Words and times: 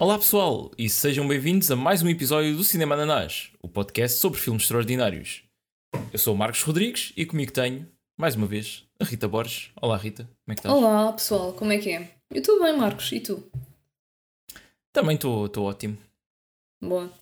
Olá 0.00 0.16
pessoal 0.16 0.70
e 0.78 0.88
sejam 0.88 1.28
bem-vindos 1.28 1.70
a 1.70 1.76
mais 1.76 2.02
um 2.02 2.08
episódio 2.08 2.56
do 2.56 2.64
Cinema 2.64 2.94
Ananás, 2.94 3.50
o 3.60 3.68
podcast 3.68 4.18
sobre 4.18 4.40
filmes 4.40 4.62
extraordinários. 4.62 5.42
Eu 6.10 6.18
sou 6.18 6.34
o 6.34 6.38
Marcos 6.38 6.62
Rodrigues 6.62 7.12
e 7.18 7.26
comigo 7.26 7.52
tenho, 7.52 7.86
mais 8.18 8.34
uma 8.34 8.46
vez, 8.46 8.86
a 8.98 9.04
Rita 9.04 9.28
Borges. 9.28 9.68
Olá 9.78 9.98
Rita, 9.98 10.22
como 10.22 10.52
é 10.52 10.54
que 10.54 10.60
estás? 10.60 10.74
Olá 10.74 11.12
pessoal, 11.12 11.52
como 11.52 11.70
é 11.70 11.76
que 11.76 11.90
é? 11.90 12.14
Eu 12.30 12.40
estou 12.40 12.62
bem, 12.62 12.74
Marcos, 12.74 13.12
e 13.12 13.20
tu? 13.20 13.44
Também 14.90 15.16
estou 15.16 15.50
ótimo. 15.58 15.98
Boa. 16.82 17.12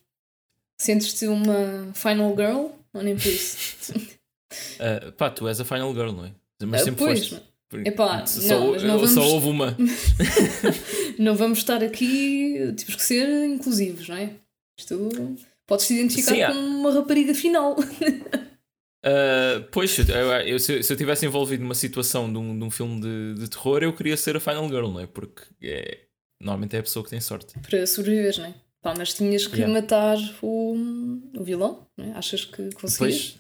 Sentes-te 0.81 1.27
uma 1.27 1.93
final 1.95 2.31
girl 2.37 2.69
ou 2.95 3.03
nem 3.03 3.17
por 3.17 3.27
isso? 3.27 3.93
uh, 3.93 5.11
pá, 5.19 5.31
tu 5.31 5.49
és 5.49 5.61
a 5.61 5.65
final 5.65 5.93
girl, 5.93 6.13
não 6.13 6.27
é? 6.27 6.33
Mas 6.63 6.83
uh, 6.83 6.85
sempre 6.85 7.05
pois, 7.05 7.29
foste. 7.29 7.49
Epá, 7.85 8.25
só, 8.25 8.61
não, 8.61 8.71
mas 8.71 8.83
não 8.85 8.95
vamos... 8.95 9.11
só 9.11 9.23
houve 9.23 9.49
uma. 9.49 9.77
não 11.19 11.35
vamos 11.35 11.59
estar 11.59 11.83
aqui, 11.83 12.73
temos 12.77 12.95
que 12.95 13.03
ser 13.03 13.45
inclusivos, 13.45 14.09
não 14.09 14.17
é? 14.17 14.31
Isto 14.79 15.11
podes 15.67 15.87
te 15.87 15.95
identificar 15.95 16.53
Sim, 16.53 16.59
como 16.59 16.79
uma 16.79 16.93
rapariga 16.93 17.35
final. 17.35 17.79
Uh, 17.79 19.65
pois, 19.73 19.99
eu, 19.99 20.07
eu, 20.47 20.59
se, 20.59 20.79
eu 20.89 20.97
tivesse 20.97 21.27
envolvido 21.27 21.63
numa 21.63 21.75
situação 21.75 22.33
de 22.33 22.39
um, 22.39 22.59
de 22.59 22.65
um 22.65 22.71
filme 22.71 23.01
de, 23.01 23.35
de, 23.35 23.51
terror, 23.51 23.83
eu 23.83 23.93
queria 23.93 24.17
ser 24.17 24.37
a 24.37 24.41
Final 24.41 24.69
Girl, 24.69 24.89
não 24.89 25.01
é? 25.01 25.07
Porque 25.07 25.43
é, 25.63 25.99
normalmente 26.41 26.77
é 26.77 26.79
a 26.79 26.83
pessoa 26.83 27.05
que 27.05 27.11
tem 27.11 27.21
sorte. 27.21 27.59
Para 27.61 27.87
sobreviver, 27.87 28.39
não 28.39 28.47
é? 28.47 28.55
Pá, 28.81 28.95
mas 28.97 29.13
tinhas 29.13 29.47
que 29.47 29.57
yeah. 29.57 29.75
matar 29.75 30.17
o, 30.41 30.77
o 31.37 31.43
vilão, 31.43 31.85
não 31.97 32.07
é? 32.07 32.13
Achas 32.13 32.45
que 32.45 32.71
conseguias? 32.75 33.37
Pois, 33.37 33.39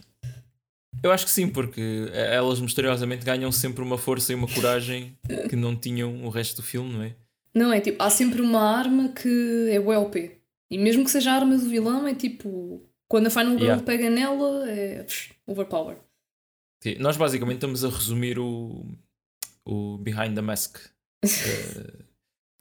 eu 1.00 1.12
acho 1.12 1.24
que 1.24 1.30
sim, 1.30 1.48
porque 1.48 2.10
elas 2.12 2.60
misteriosamente 2.60 3.24
ganham 3.24 3.52
sempre 3.52 3.82
uma 3.82 3.96
força 3.96 4.32
e 4.32 4.34
uma 4.34 4.48
coragem 4.48 5.16
que 5.48 5.54
não 5.54 5.76
tinham 5.76 6.24
o 6.24 6.28
resto 6.28 6.56
do 6.56 6.62
filme, 6.62 6.92
não 6.92 7.02
é? 7.02 7.14
Não, 7.58 7.72
é 7.72 7.80
tipo, 7.80 8.02
há 8.02 8.08
sempre 8.08 8.40
uma 8.40 8.60
arma 8.60 9.08
que 9.08 9.68
é 9.70 9.80
o 9.80 9.88
OP. 10.00 10.38
E 10.70 10.78
mesmo 10.78 11.04
que 11.04 11.10
seja 11.10 11.32
a 11.32 11.34
arma 11.34 11.56
do 11.56 11.68
vilão, 11.68 12.06
é 12.06 12.14
tipo, 12.14 12.82
quando 13.08 13.26
a 13.26 13.30
Final 13.30 13.52
Girl 13.52 13.62
yeah. 13.64 13.82
pega 13.82 14.10
nela, 14.10 14.70
é 14.70 15.02
psh, 15.02 15.32
overpower. 15.46 15.96
Sim, 16.82 16.96
nós 17.00 17.16
basicamente 17.16 17.56
estamos 17.56 17.84
a 17.84 17.88
resumir 17.88 18.38
o, 18.38 18.86
o 19.64 19.98
Behind 19.98 20.34
the 20.34 20.42
Mask. 20.42 20.78
the, 21.22 22.04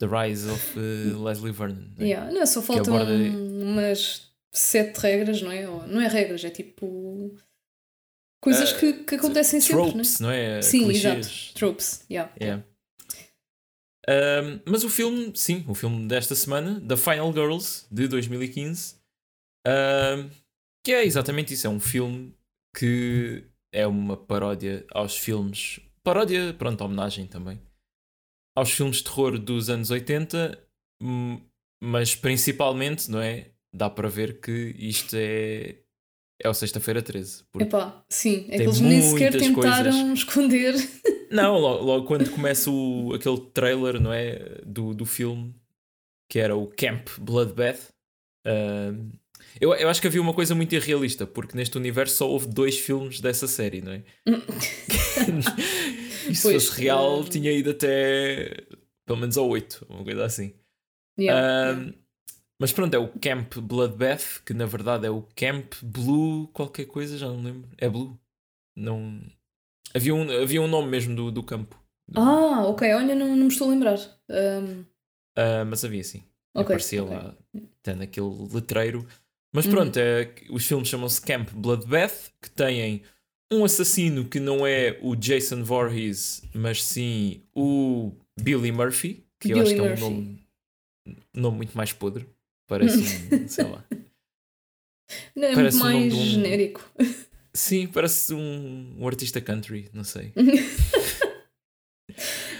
the 0.00 0.06
Rise 0.06 0.50
of 0.50 0.78
uh, 0.78 1.22
Leslie 1.22 1.52
Vernon. 1.52 1.92
Né? 1.96 2.06
Yeah. 2.06 2.32
Não, 2.32 2.44
só 2.46 2.60
faltam 2.62 2.96
aborda... 2.96 3.12
umas 3.12 4.32
sete 4.52 4.98
regras, 4.98 5.42
não 5.42 5.52
é? 5.52 5.66
Não 5.86 6.00
é 6.00 6.08
regras, 6.08 6.44
é 6.44 6.50
tipo 6.50 7.36
Coisas 8.40 8.72
uh, 8.72 8.78
que, 8.78 8.92
que 9.04 9.14
acontecem 9.16 9.60
tropes, 9.60 10.08
sempre, 10.08 10.22
não 10.22 10.30
é? 10.30 10.48
Não 10.48 10.56
é? 10.56 10.62
Sim, 10.62 10.84
Clichês. 10.84 11.26
exato. 11.26 11.54
Tropes, 11.54 12.04
yeah. 12.10 12.32
yeah. 12.40 12.64
Um, 14.08 14.60
mas 14.64 14.84
o 14.84 14.88
filme, 14.88 15.32
sim, 15.34 15.64
o 15.68 15.74
filme 15.74 16.08
desta 16.08 16.34
semana, 16.34 16.80
The 16.80 16.96
Final 16.96 17.30
Girls, 17.32 17.84
de 17.90 18.08
2015, 18.08 18.96
um, 19.66 20.30
que 20.82 20.92
é 20.92 21.04
exatamente 21.04 21.52
isso. 21.52 21.66
É 21.66 21.70
um 21.70 21.80
filme 21.80 22.34
que 22.74 23.44
é 23.72 23.86
uma 23.86 24.16
paródia 24.16 24.86
aos 24.90 25.16
filmes. 25.16 25.80
Paródia, 26.02 26.54
pronto, 26.54 26.82
homenagem 26.82 27.26
também. 27.26 27.60
Aos 28.56 28.70
filmes 28.70 28.96
de 28.96 29.04
terror 29.04 29.38
dos 29.38 29.68
anos 29.68 29.90
80, 29.90 30.58
mas 31.82 32.16
principalmente, 32.16 33.10
não 33.10 33.20
é? 33.20 33.50
Dá 33.74 33.90
para 33.90 34.08
ver 34.08 34.40
que 34.40 34.74
isto 34.78 35.14
é 35.14 35.76
é 36.40 36.48
o 36.48 36.54
Sexta-feira 36.54 37.02
13. 37.02 37.44
Epá, 37.58 38.04
sim, 38.08 38.46
é 38.48 38.58
que 38.58 38.62
eles 38.62 38.80
nem 38.80 39.02
sequer 39.02 39.32
tentaram 39.32 39.92
coisas. 39.92 40.18
esconder. 40.18 40.74
Não, 41.30 41.58
logo, 41.58 41.84
logo, 41.84 42.06
quando 42.06 42.30
começa 42.30 42.70
o, 42.70 43.12
aquele 43.14 43.40
trailer, 43.52 44.00
não 44.00 44.12
é? 44.12 44.60
Do, 44.64 44.94
do 44.94 45.04
filme, 45.04 45.54
que 46.28 46.38
era 46.38 46.56
o 46.56 46.66
Camp 46.66 47.08
Bloodbath. 47.18 47.90
Uh, 48.46 49.10
eu, 49.60 49.74
eu 49.74 49.88
acho 49.88 50.00
que 50.00 50.06
havia 50.06 50.20
uma 50.20 50.34
coisa 50.34 50.54
muito 50.54 50.74
irrealista, 50.74 51.26
porque 51.26 51.56
neste 51.56 51.76
universo 51.76 52.16
só 52.16 52.28
houve 52.28 52.46
dois 52.46 52.78
filmes 52.78 53.20
dessa 53.20 53.46
série, 53.46 53.80
não 53.80 53.92
é? 53.92 54.02
e 56.28 56.34
se 56.34 56.42
pois, 56.42 56.66
fosse 56.66 56.80
real, 56.80 57.24
tinha 57.24 57.52
ido 57.52 57.70
até 57.70 58.66
pelo 59.08 59.18
menos 59.18 59.38
ao 59.38 59.48
8, 59.48 59.86
uma 59.88 60.04
coisa 60.04 60.24
assim. 60.24 60.52
Yeah, 61.18 61.40
uh, 61.40 61.80
yeah. 61.80 61.98
Mas 62.60 62.72
pronto, 62.72 62.92
é 62.92 62.98
o 62.98 63.08
Camp 63.08 63.56
Bloodbath, 63.56 64.42
que 64.44 64.52
na 64.52 64.66
verdade 64.66 65.06
é 65.06 65.10
o 65.10 65.26
Camp 65.34 65.72
Blue, 65.82 66.48
qualquer 66.48 66.84
coisa, 66.84 67.16
já 67.16 67.26
não 67.26 67.40
lembro. 67.40 67.70
É 67.78 67.88
Blue. 67.88 68.20
Não. 68.76 69.22
Havia 69.94 70.14
um, 70.14 70.42
havia 70.42 70.62
um 70.62 70.68
nome 70.68 70.88
mesmo 70.88 71.14
do, 71.14 71.30
do 71.30 71.42
campo. 71.42 71.78
Ah, 72.14 72.66
ok, 72.66 72.92
olha, 72.94 73.14
não, 73.14 73.36
não 73.36 73.46
me 73.46 73.48
estou 73.48 73.68
a 73.68 73.70
lembrar. 73.70 73.98
Um... 74.30 74.80
Uh, 75.38 75.64
mas 75.66 75.84
havia 75.84 76.02
sim. 76.02 76.22
Okay, 76.54 76.62
Aparecia 76.62 77.04
okay. 77.04 77.16
lá, 77.16 77.34
tendo 77.82 78.02
aquele 78.02 78.48
letreiro. 78.52 79.06
Mas 79.52 79.66
uhum. 79.66 79.72
pronto, 79.72 79.96
é, 79.96 80.34
os 80.50 80.66
filmes 80.66 80.88
chamam-se 80.88 81.20
Camp 81.20 81.50
Bloodbath, 81.52 82.30
que 82.42 82.50
têm 82.50 83.02
um 83.52 83.64
assassino 83.64 84.24
que 84.24 84.40
não 84.40 84.66
é 84.66 84.98
o 85.02 85.14
Jason 85.16 85.62
Voorhees, 85.62 86.42
mas 86.54 86.82
sim 86.82 87.42
o 87.54 88.12
Billy 88.38 88.72
Murphy, 88.72 89.24
que 89.40 89.48
Billy 89.48 89.60
eu 89.60 89.64
acho 89.64 89.74
que 89.74 89.80
é 89.80 89.82
um 89.82 90.10
nome, 90.10 90.46
nome 91.34 91.56
muito 91.58 91.76
mais 91.76 91.92
podre. 91.92 92.26
Parece 92.66 92.98
um, 93.34 93.48
sei 93.48 93.64
lá. 93.64 93.84
Não, 95.34 95.48
é 95.48 95.56
muito 95.56 95.76
mais 95.76 96.12
um... 96.12 96.24
genérico. 96.24 96.84
Sim, 97.58 97.88
parece 97.88 98.32
um, 98.32 98.94
um 98.96 99.06
artista 99.08 99.40
country, 99.40 99.90
não 99.92 100.04
sei. 100.04 100.32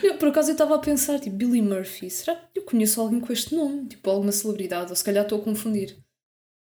não, 0.02 0.18
por 0.18 0.28
acaso 0.28 0.48
eu 0.48 0.54
estava 0.54 0.74
a 0.74 0.80
pensar, 0.80 1.20
tipo, 1.20 1.36
Billy 1.36 1.62
Murphy, 1.62 2.10
será 2.10 2.34
que 2.34 2.58
eu 2.58 2.64
conheço 2.64 3.00
alguém 3.00 3.20
com 3.20 3.32
este 3.32 3.54
nome? 3.54 3.86
Tipo, 3.86 4.10
alguma 4.10 4.32
celebridade, 4.32 4.90
ou 4.90 4.96
se 4.96 5.04
calhar 5.04 5.22
estou 5.22 5.40
a 5.40 5.44
confundir. 5.44 5.96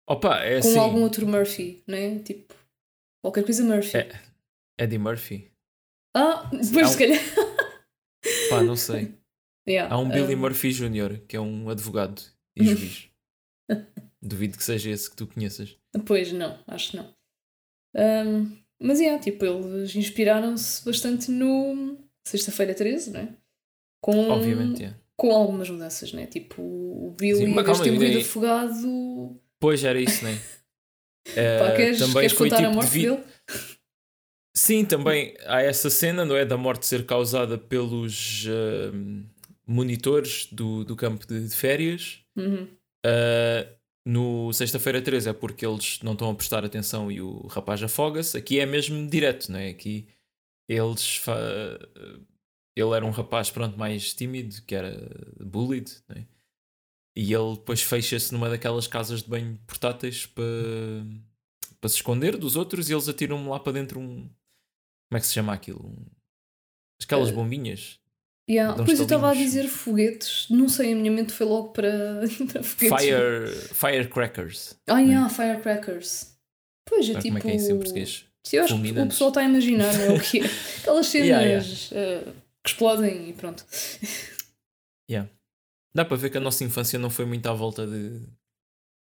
Opa, 0.09 0.39
é 0.39 0.59
com 0.59 0.67
assim... 0.67 0.79
algum 0.79 1.03
outro 1.03 1.27
Murphy, 1.27 1.83
né? 1.85 2.17
Tipo, 2.19 2.55
qualquer 3.23 3.43
coisa 3.43 3.63
Murphy. 3.63 3.97
É, 3.97 4.19
Eddie 4.79 4.97
Murphy. 4.97 5.51
Ah, 6.17 6.49
depois 6.51 6.87
um... 6.87 6.91
se 6.91 6.97
calhar. 6.97 7.21
Pá, 8.49 8.63
não 8.63 8.75
sei. 8.75 9.13
Yeah, 9.69 9.93
Há 9.93 9.99
um 9.99 10.09
Billy 10.09 10.33
um... 10.33 10.39
Murphy 10.39 10.71
Jr., 10.71 11.19
que 11.27 11.35
é 11.35 11.39
um 11.39 11.69
advogado 11.69 12.19
e 12.55 12.65
juiz. 12.65 13.11
Duvido 14.19 14.57
que 14.57 14.63
seja 14.63 14.89
esse 14.89 15.07
que 15.07 15.15
tu 15.15 15.27
conheças. 15.27 15.77
Pois, 16.03 16.33
não, 16.33 16.59
acho 16.65 16.91
que 16.91 16.97
não. 16.97 17.13
Um, 17.95 18.57
mas 18.81 18.99
é, 18.99 19.03
yeah, 19.03 19.23
tipo, 19.23 19.45
eles 19.45 19.95
inspiraram-se 19.95 20.83
bastante 20.83 21.31
no 21.31 21.97
Sexta-feira 22.25 22.73
13, 22.73 23.11
não 23.11 23.19
é? 23.21 23.29
Com, 24.01 24.29
Obviamente, 24.29 24.93
com 25.15 25.31
algumas 25.31 25.69
mudanças, 25.69 26.11
né? 26.11 26.25
Tipo, 26.25 26.61
o 26.61 27.15
Billy, 27.17 27.45
Sim, 27.45 27.53
vez 27.53 27.77
de 27.77 27.83
ter 27.83 27.91
morrido 27.91 28.19
afogado. 28.19 29.41
Pois 29.59 29.83
era 29.83 29.99
isso, 29.99 30.23
né? 30.23 30.37
Pá, 31.59 31.75
queres, 31.75 31.99
também 31.99 32.13
queres 32.15 32.33
foi 32.33 32.49
tipo 32.49 32.61
a 32.61 32.71
morte 32.71 32.91
de... 32.91 33.01
dele? 33.01 33.23
Sim, 34.55 34.85
também 34.85 35.35
há 35.45 35.61
essa 35.61 35.89
cena, 35.89 36.25
não 36.25 36.35
é? 36.35 36.45
Da 36.45 36.57
morte 36.57 36.85
ser 36.85 37.05
causada 37.05 37.57
pelos 37.57 38.45
uh, 38.45 39.25
monitores 39.65 40.47
do, 40.51 40.83
do 40.83 40.95
campo 40.95 41.25
de, 41.25 41.47
de 41.47 41.55
férias. 41.55 42.19
Uhum. 42.35 42.67
Uh, 43.05 43.82
no 44.05 44.51
sexta-feira 44.51 45.01
13 45.01 45.29
é 45.29 45.33
porque 45.33 45.65
eles 45.65 45.99
não 46.01 46.13
estão 46.13 46.29
a 46.29 46.35
prestar 46.35 46.65
atenção 46.65 47.11
e 47.11 47.21
o 47.21 47.47
rapaz 47.47 47.81
afoga-se. 47.81 48.37
Aqui 48.37 48.59
é 48.59 48.65
mesmo 48.65 49.09
direto, 49.09 49.51
não 49.51 49.59
é? 49.59 49.69
Aqui 49.69 50.07
eles. 50.67 51.17
Fa... 51.17 51.37
Ele 52.75 52.95
era 52.95 53.05
um 53.05 53.11
rapaz, 53.11 53.51
pronto, 53.51 53.77
mais 53.77 54.13
tímido, 54.13 54.61
que 54.63 54.73
era 54.73 54.97
bullied, 55.39 55.91
não 56.09 56.17
é? 56.17 56.27
E 57.15 57.31
ele 57.31 57.55
depois 57.55 57.81
fecha-se 57.83 58.33
numa 58.33 58.49
daquelas 58.49 58.87
casas 58.87 59.21
de 59.21 59.29
banho 59.29 59.59
portáteis 59.67 60.25
para, 60.25 60.43
para 61.79 61.89
se 61.89 61.97
esconder 61.97 62.35
dos 62.35 62.55
outros 62.55 62.89
e 62.89 62.93
eles 62.93 63.07
atiram-me 63.07 63.47
lá 63.47 63.59
para 63.59 63.73
dentro 63.73 63.99
um. 63.99 64.27
Como 64.27 65.17
é 65.17 65.19
que 65.19 65.27
se 65.27 65.33
chama 65.33 65.53
aquilo? 65.53 65.85
Um... 65.85 66.05
Aquelas 67.01 67.29
uh, 67.29 67.33
bombinhas. 67.33 67.99
Yeah. 68.49 68.75
Depois 68.75 68.99
eu 68.99 69.03
estava 69.03 69.31
a 69.31 69.33
dizer 69.33 69.67
foguetes, 69.67 70.47
não 70.49 70.67
sei, 70.67 70.91
a 70.91 70.95
minha 70.95 71.11
mente 71.11 71.31
foi 71.31 71.45
logo 71.45 71.69
para, 71.69 72.21
para 72.51 72.63
foguetes. 72.63 72.99
Fire, 72.99 73.47
firecrackers. 73.73 74.75
Ah, 74.87 74.99
yeah, 74.99 75.29
firecrackers. 75.29 76.33
Pois 76.85 77.09
é, 77.09 77.13
tipo. 77.19 77.23
Como 77.27 77.37
é 77.37 77.41
que 77.41 77.47
é 77.47 77.55
isso 77.55 77.71
em 77.71 77.77
português? 77.77 78.25
Sim, 78.45 78.57
eu 78.57 78.63
acho 78.65 78.81
que 78.81 78.99
o 78.99 79.07
pessoal 79.07 79.29
está 79.29 79.41
a 79.41 79.45
imaginar 79.45 79.93
é 80.01 80.11
o 80.11 80.19
que 80.19 80.41
é. 80.41 80.43
Aquelas 80.81 81.07
cenas 81.07 81.27
yeah, 81.27 81.45
yeah. 81.45 82.27
Uh, 82.27 82.33
que 82.61 82.69
explodem 82.69 83.29
e 83.29 83.33
pronto. 83.33 83.65
Yeah. 85.09 85.29
Dá 85.95 86.03
para 86.03 86.17
ver 86.17 86.29
que 86.29 86.37
a 86.37 86.41
nossa 86.41 86.63
infância 86.63 86.99
não 86.99 87.09
foi 87.09 87.23
muito 87.23 87.47
à 87.47 87.53
volta 87.53 87.87
de, 87.87 88.19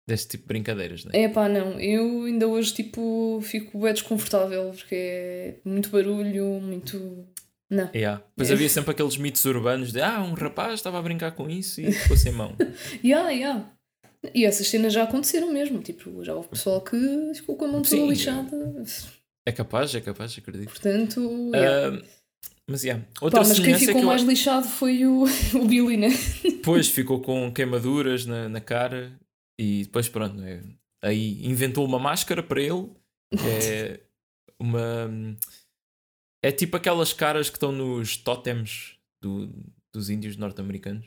deste 0.06 0.32
tipo 0.32 0.42
de 0.42 0.48
brincadeiras, 0.48 1.04
não 1.04 1.12
é? 1.14 1.22
É 1.22 1.28
pá, 1.28 1.48
não. 1.48 1.80
Eu 1.80 2.24
ainda 2.24 2.46
hoje 2.46 2.74
tipo 2.74 3.40
fico 3.42 3.78
bem 3.78 3.92
desconfortável 3.92 4.70
porque 4.72 4.94
é 4.94 5.56
muito 5.64 5.88
barulho, 5.88 6.60
muito 6.60 7.26
não. 7.72 7.90
Yeah. 7.94 8.22
Mas 8.36 8.50
é. 8.50 8.52
havia 8.52 8.68
sempre 8.68 8.90
aqueles 8.90 9.16
mitos 9.16 9.42
urbanos 9.46 9.92
de 9.92 10.00
ah, 10.02 10.22
um 10.22 10.34
rapaz 10.34 10.74
estava 10.74 10.98
a 10.98 11.02
brincar 11.02 11.32
com 11.32 11.48
isso 11.48 11.80
e 11.80 11.90
ficou 11.90 12.16
sem 12.16 12.30
mão. 12.30 12.54
yeah, 13.02 13.30
yeah. 13.30 13.72
E 14.34 14.44
essas 14.44 14.68
cenas 14.68 14.92
já 14.92 15.04
aconteceram 15.04 15.50
mesmo. 15.50 15.80
Tipo, 15.80 16.22
já 16.22 16.34
houve 16.34 16.48
pessoal 16.48 16.82
que 16.82 16.96
ficou 17.34 17.56
com 17.56 17.64
a 17.64 17.68
mão 17.68 17.82
toda 17.82 18.02
lixada. 18.02 18.50
É 19.46 19.52
capaz, 19.52 19.94
é 19.94 20.00
capaz, 20.00 20.36
acredito. 20.36 20.68
Portanto. 20.68 21.50
Yeah. 21.54 21.96
Uh, 21.96 22.04
Mas, 22.68 22.84
yeah. 22.84 23.04
Outra 23.20 23.40
Pá, 23.40 23.48
mas 23.48 23.58
quem 23.58 23.74
ficou 23.74 24.00
que 24.00 24.06
mais 24.06 24.22
eu... 24.22 24.28
lixado 24.28 24.68
foi 24.68 25.06
o, 25.06 25.24
o 25.56 25.64
Billy, 25.66 25.96
né? 25.96 26.10
Depois 26.42 26.88
ficou 26.92 27.20
com 27.20 27.50
queimaduras 27.50 28.26
na, 28.26 28.50
na 28.50 28.60
cara 28.60 29.18
e 29.58 29.84
depois, 29.84 30.08
pronto, 30.10 30.40
é, 30.42 30.60
aí 31.02 31.44
inventou 31.44 31.84
uma 31.84 31.98
máscara 31.98 32.42
para 32.42 32.60
ele. 32.60 32.90
É 33.32 33.98
uma. 34.60 35.10
É 36.44 36.50
tipo 36.50 36.76
aquelas 36.76 37.12
caras 37.12 37.48
que 37.48 37.56
estão 37.56 37.70
nos 37.70 38.16
tótems 38.16 38.98
do, 39.22 39.48
dos 39.94 40.10
índios 40.10 40.36
norte-americanos. 40.36 41.06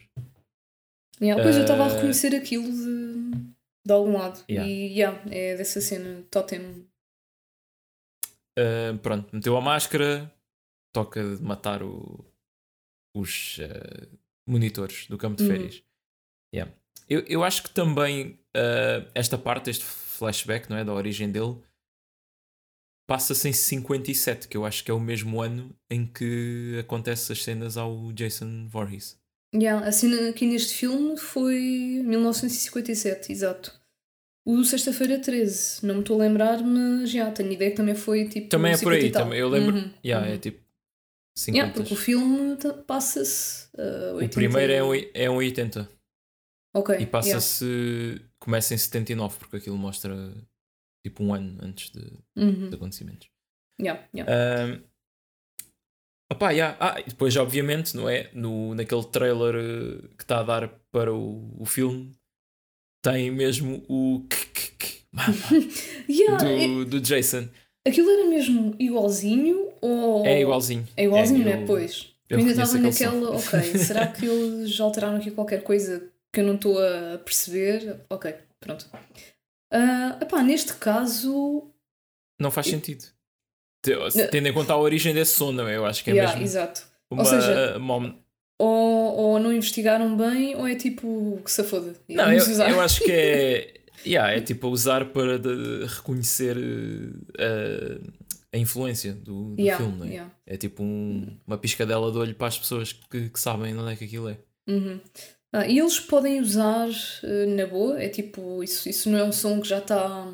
Yeah, 1.22 1.42
depois 1.42 1.56
uh... 1.56 1.60
eu 1.60 1.64
estava 1.64 1.84
a 1.84 1.86
ah, 1.88 1.96
reconhecer 1.96 2.34
aquilo 2.36 2.72
de, 2.72 3.32
de 3.86 3.94
algum 3.94 4.18
lado. 4.18 4.44
Yeah. 4.50 4.70
E 4.70 4.98
yeah, 4.98 5.22
é 5.30 5.58
dessa 5.58 5.82
cena, 5.82 6.24
totem. 6.32 6.88
Uh, 8.58 8.98
pronto, 9.02 9.36
meteu 9.36 9.58
a 9.58 9.62
máscara, 9.62 10.34
toca 10.94 11.36
de 11.36 11.44
matar 11.44 11.84
o, 11.84 12.26
os 13.16 13.58
uh, 13.58 14.18
monitores 14.48 15.08
do 15.08 15.18
campo 15.18 15.36
de 15.36 15.44
uhum. 15.44 15.50
férias. 15.50 15.76
Uhum. 15.76 15.84
Yeah. 16.54 16.74
Eu, 17.10 17.20
eu 17.28 17.44
acho 17.44 17.64
que 17.64 17.70
também 17.70 18.40
esta 19.14 19.38
parte, 19.38 19.70
este 19.70 19.84
flashback, 19.84 20.70
não 20.70 20.78
é? 20.78 20.84
Da 20.84 20.94
origem 20.94 21.30
dele, 21.30 21.62
passa-se 23.07 23.48
em 23.48 23.54
57, 23.54 24.48
que 24.48 24.57
eu 24.57 24.66
acho 24.66 24.84
que 24.84 24.92
é 24.92 24.94
o 24.94 25.00
mesmo 25.00 25.42
ano 25.42 25.75
em 25.90 26.06
que 26.06 26.78
acontecem 26.80 27.34
as 27.34 27.44
cenas 27.44 27.78
ao 27.78 28.12
Jason 28.13 28.68
Voorhees. 28.68 29.18
Yeah, 29.54 29.88
a 29.88 29.92
cena 29.92 30.30
aqui 30.30 30.46
neste 30.46 30.74
filme 30.74 31.18
foi 31.18 32.02
1957, 32.04 33.31
exato. 33.31 33.74
O 34.46 34.63
Sexta-feira 34.63 35.19
13, 35.19 35.86
não 35.86 35.96
me 35.96 36.00
estou 36.02 36.22
a 36.22 36.25
lembrar, 36.25 36.62
mas 36.62 37.10
já 37.10 37.31
tenho 37.31 37.52
ideia 37.52 37.72
que 37.72 37.78
também 37.78 37.96
foi 37.96 38.28
tipo. 38.28 38.50
Também 38.50 38.74
é 38.74 38.78
por 38.78 38.94
aí, 38.94 39.10
também, 39.10 39.40
eu 39.40 39.50
lembro. 39.50 39.75
Uhum, 39.75 39.92
yeah, 40.04 40.28
uhum. 40.28 40.34
É 40.34 40.38
tipo 40.38 40.60
50. 41.38 41.58
Yeah, 41.58 41.74
porque 41.74 41.94
o 41.94 41.98
filme 41.98 42.58
passa-se. 42.86 43.68
Uh, 43.74 44.24
o 44.24 44.30
primeiro 44.30 44.72
é 44.72 44.84
um, 44.84 44.94
é 45.13 45.30
um 45.30 45.36
80. 45.38 45.90
Ok. 46.75 46.96
E 47.00 47.06
passa-se. 47.06 47.66
Yeah. 47.66 48.25
Começa 48.38 48.75
em 48.75 48.78
79, 48.78 49.40
porque 49.40 49.58
aquilo 49.58 49.78
mostra 49.78 50.31
tipo 51.06 51.24
um 51.24 51.34
ano 51.34 51.57
antes 51.62 51.92
de, 51.92 52.02
uhum. 52.36 52.69
de 52.69 52.75
acontecimentos. 52.75 53.30
Yeah, 53.80 54.07
yeah. 54.16 54.81
opa, 56.31 56.52
yeah. 56.52 56.78
Ah, 56.80 57.00
e 57.00 57.10
depois, 57.10 57.36
obviamente, 57.36 57.96
não 57.96 58.10
é? 58.10 58.31
No, 58.34 58.74
naquele 58.74 59.04
trailer 59.04 59.56
uh, 59.56 60.07
que 60.18 60.24
está 60.24 60.40
a 60.40 60.44
dar 60.44 60.68
para 60.92 61.13
o, 61.13 61.56
o 61.60 61.66
filme, 61.66 62.12
tem 63.04 63.30
mesmo 63.30 63.84
o 63.88 64.25
yeah, 66.10 66.44
do, 66.44 66.81
é... 66.81 66.86
do 66.86 67.00
Jason. 67.00 67.48
Aquilo 67.88 68.10
era 68.10 68.28
mesmo 68.28 68.75
igualzinho 68.80 69.72
ou. 69.80 70.25
É 70.25 70.42
igualzinho. 70.42 70.88
É 70.98 71.04
igualzinho, 71.04 71.48
é, 71.48 71.58
né? 71.58 71.66
Pois. 71.68 72.16
Eu 72.28 72.40
ainda 72.40 72.51
estava 72.51 72.80
naquela, 72.80 73.36
ok, 73.36 73.62
será 73.78 74.08
que 74.12 74.25
eles 74.25 74.80
alteraram 74.80 75.18
aqui 75.18 75.30
qualquer 75.30 75.62
coisa 75.62 76.10
que 76.34 76.40
eu 76.40 76.46
não 76.46 76.56
estou 76.56 76.80
a 76.80 77.19
perceber? 77.19 78.01
Ok, 78.10 78.34
pronto. 78.60 78.90
Uh, 79.73 80.21
epá, 80.21 80.41
neste 80.44 80.73
caso. 80.75 81.71
Não 82.39 82.51
faz 82.51 82.67
sentido. 82.67 83.06
Tendo 84.31 84.47
em 84.47 84.53
conta 84.53 84.73
a 84.73 84.77
origem 84.77 85.13
desse 85.13 85.33
som, 85.33 85.51
não 85.51 85.67
é? 85.67 85.77
Eu 85.77 85.85
acho 85.85 86.03
que 86.03 86.12
é 86.12 86.13
yeah, 86.13 86.31
mesmo. 86.33 86.45
Exato. 86.45 86.83
Uma, 87.09 87.21
ou 87.21 87.29
seja, 87.29 87.77
uma... 87.77 88.19
ou, 88.59 89.15
ou 89.15 89.39
não 89.39 89.53
investigaram 89.53 90.17
bem, 90.17 90.56
ou 90.56 90.67
é 90.67 90.75
tipo 90.75 91.39
que 91.44 91.51
se 91.51 91.63
foda. 91.63 91.94
Não, 92.09 92.31
eu, 92.31 92.44
eu 92.44 92.81
acho 92.81 93.01
que 93.01 93.12
é. 93.12 93.73
Yeah, 94.06 94.33
é 94.33 94.39
tipo 94.39 94.67
usar 94.67 95.06
para 95.06 95.39
de, 95.39 95.83
reconhecer 95.85 96.56
uh, 96.56 98.13
a 98.53 98.57
influência 98.57 99.13
do, 99.13 99.56
do 99.56 99.62
yeah, 99.62 99.83
filme, 99.83 99.97
não 99.97 100.06
é? 100.06 100.09
Yeah. 100.09 100.31
É 100.45 100.57
tipo 100.57 100.83
um, 100.83 101.35
uma 101.47 101.57
piscadela 101.57 102.12
de 102.12 102.17
olho 102.19 102.35
para 102.35 102.45
as 102.45 102.59
pessoas 102.59 102.94
que, 102.94 103.29
que 103.29 103.39
sabem 103.39 103.75
onde 103.75 103.94
é 103.94 103.95
que 103.95 104.06
aquilo 104.06 104.29
é. 104.29 104.38
Uhum. 104.67 105.00
Ah, 105.56 105.66
e 105.66 105.80
eles 105.80 106.02
podem 106.02 106.42
usar 106.42 106.90
uh, 106.90 107.56
na 107.56 107.66
boa, 107.66 107.98
é 107.98 108.10
tipo, 108.10 108.62
isso, 108.62 108.90
isso 108.90 109.10
não 109.10 109.18
é 109.18 109.24
um 109.24 109.31
som 109.31 109.62
que 109.62 109.69
já 109.69 109.78
está. 109.78 110.28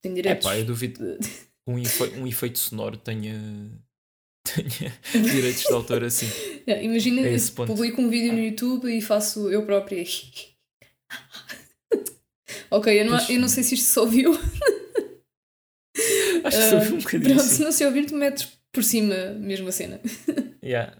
tem 0.00 0.14
direitos. 0.14 0.46
É 0.46 0.48
pá, 0.48 0.58
eu 0.58 0.64
duvido 0.64 1.18
que 1.20 1.70
um, 1.70 1.78
efe, 1.78 2.04
um 2.18 2.26
efeito 2.26 2.58
sonoro 2.58 2.96
tenha. 2.96 3.38
tenha 5.12 5.30
direitos 5.30 5.62
de 5.62 5.72
autor 5.74 6.02
assim. 6.04 6.26
Imagina, 6.66 7.20
é 7.20 7.36
publico 7.66 8.00
um 8.00 8.08
vídeo 8.08 8.32
no 8.32 8.38
YouTube 8.38 8.96
e 8.96 9.02
faço 9.02 9.50
eu 9.50 9.66
própria. 9.66 10.02
ok, 12.70 12.98
eu 12.98 13.04
não, 13.04 13.28
eu 13.28 13.38
não 13.38 13.48
sei 13.48 13.62
se 13.62 13.74
isto 13.74 13.92
se 13.92 13.98
ouviu. 13.98 14.32
Acho 16.44 16.56
que 16.56 16.64
se 16.64 16.74
ouviu 16.76 16.94
um 16.94 16.98
bocadinho. 16.98 17.34
Pronto, 17.34 17.50
se 17.50 17.62
não 17.62 17.72
se 17.72 17.84
ouvir, 17.84 18.06
tu 18.06 18.14
metes 18.14 18.48
por 18.72 18.82
cima 18.82 19.32
mesmo 19.32 19.68
a 19.68 19.72
cena. 19.72 20.00
Yeah. 20.64 20.96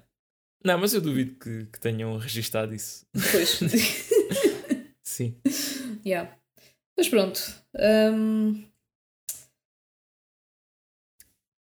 Não, 0.66 0.76
mas 0.78 0.92
eu 0.92 1.00
duvido 1.00 1.36
que, 1.38 1.66
que 1.66 1.78
tenham 1.78 2.18
registado 2.18 2.74
isso. 2.74 3.06
Pois. 3.12 3.60
Sim. 5.00 5.36
Yeah. 6.04 6.36
Mas 6.96 7.08
pronto. 7.08 7.40
Um... 7.78 8.64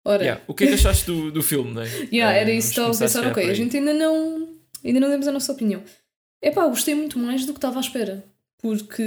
Ora. 0.05 0.23
Yeah. 0.23 0.43
O 0.47 0.53
que 0.53 0.63
é 0.63 0.67
que 0.67 0.73
achaste 0.75 1.05
do, 1.05 1.33
do 1.33 1.43
filme, 1.43 1.73
não 1.73 1.81
é? 1.81 1.89
Yeah, 2.13 2.33
era 2.33 2.49
isso 2.49 2.69
que 2.69 2.79
estava 2.79 2.95
a 2.95 2.97
pensar. 2.97 3.27
Ok, 3.27 3.49
a 3.49 3.53
gente 3.53 3.75
ainda 3.75 3.93
não, 3.93 4.55
ainda 4.81 5.01
não 5.01 5.09
demos 5.09 5.27
a 5.27 5.33
nossa 5.33 5.51
opinião. 5.51 5.83
É 6.41 6.49
pá, 6.49 6.65
gostei 6.67 6.95
muito 6.95 7.19
mais 7.19 7.45
do 7.45 7.51
que 7.51 7.57
estava 7.57 7.79
à 7.79 7.81
espera. 7.81 8.23
Porque. 8.61 9.03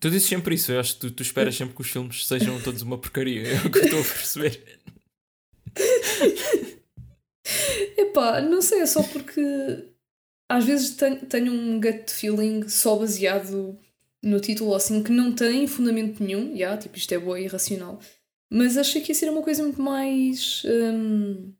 Tu 0.00 0.10
dizes 0.10 0.28
sempre 0.28 0.56
isso, 0.56 0.72
eu 0.72 0.80
acho 0.80 0.94
que 0.94 1.00
tu, 1.00 1.10
tu 1.12 1.22
esperas 1.22 1.54
sempre 1.54 1.76
que 1.76 1.80
os 1.80 1.90
filmes 1.90 2.26
sejam 2.26 2.60
todos 2.60 2.82
uma 2.82 2.98
porcaria. 2.98 3.46
É 3.46 3.66
o 3.66 3.70
que 3.70 3.78
eu 3.78 3.84
estou 3.84 4.00
a 4.00 4.02
perceber. 4.02 4.80
Epá, 7.96 8.40
não 8.40 8.62
sei, 8.62 8.80
é 8.80 8.86
só 8.86 9.02
porque 9.02 9.42
às 10.48 10.64
vezes 10.64 10.90
tenho, 10.90 11.16
tenho 11.26 11.52
um 11.52 11.80
gut 11.80 12.10
feeling 12.10 12.68
só 12.68 12.96
baseado 12.96 13.78
no 14.22 14.38
título 14.38 14.74
assim 14.74 15.02
que 15.02 15.10
não 15.10 15.32
tem 15.32 15.66
fundamento 15.66 16.22
nenhum, 16.22 16.50
já, 16.50 16.56
yeah, 16.56 16.76
tipo 16.76 16.96
isto 16.96 17.12
é 17.12 17.18
boa 17.18 17.40
e 17.40 17.44
irracional. 17.44 17.98
Mas 18.50 18.76
achei 18.76 19.00
que 19.00 19.10
ia 19.10 19.14
ser 19.14 19.30
uma 19.30 19.42
coisa 19.42 19.62
muito 19.62 19.80
mais 19.80 20.62
um, 20.66 21.52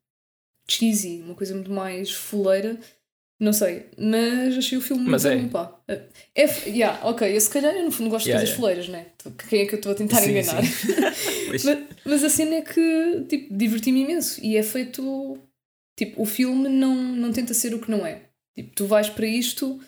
cheesy, 0.69 1.23
uma 1.23 1.35
coisa 1.35 1.55
muito 1.55 1.71
mais 1.71 2.11
fuleira. 2.11 2.79
Não 3.41 3.53
sei, 3.53 3.87
mas 3.99 4.57
achei 4.57 4.79
o 4.79 4.81
filme 4.81 5.09
mas 5.09 5.25
muito 5.25 5.37
é. 5.37 5.43
bom, 5.43 5.49
pá. 5.49 5.83
É, 5.89 6.03
é, 6.35 6.69
yeah, 6.69 7.01
ok, 7.05 7.35
eu 7.35 7.41
se 7.41 7.51
calhar 7.51 7.75
eu 7.75 7.85
no 7.85 7.91
fundo 7.91 8.11
gosto 8.11 8.27
yeah, 8.27 8.45
de 8.45 8.55
coisas 8.55 8.77
yeah. 8.77 8.87
fuleiras, 8.87 8.89
né? 8.89 9.37
Quem 9.49 9.63
é 9.63 9.67
que 9.67 9.75
eu 9.75 9.79
estou 9.79 9.93
a 9.93 9.95
tentar 9.97 10.21
sim, 10.21 10.31
enganar? 10.31 10.63
Sim. 10.63 10.93
mas, 11.51 11.65
mas 12.05 12.25
a 12.25 12.29
cena 12.29 12.57
é 12.57 12.61
que, 12.63 13.27
tipo, 13.29 13.57
diverti-me 13.57 14.03
imenso 14.03 14.39
e 14.45 14.57
é 14.57 14.63
feito 14.63 15.41
Tipo, 15.99 16.23
o 16.23 16.27
filme 16.27 16.69
não, 16.69 16.95
não 16.95 17.33
tenta 17.33 17.55
ser 17.55 17.75
o 17.75 17.81
que 17.81 17.91
não 17.91 18.07
é. 18.07 18.31
Tipo, 18.55 18.75
tu 18.75 18.87
vais 18.87 19.09
para 19.09 19.27
isto 19.27 19.81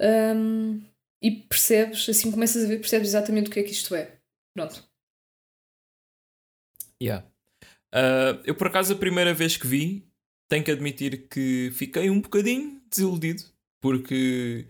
um, 0.00 0.82
e 1.22 1.30
percebes, 1.30 2.08
assim 2.08 2.30
começas 2.30 2.64
a 2.64 2.68
ver, 2.68 2.78
percebes 2.78 3.08
exatamente 3.08 3.48
o 3.48 3.52
que 3.52 3.60
é 3.60 3.62
que 3.62 3.72
isto 3.72 3.94
é. 3.94 4.18
Pronto. 4.56 4.86
Yeah. 7.02 7.26
Uh, 7.94 8.42
eu, 8.44 8.54
por 8.54 8.68
acaso, 8.68 8.92
a 8.92 8.96
primeira 8.96 9.34
vez 9.34 9.56
que 9.56 9.66
vi, 9.66 10.08
tenho 10.48 10.64
que 10.64 10.70
admitir 10.70 11.28
que 11.28 11.70
fiquei 11.72 12.10
um 12.10 12.20
bocadinho 12.20 12.80
desiludido, 12.90 13.42
porque 13.80 14.66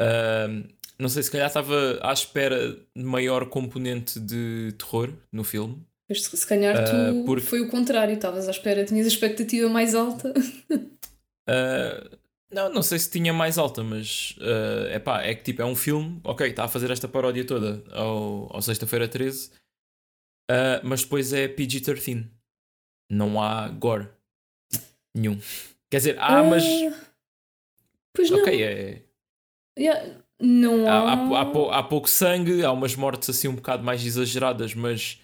uh, 0.00 0.68
não 0.98 1.08
sei, 1.08 1.22
se 1.22 1.30
calhar 1.30 1.46
estava 1.46 1.98
à 2.02 2.12
espera 2.12 2.74
de 2.94 3.02
maior 3.02 3.48
componente 3.48 4.20
de 4.20 4.74
terror 4.78 5.12
no 5.32 5.42
filme. 5.42 5.82
Mas 6.10 6.24
se, 6.24 6.46
calhar 6.46 6.74
tu 6.84 7.20
uh, 7.20 7.24
porque... 7.24 7.46
foi 7.46 7.60
o 7.60 7.68
contrário, 7.68 8.12
estavas 8.12 8.48
à 8.48 8.50
espera, 8.50 8.84
tinhas 8.84 9.06
a 9.06 9.08
expectativa 9.08 9.68
mais 9.68 9.94
alta. 9.94 10.34
uh, 10.74 12.18
não, 12.52 12.68
não 12.72 12.82
sei 12.82 12.98
se 12.98 13.08
tinha 13.08 13.32
mais 13.32 13.58
alta, 13.58 13.84
mas 13.84 14.34
uh, 14.38 14.92
epá, 14.92 15.22
é 15.22 15.36
que 15.36 15.44
tipo, 15.44 15.62
é 15.62 15.64
um 15.64 15.76
filme, 15.76 16.20
ok, 16.24 16.48
está 16.48 16.64
a 16.64 16.68
fazer 16.68 16.90
esta 16.90 17.06
paródia 17.06 17.46
toda 17.46 17.84
ao, 17.92 18.52
ao 18.52 18.60
Sexta-feira 18.60 19.06
13, 19.06 19.52
uh, 20.50 20.82
mas 20.82 21.04
depois 21.04 21.32
é 21.32 21.46
PG-13. 21.46 22.28
Não 23.08 23.40
há 23.40 23.68
gore 23.68 24.08
nenhum. 25.14 25.38
Quer 25.88 25.98
dizer, 25.98 26.16
há, 26.18 26.42
mas. 26.42 26.64
Pois 28.12 28.30
não. 28.30 28.40
Ok, 28.40 28.62
é. 28.64 29.04
Yeah, 29.78 30.16
não 30.40 30.88
há... 30.88 30.92
Há, 30.92 31.12
há, 31.12 31.42
há, 31.42 31.78
há 31.78 31.82
pouco 31.84 32.10
sangue, 32.10 32.64
há 32.64 32.72
umas 32.72 32.96
mortes 32.96 33.30
assim 33.30 33.46
um 33.46 33.54
bocado 33.54 33.84
mais 33.84 34.04
exageradas, 34.04 34.74
mas 34.74 35.20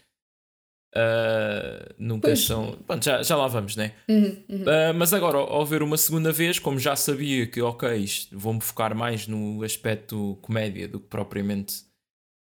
Uh, 0.96 1.94
nunca 1.98 2.28
pois. 2.28 2.46
são. 2.46 2.72
Pronto, 2.86 3.04
já, 3.04 3.22
já 3.22 3.36
lá 3.36 3.46
vamos, 3.48 3.76
né? 3.76 3.92
Uhum, 4.08 4.44
uhum. 4.48 4.62
Uh, 4.62 4.94
mas 4.94 5.12
agora, 5.12 5.36
ao 5.36 5.66
ver 5.66 5.82
uma 5.82 5.98
segunda 5.98 6.32
vez, 6.32 6.58
como 6.58 6.78
já 6.78 6.96
sabia 6.96 7.46
que, 7.46 7.60
ok, 7.60 8.06
vou-me 8.32 8.62
focar 8.62 8.94
mais 8.96 9.26
no 9.26 9.62
aspecto 9.62 10.38
comédia 10.40 10.88
do 10.88 10.98
que 10.98 11.06
propriamente 11.06 11.84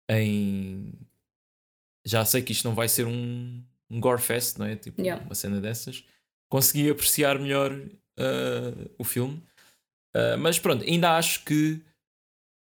em. 0.09 0.93
Já 2.05 2.23
sei 2.23 2.41
que 2.41 2.53
isto 2.53 2.65
não 2.65 2.73
vai 2.73 2.87
ser 2.87 3.05
um, 3.05 3.61
um 3.89 3.99
gore 3.99 4.21
fest, 4.21 4.57
não 4.57 4.65
é? 4.65 4.77
Tipo, 4.77 5.01
yeah. 5.01 5.21
uma 5.25 5.35
cena 5.35 5.59
dessas. 5.59 6.05
Consegui 6.49 6.89
apreciar 6.89 7.37
melhor 7.37 7.73
uh, 7.73 8.91
o 8.97 9.03
filme. 9.03 9.43
mas 10.39 10.57
pronto, 10.57 10.85
ainda 10.85 11.17
acho 11.17 11.43
que. 11.43 11.81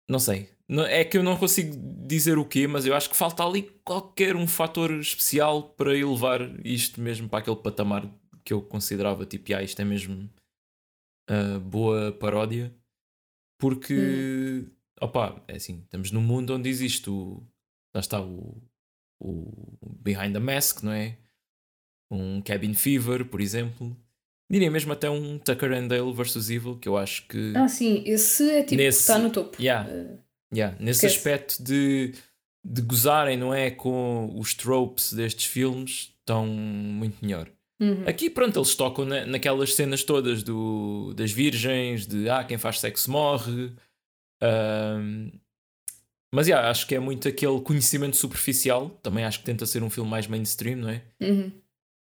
Não 0.10 0.18
sei, 0.18 0.50
é 0.88 1.04
que 1.04 1.18
eu 1.18 1.24
não 1.24 1.38
consigo 1.38 1.76
dizer 2.08 2.38
o 2.38 2.46
quê, 2.46 2.68
mas 2.68 2.86
eu 2.86 2.96
acho 2.96 3.10
que 3.10 3.16
falta 3.16 3.44
ali 3.44 3.64
qualquer 3.84 4.36
um 4.36 4.48
fator 4.48 4.92
especial 4.92 5.64
para 5.64 5.96
elevar 5.98 6.42
isto 6.66 7.00
mesmo 7.00 7.30
para 7.30 7.40
aquele 7.40 7.58
patamar 7.58 8.10
que 8.44 8.54
eu 8.54 8.62
considerava 8.62 9.26
tipo, 9.26 9.56
ah, 9.56 9.64
isto 9.64 9.82
é 9.82 9.86
mesmo 9.86 10.30
uh, 11.30 11.60
boa 11.60 12.12
paródia, 12.12 12.74
porque, 13.60 13.96
hum. 13.96 14.72
opa, 15.02 15.44
é 15.48 15.56
assim, 15.56 15.82
estamos 15.84 16.12
num 16.12 16.22
mundo 16.22 16.54
onde 16.56 16.70
existe 16.70 17.10
o. 17.10 17.44
Lá 17.94 18.02
está 18.02 18.22
o, 18.22 18.62
o 19.22 19.96
Behind 20.00 20.34
the 20.34 20.40
Mask, 20.40 20.84
não 20.84 20.92
é? 20.92 21.18
Um 22.12 22.42
Cabin 22.42 22.74
Fever, 22.74 23.26
por 23.26 23.40
exemplo. 23.40 23.98
Diria 24.52 24.70
mesmo 24.70 24.94
até 24.94 25.10
um 25.10 25.40
Tucker 25.40 25.72
and 25.72 25.88
Dale 25.88 26.14
vs 26.14 26.50
Evil, 26.50 26.78
que 26.78 26.88
eu 26.88 26.98
acho 26.98 27.28
que. 27.28 27.54
Ah, 27.56 27.68
sim, 27.68 28.04
esse 28.06 28.50
é 28.52 28.64
tipo 28.64 28.76
nesse, 28.76 29.00
está 29.00 29.18
no 29.18 29.32
topo. 29.32 29.60
Yeah, 29.60 29.90
uh, 29.90 30.20
yeah, 30.54 30.75
nesse 30.80 31.06
aspecto 31.06 31.62
de, 31.64 32.14
de 32.64 32.82
gozarem, 32.82 33.38
não 33.38 33.54
é? 33.54 33.72
Com 33.72 34.34
os 34.38 34.54
tropes 34.54 35.14
destes 35.14 35.46
filmes, 35.46 36.14
estão 36.20 36.46
muito 36.48 37.24
melhor. 37.24 37.50
Uhum. 37.80 38.08
Aqui, 38.08 38.30
pronto, 38.30 38.58
eles 38.58 38.74
tocam 38.75 39.06
na, 39.06 39.25
naquelas 39.25 39.74
cenas 39.75 40.04
todas 40.04 40.44
do, 40.44 41.14
das 41.14 41.32
virgens, 41.32 42.08
de 42.08 42.30
ah, 42.30 42.44
quem 42.44 42.58
faz 42.58 42.80
sexo 42.80 43.12
morre. 43.12 43.72
Um, 44.42 45.32
mas 46.34 46.48
yeah, 46.48 46.70
acho 46.70 46.88
que 46.88 46.96
é 46.96 47.00
muito 47.00 47.28
aquele 47.28 47.60
conhecimento 47.62 48.16
superficial. 48.16 48.90
Também 49.02 49.25
acho 49.25 49.40
que 49.40 49.46
tenta 49.46 49.66
ser 49.66 49.84
um 49.84 49.90
filme 49.90 50.10
mais 50.10 50.28
mainstream, 50.28 50.78
não 50.78 50.90
é? 50.90 51.04
Uhum. 51.22 51.52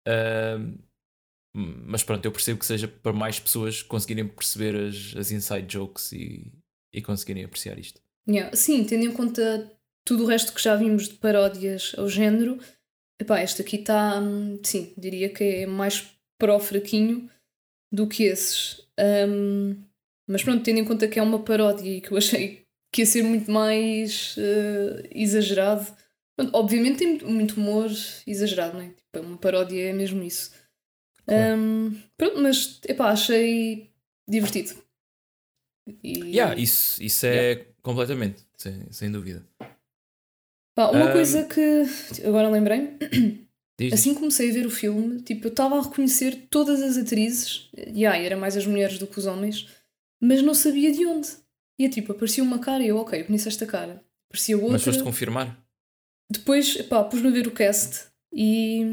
Um, 0.08 0.78
mas 1.56 2.04
pronto, 2.04 2.26
eu 2.26 2.32
percebo 2.32 2.60
que 2.60 2.66
seja 2.66 2.88
para 2.88 3.14
mais 3.14 3.40
pessoas 3.40 3.84
conseguirem 3.84 4.28
perceber 4.28 4.76
as, 4.76 5.16
as 5.18 5.32
inside 5.32 5.72
jokes 5.72 6.12
e, 6.14 6.52
e 6.94 7.02
conseguirem 7.02 7.44
apreciar 7.44 7.78
isto. 7.78 8.02
Yeah. 8.30 8.56
Sim, 8.56 8.84
tendo 8.84 9.06
em 9.06 9.12
conta 9.12 9.72
tudo 10.06 10.24
o 10.24 10.28
resto 10.28 10.54
que 10.54 10.62
já 10.62 10.76
vimos 10.76 11.08
de 11.08 11.16
paródias 11.16 11.94
ao 11.98 12.08
género, 12.08 12.60
epá, 13.20 13.40
esta 13.40 13.62
aqui 13.62 13.78
está, 13.78 14.20
hum, 14.20 14.60
sim, 14.64 14.94
diria 14.98 15.30
que 15.30 15.44
é 15.44 15.66
mais 15.66 16.12
para 16.40 16.56
o 16.56 16.60
fraquinho 16.60 17.30
do 17.92 18.08
que 18.08 18.24
esses. 18.24 18.86
Um, 19.00 19.76
mas 20.28 20.44
pronto, 20.44 20.64
tendo 20.64 20.80
em 20.80 20.86
conta 20.86 21.08
que 21.08 21.20
é 21.20 21.24
uma 21.24 21.44
paródia 21.44 21.98
e 21.98 22.02
que 22.02 22.12
eu 22.12 22.18
achei 22.18 22.64
que 22.94 23.02
ia 23.02 23.06
ser 23.06 23.24
muito 23.24 23.50
mais 23.52 24.36
uh, 24.38 25.08
exagerado. 25.12 25.86
Pronto, 26.36 26.56
obviamente 26.56 27.00
tem 27.00 27.20
muito 27.30 27.58
humor 27.58 27.90
exagerado, 28.26 28.78
não 28.78 28.82
é? 28.82 28.90
Tipo, 28.90 29.26
uma 29.26 29.38
paródia 29.38 29.90
é 29.90 29.94
mesmo 29.94 30.24
isso. 30.24 30.52
Claro. 31.26 31.58
Um, 31.58 32.02
pronto, 32.18 32.42
mas 32.42 32.80
epá, 32.88 33.12
achei 33.12 33.92
divertido. 34.28 34.76
E... 36.04 36.36
Yeah, 36.36 36.56
isso, 36.56 37.02
isso 37.02 37.26
é 37.26 37.52
yeah. 37.52 37.71
Completamente, 37.82 38.46
sem, 38.58 38.92
sem 38.92 39.12
dúvida. 39.12 39.46
Pá, 40.76 40.90
uma 40.90 41.10
um... 41.10 41.12
coisa 41.12 41.44
que 41.44 41.84
agora 42.26 42.50
lembrei-me, 42.50 42.98
assim 43.92 44.14
comecei 44.14 44.50
a 44.50 44.54
ver 44.54 44.66
o 44.66 44.72
filme, 44.72 45.22
tipo, 45.22 45.48
eu 45.48 45.52
estava 45.52 45.78
a 45.78 45.82
reconhecer 45.82 46.48
todas 46.50 46.82
as 46.82 46.98
atrizes, 46.98 47.70
e 47.76 48.02
yeah, 48.02 48.18
era 48.18 48.38
mais 48.38 48.56
as 48.56 48.66
mulheres 48.66 48.98
do 48.98 49.08
que 49.08 49.20
os 49.20 49.26
homens, 49.26 49.68
mas 50.22 50.42
não 50.42 50.54
sabia 50.54 50.92
de 50.92 51.06
onde. 51.06 51.30
E 51.80 51.86
é 51.86 51.90
tipo, 51.90 52.12
aparecia 52.12 52.44
uma 52.44 52.60
cara 52.60 52.84
e 52.84 52.90
eu, 52.90 52.98
ok, 52.98 53.20
eu 53.20 53.26
conheço 53.26 53.48
esta 53.48 53.66
cara. 53.66 54.04
Aparecia 54.30 54.56
outra. 54.56 54.74
Mas 54.74 54.84
foste 54.84 55.04
confirmar? 55.04 55.58
Depois, 56.30 56.80
pá, 56.84 57.04
pus-me 57.04 57.30
a 57.30 57.32
ver 57.32 57.48
o 57.48 57.52
cast 57.52 58.06
e 58.32 58.86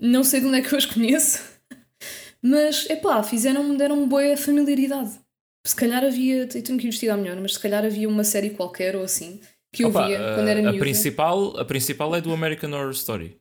não 0.00 0.24
sei 0.24 0.40
de 0.40 0.46
onde 0.46 0.58
é 0.58 0.62
que 0.62 0.72
eu 0.72 0.78
as 0.78 0.86
conheço. 0.86 1.42
Mas, 2.42 2.88
é 2.90 2.96
pá, 2.96 3.22
fizeram-me, 3.22 3.76
deram-me 3.76 4.06
boa 4.06 4.36
familiaridade. 4.36 5.20
Se 5.66 5.74
calhar 5.74 6.04
havia, 6.04 6.36
eu 6.36 6.48
tenho 6.48 6.78
que 6.78 6.86
investigar 6.86 7.16
melhor, 7.16 7.40
mas 7.40 7.54
se 7.54 7.60
calhar 7.60 7.84
havia 7.84 8.08
uma 8.08 8.24
série 8.24 8.50
qualquer 8.50 8.94
ou 8.96 9.02
assim 9.02 9.40
que 9.72 9.82
eu 9.82 9.88
Opa, 9.88 10.06
via 10.06 10.32
a, 10.32 10.34
quando 10.36 10.48
era 10.48 10.70
a 10.70 10.78
Principal, 10.78 11.58
a 11.58 11.64
principal 11.64 12.14
é 12.14 12.20
do 12.20 12.32
American 12.32 12.70
Horror 12.72 12.92
Story. 12.92 13.36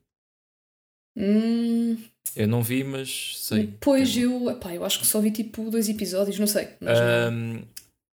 Hum... 1.17 1.97
Eu 2.35 2.47
não 2.47 2.63
vi, 2.63 2.83
mas 2.83 3.37
sei. 3.37 3.71
Pois 3.79 4.17
eu, 4.17 4.49
epá, 4.49 4.73
eu 4.73 4.83
acho 4.83 4.99
que 4.99 5.05
só 5.05 5.19
vi 5.19 5.29
tipo 5.29 5.69
dois 5.69 5.87
episódios, 5.87 6.39
não 6.39 6.47
sei. 6.47 6.69
Um, 6.81 7.61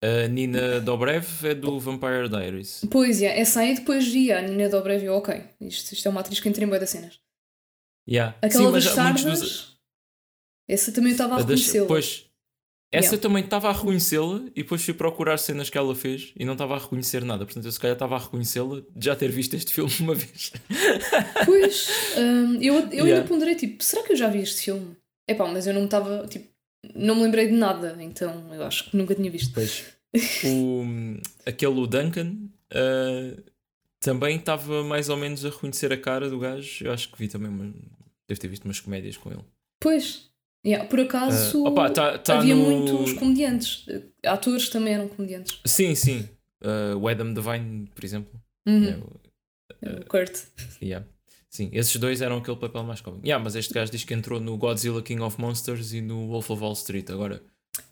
a 0.02 0.28
Nina 0.30 0.80
Dobrev 0.80 1.26
é 1.44 1.54
do 1.54 1.78
Vampire 1.80 2.30
Diaries. 2.30 2.86
Pois 2.90 3.22
é, 3.22 3.38
essa 3.38 3.60
aí 3.60 3.76
depois 3.76 4.08
vi 4.08 4.32
a 4.32 4.42
Nina 4.42 4.70
Dobrev 4.70 5.04
e 5.04 5.08
eu, 5.08 5.16
ok, 5.16 5.44
isto, 5.60 5.94
isto 5.94 6.08
é 6.08 6.12
uma 6.12 6.22
atriz 6.22 6.40
que 6.40 6.48
entra 6.48 6.64
em 6.64 6.68
boa 6.68 6.80
das 6.80 6.92
cenas. 6.92 7.20
Yeah. 8.08 8.38
Aquela 8.42 8.68
Sim, 8.68 8.72
das 8.72 8.84
sardas, 8.86 9.42
dos... 9.42 9.78
Essa 10.70 10.92
também 10.92 11.12
estava 11.12 11.36
a 11.36 11.38
reconhecê-la. 11.40 11.88
Pois, 11.88 12.25
essa 12.96 13.16
yeah. 13.16 13.22
também 13.22 13.44
estava 13.44 13.70
a 13.70 13.72
reconhecê-la 13.72 14.44
e 14.56 14.64
depois 14.64 14.84
fui 14.84 14.94
procurar 14.94 15.38
cenas 15.38 15.70
que 15.70 15.78
ela 15.78 15.96
fez 15.96 16.32
e 16.38 16.46
não 16.46 16.54
estava 16.54 16.76
a 16.76 16.80
reconhecer 16.80 17.24
nada. 17.24 17.46
Portanto, 17.46 17.66
eu 17.66 17.72
se 17.72 17.80
calhar 17.80 17.96
estava 17.96 18.16
a 18.16 18.20
reconhecê-la 18.20 18.82
de 18.96 19.06
já 19.06 19.16
ter 19.16 19.30
visto 19.32 19.54
este 19.56 19.74
filme 19.74 19.92
uma 20.00 20.16
vez. 20.16 20.54
Pois, 21.46 21.90
um, 22.18 22.56
eu, 22.62 22.76
eu 22.76 22.92
yeah. 22.92 23.16
ainda 23.16 23.24
ponderei, 23.28 23.56
tipo, 23.56 23.84
será 23.84 24.04
que 24.04 24.14
eu 24.14 24.16
já 24.16 24.30
vi 24.30 24.40
este 24.40 24.64
filme? 24.64 24.96
É 25.28 25.34
pá, 25.34 25.48
mas 25.48 25.68
eu 25.68 25.74
não 25.74 25.82
me 25.82 25.88
estava, 25.88 26.28
tipo, 26.28 26.48
não 26.94 27.16
me 27.16 27.24
lembrei 27.24 27.48
de 27.48 27.54
nada, 27.54 27.98
então 28.00 28.54
eu 28.54 28.64
acho 28.64 28.90
que 28.90 28.98
nunca 28.98 29.16
tinha 29.16 29.30
visto. 29.30 29.54
Pois, 29.54 29.86
o, 30.46 30.84
aquele 31.46 31.88
Duncan 31.88 32.36
uh, 32.72 33.44
também 34.00 34.38
estava 34.38 34.84
mais 34.84 35.10
ou 35.10 35.18
menos 35.18 35.44
a 35.46 35.50
reconhecer 35.50 35.92
a 35.92 35.98
cara 35.98 36.30
do 36.30 36.40
gajo. 36.40 36.86
Eu 36.86 36.94
acho 36.94 37.12
que 37.12 37.18
vi 37.18 37.28
também, 37.28 37.50
uma, 37.50 37.74
devo 38.28 38.40
ter 38.40 38.48
visto 38.48 38.66
umas 38.66 38.80
comédias 38.80 39.18
com 39.18 39.32
ele. 39.32 39.44
Pois, 39.80 40.30
Yeah, 40.66 40.88
por 40.88 41.00
acaso 41.00 41.62
uh, 41.62 41.68
opa, 41.68 41.92
tá, 41.92 42.18
tá 42.18 42.40
havia 42.40 42.56
no... 42.56 42.64
muitos 42.64 43.14
comediantes, 43.14 43.86
atores 44.26 44.68
também 44.70 44.96
eram 44.96 45.08
comediantes. 45.08 45.60
Sim, 45.64 45.94
sim. 45.94 46.28
Uh, 46.64 46.98
o 46.98 47.08
Adam 47.08 47.34
Devine, 47.34 47.88
por 47.94 48.04
exemplo. 48.04 48.42
Uhum. 48.68 48.84
Yeah, 48.84 49.06
uh, 49.84 50.02
o 50.02 50.06
Kurt. 50.08 50.36
Yeah. 50.82 51.06
Sim, 51.56 51.70
esses 51.72 51.96
dois 51.98 52.20
eram 52.22 52.38
aquele 52.38 52.58
papel 52.58 52.84
mais 52.84 53.00
cómico. 53.00 53.26
Yeah, 53.26 53.42
mas 53.42 53.56
este 53.56 53.74
gajo 53.74 53.92
diz 53.92 54.04
que 54.04 54.14
entrou 54.14 54.42
no 54.42 54.58
Godzilla 54.58 55.02
King 55.04 55.22
of 55.22 55.40
Monsters 55.40 55.94
e 55.94 56.02
no 56.02 56.28
Wolf 56.28 56.50
of 56.50 56.62
Wall 56.62 56.74
Street. 56.74 57.10
Agora, 57.12 57.42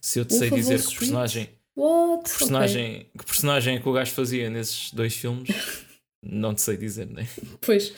se 0.02 0.20
eu 0.20 0.26
te 0.26 0.32
Wolf 0.32 0.40
sei 0.40 0.50
dizer 0.50 0.82
que 0.82 0.96
personagem. 0.96 1.50
What? 1.76 2.24
Que 2.24 2.38
personagem, 2.38 2.86
okay. 2.86 3.10
que 3.18 3.26
personagem 3.26 3.76
é 3.76 3.80
que 3.80 3.88
o 3.88 3.94
gajo 3.94 4.12
fazia 4.12 4.50
nesses 4.50 4.92
dois 4.92 5.16
filmes, 5.16 5.50
não 6.22 6.54
te 6.54 6.62
sei 6.62 6.76
dizer, 6.76 7.08
né? 7.08 7.28
Pois, 7.62 7.94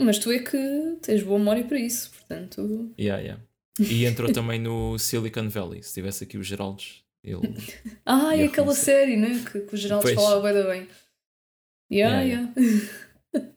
mas 0.00 0.18
tu 0.18 0.30
é 0.30 0.38
que 0.38 0.96
tens 1.02 1.22
boa 1.22 1.38
memória 1.38 1.64
para 1.64 1.78
isso, 1.78 2.10
portanto. 2.10 2.92
Yeah, 2.98 3.20
yeah. 3.20 3.42
E 3.78 4.04
entrou 4.04 4.32
também 4.32 4.60
no 4.60 4.98
Silicon 4.98 5.48
Valley. 5.48 5.82
Se 5.82 5.94
tivesse 5.94 6.24
aqui 6.24 6.36
o 6.36 6.42
Geraldes, 6.42 7.02
ele. 7.24 7.40
ah, 8.04 8.36
e 8.36 8.44
aquela 8.44 8.74
série, 8.74 9.16
né? 9.16 9.42
Que, 9.50 9.60
que 9.60 9.74
o 9.74 9.76
Geraldes 9.76 10.12
pois. 10.12 10.26
falava 10.26 10.52
bem, 10.52 10.64
bem. 10.64 10.88
Yeah, 11.90 12.22
yeah. 12.22 12.52
yeah. 12.56 13.54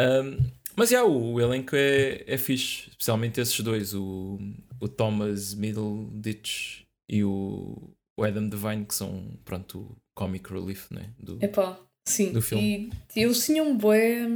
um, 0.24 0.38
mas 0.76 0.90
yeah, 0.90 1.08
o 1.08 1.40
elenco 1.40 1.74
é, 1.74 2.22
é 2.26 2.36
fixe, 2.36 2.90
especialmente 2.90 3.40
esses 3.40 3.58
dois, 3.60 3.94
o, 3.94 4.38
o 4.78 4.88
Thomas 4.88 5.54
Middleditch 5.54 6.82
e 7.08 7.24
o, 7.24 7.94
o 8.18 8.24
Adam 8.24 8.48
Devine, 8.48 8.84
que 8.84 8.94
são, 8.94 9.38
pronto, 9.44 9.78
o 9.78 9.96
comic 10.14 10.52
relief, 10.52 10.90
né? 10.90 11.14
Do, 11.18 11.42
Epá, 11.42 11.80
sim. 12.06 12.32
Do 12.32 12.42
filme. 12.42 12.90
E, 13.14 13.20
e 13.20 13.22
eles 13.22 13.44
tinham 13.44 13.76
bué. 13.76 14.26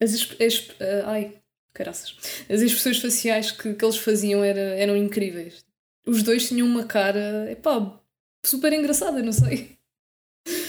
As, 0.00 0.14
as, 0.40 0.68
uh, 0.68 1.06
ai, 1.06 1.38
caraças. 1.78 2.14
As 2.50 2.60
expressões 2.60 2.98
faciais 2.98 3.52
que, 3.52 3.72
que 3.72 3.84
eles 3.84 3.96
faziam 3.96 4.42
era, 4.42 4.60
eram 4.60 4.96
incríveis. 4.96 5.64
Os 6.04 6.22
dois 6.22 6.48
tinham 6.48 6.66
uma 6.66 6.84
cara, 6.84 7.50
epá, 7.50 8.00
super 8.44 8.72
engraçada, 8.72 9.22
não 9.22 9.32
sei. 9.32 9.78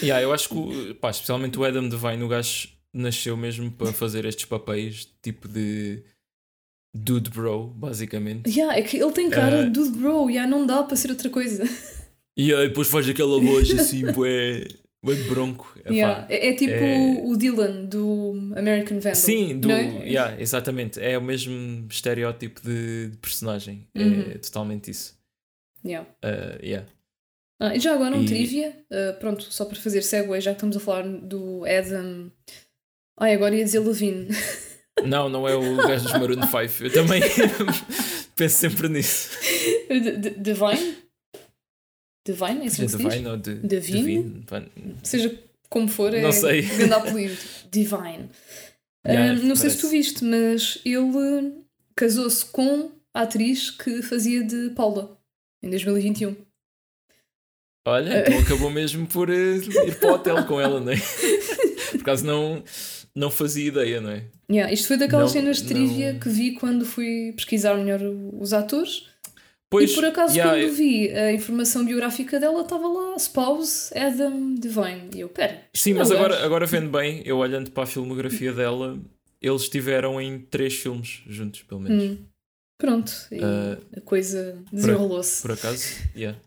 Yeah, 0.02 0.22
eu 0.22 0.32
acho 0.32 0.48
que, 0.48 0.94
pá, 0.94 1.10
especialmente 1.10 1.58
o 1.58 1.64
Adam 1.64 1.88
Devine, 1.88 2.22
o 2.22 2.28
gajo 2.28 2.68
nasceu 2.92 3.36
mesmo 3.36 3.70
para 3.70 3.92
fazer 3.92 4.24
estes 4.24 4.44
papéis 4.44 5.08
tipo 5.22 5.48
de 5.48 6.02
dude 6.94 7.30
bro, 7.30 7.68
basicamente. 7.68 8.48
Yeah, 8.50 8.78
é 8.78 8.82
que 8.82 8.98
ele 8.98 9.12
tem 9.12 9.30
cara 9.30 9.60
uh, 9.60 9.64
de 9.64 9.70
dude 9.70 9.98
bro, 9.98 10.28
yeah, 10.28 10.50
não 10.50 10.66
dá 10.66 10.82
para 10.82 10.96
ser 10.96 11.10
outra 11.10 11.30
coisa. 11.30 11.64
E 12.36 12.54
aí 12.54 12.68
depois 12.68 12.88
faz 12.88 13.08
aquela 13.08 13.40
voz 13.40 13.70
assim, 13.70 14.04
bué, 14.12 14.66
Bem 15.02 15.16
bronco. 15.28 15.74
É, 15.84 15.92
yeah. 15.92 16.26
é, 16.28 16.48
é, 16.48 16.54
tipo 16.54 16.74
é... 16.74 17.22
o 17.24 17.34
Dylan 17.36 17.86
do 17.86 18.32
American 18.54 18.98
Vandal. 18.98 19.14
Sim, 19.14 19.58
do, 19.58 19.70
é? 19.70 20.06
yeah, 20.06 20.40
exatamente. 20.40 21.00
É 21.00 21.16
o 21.16 21.22
mesmo 21.22 21.86
estereótipo 21.88 22.60
de, 22.62 23.08
de 23.08 23.16
personagem. 23.16 23.88
É 23.94 24.02
uhum. 24.02 24.30
É 24.32 24.38
totalmente 24.38 24.90
isso. 24.90 25.18
Yeah. 25.84 26.06
Uh, 26.22 26.62
yeah. 26.62 26.86
Ah, 27.58 27.74
e 27.74 27.80
já 27.80 27.94
agora 27.94 28.16
um 28.16 28.22
e... 28.22 28.26
trivia, 28.26 28.76
uh, 28.90 29.18
pronto, 29.18 29.42
só 29.44 29.64
para 29.64 29.80
fazer 29.80 30.02
segue, 30.02 30.40
já 30.40 30.50
que 30.50 30.56
estamos 30.56 30.76
a 30.76 30.80
falar 30.80 31.06
do 31.06 31.64
Adam. 31.64 32.30
Ai, 33.18 33.34
agora 33.34 33.54
ia 33.54 33.64
dizer 33.64 33.80
Levine. 33.80 34.28
Não, 35.04 35.30
não 35.30 35.48
é 35.48 35.54
o 35.54 35.76
gajo 35.76 36.04
dos 36.04 36.12
Maroon 36.12 36.42
5. 36.42 36.84
Eu 36.84 36.92
também 36.92 37.22
penso 38.36 38.56
sempre 38.56 38.86
nisso. 38.88 39.30
Divine? 40.36 40.98
Divine, 42.30 42.64
é 42.64 42.66
assim 42.66 42.86
que 42.86 42.96
Divine 42.96 43.26
ou 43.28 43.36
de, 43.36 43.54
Divine? 43.54 44.44
Seja 45.02 45.38
como 45.68 45.88
for, 45.88 46.12
é 46.14 46.20
não 46.20 46.32
sei. 46.32 46.62
grande 46.62 46.92
apelido. 46.92 47.36
Divine. 47.70 48.28
Yeah, 49.06 49.40
não 49.42 49.56
sei 49.56 49.70
se 49.70 49.78
tu 49.78 49.88
viste, 49.88 50.22
mas 50.24 50.78
ele 50.84 51.54
casou-se 51.96 52.44
com 52.44 52.90
a 53.14 53.22
atriz 53.22 53.70
que 53.70 54.02
fazia 54.02 54.42
de 54.44 54.70
Paula 54.70 55.18
em 55.62 55.70
2021. 55.70 56.36
Olha, 57.86 58.20
então 58.20 58.38
acabou 58.40 58.70
mesmo 58.70 59.06
por 59.06 59.30
uh, 59.30 59.32
ir 59.32 59.98
para 59.98 60.10
o 60.10 60.14
hotel 60.14 60.44
com 60.44 60.60
ela, 60.60 60.80
não 60.80 60.92
é? 60.92 60.96
Por 61.90 62.02
acaso 62.02 62.24
não, 62.24 62.62
não 63.14 63.30
fazia 63.30 63.66
ideia, 63.66 64.00
não 64.00 64.10
é? 64.10 64.24
Yeah, 64.50 64.72
isto 64.72 64.86
foi 64.86 64.96
daquelas 64.96 65.34
não, 65.34 65.40
cenas 65.40 65.56
de 65.58 65.68
trivia 65.68 66.12
não... 66.12 66.20
que 66.20 66.28
vi 66.28 66.52
quando 66.52 66.84
fui 66.84 67.32
pesquisar 67.34 67.74
melhor 67.76 68.00
os 68.38 68.52
atores. 68.52 69.09
Pois, 69.70 69.92
e 69.92 69.94
por 69.94 70.04
acaso, 70.04 70.34
yeah, 70.34 70.60
quando 70.60 70.74
vi 70.74 71.08
a 71.10 71.32
informação 71.32 71.84
biográfica 71.84 72.40
dela, 72.40 72.62
estava 72.62 72.88
lá 72.88 73.16
Spouse 73.16 73.96
Adam 73.96 74.56
Devine. 74.56 75.10
E 75.14 75.20
eu, 75.20 75.28
pera. 75.28 75.64
Sim, 75.72 75.94
mas 75.94 76.10
agora, 76.10 76.44
agora 76.44 76.66
vendo 76.66 76.90
bem, 76.90 77.22
eu 77.24 77.38
olhando 77.38 77.70
para 77.70 77.84
a 77.84 77.86
filmografia 77.86 78.52
dela, 78.52 79.00
eles 79.40 79.62
estiveram 79.62 80.20
em 80.20 80.40
três 80.40 80.74
filmes 80.74 81.22
juntos, 81.24 81.62
pelo 81.62 81.80
menos. 81.80 82.02
Hum. 82.04 82.26
Pronto, 82.80 83.12
uh, 83.30 83.96
a 83.96 84.00
coisa 84.00 84.60
desenrolou-se. 84.72 85.42
Por, 85.42 85.48
por, 85.48 85.58
acaso, 85.58 85.84
yeah. 86.16 86.40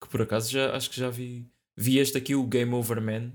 Que 0.00 0.08
por 0.08 0.22
acaso 0.22 0.52
já 0.52 0.76
acho 0.76 0.90
que 0.90 1.00
já 1.00 1.10
vi. 1.10 1.50
Vi 1.76 1.98
este 1.98 2.18
aqui, 2.18 2.34
o 2.34 2.46
Game 2.46 2.72
Over 2.72 3.00
Man, 3.00 3.32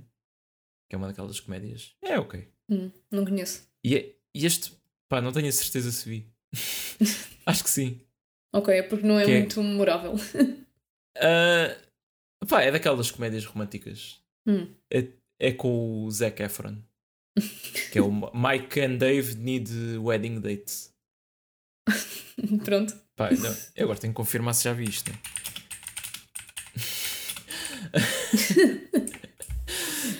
que 0.87 0.95
é 0.95 0.97
uma 0.97 1.07
daquelas 1.07 1.39
comédias. 1.39 1.95
É 2.01 2.17
ok. 2.17 2.47
Hum, 2.69 2.91
não 3.11 3.25
conheço. 3.25 3.67
E, 3.83 3.95
é, 3.95 4.15
e 4.33 4.45
este, 4.45 4.71
pá, 5.09 5.19
não 5.19 5.31
tenho 5.31 5.49
a 5.49 5.51
certeza 5.51 5.91
se 5.91 6.07
vi. 6.07 6.29
acho 7.45 7.63
que 7.63 7.69
sim. 7.69 7.99
Ok, 8.55 8.73
é 8.73 8.83
porque 8.83 9.05
não 9.05 9.19
é 9.19 9.25
que 9.25 9.31
é 9.31 9.39
muito 9.39 9.59
é... 9.59 9.63
memorável. 9.63 10.13
uh, 10.13 11.75
pá, 12.47 12.61
é 12.61 12.71
daquelas 12.71 13.11
comédias 13.11 13.43
românticas. 13.43 14.21
Hum. 14.47 14.73
É, 14.89 15.09
é 15.37 15.51
com 15.51 16.05
o 16.05 16.11
Zac 16.11 16.41
Efron. 16.41 16.77
que 17.91 17.99
é 17.99 18.01
o 18.01 18.09
Mike 18.09 18.79
and 18.79 18.95
Dave 18.95 19.35
Need 19.35 19.97
Wedding 19.97 20.39
Dates. 20.39 20.93
Pronto. 22.63 22.95
Pá, 23.17 23.29
não, 23.31 23.53
eu 23.75 23.83
agora 23.83 23.99
tenho 23.99 24.13
que 24.13 24.17
confirmar 24.17 24.53
se 24.55 24.63
já 24.63 24.71
vi 24.71 24.85
isto. 24.85 25.11
Né? 25.11 25.19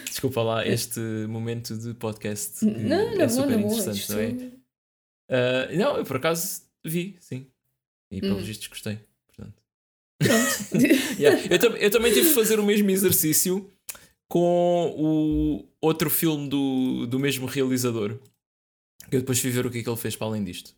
Desculpa 0.04 0.42
lá 0.42 0.68
este 0.68 1.00
momento 1.30 1.78
de 1.78 1.94
podcast. 1.94 2.66
Não, 2.66 3.16
não, 3.16 3.22
é 3.22 3.30
super 3.30 3.58
não, 3.58 3.60
interessante, 3.62 4.12
não, 4.12 4.20
é? 4.20 4.28
Uh, 5.32 5.78
não, 5.78 5.98
eu 5.98 6.04
por 6.04 6.18
acaso 6.18 6.64
vi, 6.84 7.16
sim. 7.22 7.50
E 8.12 8.22
pelos 8.22 8.44
hum. 8.44 8.46
vistos 8.46 8.68
gostei. 8.68 9.00
Portanto. 9.28 9.62
yeah. 11.20 11.42
eu, 11.50 11.78
eu 11.78 11.92
também 11.92 12.14
tive 12.14 12.30
que 12.30 12.36
fazer 12.36 12.60
o 12.60 12.64
mesmo 12.64 12.90
exercício 12.90 13.70
com 14.28 14.94
o 14.98 15.66
outro 15.82 16.10
filme 16.10 16.50
do, 16.50 17.06
do 17.08 17.20
mesmo 17.20 17.46
realizador. 17.46 18.18
Que 19.10 19.18
eu 19.18 19.20
depois 19.20 19.40
fui 19.40 19.52
ver 19.52 19.66
o 19.66 19.70
que 19.70 19.80
é 19.80 19.84
que 19.84 19.90
ele 19.90 19.98
fez 19.98 20.16
para 20.16 20.28
além 20.28 20.44
disto. 20.44 20.76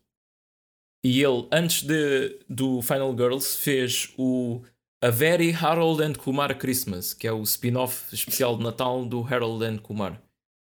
E 1.04 1.22
ele, 1.22 1.46
antes 1.52 1.82
de, 1.82 2.40
do 2.48 2.82
Final 2.82 3.16
Girls, 3.16 3.56
fez 3.56 4.12
o 4.18 4.62
A 5.02 5.10
Very 5.10 5.52
Harold 5.52 6.02
and 6.02 6.14
Kumar 6.14 6.56
Christmas, 6.58 7.14
que 7.14 7.26
é 7.26 7.32
o 7.32 7.42
spin-off 7.42 8.12
especial 8.14 8.56
de 8.56 8.64
Natal 8.64 9.04
do 9.04 9.22
Harold 9.22 9.64
and 9.64 9.78
Kumar. 9.78 10.20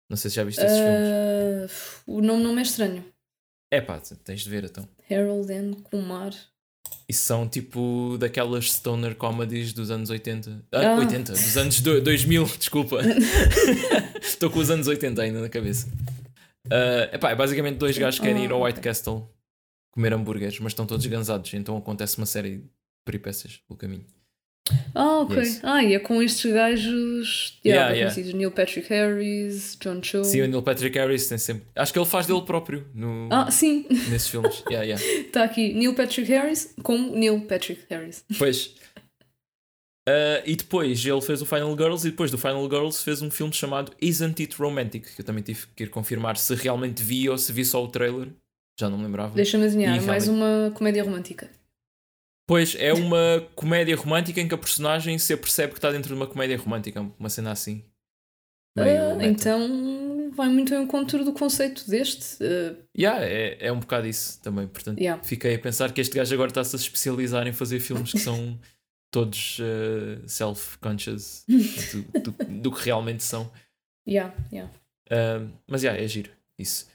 Não 0.10 0.18
sei 0.18 0.30
se 0.30 0.36
já 0.38 0.44
viste 0.44 0.64
esses 0.64 0.78
uh, 0.78 0.84
filmes. 0.84 2.04
O 2.08 2.22
nome 2.22 2.44
não 2.44 2.58
é 2.58 2.62
estranho. 2.62 3.06
É 3.72 3.80
pá, 3.82 4.02
tens 4.24 4.42
de 4.42 4.50
ver 4.50 4.66
então. 4.66 4.88
Harold 5.10 5.52
and 5.52 5.74
Kumar. 5.84 6.34
E 7.08 7.14
são 7.14 7.48
tipo 7.48 8.18
daquelas 8.20 8.72
stoner 8.72 9.16
comedies 9.16 9.74
dos 9.74 9.92
anos 9.92 10.10
80. 10.10 10.66
Ah, 10.72 10.96
ah. 10.96 11.00
80, 11.00 11.32
dos 11.34 11.58
anos 11.58 11.82
do, 11.82 12.02
2000, 12.02 12.46
desculpa. 12.58 13.00
Estou 14.22 14.50
com 14.50 14.60
os 14.60 14.70
anos 14.70 14.88
80 14.88 15.22
ainda 15.22 15.42
na 15.42 15.50
cabeça. 15.50 15.88
Uh, 16.68 17.16
epá, 17.16 17.32
é 17.32 17.36
basicamente 17.36 17.78
dois 17.78 17.98
gajos 17.98 18.20
que 18.20 18.26
querem 18.26 18.46
ir 18.46 18.52
ao 18.52 18.64
ah, 18.64 18.68
White 18.68 18.80
Castle 18.80 19.28
comer 19.92 20.14
hambúrgueres, 20.14 20.60
mas 20.60 20.72
estão 20.72 20.86
todos 20.86 21.06
gansados, 21.06 21.54
então 21.54 21.76
acontece 21.76 22.18
uma 22.18 22.26
série 22.26 22.58
de 22.58 22.70
peripécias 23.04 23.58
pelo 23.68 23.78
caminho. 23.78 24.06
Ah, 24.94 25.20
ok. 25.20 25.38
Yes. 25.38 25.60
Ah, 25.64 25.84
e 25.84 25.94
é 25.94 26.00
com 26.00 26.22
estes 26.22 26.52
gajos 26.52 27.60
yeah, 27.66 27.94
yeah, 27.94 28.16
yeah. 28.16 28.38
Neil 28.38 28.52
Patrick 28.52 28.90
Harris, 28.90 29.78
John 29.80 30.02
Cho. 30.02 30.24
Sim, 30.24 30.42
o 30.42 30.48
Neil 30.48 30.62
Patrick 30.62 30.98
Harris 30.98 31.28
tem 31.28 31.38
sempre. 31.38 31.64
Acho 31.76 31.94
que 31.94 32.00
ele 32.00 32.06
faz 32.06 32.26
dele 32.26 32.42
próprio 32.42 32.86
no... 32.94 33.30
ah, 33.32 33.50
sim. 33.50 33.86
nesses 33.90 34.28
filmes. 34.28 34.56
Está 34.56 34.70
yeah, 34.72 35.00
yeah. 35.00 35.44
aqui 35.44 35.74
Neil 35.74 35.94
Patrick 35.94 36.30
Harris 36.32 36.74
com 36.84 36.98
Neil 36.98 37.42
Patrick 37.42 37.84
Harris. 37.90 38.24
Pois. 38.38 38.76
Uh, 40.08 40.42
e 40.44 40.56
depois 40.56 41.06
ele 41.06 41.22
fez 41.22 41.40
o 41.40 41.46
Final 41.46 41.78
Girls 41.78 42.08
e 42.08 42.10
depois 42.10 42.32
do 42.32 42.38
Final 42.38 42.68
Girls 42.68 43.04
fez 43.04 43.22
um 43.22 43.30
filme 43.30 43.54
chamado 43.54 43.92
Isn't 44.02 44.42
It 44.42 44.56
Romantic? 44.58 45.06
Que 45.16 45.22
eu 45.22 45.26
também 45.26 45.44
tive 45.44 45.68
que 45.76 45.84
ir 45.84 45.90
confirmar 45.90 46.36
se 46.36 46.56
realmente 46.56 47.04
vi 47.04 47.30
ou 47.30 47.38
se 47.38 47.54
vi 47.54 47.64
só 47.64 47.84
o 47.84 47.88
trailer. 47.88 48.30
Já 48.80 48.90
não 48.90 48.98
me 48.98 49.04
lembrava. 49.04 49.36
Deixa-me 49.36 49.66
adivinhar, 49.66 50.02
mais 50.04 50.28
uma 50.28 50.72
comédia 50.74 51.04
romântica. 51.04 51.50
Pois, 52.50 52.76
é 52.80 52.92
uma 52.92 53.48
comédia 53.54 53.96
romântica 53.96 54.42
em 54.42 54.48
que 54.48 54.56
a 54.56 54.58
personagem 54.58 55.20
se 55.20 55.38
percebe 55.38 55.72
que 55.72 55.78
está 55.78 55.92
dentro 55.92 56.08
de 56.08 56.16
uma 56.16 56.26
comédia 56.26 56.58
romântica, 56.58 57.00
uma 57.20 57.30
cena 57.30 57.52
assim. 57.52 57.86
Uh, 58.76 59.22
então 59.22 60.32
vai 60.32 60.50
muito 60.50 60.74
ao 60.74 60.82
encontro 60.82 61.24
do 61.24 61.32
conceito 61.32 61.88
deste. 61.88 62.44
Uh... 62.44 62.76
Yeah, 62.98 63.24
é, 63.24 63.68
é 63.68 63.72
um 63.72 63.80
bocado 63.80 64.08
isso 64.08 64.42
também. 64.42 64.68
Portanto, 64.68 64.98
yeah. 64.98 65.22
fiquei 65.22 65.54
a 65.54 65.60
pensar 65.60 65.94
que 65.94 66.02
este 66.02 66.16
gajo 66.16 66.34
agora 66.34 66.50
está-se 66.50 66.76
a 66.76 66.80
especializar 66.80 67.46
em 67.46 67.54
fazer 67.54 67.80
filmes 67.80 68.14
que 68.14 68.20
são 68.20 68.60
todos 69.14 69.60
uh, 69.60 70.28
self-conscious 70.28 71.46
do, 71.48 72.20
do, 72.20 72.32
do, 72.62 72.72
que 72.72 72.84
realmente 72.84 73.22
são. 73.22 73.52
Yeah, 74.08 74.34
yeah. 74.52 74.72
Uh, 75.06 75.52
mas 75.68 75.84
yeah, 75.84 76.02
é 76.02 76.08
giro, 76.08 76.32
isso. 76.58 76.88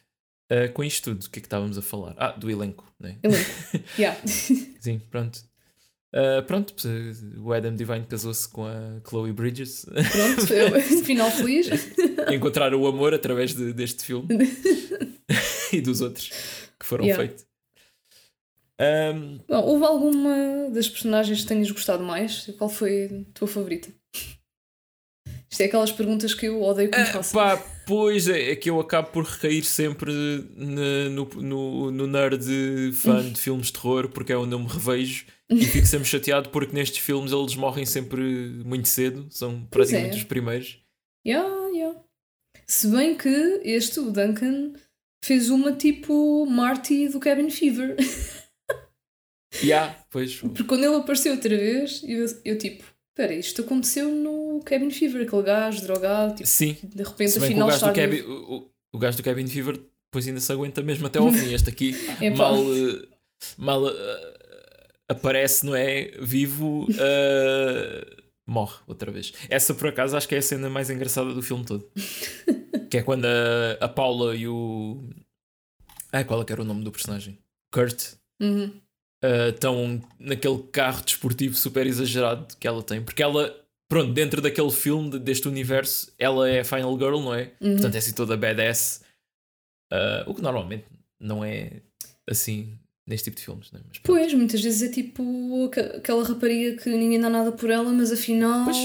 Uh, 0.50 0.70
com 0.72 0.84
isto 0.84 1.10
tudo, 1.10 1.24
o 1.24 1.30
que 1.30 1.38
é 1.38 1.40
que 1.40 1.46
estávamos 1.46 1.78
a 1.78 1.82
falar? 1.82 2.14
Ah, 2.18 2.32
do 2.32 2.50
elenco, 2.50 2.92
né? 3.00 3.18
Elenco, 3.22 3.50
yeah. 3.98 4.20
Sim, 4.78 5.00
pronto. 5.10 5.42
Uh, 6.14 6.42
pronto, 6.46 6.72
o 7.38 7.52
Adam 7.52 7.74
Divine 7.74 8.06
casou-se 8.06 8.48
com 8.48 8.64
a 8.64 9.00
Chloe 9.08 9.32
Bridges. 9.32 9.84
Pronto, 9.84 10.52
eu, 10.54 10.80
final 11.02 11.28
feliz. 11.30 11.68
Encontrar 12.32 12.72
o 12.72 12.86
amor 12.86 13.12
através 13.12 13.52
de, 13.52 13.72
deste 13.72 14.04
filme 14.04 14.28
e 15.72 15.80
dos 15.80 16.00
outros 16.00 16.30
que 16.78 16.86
foram 16.86 17.04
yeah. 17.04 17.20
feitos. 17.20 17.44
Um... 18.80 19.38
Bom, 19.48 19.62
houve 19.62 19.84
alguma 19.84 20.70
das 20.70 20.88
personagens 20.88 21.42
que 21.42 21.48
tenhas 21.48 21.70
gostado 21.70 22.04
mais? 22.04 22.46
Qual 22.58 22.70
foi 22.70 23.06
a 23.06 23.32
tua 23.32 23.48
favorita? 23.48 23.88
Isto 25.50 25.62
é 25.62 25.64
aquelas 25.66 25.90
perguntas 25.90 26.34
que 26.34 26.46
eu 26.46 26.62
odeio 26.62 26.90
que 26.90 26.98
me 26.98 27.04
uh, 27.04 27.32
Pá, 27.32 27.56
pois 27.86 28.28
é, 28.28 28.52
é, 28.52 28.56
que 28.56 28.70
eu 28.70 28.80
acabo 28.80 29.08
por 29.08 29.24
recair 29.24 29.64
sempre 29.64 30.12
no, 30.56 31.24
no, 31.36 31.90
no 31.90 32.06
nerd 32.06 32.92
fã 32.92 33.30
de 33.30 33.40
filmes 33.40 33.66
de 33.66 33.74
terror, 33.74 34.08
porque 34.08 34.32
é 34.32 34.36
onde 34.36 34.54
eu 34.54 34.58
me 34.58 34.68
revejo 34.68 35.26
e 35.50 35.64
fico 35.64 35.86
sempre 35.86 36.08
chateado 36.08 36.50
porque 36.50 36.74
nestes 36.74 36.98
filmes 36.98 37.32
eles 37.32 37.54
morrem 37.54 37.84
sempre 37.84 38.22
muito 38.64 38.88
cedo, 38.88 39.26
são 39.30 39.64
praticamente 39.66 40.14
é. 40.14 40.18
os 40.18 40.24
primeiros. 40.24 40.78
Yeah, 41.26 41.68
yeah. 41.68 42.00
Se 42.66 42.88
bem 42.88 43.16
que 43.16 43.60
este, 43.64 44.00
o 44.00 44.10
Duncan, 44.10 44.72
fez 45.24 45.50
uma 45.50 45.72
tipo 45.72 46.46
Marty 46.46 47.08
do 47.08 47.20
Cabin 47.20 47.50
Fever. 47.50 47.96
yeah, 49.62 49.96
pois. 50.10 50.36
Porque 50.36 50.64
quando 50.64 50.84
ele 50.84 50.96
apareceu 50.96 51.32
outra 51.32 51.56
vez, 51.56 52.02
eu, 52.06 52.26
eu 52.44 52.58
tipo, 52.58 52.84
Espera, 53.14 53.32
isto 53.32 53.62
aconteceu 53.62 54.10
no 54.10 54.60
Cabin 54.64 54.90
Fever, 54.90 55.24
aquele 55.24 55.42
gajo 55.42 55.80
drogado, 55.82 56.34
tipo, 56.34 56.48
Sim. 56.48 56.76
de 56.82 57.04
repente 57.04 57.38
afinal 57.38 57.68
está. 57.68 57.92
O, 57.92 57.94
Cabin, 57.94 58.20
o, 58.22 58.70
o 58.92 58.98
gajo 58.98 59.16
do 59.18 59.22
Cabin 59.22 59.46
Fever 59.46 59.80
depois 60.06 60.26
ainda 60.26 60.40
se 60.40 60.50
aguenta 60.50 60.82
mesmo 60.82 61.06
até 61.06 61.20
ao 61.20 61.30
fim. 61.30 61.54
Este 61.54 61.70
aqui 61.70 61.94
é 62.20 62.30
mal, 62.30 62.60
uh, 62.60 63.08
mal 63.56 63.84
uh, 63.84 63.92
aparece, 65.08 65.64
não 65.64 65.76
é? 65.76 66.10
Vivo, 66.20 66.88
uh, 66.90 68.22
morre 68.44 68.78
outra 68.88 69.12
vez. 69.12 69.32
Essa 69.48 69.72
por 69.74 69.86
acaso 69.90 70.16
acho 70.16 70.28
que 70.28 70.34
é 70.34 70.38
a 70.38 70.42
cena 70.42 70.68
mais 70.68 70.90
engraçada 70.90 71.32
do 71.32 71.40
filme 71.40 71.64
todo. 71.64 71.88
que 72.90 72.98
é 72.98 73.02
quando 73.04 73.26
a, 73.26 73.78
a 73.80 73.88
Paula 73.88 74.34
e 74.34 74.48
o. 74.48 75.00
Ah, 76.10 76.24
qual 76.24 76.42
é 76.42 76.44
que 76.44 76.52
era 76.52 76.62
o 76.62 76.64
nome 76.64 76.82
do 76.82 76.90
personagem? 76.90 77.38
Kurt. 77.70 78.14
Uhum 78.42 78.83
estão 79.22 79.96
uh, 79.96 80.02
naquele 80.18 80.62
carro 80.72 81.02
desportivo 81.02 81.54
super 81.54 81.86
exagerado 81.86 82.56
que 82.58 82.66
ela 82.66 82.82
tem, 82.82 83.02
porque 83.02 83.22
ela, 83.22 83.54
pronto, 83.88 84.12
dentro 84.12 84.40
daquele 84.40 84.70
filme, 84.70 85.18
deste 85.18 85.48
universo, 85.48 86.12
ela 86.18 86.48
é 86.48 86.60
a 86.60 86.64
Final 86.64 86.98
Girl, 86.98 87.20
não 87.20 87.34
é? 87.34 87.52
Uhum. 87.60 87.72
Portanto, 87.72 87.94
é 87.94 87.98
assim 87.98 88.12
toda 88.12 88.36
badass, 88.36 89.02
uh, 89.92 90.30
o 90.30 90.34
que 90.34 90.42
normalmente 90.42 90.84
não 91.20 91.44
é 91.44 91.80
assim 92.28 92.78
neste 93.06 93.24
tipo 93.24 93.36
de 93.36 93.44
filmes, 93.44 93.70
não 93.72 93.80
é? 93.80 93.82
Mas, 93.88 93.98
pois, 93.98 94.34
muitas 94.34 94.60
vezes 94.60 94.88
é 94.88 94.92
tipo 94.92 95.70
aquela 95.96 96.24
rapariga 96.24 96.82
que 96.82 96.88
ninguém 96.90 97.20
dá 97.20 97.28
nada 97.28 97.52
por 97.52 97.70
ela, 97.70 97.90
mas 97.92 98.12
afinal. 98.12 98.64
Pois, 98.64 98.78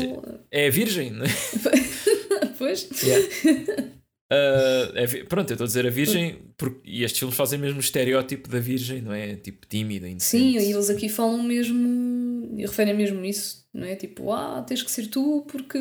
é 0.51 0.69
virgem, 0.69 1.11
não 1.11 1.25
é? 1.25 1.29
pois. 2.57 2.89
Yeah. 3.01 3.89
Uh, 4.31 4.95
é, 4.95 5.07
pronto, 5.23 5.49
eu 5.49 5.55
estou 5.55 5.65
a 5.65 5.67
dizer 5.67 5.87
a 5.87 5.89
Virgem, 5.89 6.53
porque, 6.55 6.87
e 6.87 7.03
estes 7.03 7.17
filmes 7.17 7.35
fazem 7.35 7.57
mesmo 7.57 7.77
o 7.77 7.81
estereótipo 7.81 8.47
da 8.47 8.59
Virgem, 8.59 9.01
não 9.01 9.11
é? 9.11 9.35
Tipo 9.35 9.65
tímida, 9.65 10.07
Sim, 10.19 10.51
e 10.51 10.71
eles 10.71 10.89
aqui 10.89 11.09
falam 11.09 11.41
mesmo, 11.41 12.55
e 12.55 12.61
referem 12.61 12.93
mesmo 12.93 13.25
isso, 13.25 13.67
não 13.73 13.87
é? 13.87 13.95
Tipo, 13.95 14.31
ah, 14.31 14.63
tens 14.67 14.83
que 14.83 14.91
ser 14.91 15.07
tu 15.07 15.45
porque 15.51 15.79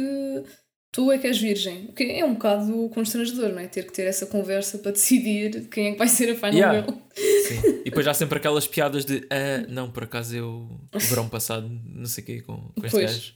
tu 0.91 1.13
é 1.13 1.19
que 1.19 1.27
és 1.27 1.39
virgem. 1.39 1.87
O 1.91 1.93
que 1.93 2.05
é 2.05 2.25
um 2.25 2.35
bocado 2.35 2.89
constrangedor, 2.89 3.51
não 3.51 3.59
é? 3.59 3.69
Ter 3.69 3.85
que 3.85 3.93
ter 3.93 4.05
essa 4.05 4.25
conversa 4.25 4.79
para 4.79 4.93
decidir 4.93 5.69
quem 5.69 5.89
é 5.89 5.93
que 5.93 5.99
vai 5.99 6.09
ser 6.09 6.31
a 6.31 6.35
final 6.35 6.55
yeah. 6.55 6.81
girl. 6.81 6.99
Sim. 7.15 7.81
E 7.85 7.91
depois 7.91 8.07
há 8.07 8.15
sempre 8.15 8.39
aquelas 8.39 8.67
piadas 8.67 9.05
de 9.05 9.27
ah, 9.31 9.67
não, 9.69 9.91
por 9.91 10.05
acaso 10.05 10.35
eu 10.35 10.81
verão 11.11 11.29
passado, 11.29 11.69
não 11.85 12.07
sei 12.07 12.25
o 12.25 12.27
quê, 12.27 12.41
com, 12.41 12.57
com 12.57 12.87
este 12.87 13.01
gajo. 13.01 13.33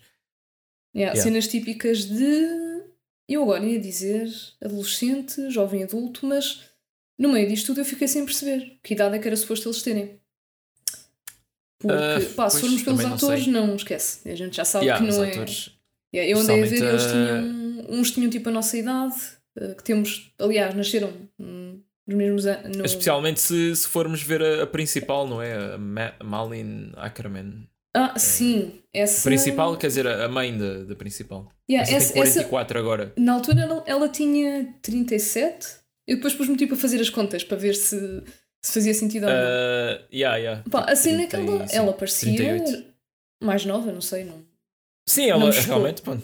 Yeah, 0.95 1.15
yeah. 1.15 1.23
Cenas 1.23 1.49
típicas 1.49 2.07
de 2.07 2.62
eu 3.29 3.43
agora 3.43 3.65
ia 3.65 3.81
dizer 3.81 4.29
adolescente, 4.61 5.51
jovem 5.51 5.83
adulto, 5.83 6.27
mas 6.27 6.61
no 7.19 7.33
meio 7.33 7.49
disto 7.49 7.67
tudo 7.67 7.81
eu 7.81 7.85
fiquei 7.85 8.09
sem 8.09 8.25
perceber 8.25 8.79
que 8.83 8.95
idade 8.95 9.17
é 9.17 9.19
que 9.19 9.27
era 9.27 9.37
suposto 9.37 9.69
eles 9.69 9.83
terem. 9.83 10.21
Porque, 11.79 12.25
uh, 12.27 12.35
pá, 12.35 12.49
se 12.49 12.61
formos 12.61 12.83
pelos 12.83 13.03
não 13.03 13.15
atores, 13.15 13.45
sei. 13.45 13.53
não, 13.53 13.75
esquece. 13.75 14.29
A 14.29 14.35
gente 14.37 14.57
já 14.57 14.65
sabe 14.65 14.87
yeah, 14.87 15.05
que 15.05 15.13
não 15.13 15.25
é. 15.25 15.31
Atores, 15.31 15.71
yeah, 16.15 16.31
eu 16.31 16.39
andei 16.39 16.63
a 16.63 16.67
ver, 16.67 16.83
eles 16.83 17.07
tinham. 17.07 17.63
Uns 17.89 18.11
tinham 18.13 18.31
tipo 18.31 18.49
a 18.49 18.53
nossa 18.53 18.77
idade, 18.77 19.17
uh, 19.59 19.75
que 19.75 19.83
temos, 19.83 20.33
aliás, 20.39 20.75
nasceram 20.75 21.13
hum, 21.39 21.81
nos 22.07 22.17
mesmos 22.17 22.47
anos. 22.47 22.79
Especialmente 22.85 23.41
se, 23.41 23.75
se 23.75 23.89
formos 23.89 24.23
ver 24.23 24.43
a, 24.43 24.63
a 24.63 24.67
principal, 24.67 25.27
não 25.27 25.43
é? 25.43 25.75
A 25.75 25.79
Ma 25.79 26.15
Malin 26.23 26.93
Ackerman. 26.97 27.69
Ah, 27.95 28.13
é, 28.15 28.19
sim. 28.19 28.81
Essa... 28.93 29.29
Principal, 29.29 29.77
quer 29.77 29.87
dizer, 29.89 30.07
a 30.07 30.29
mãe 30.29 30.57
da, 30.57 30.85
da 30.85 30.95
principal. 30.95 31.51
Yeah, 31.71 31.91
essa, 31.91 32.19
essa 32.19 32.41
tem 32.41 32.49
44 32.49 32.79
essa... 32.79 32.85
agora. 32.85 33.13
Na 33.17 33.35
altura 33.35 33.63
ela, 33.63 33.85
ela 33.87 34.09
tinha 34.09 34.75
37. 34.83 35.67
Eu 36.07 36.17
depois 36.17 36.35
pus-me 36.35 36.57
tipo 36.57 36.75
a 36.75 36.77
fazer 36.77 37.01
as 37.01 37.11
contas 37.11 37.45
para 37.45 37.57
ver 37.57 37.75
se 37.75 38.23
se 38.65 38.75
fazia 38.75 38.95
sentido 38.95 39.25
ou 39.25 39.31
não. 39.31 39.39
Uh, 39.39 40.05
yeah, 40.13 40.37
yeah. 40.37 40.63
Pá, 40.71 40.87
a 40.89 40.95
cena 40.95 41.23
é 41.23 41.27
que 41.27 41.37
ela, 41.37 41.93
parecia 41.93 42.35
38. 42.37 42.85
mais 43.43 43.65
nova, 43.65 43.91
não 43.91 44.01
sei. 44.01 44.25
Não, 44.25 44.41
sim, 45.09 45.29
ela 45.29 45.51
realmente 45.51 46.01
pronto, 46.01 46.23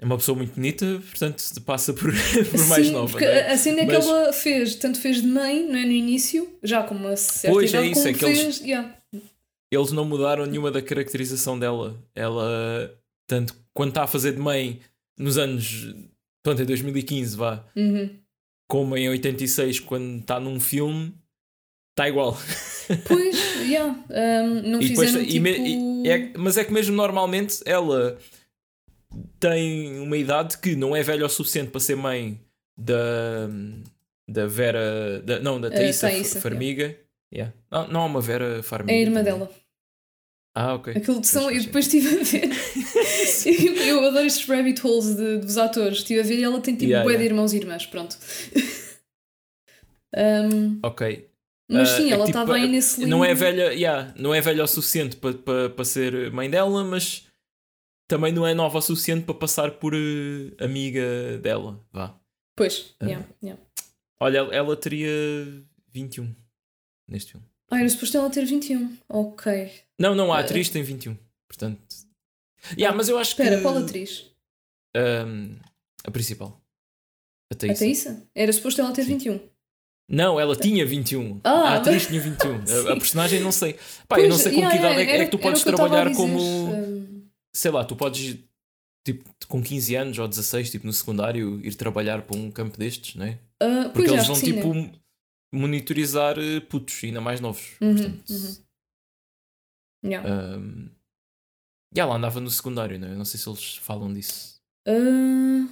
é 0.00 0.04
uma 0.04 0.18
pessoa 0.18 0.36
muito 0.36 0.54
bonita, 0.54 0.84
portanto 1.08 1.42
passa 1.62 1.94
por, 1.94 2.12
por 2.50 2.66
mais 2.68 2.86
sim, 2.86 2.92
nova. 2.92 3.10
Porque 3.10 3.24
é? 3.24 3.50
a 3.50 3.56
cena 3.56 3.80
é 3.80 3.86
Mas... 3.86 4.04
que 4.04 4.10
ela 4.10 4.32
fez, 4.32 4.74
tanto 4.74 5.00
fez 5.00 5.22
de 5.22 5.26
mãe 5.26 5.66
não 5.66 5.78
é, 5.78 5.84
no 5.84 5.92
início, 5.92 6.48
já 6.62 6.82
com 6.82 6.94
uma 6.94 7.16
certa 7.16 7.54
pois, 7.54 7.70
idade, 7.70 7.86
é 7.86 7.90
isso, 7.90 8.00
como 8.00 8.08
é 8.08 8.12
que 8.12 8.18
fez. 8.18 8.38
Eles, 8.38 8.60
yeah. 8.60 8.94
Eles 9.70 9.92
não 9.92 10.04
mudaram 10.04 10.46
nenhuma 10.46 10.70
da 10.70 10.82
caracterização 10.82 11.58
dela. 11.58 12.02
Ela, 12.14 12.98
tanto 13.26 13.54
quando 13.74 13.90
está 13.90 14.04
a 14.04 14.08
fazer 14.08 14.32
de 14.32 14.38
mãe 14.38 14.80
nos 15.18 15.38
anos. 15.38 15.94
Pronto, 16.42 16.62
em 16.62 16.66
2015, 16.66 17.36
vá. 17.36 17.64
Uhum. 17.76 18.10
Como 18.68 18.96
em 18.96 19.08
86, 19.08 19.80
quando 19.80 20.20
está 20.20 20.38
num 20.38 20.60
filme 20.60 21.14
está 21.98 22.08
igual. 22.08 22.38
Pois, 23.06 23.36
yeah. 23.68 23.98
um, 24.08 24.62
não 24.62 24.80
e 24.80 24.88
fizeram 24.88 25.12
depois, 25.12 25.32
tipo... 25.32 25.46
e, 25.46 26.08
é, 26.08 26.32
Mas 26.38 26.56
é 26.56 26.64
que 26.64 26.72
mesmo 26.72 26.96
normalmente 26.96 27.60
ela 27.66 28.16
tem 29.38 29.98
uma 30.00 30.16
idade 30.16 30.56
que 30.58 30.74
não 30.76 30.94
é 30.94 31.02
velha 31.02 31.26
o 31.26 31.28
suficiente 31.28 31.70
para 31.70 31.80
ser 31.80 31.96
mãe 31.96 32.40
da, 32.76 33.48
da 34.28 34.46
Vera. 34.46 35.20
Da, 35.22 35.40
não, 35.40 35.60
da 35.60 35.70
Thaisa, 35.70 36.06
uh, 36.06 36.10
Thaisa 36.10 36.40
Farmiga. 36.40 36.84
Yeah. 36.84 36.98
Yeah. 37.32 37.54
Não, 37.70 37.88
não 37.88 38.00
há 38.00 38.06
uma 38.06 38.20
Vera 38.20 38.62
Farmiga. 38.62 38.92
É 38.92 38.98
a 38.98 39.02
irmã 39.02 39.22
também. 39.22 39.38
dela. 39.38 39.50
Ah, 40.54 40.74
ok. 40.74 40.92
Aquilo 40.96 41.20
de 41.20 41.26
são, 41.26 41.50
eu 41.50 41.62
depois 41.62 41.86
estive 41.86 42.20
a 42.20 42.24
ver. 42.24 42.50
eu, 43.46 43.76
eu, 43.76 44.08
adoro 44.08 44.26
estes 44.26 44.48
rabbit 44.48 44.84
holes 44.84 45.14
de, 45.14 45.38
dos 45.38 45.56
atores. 45.56 45.98
Estive 45.98 46.20
a 46.20 46.22
ver 46.24 46.38
e 46.38 46.42
ela 46.42 46.60
tem 46.60 46.74
tipo 46.74 46.90
yeah, 46.90 47.04
bué 47.04 47.12
yeah. 47.12 47.22
de 47.22 47.32
irmãos 47.32 47.52
e 47.52 47.58
irmãs. 47.58 47.86
Pronto. 47.86 48.18
um, 50.16 50.80
ok. 50.82 51.28
Mas 51.70 51.90
sim, 51.90 52.10
uh, 52.10 52.14
ela 52.14 52.24
estava 52.24 52.54
tipo, 52.54 52.64
aí 52.64 52.68
nesse 52.68 53.06
Não 53.06 53.24
é 53.24 53.34
velha, 53.34 53.72
yeah, 53.74 54.12
não 54.16 54.34
é 54.34 54.40
velha 54.40 54.64
o 54.64 54.66
suficiente 54.66 55.16
para 55.16 55.34
pa, 55.34 55.68
pa 55.76 55.84
ser 55.84 56.32
mãe 56.32 56.48
dela, 56.48 56.82
mas 56.82 57.26
também 58.08 58.32
não 58.32 58.46
é 58.46 58.54
nova 58.54 58.78
o 58.78 58.82
suficiente 58.82 59.26
para 59.26 59.34
passar 59.34 59.72
por 59.72 59.94
uh, 59.94 60.64
amiga 60.64 61.38
dela. 61.42 61.78
Vá. 61.92 62.18
Pois, 62.56 62.96
uh, 63.00 63.04
yeah, 63.04 63.24
yeah. 63.40 63.62
Olha, 64.18 64.38
ela 64.50 64.74
teria 64.76 65.08
21 65.92 66.34
neste 67.08 67.32
filme. 67.32 67.46
Ah, 67.70 67.80
era 67.80 67.88
suposto 67.88 68.16
ela 68.16 68.30
ter 68.30 68.44
21. 68.44 68.96
Ok. 69.08 69.70
Não, 69.98 70.14
não, 70.14 70.32
a 70.32 70.40
atriz 70.40 70.68
tem 70.68 70.82
21. 70.82 71.16
Portanto. 71.46 71.80
Yeah, 72.76 72.96
mas 72.96 73.08
eu 73.08 73.18
acho 73.18 73.30
Espera, 73.30 73.56
que. 73.56 73.62
qual 73.62 73.76
atriz? 73.76 74.26
Um, 74.96 75.56
a 76.04 76.10
principal. 76.10 76.60
A 77.52 77.54
Thaisa. 77.54 77.74
A 77.74 77.78
Thaisa? 77.78 78.22
Era 78.34 78.52
suposto 78.52 78.80
ela 78.80 78.92
ter 78.92 79.04
Sim. 79.04 79.18
21. 79.18 79.40
Não, 80.10 80.40
ela 80.40 80.56
tinha 80.56 80.86
21. 80.86 81.40
Ah, 81.44 81.50
a 81.50 81.74
atriz 81.76 82.06
tinha 82.06 82.20
21. 82.20 82.54
a, 82.88 82.92
a 82.92 82.96
personagem 82.96 83.40
não 83.40 83.52
sei. 83.52 83.74
Pá, 84.06 84.16
pois, 84.16 84.24
eu 84.24 84.30
não 84.30 84.38
sei 84.38 84.52
com 84.52 84.58
yeah, 84.58 84.74
que 84.74 84.80
idade 84.80 84.94
yeah, 84.94 85.12
é, 85.12 85.14
era, 85.14 85.22
é 85.22 85.26
que 85.26 85.30
tu 85.30 85.38
podes 85.38 85.62
que 85.62 85.72
trabalhar 85.72 86.14
como. 86.14 86.38
Sei 87.52 87.70
lá, 87.70 87.84
tu 87.84 87.94
podes, 87.94 88.38
tipo, 89.04 89.24
com 89.46 89.62
15 89.62 89.94
anos 89.96 90.18
ou 90.18 90.26
16, 90.28 90.70
tipo, 90.70 90.86
no 90.86 90.92
secundário, 90.92 91.60
ir 91.62 91.74
trabalhar 91.74 92.22
para 92.22 92.36
um 92.36 92.50
campo 92.50 92.78
destes, 92.78 93.16
não 93.16 93.26
é? 93.26 93.38
Uh, 93.62 93.90
Porque 93.90 94.10
eles 94.10 94.26
vão, 94.26 94.40
tipo, 94.40 94.72
né? 94.72 94.90
Monitorizar 95.52 96.38
eh, 96.38 96.60
putos, 96.60 97.02
ainda 97.02 97.20
mais 97.20 97.40
novos. 97.40 97.76
Uhum, 97.80 97.94
portanto, 97.94 98.30
uhum. 98.30 98.56
Yeah. 100.04 100.56
Um, 100.58 100.90
ela 101.94 102.14
andava 102.14 102.40
no 102.40 102.50
secundário, 102.50 102.98
não 102.98 103.08
é? 103.08 103.14
Não 103.14 103.24
sei 103.24 103.40
se 103.40 103.48
eles 103.48 103.76
falam 103.76 104.12
disso. 104.12 104.60
Uh, 104.86 105.68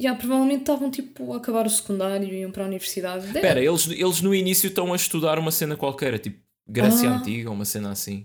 Yeah, 0.00 0.16
provavelmente 0.18 0.60
estavam 0.60 0.90
tipo 0.92 1.32
a 1.32 1.38
acabar 1.38 1.66
o 1.66 1.70
secundário 1.70 2.28
e 2.32 2.40
iam 2.40 2.52
para 2.52 2.62
a 2.62 2.66
universidade. 2.68 3.26
Espera, 3.26 3.60
eles, 3.60 3.88
eles 3.88 4.20
no 4.20 4.32
início 4.32 4.68
estão 4.68 4.92
a 4.92 4.96
estudar 4.96 5.40
uma 5.40 5.50
cena 5.50 5.76
qualquer, 5.76 6.16
tipo 6.20 6.40
Grécia 6.68 7.10
ah. 7.10 7.16
Antiga, 7.16 7.50
uma 7.50 7.64
cena 7.64 7.90
assim. 7.90 8.24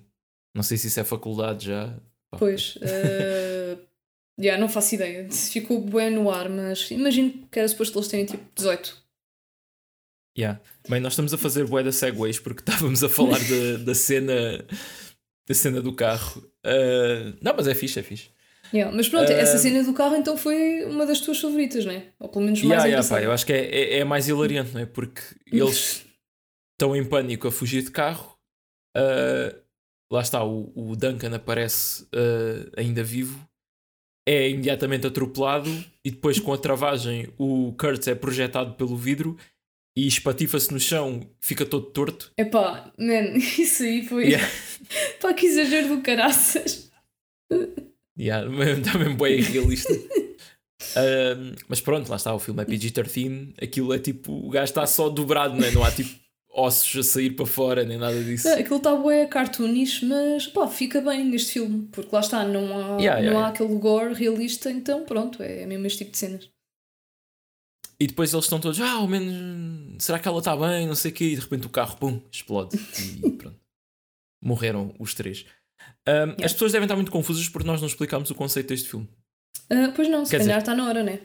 Não 0.55 0.61
sei 0.61 0.77
se 0.77 0.87
isso 0.87 0.99
é 0.99 1.03
faculdade 1.03 1.65
já. 1.65 1.97
Pois, 2.37 2.75
uh, 2.75 3.79
yeah, 4.39 4.61
não 4.61 4.69
faço 4.69 4.93
ideia. 4.93 5.27
Ficou 5.31 5.81
bem 5.81 6.11
no 6.11 6.29
ar, 6.29 6.47
mas 6.47 6.91
imagino 6.91 7.47
que 7.51 7.57
era 7.57 7.67
suposto 7.67 7.97
eles 7.97 8.07
terem 8.07 8.25
tipo 8.25 8.43
18. 8.53 9.03
Yeah. 10.37 10.59
Bem, 10.89 10.99
nós 10.99 11.13
estamos 11.13 11.33
a 11.33 11.37
fazer 11.37 11.65
bué 11.65 11.83
da 11.83 11.91
segways 11.91 12.39
porque 12.39 12.61
estávamos 12.67 13.03
a 13.03 13.09
falar 13.09 13.39
da, 13.39 13.83
da 13.83 13.95
cena 13.95 14.65
da 15.47 15.53
cena 15.53 15.81
do 15.81 15.93
carro. 15.93 16.41
Uh, 16.65 17.37
não, 17.41 17.53
mas 17.55 17.67
é 17.67 17.75
fixe, 17.75 17.99
é 17.99 18.03
fixe. 18.03 18.29
Yeah, 18.73 18.95
mas 18.95 19.07
pronto, 19.07 19.29
uh, 19.29 19.35
essa 19.35 19.57
cena 19.57 19.83
do 19.83 19.93
carro 19.93 20.15
então 20.15 20.35
foi 20.35 20.83
uma 20.85 21.05
das 21.05 21.19
tuas 21.19 21.39
favoritas, 21.39 21.85
não 21.85 21.93
é? 21.93 22.07
Ou 22.19 22.29
pelo 22.29 22.45
menos 22.45 22.61
mais 22.63 22.83
yeah, 22.83 22.85
yeah, 22.85 23.07
pá, 23.07 23.21
Eu 23.21 23.31
acho 23.31 23.45
que 23.45 23.53
é, 23.53 23.65
é, 23.65 23.99
é, 23.99 24.03
mais 24.03 24.27
hilariante, 24.27 24.73
não 24.73 24.81
é? 24.81 24.85
Porque 24.85 25.21
eles 25.51 26.05
estão 26.73 26.95
em 26.95 27.05
pânico 27.05 27.47
a 27.47 27.51
fugir 27.51 27.83
de 27.83 27.91
carro. 27.91 28.35
Uh, 28.97 29.55
lá 30.11 30.21
está, 30.21 30.43
o, 30.43 30.71
o 30.75 30.95
Duncan 30.95 31.35
aparece 31.35 32.07
ainda 32.75 33.03
vivo. 33.03 33.47
É 34.25 34.49
imediatamente 34.49 35.05
atropelado 35.05 35.69
e 36.03 36.09
depois 36.09 36.39
com 36.39 36.53
a 36.53 36.57
travagem 36.57 37.27
o 37.37 37.73
Kurt 37.73 38.07
é 38.07 38.15
projetado 38.15 38.73
pelo 38.75 38.95
vidro 38.95 39.37
e 39.95 40.07
espatifa-se 40.07 40.71
no 40.73 40.79
chão, 40.79 41.21
fica 41.39 41.65
todo 41.65 41.85
torto. 41.87 42.31
Epá, 42.37 42.91
man, 42.97 43.37
isso 43.37 43.83
aí 43.83 44.05
foi. 44.05 44.25
Yeah. 44.25 44.47
Pá, 45.21 45.33
que 45.33 45.45
exagero 45.45 45.89
do 45.89 46.01
caraças. 46.01 46.91
Yeah, 48.17 48.47
está 48.73 48.97
mesmo 48.99 49.17
bem 49.17 49.41
realista. 49.41 49.93
mas 51.67 51.81
pronto, 51.81 52.09
lá 52.09 52.15
está, 52.15 52.33
o 52.33 52.39
filme 52.39 52.61
é 52.61 52.65
PG-13, 52.65 53.53
aquilo 53.61 53.93
é 53.93 53.99
tipo, 53.99 54.31
o 54.33 54.49
gajo 54.49 54.65
está 54.65 54.85
só 54.85 55.09
dobrado, 55.09 55.55
não, 55.55 55.65
é? 55.65 55.71
não 55.71 55.83
há 55.83 55.91
tipo 55.91 56.23
ossos 56.53 56.95
a 56.99 57.03
sair 57.03 57.31
para 57.31 57.45
fora, 57.45 57.83
nem 57.83 57.97
nada 57.97 58.21
disso. 58.23 58.47
Não, 58.47 58.57
aquilo 58.57 58.77
está 58.77 58.95
bué 58.95 59.25
cartoonish, 59.25 60.03
mas 60.03 60.47
pá, 60.47 60.67
fica 60.67 61.01
bem 61.01 61.25
neste 61.25 61.53
filme, 61.53 61.87
porque 61.91 62.09
lá 62.13 62.21
está, 62.21 62.45
não 62.45 62.65
há, 62.65 63.01
yeah, 63.01 63.21
não 63.21 63.29
yeah, 63.29 63.39
há 63.39 63.47
aquele 63.47 63.75
gore 63.75 64.13
realista, 64.13 64.69
então 64.71 65.03
pronto, 65.03 65.41
é 65.41 65.65
mesmo 65.65 65.87
este 65.87 65.99
tipo 65.99 66.11
de 66.11 66.17
cenas. 66.17 66.49
E 68.03 68.07
depois 68.07 68.33
eles 68.33 68.43
estão 68.43 68.59
todos, 68.59 68.81
ah, 68.81 68.95
ao 68.95 69.07
menos, 69.07 70.03
será 70.03 70.19
que 70.19 70.27
ela 70.27 70.39
está 70.39 70.53
bem, 70.57 70.85
não 70.85 70.93
sei 70.93 71.09
o 71.09 71.13
quê, 71.13 71.23
e 71.23 71.35
de 71.35 71.41
repente 71.41 71.65
o 71.65 71.69
carro, 71.69 71.95
pum, 71.95 72.21
explode. 72.29 72.77
E 72.99 73.31
pronto. 73.39 73.57
Morreram 74.43 74.93
os 74.99 75.13
três. 75.13 75.45
Um, 76.05 76.11
yeah. 76.11 76.45
As 76.45 76.51
pessoas 76.51 76.73
devem 76.73 76.83
estar 76.83 76.97
muito 76.97 77.13
confusas 77.13 77.47
porque 77.47 77.65
nós 77.65 77.79
não 77.79 77.87
explicámos 77.87 78.29
o 78.29 78.35
conceito 78.35 78.67
deste 78.67 78.89
filme. 78.89 79.07
Uh, 79.71 79.93
pois 79.95 80.09
não, 80.09 80.25
se 80.25 80.31
Quer 80.31 80.39
calhar 80.39 80.59
dizer, 80.59 80.69
está 80.69 80.75
na 80.75 80.85
hora, 80.85 81.01
né? 81.01 81.21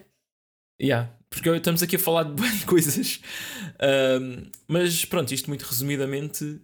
Yeah, 0.81 1.13
porque 1.29 1.49
estamos 1.49 1.83
aqui 1.83 1.97
a 1.97 1.99
falar 1.99 2.23
de 2.23 2.31
boas 2.41 2.63
coisas. 2.63 3.19
Um, 4.21 4.49
mas 4.65 5.03
pronto, 5.03 5.33
isto 5.33 5.49
muito 5.49 5.63
resumidamente 5.63 6.61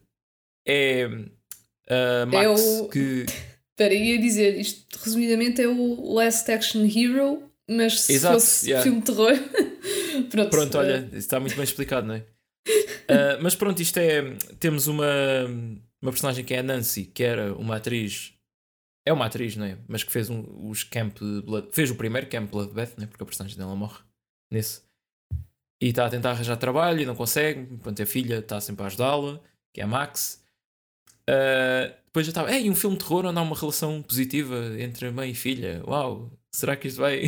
é 0.65 1.07
uh, 1.07 2.25
Max 2.31 2.61
é 2.61 2.81
o... 2.81 2.87
que. 2.87 3.25
Espera, 3.77 3.93
ia 3.93 4.17
dizer, 4.17 4.57
isto 4.57 4.97
resumidamente 5.03 5.61
é 5.61 5.67
o 5.67 6.13
Last 6.13 6.49
Action 6.49 6.85
Hero, 6.85 7.43
mas 7.69 7.99
se 7.99 8.13
Exato, 8.13 8.35
fosse 8.35 8.69
yeah. 8.69 8.81
filme 8.81 9.01
de 9.01 9.07
terror. 9.07 9.33
Pronto, 10.23 10.49
pronto, 10.49 10.77
olha, 10.77 11.09
está 11.13 11.39
muito 11.39 11.55
bem 11.55 11.63
explicado, 11.63 12.07
não 12.07 12.15
é? 12.15 12.19
Uh, 12.19 13.37
mas 13.43 13.55
pronto, 13.55 13.81
isto 13.81 13.97
é. 13.97 14.35
Temos 14.59 14.87
uma 14.87 15.05
uma 16.05 16.11
personagem 16.11 16.45
que 16.45 16.53
é 16.53 16.59
a 16.59 16.63
Nancy, 16.63 17.05
que 17.05 17.23
era 17.23 17.53
uma 17.55 17.77
atriz. 17.77 18.33
É 19.07 19.13
uma 19.13 19.25
atriz, 19.25 19.55
não 19.55 19.65
é? 19.65 19.77
Mas 19.87 20.03
que 20.03 20.11
fez 20.11 20.29
um, 20.29 20.69
os 20.69 20.83
Camp 20.83 21.17
Blood. 21.43 21.69
Fez 21.71 21.89
o 21.89 21.95
primeiro 21.95 22.27
Camp 22.27 22.49
Bloodbath, 22.49 22.97
né? 22.97 23.07
Porque 23.07 23.23
a 23.23 23.25
personagem 23.25 23.57
dela 23.57 23.75
morre 23.75 23.99
nesse. 24.51 24.81
E 25.81 25.89
está 25.89 26.05
a 26.05 26.09
tentar 26.09 26.31
arranjar 26.31 26.57
trabalho 26.57 27.01
e 27.01 27.05
não 27.05 27.15
consegue. 27.15 27.73
Enquanto 27.73 28.01
a 28.01 28.05
filha 28.05 28.39
está 28.39 28.61
sempre 28.61 28.83
a 28.83 28.87
ajudá-la, 28.87 29.39
que 29.73 29.81
é 29.81 29.83
a 29.83 29.87
Max. 29.87 30.43
Uh, 31.29 31.93
depois 32.05 32.25
já 32.25 32.31
estava. 32.31 32.51
Ei, 32.51 32.69
um 32.69 32.75
filme 32.75 32.97
de 32.97 33.03
terror 33.03 33.25
onde 33.25 33.37
há 33.37 33.41
uma 33.41 33.55
relação 33.55 34.01
positiva 34.01 34.79
entre 34.79 35.09
mãe 35.11 35.31
e 35.31 35.35
filha. 35.35 35.83
Uau! 35.85 36.31
Será 36.51 36.75
que 36.75 36.87
isto 36.87 37.01
vai 37.01 37.25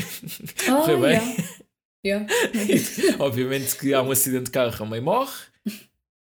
oh, 0.69 0.82
correr 0.86 0.97
bem? 0.97 1.12
Yeah. 1.12 1.43
Yeah. 2.05 2.27
Obviamente 3.19 3.75
que 3.75 3.93
há 3.93 4.01
um 4.01 4.12
acidente 4.12 4.45
de 4.45 4.51
carro, 4.51 4.83
a 4.83 4.86
mãe 4.86 5.01
morre. 5.01 5.36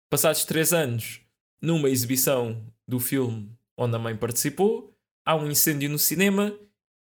Passados 0.10 0.44
3 0.46 0.74
anos, 0.74 1.22
numa 1.62 1.90
exibição 1.90 2.62
do 2.88 3.00
filme 3.00 3.50
onde 3.78 3.96
a 3.96 4.00
mãe 4.00 4.16
participou, 4.16 4.94
há 5.26 5.36
um 5.36 5.50
incêndio 5.50 5.90
no 5.90 5.98
cinema 5.98 6.54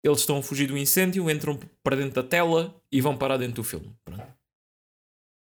eles 0.02 0.20
estão 0.20 0.38
a 0.38 0.42
fugir 0.42 0.66
do 0.66 0.78
incêndio, 0.78 1.30
entram 1.30 1.58
para 1.82 1.96
dentro 1.96 2.22
da 2.22 2.28
tela 2.28 2.74
e 2.90 3.00
vão 3.00 3.16
parar 3.16 3.36
dentro 3.36 3.56
do 3.56 3.64
filme. 3.64 3.94
Pronto. 4.04 4.26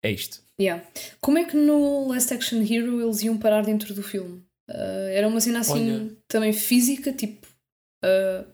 É 0.04 0.12
isto. 0.12 0.44
Yeah. 0.60 0.86
Como 1.20 1.38
é 1.38 1.46
que 1.46 1.56
no 1.56 2.08
Last 2.10 2.34
Action 2.34 2.62
Hero 2.62 3.02
eles 3.02 3.22
iam 3.22 3.38
parar 3.38 3.64
dentro 3.64 3.94
do 3.94 4.04
filme? 4.04 4.44
Uh, 4.70 5.10
era 5.12 5.28
uma 5.28 5.40
cena 5.40 5.60
assim 5.60 5.94
Olha... 5.94 6.18
também 6.28 6.54
física, 6.54 7.14
tipo. 7.14 7.48
Uh, 8.04 8.46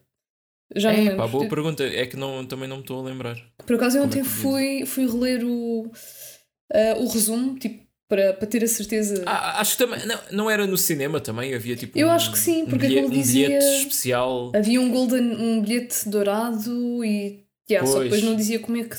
já 0.75 0.91
é, 0.91 1.15
Pá, 1.15 1.27
boa 1.27 1.47
pergunta, 1.47 1.83
é 1.83 2.05
que 2.05 2.17
não, 2.17 2.45
também 2.45 2.67
não 2.67 2.77
me 2.77 2.81
estou 2.81 2.99
a 2.99 3.09
lembrar. 3.09 3.37
Por 3.65 3.75
acaso 3.75 3.97
eu 3.97 4.03
ontem 4.03 4.19
é 4.19 4.23
fui, 4.23 4.85
fui 4.85 5.07
reler 5.07 5.43
o, 5.43 5.83
uh, 5.83 7.03
o 7.03 7.07
resumo, 7.07 7.57
tipo, 7.57 7.87
para, 8.07 8.33
para 8.33 8.47
ter 8.47 8.63
a 8.63 8.67
certeza. 8.67 9.23
Ah, 9.25 9.59
acho 9.59 9.77
que 9.77 9.85
também. 9.85 10.05
Não, 10.05 10.19
não 10.31 10.49
era 10.49 10.65
no 10.65 10.77
cinema 10.77 11.19
também? 11.19 11.53
Havia 11.53 11.75
tipo. 11.75 11.97
Eu 11.97 12.07
um, 12.07 12.11
acho 12.11 12.31
que 12.31 12.39
sim, 12.39 12.65
porque 12.65 12.85
um 12.85 12.89
bilhete, 12.89 13.07
um 13.07 13.09
dizia. 13.09 13.59
especial. 13.59 14.51
Havia 14.55 14.79
um 14.79 14.89
golden, 14.89 15.35
um 15.35 15.61
bilhete 15.61 16.07
dourado 16.09 17.03
e. 17.03 17.45
Yeah, 17.69 17.85
só 17.85 18.01
depois 18.01 18.23
não 18.23 18.35
dizia 18.35 18.59
como 18.59 18.77
é 18.77 18.85
que 18.85 18.97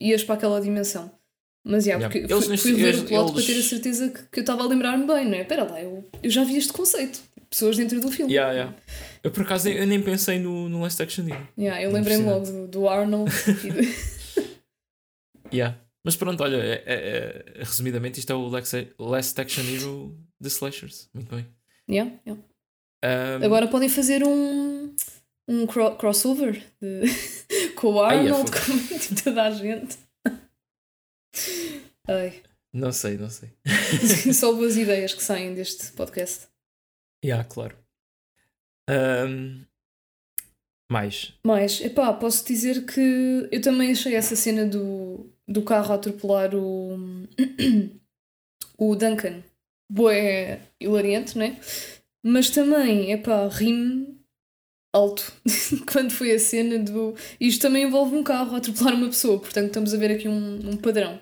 ias 0.00 0.22
para 0.22 0.34
aquela 0.34 0.60
dimensão. 0.60 1.10
Mas 1.64 1.86
yeah, 1.86 2.04
porque 2.04 2.30
eles, 2.30 2.44
fui, 2.44 2.56
fui 2.58 2.74
ver 2.74 2.96
o 2.96 3.04
plot 3.04 3.30
eles... 3.30 3.32
para 3.32 3.54
ter 3.54 3.60
a 3.60 3.62
certeza 3.62 4.08
que, 4.08 4.22
que 4.24 4.38
eu 4.40 4.42
estava 4.42 4.64
a 4.64 4.66
lembrar-me 4.66 5.06
bem, 5.06 5.24
não 5.26 5.34
é? 5.34 5.42
Espera 5.42 5.64
lá, 5.64 5.80
eu, 5.80 6.04
eu 6.22 6.30
já 6.30 6.44
vi 6.44 6.56
este 6.56 6.72
conceito. 6.72 7.20
Pessoas 7.52 7.76
dentro 7.76 8.00
do 8.00 8.10
filme. 8.10 8.32
Yeah, 8.32 8.50
yeah. 8.54 8.76
Eu 9.22 9.30
por 9.30 9.42
acaso 9.42 9.68
eu 9.68 9.86
nem 9.86 10.02
pensei 10.02 10.38
no, 10.38 10.70
no 10.70 10.80
Last 10.80 11.02
Action 11.02 11.28
Hero. 11.28 11.46
Yeah, 11.58 11.82
eu 11.82 11.92
lembrei-me 11.92 12.24
logo 12.24 12.46
do, 12.46 12.66
do 12.66 12.88
Arnold. 12.88 13.30
yeah. 15.52 15.78
Mas 16.02 16.16
pronto, 16.16 16.42
olha, 16.42 16.56
é, 16.56 16.82
é, 16.86 17.44
é, 17.56 17.58
resumidamente 17.58 18.18
isto 18.18 18.32
é 18.32 18.34
o 18.34 18.48
Last 18.48 19.38
Action 19.38 19.64
Hero 19.64 20.18
de 20.40 20.48
Slashers. 20.48 21.10
Muito 21.12 21.36
bem. 21.36 21.46
Yeah, 21.90 22.18
yeah. 22.26 22.42
Um... 23.04 23.44
Agora 23.44 23.68
podem 23.68 23.90
fazer 23.90 24.24
um, 24.24 24.96
um 25.46 25.66
cro 25.66 25.94
crossover 25.96 26.54
de... 26.80 27.02
com 27.76 27.88
o 27.88 28.00
Arnold, 28.00 28.50
Ai, 28.50 28.96
é 28.96 29.08
com 29.08 29.14
toda 29.14 29.42
a 29.42 29.50
gente. 29.50 29.98
Ai. 32.08 32.42
Não 32.72 32.92
sei, 32.92 33.18
não 33.18 33.28
sei. 33.28 33.50
Só 34.32 34.54
boas 34.54 34.78
ideias 34.78 35.12
que 35.12 35.22
saem 35.22 35.52
deste 35.52 35.92
podcast. 35.92 36.50
Yeah, 37.24 37.44
claro. 37.44 37.76
Um, 38.90 39.64
mais. 40.90 41.34
Mais. 41.46 41.80
Epá, 41.80 42.12
posso 42.12 42.44
dizer 42.44 42.84
que 42.84 43.48
eu 43.50 43.60
também 43.60 43.92
achei 43.92 44.14
essa 44.14 44.36
cena 44.36 44.66
do, 44.66 45.30
do 45.46 45.62
carro 45.62 45.92
a 45.92 45.96
atropelar 45.96 46.54
o, 46.54 46.96
o 48.76 48.96
Duncan 48.96 49.42
boa 49.92 50.14
é 50.14 50.60
hilariante, 50.80 51.36
né? 51.36 51.58
Mas 52.24 52.48
também, 52.48 53.12
epá, 53.12 53.46
ri-me 53.48 54.18
alto 54.92 55.32
quando 55.92 56.10
foi 56.10 56.32
a 56.32 56.38
cena 56.38 56.78
do. 56.78 57.14
Isto 57.38 57.62
também 57.62 57.84
envolve 57.84 58.16
um 58.16 58.22
carro 58.22 58.54
a 58.54 58.58
atropelar 58.58 58.94
uma 58.94 59.08
pessoa, 59.08 59.38
portanto 59.38 59.66
estamos 59.66 59.92
a 59.92 59.98
ver 59.98 60.12
aqui 60.12 60.28
um, 60.28 60.70
um 60.70 60.76
padrão. 60.76 61.20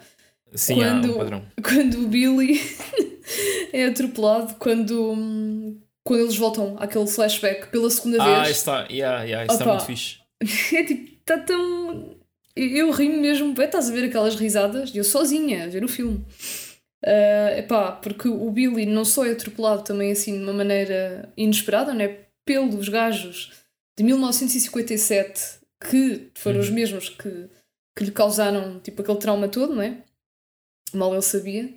Sim, 0.55 0.77
quando, 0.77 1.13
há 1.13 1.15
um 1.15 1.19
padrão. 1.19 1.45
Quando 1.63 2.05
o 2.05 2.09
Billy 2.09 2.61
é 3.73 3.87
atropelado, 3.87 4.57
quando 4.57 5.77
quando 6.05 6.21
eles 6.21 6.37
voltam 6.37 6.77
àquele 6.79 7.07
flashback 7.07 7.69
pela 7.69 7.91
segunda 7.91 8.23
ah, 8.23 8.27
vez. 8.27 8.39
Ah, 8.39 8.51
está, 8.51 8.87
yeah, 8.91 9.23
yeah, 9.23 9.53
está 9.53 9.65
muito 9.65 9.85
fixe. 9.85 10.19
É 10.75 10.85
tipo, 10.85 11.11
está 11.21 11.39
tão. 11.39 12.17
Eu 12.57 12.91
ri 12.91 13.09
mesmo, 13.09 13.55
é, 13.61 13.65
estás 13.65 13.89
a 13.89 13.93
ver 13.93 14.07
aquelas 14.07 14.35
risadas, 14.35 14.95
eu 14.95 15.05
sozinha 15.05 15.65
a 15.65 15.69
ver 15.69 15.85
o 15.85 15.89
filme. 15.89 16.25
Uh, 17.05 17.59
epá, 17.59 17.93
porque 17.93 18.29
o 18.29 18.51
Billy 18.51 18.85
não 18.85 19.05
só 19.05 19.25
é 19.25 19.33
atropelado 19.33 19.83
também 19.83 20.13
assim 20.13 20.37
de 20.37 20.43
uma 20.43 20.53
maneira 20.53 21.33
inesperada, 21.37 21.95
né? 21.95 22.19
pelos 22.51 22.89
gajos 22.89 23.53
de 23.97 24.03
1957 24.03 25.61
que 25.89 26.31
foram 26.35 26.57
uhum. 26.57 26.63
os 26.63 26.71
mesmos 26.71 27.09
que, 27.09 27.49
que 27.97 28.05
lhe 28.05 28.11
causaram 28.11 28.81
tipo 28.81 29.03
aquele 29.03 29.19
trauma 29.19 29.49
todo, 29.49 29.75
não 29.75 29.83
é? 29.83 30.03
Mal 30.93 31.13
ele 31.13 31.23
sabia. 31.23 31.73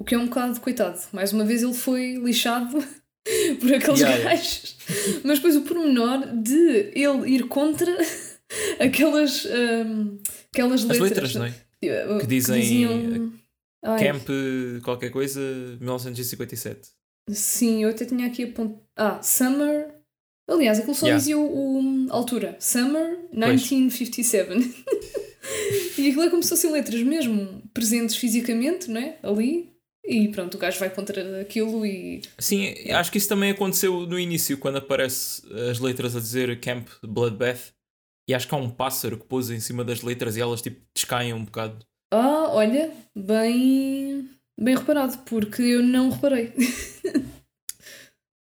O 0.00 0.04
que 0.04 0.16
é 0.16 0.18
um 0.18 0.26
bocado 0.26 0.60
coitado. 0.60 1.00
Mais 1.12 1.32
uma 1.32 1.44
vez 1.44 1.62
ele 1.62 1.72
foi 1.72 2.16
lixado 2.16 2.76
por 3.60 3.74
aqueles 3.74 4.00
yeah, 4.00 4.24
gajos. 4.24 4.76
Yeah. 4.88 5.20
Mas 5.24 5.38
depois 5.38 5.56
o 5.56 5.62
pormenor 5.62 6.26
de 6.34 6.92
ele 6.94 7.30
ir 7.30 7.48
contra 7.48 7.96
aquelas, 8.78 9.44
um, 9.46 10.18
aquelas 10.52 10.84
letras. 10.84 11.02
As 11.02 11.10
letras, 11.10 11.34
não 11.34 11.46
é? 11.46 11.54
Uh, 11.84 12.18
que 12.18 12.26
dizem 12.26 12.54
que 12.54 12.60
diziam... 12.62 13.32
Camp 13.82 14.26
qualquer 14.82 15.10
coisa 15.10 15.40
1957. 15.78 16.88
Sim, 17.30 17.84
eu 17.84 17.90
até 17.90 18.04
tinha 18.04 18.26
aqui 18.26 18.44
a 18.44 18.48
ponto. 18.48 18.80
Ah, 18.96 19.22
Summer. 19.22 19.94
Aliás, 20.48 20.78
aquilo 20.78 20.94
só 20.94 21.06
yeah. 21.06 21.18
dizia 21.18 21.38
o, 21.38 22.06
o, 22.06 22.12
altura. 22.12 22.56
Summer 22.58 23.18
1957. 23.32 24.50
e 25.98 26.08
aquilo 26.08 26.22
é 26.22 26.30
como 26.30 26.42
se 26.42 26.48
fossem 26.48 26.72
letras 26.72 27.00
mesmo 27.02 27.62
presentes 27.72 28.16
fisicamente, 28.16 28.90
não 28.90 29.00
é? 29.00 29.18
Ali. 29.22 29.75
E 30.06 30.28
pronto, 30.28 30.54
o 30.54 30.58
gajo 30.58 30.78
vai 30.78 30.88
contra 30.88 31.40
aquilo 31.40 31.84
e. 31.84 32.22
Sim, 32.38 32.74
acho 32.92 33.10
que 33.10 33.18
isso 33.18 33.28
também 33.28 33.50
aconteceu 33.50 34.06
no 34.06 34.18
início, 34.18 34.56
quando 34.56 34.76
aparece 34.76 35.42
as 35.68 35.80
letras 35.80 36.14
a 36.14 36.20
dizer 36.20 36.60
Camp 36.60 36.88
Bloodbath. 37.02 37.72
E 38.28 38.34
acho 38.34 38.48
que 38.48 38.54
há 38.54 38.58
um 38.58 38.70
pássaro 38.70 39.18
que 39.18 39.26
pousa 39.26 39.54
em 39.54 39.60
cima 39.60 39.84
das 39.84 40.02
letras 40.02 40.36
e 40.36 40.40
elas 40.40 40.62
tipo 40.62 40.80
descaem 40.94 41.32
um 41.32 41.44
bocado. 41.44 41.84
Ah, 42.12 42.48
olha, 42.50 42.92
bem. 43.14 44.28
bem 44.58 44.76
reparado, 44.76 45.18
porque 45.24 45.62
eu 45.62 45.82
não 45.82 46.10
reparei. 46.10 46.52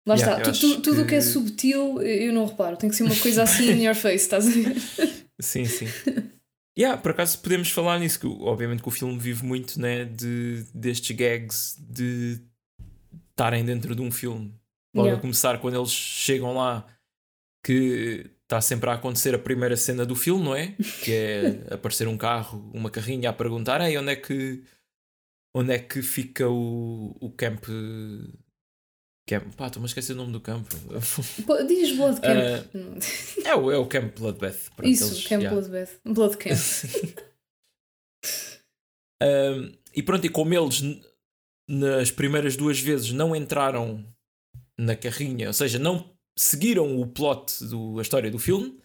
Lá 0.07 0.15
yeah, 0.15 0.39
está, 0.39 0.51
tu, 0.53 0.59
tu, 0.59 0.81
tudo 0.81 1.01
o 1.01 1.03
que... 1.03 1.09
que 1.09 1.15
é 1.15 1.21
subtil 1.21 2.01
eu 2.01 2.31
não 2.31 2.45
reparo, 2.45 2.77
tem 2.77 2.89
que 2.89 2.95
ser 2.95 3.03
uma 3.03 3.15
coisa 3.17 3.43
assim 3.43 3.71
in 3.71 3.83
your 3.83 3.93
face, 3.93 4.23
estás 4.23 4.47
a 4.47 4.51
ver? 4.51 4.73
Sim, 5.39 5.65
sim. 5.65 5.85
Yeah, 6.77 7.01
por 7.01 7.11
acaso 7.11 7.39
podemos 7.39 7.71
falar 7.71 7.99
nisso, 7.99 8.19
que 8.19 8.27
obviamente 8.27 8.83
que 8.83 8.87
o 8.87 8.91
filme 8.91 9.17
vive 9.17 9.43
muito 9.43 9.79
né, 9.79 10.05
de, 10.05 10.63
destes 10.73 11.15
gags 11.15 11.75
de 11.79 12.39
estarem 13.31 13.65
dentro 13.65 13.95
de 13.95 14.01
um 14.01 14.11
filme. 14.11 14.53
Logo 14.93 15.07
yeah. 15.07 15.17
a 15.17 15.21
começar 15.21 15.59
quando 15.59 15.75
eles 15.75 15.91
chegam 15.91 16.53
lá, 16.53 16.85
que 17.63 18.29
está 18.43 18.61
sempre 18.61 18.89
a 18.89 18.93
acontecer 18.93 19.33
a 19.33 19.39
primeira 19.39 19.75
cena 19.75 20.05
do 20.05 20.15
filme, 20.15 20.43
não 20.43 20.55
é? 20.55 20.75
Que 21.03 21.13
é 21.13 21.67
aparecer 21.73 22.07
um 22.07 22.17
carro, 22.17 22.69
uma 22.73 22.89
carrinha 22.89 23.29
a 23.31 23.33
perguntar 23.33 23.81
Ei, 23.81 23.97
onde 23.97 24.11
é 24.11 24.15
que 24.15 24.63
onde 25.53 25.73
é 25.73 25.79
que 25.79 26.03
fica 26.03 26.47
o, 26.47 27.17
o 27.19 27.31
camp 27.31 27.65
Camp. 29.27 29.53
Pá, 29.55 29.67
estou-me 29.67 29.85
a 29.85 29.87
esquecer 29.87 30.13
o 30.13 30.15
nome 30.15 30.31
do 30.31 30.39
campo. 30.39 30.73
Diz 31.67 31.97
Blood 31.97 32.21
Camp. 32.21 32.65
Uh, 32.73 32.97
é, 33.45 33.55
o, 33.55 33.71
é 33.71 33.77
o 33.77 33.85
Camp 33.85 34.17
Bloodbath. 34.17 34.69
Isso, 34.81 35.03
eles, 35.05 35.27
Camp 35.27 35.41
yeah. 35.41 35.49
Bloodbath. 35.49 35.99
Blood 36.05 36.37
Camp. 36.37 36.57
e 39.93 40.01
pronto, 40.01 40.25
e 40.25 40.29
como 40.29 40.53
eles 40.53 40.81
nas 41.69 42.09
primeiras 42.09 42.55
duas 42.55 42.79
vezes 42.79 43.11
não 43.11 43.35
entraram 43.35 44.01
na 44.79 44.95
carrinha, 44.95 45.47
ou 45.47 45.53
seja, 45.53 45.77
não 45.77 46.09
seguiram 46.37 47.01
o 47.01 47.07
plot 47.07 47.65
da 47.65 48.01
história 48.01 48.31
do 48.31 48.39
filme, 48.39 48.79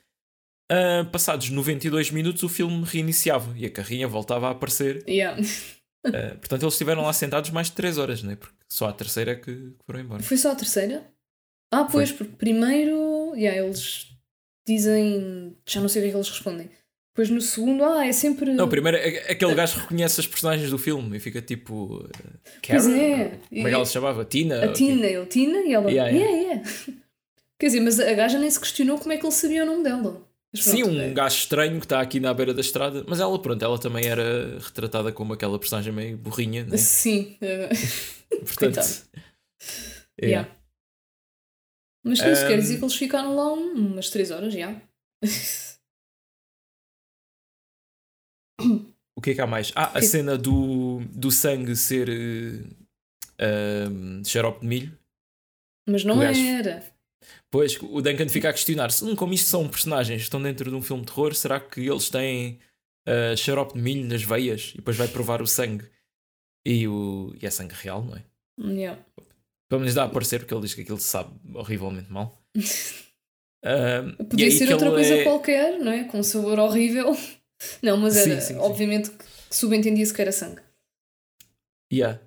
uh, 0.73 1.09
passados 1.13 1.51
92 1.51 2.11
minutos 2.11 2.43
o 2.43 2.49
filme 2.49 2.83
reiniciava 2.85 3.57
e 3.57 3.67
a 3.67 3.71
carrinha 3.71 4.09
voltava 4.09 4.49
a 4.49 4.51
aparecer. 4.51 5.05
Yeah. 5.09 5.41
Uh, 6.05 6.37
portanto, 6.39 6.63
eles 6.63 6.75
estiveram 6.75 7.03
lá 7.03 7.13
sentados 7.13 7.51
mais 7.51 7.69
de 7.69 7.75
3 7.75 7.99
horas, 7.99 8.23
né? 8.23 8.35
porque 8.37 8.55
só 8.69 8.89
a 8.89 8.93
terceira 8.93 9.37
que, 9.37 9.55
que 9.55 9.85
foram 9.87 10.01
embora. 10.01 10.23
Foi 10.23 10.37
só 10.37 10.53
a 10.53 10.57
terceira? 10.57 11.07
Ah, 11.73 11.85
pois, 11.85 12.11
Foi. 12.11 12.19
porque 12.19 12.37
primeiro 12.37 13.35
yeah, 13.35 13.59
eles 13.59 14.09
dizem. 14.67 15.57
Já 15.67 15.81
não 15.81 15.89
sei 15.89 16.03
o 16.03 16.05
que 16.05 16.09
é 16.09 16.11
que 16.11 16.17
eles 16.17 16.29
respondem. 16.29 16.71
Depois 17.15 17.29
no 17.29 17.41
segundo, 17.41 17.85
ah, 17.85 18.07
é 18.07 18.13
sempre. 18.13 18.53
Não, 18.53 18.69
primeiro 18.69 18.97
aquele 18.97 19.55
gajo 19.55 19.81
reconhece 19.81 20.21
as 20.21 20.27
personagens 20.27 20.71
do 20.71 20.79
filme 20.79 21.17
e 21.17 21.21
fica 21.21 21.41
tipo. 21.43 22.09
Karen? 22.63 22.81
Pois 22.81 22.87
é. 22.89 23.39
Como 23.49 23.67
é 23.67 23.71
que 23.71 23.75
ela 23.75 23.85
se 23.87 23.93
chamava? 23.93 24.25
Tina? 24.25 24.65
A 24.65 24.73
Tina, 24.73 25.07
ele 25.07 25.27
Tina 25.27 25.59
e 25.59 25.73
ela. 25.73 25.91
Yeah, 25.91 26.11
yeah. 26.11 26.31
yeah, 26.31 26.53
yeah. 26.55 26.71
Quer 27.59 27.67
dizer, 27.67 27.81
mas 27.81 28.01
a 28.01 28.13
gaja 28.13 28.39
nem 28.39 28.51
se 28.51 28.59
questionou 28.59 28.99
como 28.99 29.13
é 29.13 29.17
que 29.19 29.25
ele 29.25 29.33
sabia 29.33 29.63
o 29.63 29.67
nome 29.67 29.85
dela. 29.85 30.27
Sim, 30.55 30.85
um 30.85 31.01
é. 31.01 31.11
gajo 31.13 31.37
estranho 31.37 31.79
que 31.79 31.87
está 31.87 32.01
aqui 32.01 32.21
na 32.21 32.35
beira 32.35 32.53
da 32.53 32.61
estrada, 32.61 33.03
mas 33.09 33.21
ela, 33.21 33.41
pronto, 33.41 33.65
ela 33.65 33.79
também 33.79 34.07
era 34.07 34.59
retratada 34.59 35.11
como 35.11 35.33
aquela 35.33 35.59
personagem 35.59 35.93
meio 35.93 36.19
burrinha, 36.19 36.65
né? 36.65 36.77
Sim. 36.77 37.39
Portanto. 38.45 38.81
É. 40.21 40.27
Yeah. 40.27 40.63
Mas 42.05 42.21
um... 42.21 42.31
isso 42.31 42.47
quer 42.47 42.59
dizer 42.59 42.77
que 42.79 42.85
eles 42.85 42.95
ficaram 42.95 43.35
lá 43.35 43.53
umas 43.53 44.11
3 44.11 44.31
horas, 44.31 44.53
já. 44.53 44.79
o 49.17 49.21
que 49.23 49.31
é 49.31 49.35
que 49.35 49.41
há 49.41 49.47
mais? 49.47 49.73
Ah, 49.75 49.85
a 49.85 50.01
que... 50.01 50.07
cena 50.07 50.37
do, 50.37 51.01
do 51.13 51.31
sangue 51.31 51.75
ser 51.75 52.11
uh, 53.41 54.25
xarope 54.25 54.61
de 54.61 54.67
milho. 54.67 54.99
Mas 55.89 56.05
não 56.05 56.23
era. 56.23 56.92
Pois, 57.53 57.79
o 57.83 58.01
Duncan 58.01 58.29
fica 58.31 58.49
a 58.49 58.53
questionar-se: 58.53 59.05
hum, 59.05 59.15
como 59.15 59.35
isto 59.35 59.49
são 59.49 59.69
personagens, 59.69 60.23
estão 60.23 60.43
dentro 60.43 60.71
de 60.71 60.75
um 60.75 60.81
filme 60.81 61.03
de 61.03 61.13
terror, 61.13 61.35
será 61.35 61.61
que 61.61 61.81
eles 61.81 62.09
têm 62.09 62.59
uh, 63.07 63.37
xarope 63.37 63.75
de 63.75 63.81
milho 63.81 64.09
nas 64.09 64.23
veias? 64.23 64.71
E 64.73 64.79
depois 64.79 64.97
vai 64.97 65.07
provar 65.07 65.43
o 65.43 65.47
sangue. 65.47 65.85
E, 66.67 66.89
o... 66.89 67.35
e 67.41 67.45
é 67.45 67.51
sangue 67.51 67.75
real, 67.75 68.03
não 68.03 68.17
é? 68.17 68.25
Yeah. 68.59 69.05
Pelo 69.69 69.81
menos 69.81 69.95
dá 69.95 70.05
a 70.05 70.09
parecer, 70.09 70.39
porque 70.39 70.55
ele 70.55 70.63
diz 70.63 70.75
que 70.75 70.81
aquilo 70.81 70.99
sabe 70.99 71.31
horrivelmente 71.55 72.11
mal. 72.11 72.43
Uh, 73.65 74.25
Podia 74.25 74.51
ser 74.51 74.73
outra 74.73 74.91
coisa 74.91 75.15
é... 75.15 75.23
qualquer, 75.23 75.79
não 75.79 75.93
é? 75.93 76.03
Com 76.03 76.19
um 76.19 76.23
sabor 76.25 76.59
horrível. 76.59 77.17
Não, 77.81 77.97
mas 77.97 78.17
era, 78.17 78.41
sim, 78.41 78.55
sim, 78.55 78.59
obviamente, 78.59 79.07
sim. 79.07 79.17
que 79.17 79.25
subentendia-se 79.55 80.13
que 80.13 80.21
era 80.21 80.33
sangue. 80.33 80.61
Yeah. 81.93 82.21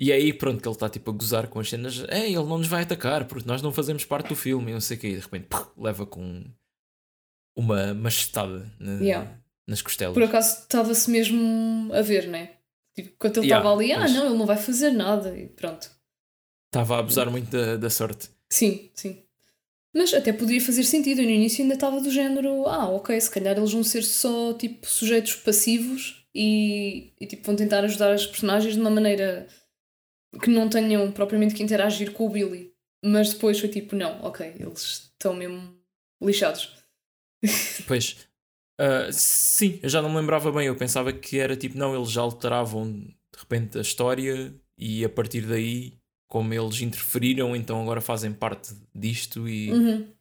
E 0.00 0.12
aí, 0.12 0.32
pronto, 0.32 0.62
que 0.62 0.68
ele 0.68 0.74
está 0.74 0.88
tipo 0.88 1.10
a 1.10 1.14
gozar 1.14 1.48
com 1.48 1.58
as 1.58 1.68
cenas. 1.68 2.04
É, 2.08 2.26
ele 2.26 2.36
não 2.36 2.58
nos 2.58 2.68
vai 2.68 2.82
atacar 2.82 3.26
porque 3.26 3.48
nós 3.48 3.60
não 3.60 3.72
fazemos 3.72 4.04
parte 4.04 4.28
do 4.28 4.36
filme 4.36 4.70
e 4.70 4.74
não 4.74 4.80
sei 4.80 4.96
o 4.96 5.00
quê. 5.00 5.08
E 5.08 5.14
de 5.16 5.20
repente, 5.20 5.46
puf, 5.46 5.66
leva 5.76 6.06
com 6.06 6.44
uma 7.56 7.92
machetada 7.94 8.70
na, 8.78 8.92
yeah. 9.00 9.40
nas 9.66 9.82
costelas. 9.82 10.14
Por 10.14 10.22
acaso 10.22 10.62
estava-se 10.62 11.10
mesmo 11.10 11.92
a 11.92 12.00
ver, 12.00 12.28
né? 12.28 12.52
Tipo, 12.94 13.16
quando 13.18 13.38
ele 13.38 13.46
estava 13.46 13.68
yeah, 13.68 13.84
ali, 13.84 13.92
ah, 13.92 14.00
mas... 14.00 14.14
não, 14.14 14.26
ele 14.26 14.38
não 14.38 14.46
vai 14.46 14.56
fazer 14.56 14.90
nada 14.92 15.36
e 15.36 15.48
pronto. 15.48 15.90
Estava 16.68 16.96
a 16.96 16.98
abusar 17.00 17.30
muito 17.30 17.50
da, 17.50 17.76
da 17.76 17.90
sorte. 17.90 18.28
Sim, 18.52 18.90
sim. 18.94 19.24
Mas 19.94 20.14
até 20.14 20.32
podia 20.32 20.60
fazer 20.60 20.84
sentido. 20.84 21.20
Eu 21.20 21.24
no 21.24 21.30
início 21.30 21.62
ainda 21.62 21.74
estava 21.74 22.00
do 22.00 22.10
género, 22.10 22.66
ah, 22.66 22.88
ok, 22.90 23.20
se 23.20 23.30
calhar 23.30 23.56
eles 23.56 23.72
vão 23.72 23.82
ser 23.82 24.02
só 24.02 24.52
tipo 24.52 24.86
sujeitos 24.86 25.34
passivos 25.34 26.24
e, 26.34 27.12
e 27.20 27.26
tipo, 27.26 27.44
vão 27.44 27.56
tentar 27.56 27.82
ajudar 27.84 28.12
as 28.12 28.26
personagens 28.26 28.74
de 28.74 28.80
uma 28.80 28.90
maneira 28.90 29.48
que 30.42 30.50
não 30.50 30.68
tenham 30.68 31.10
propriamente 31.12 31.54
que 31.54 31.62
interagir 31.62 32.12
com 32.12 32.26
o 32.26 32.30
Billy. 32.30 32.72
Mas 33.04 33.32
depois 33.32 33.58
foi 33.58 33.68
tipo, 33.68 33.94
não, 33.94 34.20
ok, 34.22 34.54
eles 34.58 35.10
estão 35.12 35.34
mesmo 35.34 35.76
lixados. 36.22 36.76
Pois, 37.86 38.28
uh, 38.80 39.12
sim, 39.12 39.78
eu 39.82 39.88
já 39.88 40.02
não 40.02 40.10
me 40.10 40.16
lembrava 40.16 40.50
bem. 40.50 40.66
Eu 40.66 40.76
pensava 40.76 41.12
que 41.12 41.38
era 41.38 41.56
tipo, 41.56 41.78
não, 41.78 41.94
eles 41.94 42.10
já 42.10 42.20
alteravam 42.20 42.92
de 42.92 43.38
repente 43.38 43.78
a 43.78 43.80
história 43.80 44.52
e 44.76 45.04
a 45.04 45.08
partir 45.08 45.42
daí 45.42 45.98
como 46.28 46.52
eles 46.52 46.80
interferiram, 46.80 47.56
então 47.56 47.80
agora 47.80 48.00
fazem 48.00 48.32
parte 48.32 48.74
disto 48.94 49.48
e 49.48 49.72
uhum. 49.72 50.12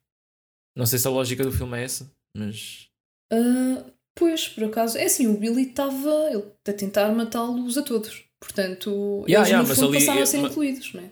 não 0.76 0.86
sei 0.86 0.98
se 0.98 1.08
a 1.08 1.12
lógica 1.12 1.44
do 1.44 1.52
filme 1.52 1.78
é 1.78 1.84
essa, 1.84 2.10
mas 2.36 2.90
uh, 3.34 3.92
pois, 4.16 4.48
por 4.48 4.64
acaso, 4.64 4.98
é 4.98 5.04
assim, 5.04 5.28
o 5.28 5.38
Billy 5.38 5.64
estava 5.64 6.56
a 6.66 6.74
tentar 6.74 7.12
matá-los 7.14 7.78
a 7.78 7.82
todos, 7.82 8.24
portanto, 8.40 9.26
yeah, 9.28 9.40
eles 9.40 9.50
yeah, 9.50 9.68
no 9.68 9.76
fundo 9.76 9.88
ali, 9.88 10.00
passaram 10.00 10.22
a 10.22 10.26
ser 10.26 10.38
incluídos, 10.38 10.94
não 10.94 11.04
é? 11.04 11.10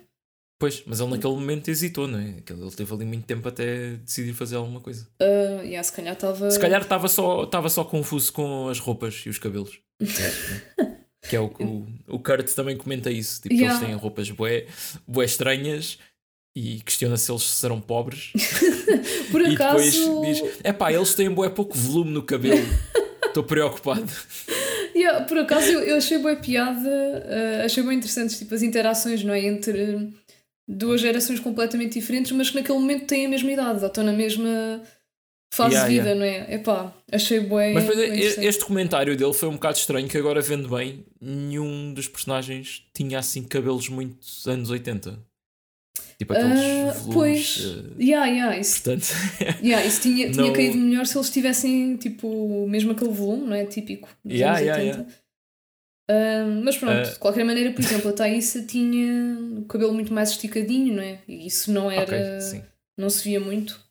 Pois, 0.57 0.83
mas 0.85 0.99
ele 1.01 1.09
naquele 1.11 1.33
momento 1.33 1.69
hesitou, 1.69 2.07
não 2.07 2.17
é? 2.17 2.35
Ele 2.49 2.71
teve 2.71 2.93
ali 2.93 3.05
muito 3.05 3.25
tempo 3.25 3.47
até 3.47 3.97
decidir 3.97 4.33
fazer 4.33 4.55
alguma 4.55 4.79
coisa. 4.79 5.05
Uh, 5.21 5.61
yeah, 5.63 5.83
se 5.83 5.91
calhar 5.91 6.13
estava. 6.13 6.49
Se 6.49 6.59
calhar 6.59 6.81
estava 6.81 7.07
só, 7.09 7.49
só 7.69 7.83
confuso 7.83 8.31
com 8.31 8.69
as 8.69 8.79
roupas 8.79 9.23
e 9.25 9.29
os 9.29 9.37
cabelos. 9.37 9.79
é, 10.01 10.95
Que 11.29 11.35
é 11.35 11.39
o 11.39 11.49
que 11.49 11.63
o, 11.63 11.87
o 12.07 12.19
Kurt 12.19 12.53
também 12.53 12.77
comenta 12.77 13.09
isso. 13.11 13.41
Tipo, 13.41 13.55
yeah. 13.55 13.75
eles 13.75 13.87
têm 13.87 13.95
roupas 13.95 14.29
bué, 14.31 14.67
bué 15.07 15.25
estranhas 15.25 15.97
e 16.55 16.79
questiona 16.81 17.17
se 17.17 17.31
eles 17.31 17.43
serão 17.43 17.81
pobres. 17.81 18.31
Por 19.31 19.41
acaso. 19.45 19.83
E 19.83 19.91
depois 19.91 20.25
diz: 20.25 20.59
é 20.63 20.71
pá, 20.71 20.93
eles 20.93 21.13
têm 21.15 21.29
bué 21.29 21.49
pouco 21.49 21.75
volume 21.75 22.11
no 22.11 22.23
cabelo. 22.23 22.65
Estou 23.25 23.43
preocupado. 23.43 24.09
Yeah, 24.95 25.25
por 25.25 25.37
acaso 25.37 25.65
eu, 25.65 25.81
eu 25.81 25.97
achei 25.97 26.17
boa 26.17 26.35
piada, 26.37 26.89
uh, 26.89 27.65
achei 27.65 27.83
bem 27.83 27.97
interessantes 27.97 28.39
tipo, 28.39 28.55
as 28.55 28.63
interações 28.63 29.23
não 29.23 29.33
é? 29.33 29.41
entre 29.41 30.13
duas 30.67 31.01
gerações 31.01 31.39
completamente 31.39 31.99
diferentes, 31.99 32.31
mas 32.31 32.49
que 32.49 32.55
naquele 32.55 32.79
momento 32.79 33.05
têm 33.05 33.25
a 33.25 33.29
mesma 33.29 33.51
idade, 33.51 33.81
ou 33.81 33.87
estão 33.87 34.03
na 34.03 34.13
mesma 34.13 34.81
fase 35.53 35.75
yeah, 35.75 35.89
de 35.89 35.95
vida, 35.95 36.09
yeah. 36.09 36.19
não 36.19 36.25
é? 36.25 36.55
Epá, 36.55 36.93
achei 37.11 37.39
bem. 37.39 37.73
Mas 37.73 37.85
depois, 37.85 38.37
este 38.37 38.65
comentário 38.65 39.15
dele 39.15 39.33
foi 39.33 39.49
um 39.49 39.53
bocado 39.53 39.77
estranho, 39.77 40.07
que 40.07 40.17
agora 40.17 40.41
vendo 40.41 40.69
bem, 40.69 41.05
nenhum 41.21 41.93
dos 41.93 42.07
personagens 42.07 42.83
tinha 42.93 43.19
assim 43.19 43.43
cabelos 43.43 43.89
muito 43.89 44.17
anos 44.47 44.69
80. 44.69 45.19
Tipo 46.17 46.33
aqueles 46.33 46.59
uh, 46.59 46.99
volumes, 47.01 47.13
Pois, 47.13 47.65
uh, 47.65 47.95
yeah, 48.01 48.25
yeah, 48.27 48.57
isso, 48.57 48.81
portanto, 48.81 49.07
yeah, 49.61 49.85
isso 49.85 50.01
tinha, 50.01 50.31
tinha 50.31 50.51
caído 50.53 50.77
melhor 50.77 51.05
se 51.05 51.17
eles 51.17 51.29
tivessem 51.29 51.97
tipo, 51.97 52.65
mesmo 52.69 52.93
aquele 52.93 53.11
volume, 53.11 53.47
não 53.47 53.55
é? 53.55 53.65
Típico 53.65 54.07
dos 54.23 54.33
yeah, 54.33 54.57
anos 54.57 54.77
80. 54.77 54.81
Yeah, 56.09 56.47
uh, 56.47 56.63
mas 56.63 56.77
pronto, 56.77 57.09
de 57.09 57.19
qualquer 57.19 57.43
maneira, 57.43 57.71
por 57.73 57.81
exemplo, 57.81 58.09
a 58.09 58.13
Thaísa 58.13 58.63
tinha 58.63 59.37
o 59.57 59.65
cabelo 59.65 59.93
muito 59.93 60.13
mais 60.13 60.29
esticadinho, 60.31 60.95
não 60.95 61.03
é? 61.03 61.19
E 61.27 61.47
isso 61.47 61.71
não 61.71 61.91
era. 61.91 62.03
Okay, 62.03 62.63
não 62.97 63.09
se 63.09 63.21
via 63.23 63.39
muito. 63.39 63.83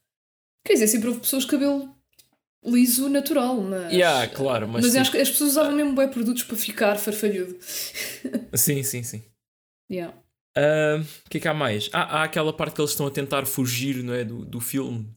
Quer 0.67 0.75
dizer, 0.75 0.87
sempre 0.87 1.09
houve 1.09 1.21
pessoas 1.21 1.43
de 1.43 1.51
cabelo 1.51 1.95
liso 2.65 3.11
natural, 3.11 3.61
mas. 3.61 3.93
Yeah, 3.93 4.27
claro, 4.29 4.67
mas. 4.67 4.83
Mas 4.83 4.97
acho 4.97 5.11
que 5.11 5.19
as 5.19 5.29
pessoas 5.29 5.51
usavam 5.51 5.73
mesmo 5.73 5.95
bem 5.95 6.09
produtos 6.09 6.43
para 6.43 6.57
ficar 6.57 6.97
farfalhudo. 6.97 7.59
Sim, 8.55 8.83
sim, 8.83 9.03
sim. 9.03 9.23
Yeah. 9.91 10.17
O 10.57 11.01
uh, 11.01 11.05
que 11.29 11.39
é 11.39 11.41
que 11.41 11.49
há 11.49 11.55
mais? 11.55 11.91
Ah, 11.93 12.21
há 12.21 12.25
aquela 12.25 12.53
parte 12.53 12.75
que 12.75 12.81
eles 12.81 12.93
estão 12.93 13.07
a 13.07 13.11
tentar 13.11 13.45
fugir 13.45 14.03
não 14.03 14.15
é, 14.15 14.25
do, 14.25 14.45
do 14.45 14.61
filme 14.61 15.09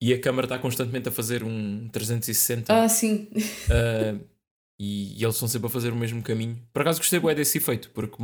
e 0.00 0.12
a 0.12 0.20
câmera 0.20 0.44
está 0.44 0.58
constantemente 0.58 1.08
a 1.08 1.12
fazer 1.12 1.42
um 1.42 1.88
360. 1.88 2.72
Ah, 2.72 2.88
sim. 2.88 3.28
Uh, 3.34 4.20
e, 4.78 5.18
e, 5.18 5.24
eles 5.24 5.34
estão 5.34 5.48
sempre 5.48 5.68
a 5.68 5.70
fazer 5.70 5.90
o 5.90 5.96
mesmo 5.96 6.22
caminho. 6.22 6.60
Por 6.72 6.82
acaso 6.82 6.98
gostei 6.98 7.18
bem 7.18 7.34
desse 7.34 7.58
efeito, 7.58 7.90
porque 7.94 8.22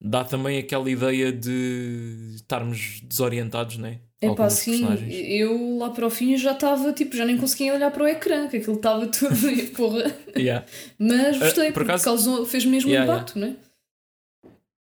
dá 0.00 0.24
também 0.24 0.58
aquela 0.58 0.90
ideia 0.90 1.30
de 1.30 2.32
estarmos 2.36 3.00
desorientados, 3.02 3.76
não 3.76 3.88
é? 3.88 4.00
É 4.20 4.34
pá, 4.34 4.50
sim, 4.50 4.84
eu 5.08 5.78
lá 5.78 5.90
para 5.90 6.04
o 6.04 6.10
fim 6.10 6.36
já 6.36 6.50
estava, 6.50 6.92
tipo, 6.92 7.16
já 7.16 7.24
nem 7.24 7.38
conseguia 7.38 7.72
olhar 7.72 7.88
para 7.92 8.02
o 8.02 8.08
ecrã, 8.08 8.48
que 8.48 8.56
aquilo 8.56 8.74
estava 8.74 9.06
tudo, 9.12 9.36
porra. 9.76 10.12
Yeah. 10.36 10.66
Mas 10.98 11.36
ah, 11.36 11.44
gostei, 11.44 11.68
uh, 11.68 11.72
por 11.72 11.74
porque 11.74 11.90
acaso... 11.92 12.04
causou, 12.04 12.44
fez 12.44 12.64
mesmo 12.64 12.90
yeah, 12.90 13.12
impacto, 13.12 13.38
yeah. 13.38 13.54
não 13.54 13.62
é? 13.64 13.67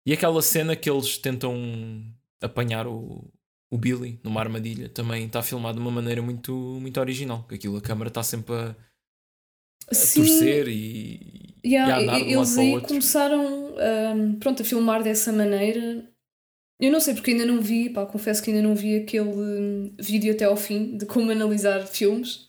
E 0.06 0.12
aquela 0.12 0.40
cena 0.40 0.76
que 0.76 0.88
eles 0.88 1.18
tentam 1.18 2.04
apanhar 2.40 2.86
o, 2.86 3.28
o 3.68 3.76
Billy 3.76 4.20
numa 4.22 4.40
armadilha 4.40 4.88
também 4.88 5.26
está 5.26 5.42
filmado 5.42 5.76
de 5.78 5.82
uma 5.82 5.90
maneira 5.90 6.22
muito, 6.22 6.54
muito 6.80 7.00
original, 7.00 7.44
que 7.48 7.56
aquilo 7.56 7.76
a 7.76 7.82
câmera 7.82 8.08
está 8.08 8.22
sempre 8.22 8.54
a, 8.54 8.76
a 9.90 9.94
torcer 10.14 10.68
e, 10.68 11.56
yeah, 11.66 11.88
e 11.88 11.92
a 11.92 12.02
andar 12.02 12.20
eles 12.20 12.56
aí 12.56 12.80
começaram 12.80 13.74
um, 14.14 14.38
pronto, 14.38 14.62
a 14.62 14.64
filmar 14.64 15.02
dessa 15.02 15.32
maneira 15.32 16.08
eu 16.78 16.92
não 16.92 17.00
sei 17.00 17.14
porque 17.14 17.30
ainda 17.30 17.46
não 17.46 17.60
vi, 17.60 17.88
pá, 17.88 18.04
confesso 18.04 18.42
que 18.42 18.50
ainda 18.50 18.62
não 18.62 18.74
vi 18.74 18.96
aquele 18.96 19.30
hum, 19.30 19.94
vídeo 19.98 20.32
até 20.32 20.44
ao 20.44 20.56
fim 20.56 20.96
de 20.96 21.06
como 21.06 21.30
analisar 21.30 21.86
filmes. 21.86 22.48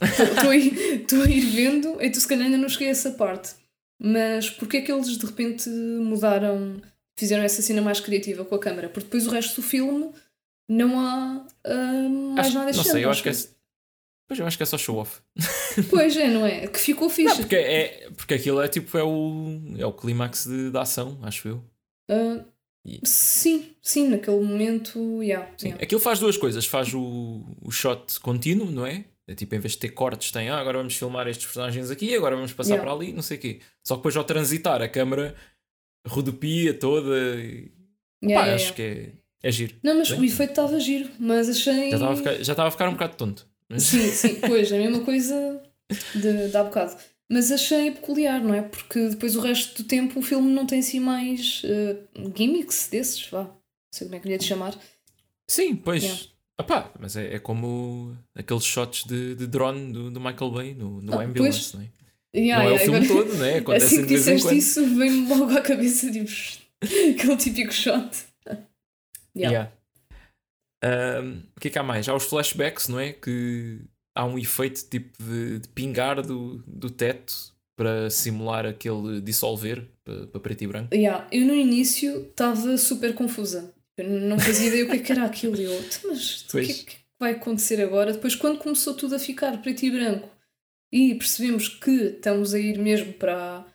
Estou 0.00 0.50
a, 0.50 0.56
ir, 0.56 1.06
a 1.24 1.30
ir 1.30 1.40
vendo, 1.40 1.96
então 2.00 2.20
se 2.20 2.28
calhar 2.28 2.46
ainda 2.46 2.58
não 2.58 2.68
cheguei 2.68 2.88
a 2.88 2.92
essa 2.92 3.10
parte. 3.12 3.54
Mas 3.98 4.50
porque 4.50 4.78
é 4.78 4.80
que 4.80 4.92
eles 4.92 5.16
de 5.16 5.26
repente 5.26 5.68
mudaram, 5.68 6.80
fizeram 7.18 7.42
essa 7.42 7.62
cena 7.62 7.82
mais 7.82 8.00
criativa 8.00 8.44
com 8.44 8.54
a 8.54 8.58
câmera? 8.58 8.88
Porque 8.88 9.06
depois 9.06 9.26
o 9.26 9.30
resto 9.30 9.60
do 9.60 9.66
filme 9.66 10.10
não 10.68 10.98
há 10.98 11.46
uh, 11.66 12.10
mais 12.34 12.46
acho, 12.48 12.58
nada 12.58 12.72
Não 12.72 12.84
sei, 12.84 13.04
eu 13.04 13.10
acho 13.10 13.22
que 13.22 13.28
é. 13.28 13.32
Pois 14.28 14.40
eu 14.40 14.46
acho 14.46 14.56
que 14.56 14.62
é 14.62 14.66
só 14.66 14.76
show 14.76 14.96
off. 14.96 15.20
Pois 15.90 16.16
é, 16.16 16.28
não 16.28 16.44
é? 16.46 16.66
Que 16.66 16.78
ficou 16.78 17.10
fixe. 17.10 17.28
Não, 17.28 17.36
porque, 17.36 17.54
é, 17.54 18.10
porque 18.16 18.32
aquilo 18.32 18.62
é 18.62 18.66
tipo 18.66 18.96
é 18.96 19.04
o, 19.04 19.60
é 19.76 19.84
o 19.84 19.92
clímax 19.92 20.48
da 20.72 20.82
ação, 20.82 21.18
acho 21.22 21.48
eu. 21.48 21.62
Uh, 22.10 22.42
Sim, 23.02 23.74
sim, 23.82 24.08
naquele 24.08 24.40
momento, 24.40 25.22
yeah, 25.22 25.50
sim. 25.56 25.68
Yeah. 25.68 25.84
Aquilo 25.84 26.00
faz 26.00 26.20
duas 26.20 26.36
coisas, 26.36 26.66
faz 26.66 26.94
o, 26.94 27.44
o 27.62 27.70
shot 27.70 28.20
contínuo, 28.20 28.70
não 28.70 28.86
é? 28.86 29.04
É 29.26 29.34
tipo, 29.34 29.56
em 29.56 29.58
vez 29.58 29.72
de 29.72 29.78
ter 29.80 29.88
cortes, 29.88 30.30
tem 30.30 30.48
ah, 30.48 30.58
agora 30.58 30.78
vamos 30.78 30.94
filmar 30.94 31.26
estes 31.26 31.46
personagens 31.46 31.90
aqui, 31.90 32.14
agora 32.14 32.36
vamos 32.36 32.52
passar 32.52 32.74
yeah. 32.74 32.84
para 32.84 32.96
ali, 32.96 33.12
não 33.12 33.22
sei 33.22 33.38
o 33.38 33.40
quê. 33.40 33.60
Só 33.82 33.94
que 33.94 33.98
depois 33.98 34.16
ao 34.16 34.22
transitar 34.22 34.80
a 34.80 34.88
câmera 34.88 35.34
rodopia 36.06 36.74
toda. 36.74 37.16
E... 37.36 37.70
Yeah, 38.24 38.46
Pá, 38.46 38.54
acho 38.54 38.74
que 38.74 38.82
é, 38.82 39.12
é 39.42 39.52
giro. 39.52 39.76
Não, 39.82 39.96
mas 39.96 40.10
Bem, 40.10 40.20
o 40.20 40.24
efeito 40.24 40.50
estava 40.50 40.80
giro, 40.80 41.10
mas 41.18 41.48
achei. 41.48 41.90
Já 41.90 41.96
estava 41.96 42.12
a 42.12 42.16
ficar, 42.16 42.32
já 42.34 42.52
estava 42.52 42.68
a 42.68 42.70
ficar 42.70 42.88
um 42.88 42.92
bocado 42.92 43.16
tonto. 43.16 43.46
Mas... 43.68 43.82
Sim, 43.82 44.08
sim, 44.10 44.34
pois, 44.40 44.70
é 44.72 44.76
a 44.76 44.80
mesma 44.80 45.04
coisa 45.04 45.62
de, 46.14 46.48
de 46.48 46.56
há 46.56 46.64
bocado. 46.64 46.96
Mas 47.28 47.50
achei 47.50 47.90
peculiar, 47.90 48.40
não 48.40 48.54
é? 48.54 48.62
Porque 48.62 49.08
depois 49.08 49.34
o 49.34 49.40
resto 49.40 49.82
do 49.82 49.88
tempo 49.88 50.20
o 50.20 50.22
filme 50.22 50.52
não 50.52 50.64
tem 50.64 50.78
assim 50.78 51.00
mais 51.00 51.62
uh, 51.64 52.32
gimmicks 52.36 52.88
desses, 52.88 53.28
vá. 53.28 53.44
Não 53.44 53.56
sei 53.92 54.06
como 54.06 54.16
é 54.16 54.20
que 54.20 54.26
lhe 54.28 54.34
ia 54.34 54.38
de 54.38 54.44
chamar. 54.44 54.78
Sim, 55.48 55.74
pois. 55.74 56.02
Yeah. 56.02 56.22
Epá, 56.58 56.90
mas 56.98 57.16
é, 57.16 57.34
é 57.34 57.38
como 57.38 58.16
aqueles 58.34 58.64
shots 58.64 59.04
de, 59.04 59.34
de 59.34 59.46
drone 59.46 59.92
do, 59.92 60.10
do 60.10 60.20
Michael 60.20 60.50
Bay 60.50 60.74
no, 60.74 61.02
no 61.02 61.18
ah, 61.18 61.24
Ambulance, 61.24 61.72
pois. 61.72 61.74
não 61.74 61.82
é? 61.82 61.88
Yeah, 62.36 62.64
não 62.64 62.70
yeah, 62.70 62.70
é 62.70 62.74
o 62.74 62.78
filme 62.78 63.06
agora, 63.06 63.24
todo, 63.24 63.38
não 63.38 63.44
é? 63.46 63.58
Acontece 63.58 63.86
assim 63.86 64.02
que 64.02 64.08
disseste 64.08 64.56
isso, 64.56 64.86
vem-me 64.94 65.28
logo 65.28 65.56
à 65.56 65.62
cabeça 65.62 66.10
tipo, 66.12 66.30
aquele 66.84 67.36
típico 67.36 67.72
shot. 67.72 68.10
yeah. 69.34 69.70
yeah. 69.70 69.72
Um, 70.84 71.42
o 71.56 71.60
que 71.60 71.68
é 71.68 71.70
que 71.70 71.78
há 71.78 71.82
mais? 71.82 72.08
Há 72.08 72.14
os 72.14 72.24
flashbacks, 72.24 72.88
não 72.88 73.00
é? 73.00 73.12
Que 73.12 73.80
há 74.14 74.24
um 74.26 74.38
efeito 74.38 74.84
tipo 74.88 75.22
de, 75.22 75.60
de 75.60 75.68
pingar 75.68 76.20
do, 76.20 76.62
do 76.66 76.90
teto 76.90 77.54
para 77.76 78.10
simular 78.10 78.66
aquele 78.66 79.20
dissolver 79.20 79.86
para, 80.04 80.26
para 80.26 80.40
preto 80.40 80.62
e 80.62 80.66
branco. 80.66 80.94
Yeah. 80.94 81.26
Eu 81.32 81.46
no 81.46 81.54
início 81.54 82.22
estava 82.22 82.76
super 82.76 83.14
confusa. 83.14 83.72
Eu 83.98 84.08
não 84.08 84.38
fazia 84.38 84.68
ideia 84.68 84.84
o 84.84 84.88
que, 84.88 84.96
é 84.96 84.98
que 84.98 85.12
era 85.12 85.24
aquilo. 85.24 85.56
Eu, 85.56 85.72
então, 85.72 86.10
mas 86.10 86.42
o 86.42 86.48
que, 86.48 86.58
é 86.58 86.74
que 86.74 86.96
vai 87.18 87.32
acontecer 87.32 87.80
agora? 87.80 88.12
Depois, 88.12 88.34
quando 88.34 88.58
começou 88.58 88.94
tudo 88.94 89.14
a 89.14 89.18
ficar 89.18 89.60
preto 89.62 89.84
e 89.84 89.90
branco 89.90 90.35
e 90.92 91.14
percebemos 91.14 91.68
que 91.68 91.90
estamos 91.90 92.54
a 92.54 92.58
ir 92.58 92.78
mesmo 92.78 93.12
para, 93.14 93.66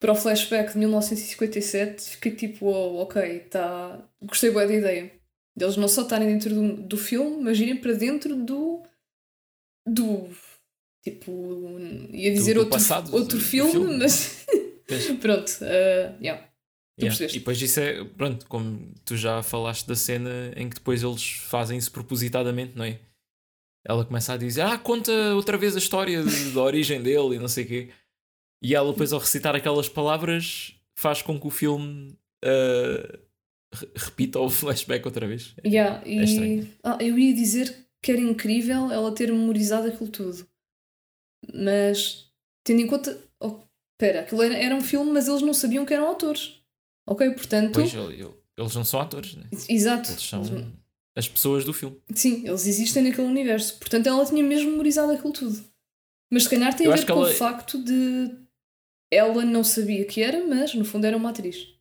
para 0.00 0.12
o 0.12 0.16
flashback 0.16 0.72
de 0.72 0.78
1957, 0.78 2.02
fiquei 2.10 2.32
tipo, 2.32 2.66
oh, 2.66 3.02
ok, 3.02 3.40
tá... 3.50 4.02
gostei 4.22 4.50
bem 4.50 4.66
da 4.66 4.74
ideia. 4.74 5.20
Deles 5.56 5.76
não 5.76 5.88
só 5.88 6.02
estarem 6.02 6.28
dentro 6.28 6.54
do, 6.54 6.76
do 6.82 6.96
filme, 6.96 7.42
mas 7.42 7.58
irem 7.58 7.76
para 7.76 7.92
dentro 7.92 8.36
do. 8.36 8.82
do. 9.86 10.28
tipo. 11.02 11.78
ia 12.12 12.32
dizer 12.32 12.54
do, 12.54 12.60
do 12.60 12.64
outro, 12.64 12.78
passado, 12.78 13.14
outro 13.14 13.40
filme, 13.40 13.72
filme, 13.72 13.98
mas. 13.98 14.46
pronto, 15.20 15.50
uh, 15.62 16.16
yeah. 16.22 16.48
Yeah. 17.00 17.24
E 17.26 17.38
depois 17.38 17.60
isso 17.60 17.80
é, 17.80 18.04
pronto, 18.04 18.46
como 18.46 18.92
tu 19.04 19.16
já 19.16 19.42
falaste 19.42 19.86
da 19.86 19.94
cena 19.94 20.52
em 20.54 20.68
que 20.68 20.74
depois 20.74 21.02
eles 21.02 21.30
fazem 21.30 21.78
isso 21.78 21.90
propositadamente, 21.90 22.76
não 22.76 22.84
é? 22.84 22.98
Ela 23.84 24.04
começa 24.04 24.34
a 24.34 24.36
dizer, 24.36 24.62
ah, 24.62 24.78
conta 24.78 25.12
outra 25.34 25.56
vez 25.56 25.74
a 25.74 25.78
história 25.78 26.22
da 26.54 26.62
origem 26.62 27.02
dele 27.02 27.36
e 27.36 27.38
não 27.38 27.48
sei 27.48 27.64
o 27.64 27.68
quê. 27.68 27.90
E 28.62 28.74
ela 28.74 28.92
depois 28.92 29.12
ao 29.12 29.20
recitar 29.20 29.56
aquelas 29.56 29.88
palavras 29.88 30.74
faz 30.94 31.22
com 31.22 31.40
que 31.40 31.46
o 31.46 31.50
filme 31.50 32.14
uh, 32.44 33.18
repita 33.96 34.38
o 34.38 34.48
flashback 34.50 35.06
outra 35.06 35.26
vez. 35.26 35.54
Yeah, 35.64 36.02
é 36.04 36.10
e... 36.10 36.74
ah, 36.84 36.98
eu 37.00 37.18
ia 37.18 37.34
dizer 37.34 37.86
que 38.02 38.12
era 38.12 38.20
incrível 38.20 38.90
ela 38.90 39.14
ter 39.14 39.32
memorizado 39.32 39.88
aquilo 39.88 40.10
tudo. 40.10 40.46
Mas 41.54 42.30
tendo 42.62 42.80
em 42.80 42.86
conta. 42.86 43.18
Oh, 43.40 43.60
espera, 43.94 44.20
aquilo 44.20 44.42
era, 44.42 44.56
era 44.56 44.74
um 44.74 44.82
filme, 44.82 45.10
mas 45.10 45.26
eles 45.26 45.42
não 45.42 45.54
sabiam 45.54 45.86
que 45.86 45.94
eram 45.94 46.06
autores. 46.06 46.60
Ok, 47.08 47.30
portanto. 47.30 47.72
Pois, 47.74 47.94
eles 47.94 48.74
não 48.74 48.84
são 48.84 49.00
atores, 49.00 49.34
né? 49.36 49.46
Exato. 49.68 50.10
Eles 50.10 50.22
são 50.22 50.42
as 51.16 51.28
pessoas 51.28 51.64
do 51.64 51.72
filme. 51.72 51.96
Sim, 52.14 52.46
eles 52.46 52.66
existem 52.66 53.02
naquele 53.02 53.26
universo. 53.26 53.78
Portanto, 53.78 54.06
ela 54.06 54.24
tinha 54.24 54.42
mesmo 54.42 54.70
memorizado 54.70 55.12
aquilo 55.12 55.32
tudo. 55.32 55.64
Mas 56.32 56.44
se 56.44 56.50
calhar 56.50 56.74
tem 56.76 56.86
Eu 56.86 56.92
a 56.92 56.96
ver 56.96 57.06
com 57.06 57.12
ela... 57.12 57.30
o 57.30 57.34
facto 57.34 57.82
de 57.82 58.30
ela 59.12 59.44
não 59.44 59.64
sabia 59.64 60.04
que 60.04 60.22
era, 60.22 60.46
mas 60.46 60.74
no 60.74 60.84
fundo 60.84 61.04
era 61.04 61.16
uma 61.16 61.30
atriz. 61.30 61.74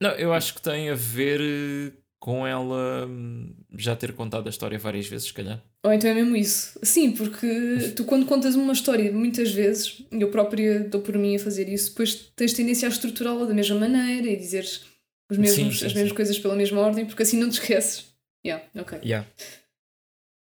Não, 0.00 0.10
eu 0.12 0.32
acho 0.32 0.54
que 0.54 0.62
tem 0.62 0.90
a 0.90 0.94
ver 0.94 1.40
eh, 1.40 1.92
com 2.20 2.46
ela 2.46 3.06
hum, 3.06 3.52
já 3.76 3.96
ter 3.96 4.12
contado 4.12 4.46
a 4.46 4.50
história 4.50 4.78
várias 4.78 5.08
vezes, 5.08 5.26
se 5.26 5.34
calhar. 5.34 5.60
Ou 5.84 5.92
então 5.92 6.08
é 6.08 6.14
mesmo 6.14 6.36
isso. 6.36 6.78
Sim, 6.84 7.12
porque 7.12 7.92
tu 7.96 8.04
quando 8.04 8.26
contas 8.26 8.54
uma 8.54 8.72
história 8.72 9.10
muitas 9.10 9.50
vezes, 9.50 10.04
eu 10.12 10.30
própria 10.30 10.80
dou 10.80 11.00
por 11.00 11.18
mim 11.18 11.34
a 11.34 11.40
fazer 11.40 11.68
isso, 11.68 11.90
depois 11.90 12.30
tens 12.36 12.52
tendência 12.52 12.86
a 12.86 12.90
estruturá-la 12.90 13.44
da 13.44 13.54
mesma 13.54 13.78
maneira 13.78 14.28
e 14.28 14.36
dizeres 14.36 14.84
os 15.30 15.36
mesmos, 15.36 15.74
sim, 15.74 15.78
sim, 15.80 15.86
as 15.86 15.92
mesmas 15.92 16.10
sim. 16.10 16.14
coisas 16.14 16.38
pela 16.38 16.56
mesma 16.56 16.80
ordem, 16.80 17.06
porque 17.06 17.22
assim 17.22 17.38
não 17.38 17.48
te 17.48 17.60
esqueces. 17.60 18.06
Yeah, 18.44 18.64
ok. 18.74 18.98
Yeah. 19.02 19.28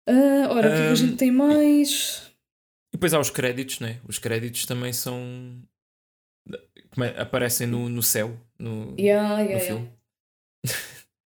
Uh, 0.08 0.48
ora, 0.50 0.68
o 0.68 0.70
que, 0.70 0.78
é 0.78 0.86
que 0.86 0.92
a 0.92 0.94
gente 0.94 1.16
tem 1.16 1.30
mais? 1.30 2.30
E 2.92 2.96
depois 2.96 3.14
há 3.14 3.20
os 3.20 3.30
créditos, 3.30 3.80
né? 3.80 4.00
Os 4.08 4.18
créditos 4.18 4.66
também 4.66 4.92
são. 4.92 5.62
É, 6.98 7.20
aparecem 7.20 7.66
no, 7.66 7.88
no 7.88 8.02
céu, 8.02 8.38
no, 8.58 8.94
yeah, 8.98 9.40
yeah, 9.40 9.54
no 9.54 9.60
filme. 9.60 9.92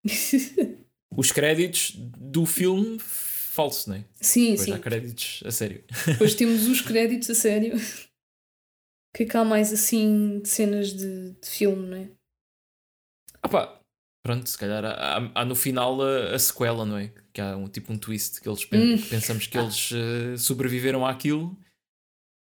os 1.15 1.31
créditos 1.31 1.93
do 1.95 2.45
filme 2.45 2.99
falso, 2.99 3.89
não 3.89 3.97
é? 3.97 4.05
Sim, 4.21 4.51
Depois 4.51 4.65
sim. 4.65 4.73
há 4.73 4.79
créditos 4.79 5.43
a 5.45 5.51
sério. 5.51 5.83
Depois 6.05 6.35
temos 6.35 6.67
os 6.67 6.81
créditos 6.81 7.29
a 7.29 7.35
sério. 7.35 7.75
O 7.75 9.17
que 9.17 9.23
é 9.23 9.25
que 9.25 9.37
há 9.37 9.45
mais 9.45 9.71
assim 9.71 10.39
de 10.39 10.49
cenas 10.49 10.93
de, 10.93 11.31
de 11.31 11.49
filme, 11.49 11.87
não 11.87 11.97
Opa, 13.45 13.79
pronto, 14.25 14.49
se 14.49 14.57
calhar 14.57 14.83
há, 14.83 15.31
há 15.35 15.45
no 15.45 15.55
final 15.55 16.01
a, 16.01 16.33
a, 16.33 16.39
sequela, 16.39 16.83
não 16.83 16.97
é? 16.97 17.11
Que 17.31 17.39
há 17.39 17.55
um 17.55 17.67
tipo 17.67 17.93
um 17.93 17.97
twist 17.97 18.41
que 18.41 18.49
eles 18.49 18.63
hum. 18.63 18.97
pensamos 19.07 19.45
que 19.45 19.55
eles 19.57 19.91
uh, 19.91 20.37
sobreviveram 20.37 21.05
àquilo, 21.05 21.55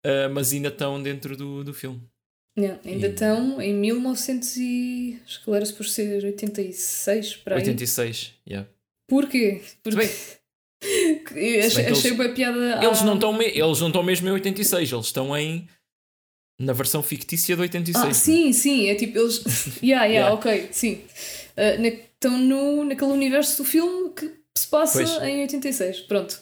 uh, 0.05 0.29
mas 0.33 0.51
ainda 0.53 0.69
estão 0.69 1.01
dentro 1.01 1.37
do, 1.37 1.63
do 1.63 1.73
filme. 1.73 2.01
Yeah, 2.57 2.81
ainda 2.83 3.07
e... 3.07 3.11
estão 3.11 3.61
em 3.61 3.75
1900 3.75 4.57
e. 4.57 5.21
Acho 5.23 5.43
que 5.43 5.51
era 5.51 5.65
por 5.67 5.85
ser 5.85 6.23
86 6.23 7.35
para 7.37 7.55
aí. 7.57 7.61
86, 7.61 8.33
yeah. 8.49 8.67
Porquê? 9.07 9.61
Porque. 9.83 9.99
achei, 10.81 11.85
achei 11.85 12.11
eles, 12.11 12.33
piada. 12.33 12.83
Eles, 12.83 13.03
não 13.03 13.13
estão 13.13 13.39
eles 13.39 13.79
não 13.79 13.87
estão 13.87 14.01
mesmo 14.01 14.27
em 14.29 14.31
86, 14.31 14.91
eles 14.91 15.05
estão 15.05 15.37
em 15.37 15.69
na 16.59 16.73
versão 16.73 17.03
fictícia 17.03 17.55
de 17.55 17.61
86. 17.61 18.05
Ah, 18.05 18.13
sim, 18.13 18.51
sim, 18.51 18.89
é 18.89 18.95
tipo 18.95 19.17
eles. 19.17 19.43
yeah, 19.81 20.05
yeah, 20.05 20.07
yeah. 20.07 20.33
ok, 20.33 20.69
sim. 20.71 21.01
Uh, 21.55 21.81
na, 21.81 21.87
estão 21.87 22.37
no, 22.37 22.83
naquele 22.83 23.11
universo 23.11 23.63
do 23.63 23.69
filme 23.69 24.09
que 24.09 24.31
se 24.57 24.67
passa 24.67 25.03
pois. 25.03 25.29
em 25.29 25.41
86. 25.41 26.01
Pronto. 26.01 26.39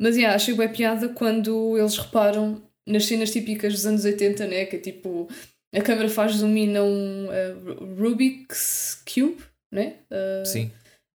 Mas 0.00 0.16
yeah, 0.16 0.34
achei 0.34 0.54
bem 0.54 0.68
piada 0.68 1.08
quando 1.08 1.76
eles 1.76 1.98
reparam 1.98 2.62
nas 2.86 3.04
cenas 3.04 3.30
típicas 3.30 3.72
dos 3.72 3.86
anos 3.86 4.04
80, 4.04 4.46
né? 4.46 4.64
Que 4.64 4.76
é 4.76 4.78
tipo. 4.78 5.28
A 5.74 5.82
câmera 5.82 6.08
faz 6.08 6.32
zoom 6.32 6.56
in 6.56 6.76
a 6.76 6.82
um 6.82 7.26
uh, 7.26 7.94
Rubik's 8.00 9.02
Cube, 9.04 9.36
né? 9.70 9.96
Uh, 10.10 10.46
sim. 10.46 10.70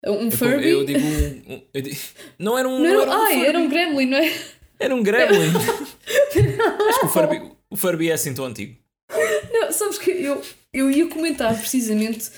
Um 0.05 0.29
Furby. 0.29 0.69
Eu, 0.69 0.81
eu 0.81 0.85
digo 0.85 0.99
um. 0.99 1.61
eu 1.73 1.81
digo, 1.81 1.97
não 2.37 2.57
era 2.57 2.67
um. 2.67 2.77
Não, 2.77 2.93
não 2.93 3.01
era, 3.01 3.11
um 3.11 3.13
ai, 3.13 3.45
era 3.45 3.57
um 3.57 3.69
Gremlin, 3.69 4.05
não 4.05 4.17
é? 4.17 4.33
Era 4.79 4.95
um 4.95 5.01
Gremlin. 5.01 5.49
Acho 6.89 6.99
que 6.99 7.05
o 7.05 7.09
Furby, 7.09 7.52
o 7.73 7.75
Furby 7.75 8.11
é 8.11 8.13
assim 8.13 8.35
tão 8.35 8.45
antigo. 8.45 8.77
Não, 9.51 9.71
sabes 9.71 9.97
que 9.97 10.11
eu, 10.11 10.39
eu 10.71 10.91
ia 10.91 11.07
comentar 11.07 11.57
precisamente 11.57 12.29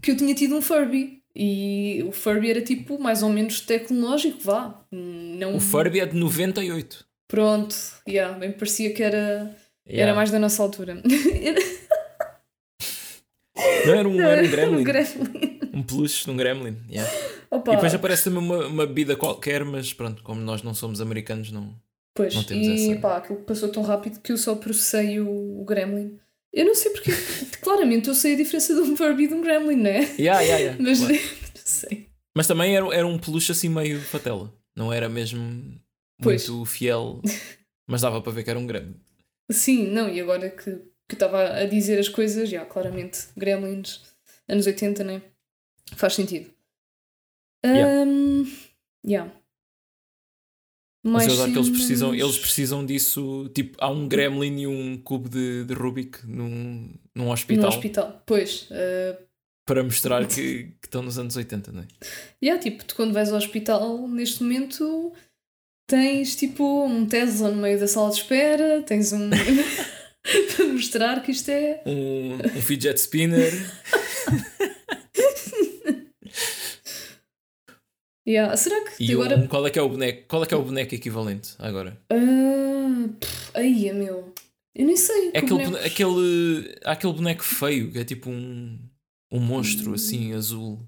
que 0.00 0.12
eu 0.12 0.16
tinha 0.16 0.32
tido 0.36 0.54
um 0.54 0.62
Furby. 0.62 1.20
E 1.34 2.04
o 2.06 2.12
Furby 2.12 2.48
era 2.48 2.62
tipo 2.62 2.96
mais 2.96 3.20
ou 3.20 3.28
menos 3.28 3.60
tecnológico, 3.60 4.38
vá. 4.40 4.80
Não... 4.92 5.56
O 5.56 5.60
Furby 5.60 5.98
é 5.98 6.06
de 6.06 6.16
98. 6.16 7.04
Pronto, 7.26 7.74
yeah, 8.08 8.38
bem 8.38 8.52
parecia 8.52 8.94
que 8.94 9.02
era, 9.02 9.56
yeah. 9.84 10.04
era 10.04 10.14
mais 10.14 10.30
da 10.30 10.38
nossa 10.38 10.62
altura. 10.62 11.02
Não, 13.86 13.94
era 13.94 14.08
um, 14.08 14.14
Não, 14.14 14.24
era 14.24 14.42
um 14.42 14.50
gremlin. 14.50 14.80
Um, 14.80 14.84
gremlin. 14.84 15.60
um 15.74 15.82
peluche 15.82 16.24
de 16.24 16.30
um 16.30 16.36
gremlin. 16.36 16.76
Yeah. 16.88 17.12
E 17.52 17.58
depois 17.58 17.94
aparece 17.94 18.24
também 18.24 18.38
uma, 18.38 18.66
uma 18.66 18.86
bebida 18.86 19.16
qualquer, 19.16 19.64
mas 19.64 19.92
pronto, 19.92 20.22
como 20.22 20.40
nós 20.40 20.62
não 20.62 20.72
somos 20.72 21.00
americanos, 21.00 21.50
não, 21.50 21.74
Pois, 22.14 22.34
não 22.34 22.44
temos 22.44 22.66
e 22.66 22.92
essa... 22.92 23.00
pá, 23.00 23.16
aquilo 23.16 23.40
passou 23.40 23.68
tão 23.68 23.82
rápido 23.82 24.20
que 24.20 24.30
eu 24.30 24.38
só 24.38 24.54
processei 24.54 25.20
o, 25.20 25.60
o 25.60 25.64
Gremlin. 25.64 26.18
Eu 26.52 26.64
não 26.64 26.74
sei 26.74 26.92
porque, 26.92 27.10
claramente 27.60 28.08
eu 28.08 28.14
sei 28.14 28.34
a 28.34 28.36
diferença 28.36 28.72
de 28.72 28.80
um 28.80 28.96
Furby 28.96 29.24
e 29.24 29.28
de 29.28 29.34
um 29.34 29.40
Gremlin, 29.40 29.76
não 29.76 29.90
é? 29.90 30.02
Yeah, 30.16 30.40
yeah, 30.40 30.58
yeah. 30.58 30.82
Mas 30.82 31.00
claro. 31.00 31.14
não 31.54 31.62
sei. 31.64 32.08
Mas 32.36 32.46
também 32.46 32.76
era, 32.76 32.94
era 32.94 33.06
um 33.06 33.18
peluche 33.18 33.50
assim 33.50 33.68
meio 33.68 34.00
fatela. 34.00 34.52
Não 34.76 34.92
era 34.92 35.08
mesmo 35.08 35.80
pois. 36.22 36.48
muito 36.48 36.64
fiel, 36.64 37.20
mas 37.86 38.02
dava 38.02 38.22
para 38.22 38.32
ver 38.32 38.44
que 38.44 38.50
era 38.50 38.58
um 38.58 38.66
Gremlin. 38.66 38.94
Sim, 39.50 39.88
não, 39.88 40.08
e 40.08 40.20
agora 40.20 40.48
que, 40.48 40.70
que 41.08 41.14
estava 41.14 41.42
a 41.42 41.66
dizer 41.66 41.98
as 41.98 42.08
coisas, 42.08 42.48
já, 42.48 42.64
claramente, 42.64 43.28
Gremlins, 43.36 44.02
anos 44.48 44.66
80, 44.66 45.02
né? 45.04 45.22
Faz 45.96 46.14
sentido. 46.14 46.50
Um, 47.64 48.46
yeah. 49.06 49.30
Mas 51.04 51.26
eu 51.26 51.44
acho 51.44 51.52
que 51.52 51.58
eles 51.58 51.70
precisam, 51.70 52.14
eles 52.14 52.38
precisam 52.38 52.86
disso. 52.86 53.50
Tipo, 53.54 53.76
há 53.78 53.90
um 53.90 54.08
gremlin 54.08 54.60
e 54.60 54.66
um 54.66 54.96
cubo 54.96 55.28
de, 55.28 55.64
de 55.64 55.74
Rubik 55.74 56.26
num, 56.26 56.90
num 57.14 57.30
hospital. 57.30 57.64
Num 57.64 57.68
hospital, 57.68 58.22
pois. 58.24 58.68
Uh... 58.70 59.22
Para 59.66 59.84
mostrar 59.84 60.24
que, 60.28 60.64
que, 60.80 60.86
estão 60.86 61.02
nos 61.02 61.18
anos 61.18 61.36
80, 61.36 61.72
não 61.72 61.82
é? 61.82 61.86
E 62.40 62.46
yeah, 62.46 62.62
tipo, 62.62 62.84
tu 62.84 62.94
quando 62.94 63.12
vais 63.12 63.30
ao 63.30 63.36
hospital, 63.36 64.08
neste 64.08 64.42
momento, 64.42 65.12
tens 65.86 66.34
tipo 66.36 66.86
um 66.86 67.04
Tesla 67.04 67.50
no 67.50 67.60
meio 67.60 67.78
da 67.78 67.86
sala 67.86 68.10
de 68.10 68.16
espera, 68.16 68.82
tens 68.82 69.12
um. 69.12 69.28
para 70.56 70.66
mostrar 70.66 71.22
que 71.22 71.30
isto 71.30 71.50
é. 71.50 71.82
Um, 71.86 72.36
um 72.36 72.62
fidget 72.62 72.98
spinner. 72.98 73.52
Yeah. 78.26 78.56
Será 78.56 78.82
que 78.84 79.04
e 79.04 79.12
agora... 79.12 79.36
Um, 79.36 79.46
qual, 79.46 79.66
é 79.66 79.70
que 79.70 79.78
é 79.78 79.82
o 79.82 79.88
boneco, 79.88 80.24
qual 80.28 80.42
é 80.42 80.46
que 80.46 80.54
é 80.54 80.56
o 80.56 80.62
boneco 80.62 80.94
equivalente 80.94 81.54
agora? 81.58 82.00
Pff, 82.08 83.50
aí, 83.54 83.88
é 83.88 83.92
meu. 83.92 84.32
Eu 84.74 84.86
nem 84.86 84.96
sei. 84.96 85.30
É 85.32 85.38
aquele, 85.38 85.64
bonecos... 85.64 85.86
aquele, 85.86 86.78
aquele 86.84 87.12
boneco 87.12 87.44
feio 87.44 87.92
que 87.92 87.98
é 87.98 88.04
tipo 88.04 88.30
um, 88.30 88.78
um 89.30 89.40
monstro 89.40 89.92
hum. 89.92 89.94
assim 89.94 90.32
azul 90.32 90.80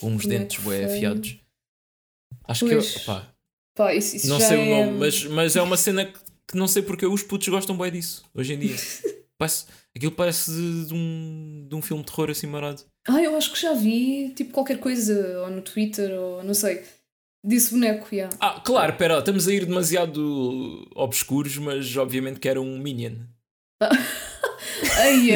com 0.00 0.08
uns 0.12 0.22
boneco 0.22 0.42
dentes 0.42 0.64
bem 0.64 0.84
afiados. 0.84 1.38
Acho 2.44 2.66
pois. 2.66 2.94
que 2.94 3.10
eu. 3.10 3.22
Pá, 3.74 3.94
isso, 3.94 4.16
isso 4.16 4.28
não 4.28 4.40
sei 4.40 4.58
é... 4.58 4.62
o 4.62 4.66
nome, 4.66 4.98
mas, 4.98 5.24
mas 5.24 5.56
é 5.56 5.62
uma 5.62 5.76
cena 5.76 6.04
que, 6.04 6.18
que 6.48 6.56
não 6.56 6.66
sei 6.66 6.82
porque 6.82 7.06
os 7.06 7.22
putos 7.22 7.46
gostam 7.48 7.76
bem 7.76 7.92
disso 7.92 8.24
hoje 8.34 8.54
em 8.54 8.58
dia. 8.58 8.76
parece, 9.38 9.66
aquilo 9.94 10.12
parece 10.12 10.50
de, 10.50 10.86
de, 10.86 10.94
um, 10.94 11.66
de 11.68 11.74
um 11.76 11.82
filme 11.82 12.02
de 12.02 12.10
terror 12.10 12.30
assim 12.30 12.48
marado. 12.48 12.82
Ah, 13.08 13.22
eu 13.22 13.34
acho 13.36 13.52
que 13.52 13.60
já 13.60 13.72
vi, 13.72 14.34
tipo, 14.34 14.52
qualquer 14.52 14.78
coisa, 14.78 15.40
ou 15.40 15.50
no 15.50 15.62
Twitter, 15.62 16.12
ou 16.12 16.44
não 16.44 16.52
sei. 16.52 16.84
Disse 17.42 17.70
boneco, 17.70 18.06
yeah. 18.14 18.36
Ah, 18.38 18.60
claro, 18.60 18.96
pera, 18.96 19.18
estamos 19.18 19.48
a 19.48 19.52
ir 19.52 19.64
demasiado 19.64 20.86
obscuros, 20.94 21.56
mas 21.56 21.96
obviamente 21.96 22.38
que 22.38 22.48
era 22.48 22.60
um 22.60 22.78
Minion. 22.78 23.14
Ai, 24.98 25.30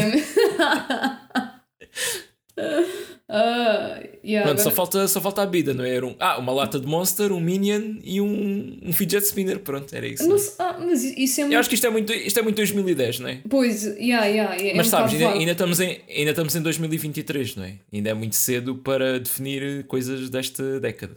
Uh, 3.32 4.12
yeah, 4.22 4.46
Pronto, 4.46 4.60
agora... 4.60 4.62
só, 4.62 4.70
falta, 4.70 5.08
só 5.08 5.18
falta 5.18 5.40
a 5.40 5.46
vida, 5.46 5.72
não 5.72 5.82
é? 5.82 5.96
Era 5.96 6.06
um, 6.06 6.14
ah, 6.20 6.36
uma 6.38 6.52
lata 6.52 6.78
de 6.78 6.86
Monster, 6.86 7.32
um 7.32 7.40
Minion 7.40 7.94
e 8.04 8.20
um, 8.20 8.78
um 8.82 8.92
fidget 8.92 9.24
spinner. 9.24 9.58
Pronto, 9.60 9.94
era 9.94 10.06
isso. 10.06 10.28
Não, 10.28 10.36
ah, 10.58 10.76
mas 10.78 11.02
isso 11.02 11.40
é 11.40 11.44
muito... 11.44 11.54
Eu 11.54 11.60
acho 11.60 11.68
que 11.70 11.74
isto 11.74 11.86
é 11.86 11.90
muito, 11.90 12.12
isto 12.12 12.38
é 12.38 12.42
muito 12.42 12.56
2010, 12.56 13.20
não 13.20 13.28
é? 13.30 13.40
Pois, 13.48 13.84
yeah, 13.84 14.26
yeah, 14.26 14.54
é 14.54 14.74
mas 14.74 14.88
um 14.88 14.90
sabes, 14.90 15.14
ainda, 15.14 15.30
ainda, 15.30 15.52
estamos 15.52 15.80
em, 15.80 16.00
ainda 16.14 16.30
estamos 16.30 16.54
em 16.54 16.60
2023, 16.60 17.56
não 17.56 17.64
é? 17.64 17.76
Ainda 17.90 18.10
é 18.10 18.14
muito 18.14 18.36
cedo 18.36 18.76
para 18.76 19.18
definir 19.18 19.84
coisas 19.84 20.28
desta 20.28 20.78
década. 20.78 21.16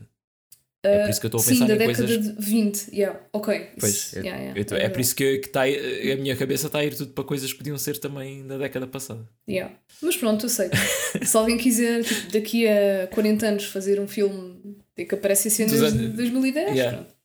É 0.86 1.04
por 1.04 1.10
isso 1.10 1.20
que 1.20 1.26
eu 1.26 1.28
estou 1.28 1.42
a 1.42 1.44
pensar 1.44 1.56
sim, 1.56 1.68
da 1.68 1.76
em 1.76 1.78
década 1.78 2.08
coisas. 2.08 2.36
de 2.36 2.46
20, 2.46 2.90
yeah, 2.94 3.20
ok. 3.34 3.70
Pois, 3.80 4.14
yeah, 4.14 4.42
yeah, 4.42 4.60
é, 4.60 4.86
é, 4.86 4.90
por 4.90 5.00
isso 5.00 5.16
que, 5.16 5.40
que 5.40 5.50
tá, 5.50 5.64
a 5.64 6.16
minha 6.18 6.36
cabeça 6.36 6.68
está 6.68 6.80
a 6.80 6.86
ir 6.86 6.96
tudo 6.96 7.12
para 7.14 7.24
coisas 7.24 7.52
que 7.52 7.58
podiam 7.58 7.78
ser 7.78 7.98
também 7.98 8.46
da 8.46 8.58
década 8.58 8.88
passada. 8.88 9.28
Yeah. 9.50 9.76
Mas 10.02 10.16
pronto, 10.18 10.46
eu 10.46 10.50
sei. 10.50 10.70
Se 11.26 11.36
alguém 11.36 11.58
quiser, 11.58 12.04
tipo, 12.04 12.32
daqui 12.32 12.68
a 12.68 13.08
40 13.08 13.46
anos, 13.48 13.66
fazer 13.66 14.00
um 14.00 14.08
filme 14.08 14.78
que 14.96 15.16
aparece 15.16 15.48
em 15.48 15.52
cenas 15.52 15.94
de 15.94 16.08
2010, 16.10 16.76
yeah. 16.76 16.98
pronto. 16.98 17.16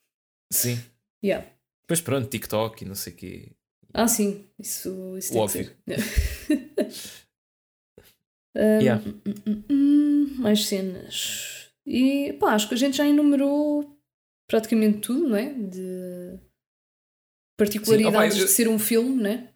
Sim. 0.53 0.79
Yeah. 1.25 1.47
Pois 1.87 2.01
pronto, 2.01 2.29
TikTok 2.29 2.85
e 2.85 2.89
não 2.89 2.95
sei 2.95 3.13
o 3.13 3.17
quê. 3.17 3.49
Ah, 3.93 4.07
sim, 4.07 4.47
isso, 4.59 5.17
isso 5.19 5.33
tem 5.33 5.41
Óbvio. 5.41 5.71
que 5.85 5.95
ser. 6.01 7.25
um, 9.71 10.35
mais 10.39 10.65
cenas. 10.67 11.60
E 11.93 12.35
pá, 12.35 12.55
acho 12.55 12.69
que 12.69 12.75
a 12.75 12.77
gente 12.77 12.97
já 12.97 13.05
enumerou 13.05 13.99
praticamente 14.49 14.99
tudo, 14.99 15.29
não 15.29 15.37
é? 15.37 15.53
De 15.53 16.39
particularidades 17.59 18.35
Sim, 18.35 18.41
opa, 18.41 18.43
eu- 18.43 18.47
de 18.47 18.53
ser 18.53 18.69
um 18.69 18.79
filme, 18.79 19.23
não 19.23 19.31
é? 19.31 19.49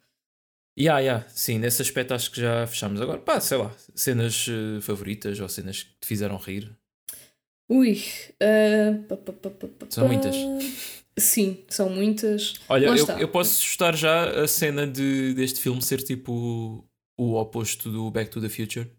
Yeah, 0.77 0.99
yeah. 0.99 1.25
Sim, 1.29 1.59
nesse 1.59 1.81
aspecto 1.81 2.13
acho 2.13 2.29
que 2.29 2.41
já 2.41 2.67
fechamos. 2.67 2.99
Agora, 2.99 3.19
pá, 3.19 3.39
sei 3.39 3.57
lá, 3.57 3.73
cenas 3.95 4.45
eh, 4.49 4.81
favoritas 4.81 5.39
ou 5.39 5.47
cenas 5.47 5.83
que 5.83 5.91
te 6.01 6.05
fizeram 6.05 6.35
rir. 6.35 6.69
Ui. 7.69 8.03
pá, 9.07 9.15
pá, 9.15 9.31
pá, 9.31 9.49
pá, 9.49 9.85
São 9.89 10.05
muitas. 10.05 10.35
Sim, 11.17 11.63
são 11.69 11.89
muitas. 11.89 12.55
Olha, 12.67 12.87
eu, 12.87 13.07
eu 13.19 13.29
posso 13.29 13.63
justar 13.63 13.95
já 13.95 14.43
a 14.43 14.45
cena 14.49 14.85
de, 14.85 15.33
deste 15.33 15.61
filme 15.61 15.81
ser 15.81 16.03
tipo 16.03 16.85
o 17.17 17.33
oposto 17.35 17.89
do 17.89 18.11
Back 18.11 18.29
to 18.29 18.41
the 18.41 18.49
Future, 18.49 18.91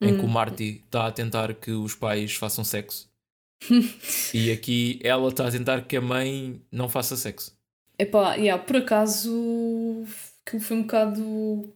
em 0.00 0.14
que 0.16 0.22
o 0.22 0.26
Hum. 0.26 0.28
Marty 0.28 0.82
está 0.84 1.06
a 1.06 1.12
tentar 1.12 1.52
que 1.54 1.70
os 1.72 1.94
pais 1.94 2.34
façam 2.34 2.62
sexo 2.64 3.10
e 4.32 4.50
aqui 4.52 5.00
ela 5.02 5.28
está 5.28 5.48
a 5.48 5.50
tentar 5.50 5.82
que 5.86 5.96
a 5.96 6.00
mãe 6.00 6.62
não 6.70 6.88
faça 6.88 7.16
sexo. 7.16 7.56
Epá, 7.98 8.36
yeah, 8.36 8.62
por 8.62 8.76
acaso 8.76 10.04
aquilo 10.46 10.62
foi 10.62 10.76
um 10.76 10.82
bocado 10.82 11.74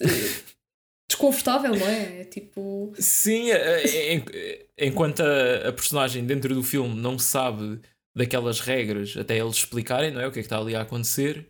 eh, 0.00 0.06
desconfortável, 1.10 1.74
não 1.74 1.86
é? 1.88 2.20
É 2.20 2.24
tipo. 2.24 2.92
Sim, 2.98 3.50
eh, 3.50 4.14
en- 4.14 4.24
eh, 4.32 4.66
enquanto 4.78 5.20
a, 5.22 5.68
a 5.68 5.72
personagem 5.72 6.24
dentro 6.24 6.54
do 6.54 6.62
filme 6.62 6.94
não 6.94 7.18
sabe 7.18 7.80
daquelas 8.16 8.60
regras 8.60 9.16
até 9.16 9.36
eles 9.38 9.56
explicarem, 9.56 10.10
não 10.12 10.20
é? 10.20 10.26
O 10.28 10.32
que 10.32 10.38
é 10.38 10.42
que 10.42 10.46
está 10.46 10.58
ali 10.58 10.74
a 10.76 10.82
acontecer, 10.82 11.46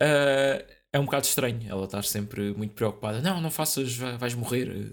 eh, 0.00 0.64
é 0.92 0.98
um 0.98 1.04
bocado 1.04 1.26
estranho. 1.26 1.60
Ela 1.68 1.84
está 1.84 2.02
sempre 2.02 2.52
muito 2.54 2.72
preocupada. 2.74 3.20
Não, 3.20 3.40
não 3.42 3.50
faças, 3.50 3.94
vai- 3.94 4.16
vais 4.16 4.34
morrer, 4.34 4.90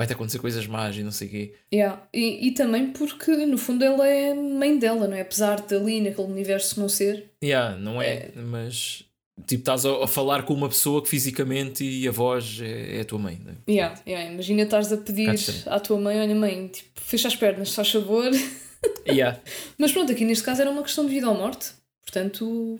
vai-te 0.00 0.14
acontecer 0.14 0.38
coisas 0.38 0.66
más 0.66 0.96
e 0.96 1.02
não 1.02 1.12
sei 1.12 1.28
o 1.28 1.30
quê. 1.30 1.54
Yeah. 1.72 2.02
E, 2.14 2.48
e 2.48 2.50
também 2.52 2.86
porque 2.92 3.30
no 3.44 3.58
fundo 3.58 3.84
ela 3.84 4.06
é 4.06 4.32
mãe 4.32 4.78
dela, 4.78 5.06
não 5.06 5.14
é? 5.14 5.20
Apesar 5.20 5.60
de 5.60 5.74
ali 5.74 6.00
naquele 6.00 6.26
universo 6.26 6.80
não 6.80 6.88
ser. 6.88 7.30
Yeah, 7.44 7.76
não 7.76 8.00
é, 8.00 8.30
mas 8.34 9.04
tipo, 9.46 9.60
estás 9.62 9.84
a, 9.84 10.04
a 10.04 10.06
falar 10.06 10.44
com 10.44 10.54
uma 10.54 10.68
pessoa 10.70 11.02
que 11.02 11.08
fisicamente 11.08 11.84
e 11.84 12.08
a 12.08 12.10
voz 12.10 12.58
é, 12.62 12.96
é 12.96 13.00
a 13.02 13.04
tua 13.04 13.18
mãe, 13.18 13.38
não 13.44 13.52
é? 13.52 13.56
Yeah, 13.70 14.00
yeah. 14.06 14.32
Imagina 14.32 14.62
estares 14.62 14.90
a 14.90 14.96
pedir 14.96 15.28
à 15.66 15.78
tua 15.80 15.98
mãe, 16.00 16.18
olha 16.18 16.34
mãe, 16.34 16.68
tipo, 16.68 16.98
fecha 17.00 17.28
as 17.28 17.36
pernas, 17.36 17.74
faz 17.74 17.90
favor. 17.90 18.30
Yeah, 19.06 19.38
Mas 19.76 19.92
pronto, 19.92 20.10
aqui 20.10 20.24
neste 20.24 20.42
caso 20.42 20.62
era 20.62 20.70
uma 20.70 20.82
questão 20.82 21.04
de 21.04 21.10
vida 21.12 21.28
ou 21.28 21.36
morte, 21.36 21.72
portanto 22.02 22.78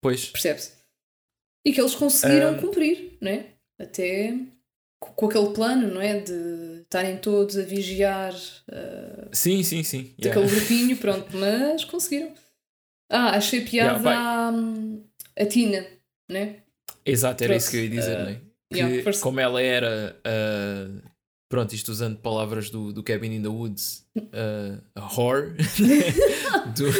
pois. 0.00 0.26
percebe-se. 0.26 0.72
E 1.66 1.72
que 1.72 1.80
eles 1.80 1.94
conseguiram 1.94 2.54
Ah. 2.54 2.58
cumprir, 2.58 3.18
não 3.20 3.30
é? 3.30 3.46
Até 3.78 4.34
com 5.16 5.26
aquele 5.26 5.50
plano, 5.50 5.92
não 5.94 6.00
é? 6.00 6.20
De 6.20 6.82
estarem 6.82 7.16
todos 7.16 7.56
a 7.58 7.62
vigiar 7.62 8.34
ah, 8.70 9.28
Sim, 9.32 9.62
sim, 9.62 9.82
sim. 9.82 10.14
yeah. 10.18 10.40
daquele 10.40 10.46
grupinho, 10.54 10.96
pronto, 10.96 11.26
mas 11.36 11.84
conseguiram. 11.84 12.32
Ah, 13.10 13.36
achei 13.36 13.60
piada 13.60 13.98
Yeah, 13.98 14.48
à 14.48 14.52
a 15.36 15.46
Tina, 15.46 15.84
né? 16.30 16.56
Exato, 17.04 17.44
era 17.44 17.52
Pronto, 17.52 17.62
isso 17.62 17.70
que 17.70 17.76
eu 17.76 17.82
ia 17.84 17.90
dizer, 17.90 18.16
uh, 18.16 18.22
não 18.22 18.28
é? 18.28 18.40
Que, 18.72 18.78
yeah, 18.78 19.20
como 19.20 19.40
ela 19.40 19.60
era, 19.60 20.16
uh, 20.26 21.02
pronto, 21.48 21.74
isto 21.74 21.90
usando 21.90 22.18
palavras 22.18 22.70
do, 22.70 22.92
do 22.92 23.02
Cabin 23.02 23.34
in 23.36 23.42
the 23.42 23.48
Woods, 23.48 24.06
uh, 24.16 24.80
a 24.94 25.00
whore, 25.14 25.52
do, 26.74 26.88
uh, 26.88 26.94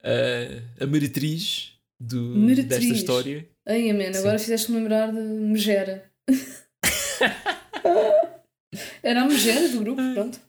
a 0.80 0.86
meretriz, 0.86 1.72
do, 2.00 2.20
Meretriz. 2.20 2.80
desta 2.80 2.94
história. 2.94 3.48
Ai, 3.66 3.90
amém, 3.90 4.08
agora 4.08 4.38
fizeste-me 4.38 4.78
lembrar 4.78 5.12
de 5.12 5.20
Megera. 5.20 6.10
Era 9.02 9.22
a 9.22 9.26
Megera 9.26 9.68
do 9.68 9.80
grupo, 9.80 10.00
pronto. 10.14 10.40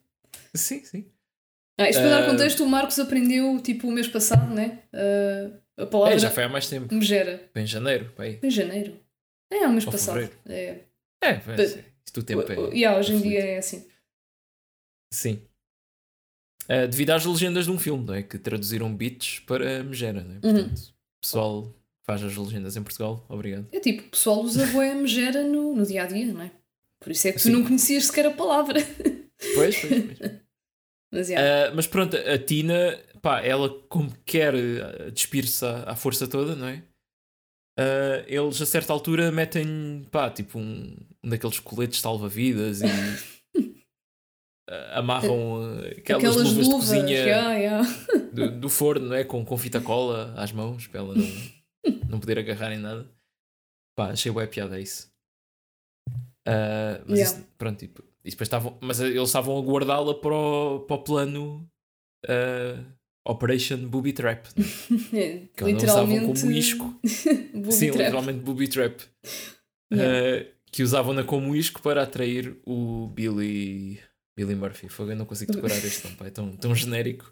Sim, 0.55 0.84
sim. 0.84 1.05
Ah, 1.79 1.89
isto 1.89 1.99
para 2.01 2.09
dar 2.09 2.23
Ah. 2.23 2.29
contexto, 2.31 2.63
o 2.63 2.67
Marcos 2.67 2.99
aprendeu 2.99 3.59
tipo 3.61 3.88
o 3.88 3.91
mês 3.91 4.07
passado, 4.07 4.53
né? 4.53 4.84
Ah, 4.93 5.84
a 5.84 5.86
palavra 5.86 6.15
É, 6.15 6.19
já 6.19 6.29
foi 6.31 6.43
há 6.43 6.49
mais 6.49 6.67
tempo. 6.69 6.93
Megera. 6.93 7.49
Foi 7.51 7.61
em 7.63 7.67
janeiro, 7.67 8.11
pai. 8.15 8.39
Em 8.41 8.49
janeiro. 8.49 8.99
É, 9.51 9.67
um 9.67 9.71
mês 9.71 9.86
Ou 9.86 9.91
passado. 9.91 10.15
fevereiro. 10.19 10.39
É. 10.47 10.84
É, 11.23 11.39
foi, 11.39 11.55
But- 11.55 11.67
sim. 11.67 11.84
Isto 12.05 12.19
o 12.19 12.23
tempo 12.23 12.51
é. 12.51 12.59
O- 12.59 12.73
yeah, 12.73 12.99
hoje 12.99 13.13
em 13.13 13.21
dia 13.21 13.39
é 13.39 13.57
assim. 13.57 13.88
Sim. 15.11 15.41
Uh, 16.65 16.88
devido 16.88 17.09
às 17.11 17.25
legendas 17.25 17.65
de 17.65 17.71
um 17.71 17.79
filme, 17.79 18.05
não 18.05 18.13
é? 18.13 18.23
Que 18.23 18.38
traduziram 18.38 18.93
bits 18.95 19.39
para 19.39 19.84
Megera, 19.84 20.23
não 20.23 20.36
é? 20.36 20.39
Uhum. 20.45 20.69
Portanto, 20.69 20.93
pessoal 21.21 21.75
faz 22.06 22.24
as 22.24 22.36
legendas 22.36 22.76
em 22.76 22.84
Portugal, 22.84 23.26
obrigado. 23.30 23.68
É 23.72 23.80
tipo, 23.80 24.04
o 24.04 24.10
pessoal 24.10 24.41
usa 24.41 24.66
bué 24.68 24.93
Megera 24.93 25.43
no, 25.43 25.76
no 25.76 25.86
dia 25.86 26.04
a 26.04 26.06
dia, 26.06 26.34
não 26.34 26.41
é? 26.41 26.51
Por 26.99 27.12
isso 27.12 27.28
é 27.28 27.32
que 27.32 27.38
tu 27.38 27.43
Sim. 27.43 27.51
não 27.51 27.64
conhecias 27.64 28.06
sequer 28.06 28.26
a 28.26 28.32
palavra. 28.32 28.80
Pois, 29.56 29.76
pois, 29.80 30.04
pois. 30.04 30.43
Mas 31.12 31.30
yeah. 31.30 31.70
Uh, 31.70 31.76
mas 31.76 31.86
pronto, 31.86 32.18
a 32.18 32.39
Tina, 32.39 32.99
pá, 33.22 33.39
ela 33.39 33.70
como 33.88 34.12
quer 34.26 34.56
uh, 34.56 35.12
despir-se 35.12 35.64
à, 35.64 35.91
à 35.91 35.95
força 35.95 36.28
toda, 36.28 36.56
não 36.56 36.68
é? 36.68 36.82
Uh, 37.80 38.26
eles 38.26 38.60
a 38.60 38.66
certa 38.66 38.91
altura 38.91 39.32
metem, 39.32 40.08
pá, 40.10 40.32
tipo 40.32 40.58
um, 40.58 40.97
um 41.24 41.30
daqueles 41.30 41.60
coletes 41.60 42.01
salva-vidas 42.01 42.82
e 42.82 43.60
uh, 43.60 43.70
amarram 44.97 45.78
aquelas, 45.99 46.24
Aquelas 46.24 46.36
luvas, 46.36 46.68
luvas, 46.68 46.68
de 46.68 46.95
cozinha 46.95 47.18
yeah, 47.20 47.54
yeah. 47.54 47.89
do, 48.34 48.60
do 48.60 48.70
forno, 48.70 49.10
não 49.10 49.16
é? 49.16 49.24
Com, 49.24 49.45
com 49.45 49.56
fita 49.56 49.80
cola 49.80 50.34
às 50.36 50.51
mãos 50.51 50.88
para 50.88 50.99
ela 50.99 51.14
não, 51.14 51.28
não 52.14 52.20
poder 52.20 52.39
agarrar 52.39 52.72
em 52.72 52.78
nada. 52.80 53.09
Pá, 53.97 54.11
achei 54.11 54.32
bué 54.32 54.47
piada 54.47 54.80
isso. 54.80 55.11
Uh, 56.47 56.99
mas 57.07 57.20
Yeah. 57.20 57.38
isso, 57.38 57.47
pronto, 57.57 57.80
tipo, 57.80 58.03
depois 58.24 58.41
estavam, 58.47 58.78
mas 58.82 58.99
eles 58.99 59.22
estavam 59.30 59.57
a 59.57 59.61
guardá-la 59.61 60.14
para 60.20 60.34
o, 60.36 60.80
para 60.82 60.95
o 60.95 61.03
plano 61.03 61.70
uh, 62.26 62.84
Operation 63.28 63.78
Booby 63.88 64.14
Trap. 64.14 64.45
É, 65.14 65.47
Que 65.55 65.64
literalmente. 65.64 65.86
usavam 65.86 66.34
como 66.34 66.51
isco. 66.51 66.99
Sim, 67.72 67.88
trap. 67.91 67.97
literalmente 67.99 68.39
Booby 68.39 68.68
Trap. 68.68 69.01
Yeah. 69.93 70.47
Uh, 70.49 70.53
que 70.72 70.82
usavam-na 70.84 71.24
como 71.24 71.55
isco 71.55 71.82
para 71.84 72.01
atrair 72.01 72.57
o 72.66 73.07
Billy, 73.07 73.99
Billy 74.36 74.55
Murphy. 74.55 74.89
Fogo, 74.89 75.11
eu 75.11 75.16
não 75.16 75.26
consigo 75.26 75.53
decorar 75.53 75.76
este 75.78 76.03
nome, 76.09 76.18
é 76.28 76.30
tão, 76.32 76.55
tão 76.57 76.74
genérico. 76.76 77.32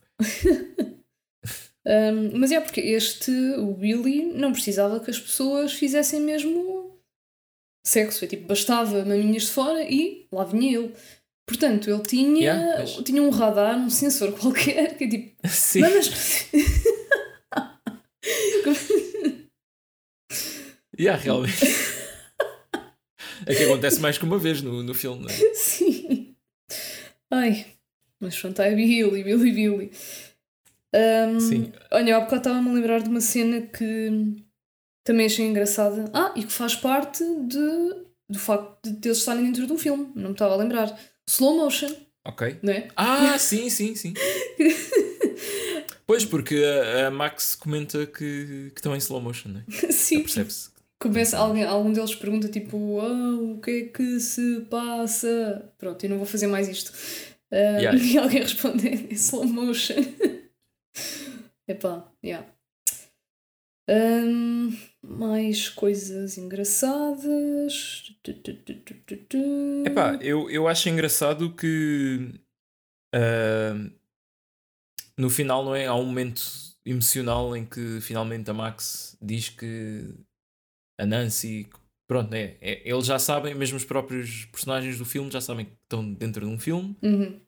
Um, 1.86 2.38
mas 2.40 2.52
é 2.52 2.60
porque 2.60 2.80
este, 2.80 3.32
o 3.58 3.74
Billy, 3.74 4.26
não 4.26 4.52
precisava 4.52 5.00
que 5.00 5.10
as 5.10 5.20
pessoas 5.20 5.74
fizessem 5.74 6.20
mesmo 6.22 7.00
sexo. 7.86 8.24
É 8.26 8.28
tipo, 8.28 8.48
bastava 8.48 9.04
maminhas 9.04 9.44
de 9.44 9.50
fora 9.52 9.84
e 9.84 10.28
lá 10.32 10.44
vinha 10.44 10.78
ele. 10.80 10.94
Portanto, 11.48 11.90
ele 11.90 12.04
tinha, 12.04 12.40
Yeah, 12.54 12.76
pois. 12.78 12.92
tinha 13.06 13.22
um 13.22 13.30
radar, 13.30 13.78
um 13.78 13.90
sensor 13.90 14.32
qualquer, 14.34 14.96
que 14.96 15.04
é 15.04 15.10
tipo, 15.10 15.36
Sim. 15.48 15.82
mamas. 15.82 16.48
Yeah, 21.00 21.20
realmente. 21.22 21.56
é 23.48 23.56
que 23.56 23.64
acontece 23.64 24.00
mais 24.00 24.18
que 24.20 24.24
uma 24.24 24.38
vez 24.38 24.62
no, 24.62 24.84
no 24.84 24.94
filme, 24.94 25.24
não 25.24 25.30
é? 25.30 25.54
Sim. 25.56 26.36
Ai, 27.32 27.66
mas 28.20 28.38
pronto, 28.40 28.62
é 28.62 28.76
Billy, 28.76 29.24
Billy, 29.24 29.52
Billy. 29.52 29.92
Um, 30.94 31.39
Sim. 31.39 31.72
Olha, 31.92 32.18
há 32.18 32.20
bocado 32.20 32.38
estava-me 32.38 32.70
a 32.70 32.74
lembrar 32.74 33.02
de 33.02 33.10
uma 33.10 33.22
cena 33.22 33.62
que 33.62 34.36
também 35.06 35.26
achei 35.26 35.46
engraçada. 35.46 36.06
Ah, 36.14 36.34
e 36.36 36.44
que 36.44 36.52
faz 36.52 36.76
parte 36.76 37.24
de, 37.24 37.96
do 38.30 38.38
facto 38.39 38.92
de 38.92 39.08
eles 39.08 39.20
estarem 39.20 39.46
dentro 39.46 39.66
de 39.66 39.74
um 39.74 39.78
filme. 39.78 40.12
Não 40.16 40.30
me 40.30 40.32
estava 40.34 40.54
a 40.54 40.58
lembrar. 40.58 40.98
Slow 41.28 41.56
motion, 41.58 41.89
Ok. 42.28 42.58
não 42.62 42.74
é? 42.74 42.88
Ah, 42.96 43.38
sim, 43.39 43.70
sim, 43.70 43.96
sim. 43.96 44.14
Pois, 46.06 46.26
porque 46.26 46.56
a, 46.56 47.08
a 47.08 47.12
Max 47.12 47.56
comenta 47.56 48.06
que, 48.06 48.70
que 48.72 48.74
estão 48.76 48.94
em 48.94 48.98
slow 48.98 49.22
motion, 49.22 49.50
não 49.50 49.62
é? 49.62 49.92
Sim. 49.92 50.20
Percebe-se. 50.24 50.70
começa, 51.00 51.38
alguém, 51.38 51.64
algum 51.64 51.94
deles 51.94 52.14
pergunta 52.16 52.50
tipo, 52.50 52.76
oh, 52.78 53.54
o 53.54 53.62
que 53.62 53.72
é 53.72 53.82
que 53.86 54.20
se 54.20 54.62
passa? 54.70 55.72
Pronto, 55.78 56.04
eu 56.04 56.10
não 56.10 56.18
vou 56.18 56.26
fazer 56.26 56.48
mais 56.48 56.68
isto. 56.68 56.92
Uh, 57.50 57.80
yeah. 57.80 57.98
E 58.04 58.18
alguém 58.18 58.42
responde 58.42 58.88
em 58.89 59.08
slow 59.14 59.46
motion. 59.46 60.04
Epá, 61.72 62.12
yeah. 62.24 62.46
Um, 63.90 64.78
mais 65.02 65.70
coisas 65.70 66.38
engraçadas. 66.38 68.14
Epá, 69.86 70.18
eu, 70.22 70.50
eu 70.50 70.68
acho 70.68 70.90
engraçado 70.90 71.56
que 71.56 72.30
uh, 73.16 73.92
no 75.18 75.30
final, 75.30 75.64
não 75.64 75.74
é? 75.74 75.86
Há 75.86 75.96
um 75.96 76.06
momento 76.06 76.42
emocional 76.86 77.56
em 77.56 77.66
que 77.66 78.02
finalmente 78.02 78.50
a 78.50 78.54
Max 78.54 79.18
diz 79.22 79.48
que 79.48 80.14
a 81.00 81.06
Nancy, 81.06 81.70
pronto, 82.08 82.34
é, 82.34 82.58
é, 82.60 82.90
eles 82.90 83.06
já 83.06 83.18
sabem, 83.18 83.56
mesmo 83.56 83.78
os 83.78 83.86
próprios 83.86 84.46
personagens 84.46 84.98
do 84.98 85.06
filme 85.06 85.32
já 85.32 85.40
sabem 85.40 85.66
que 85.66 85.74
estão 85.84 86.14
dentro 86.14 86.46
de 86.46 86.52
um 86.52 86.60
filme. 86.60 86.98
Uhum. 87.02 87.40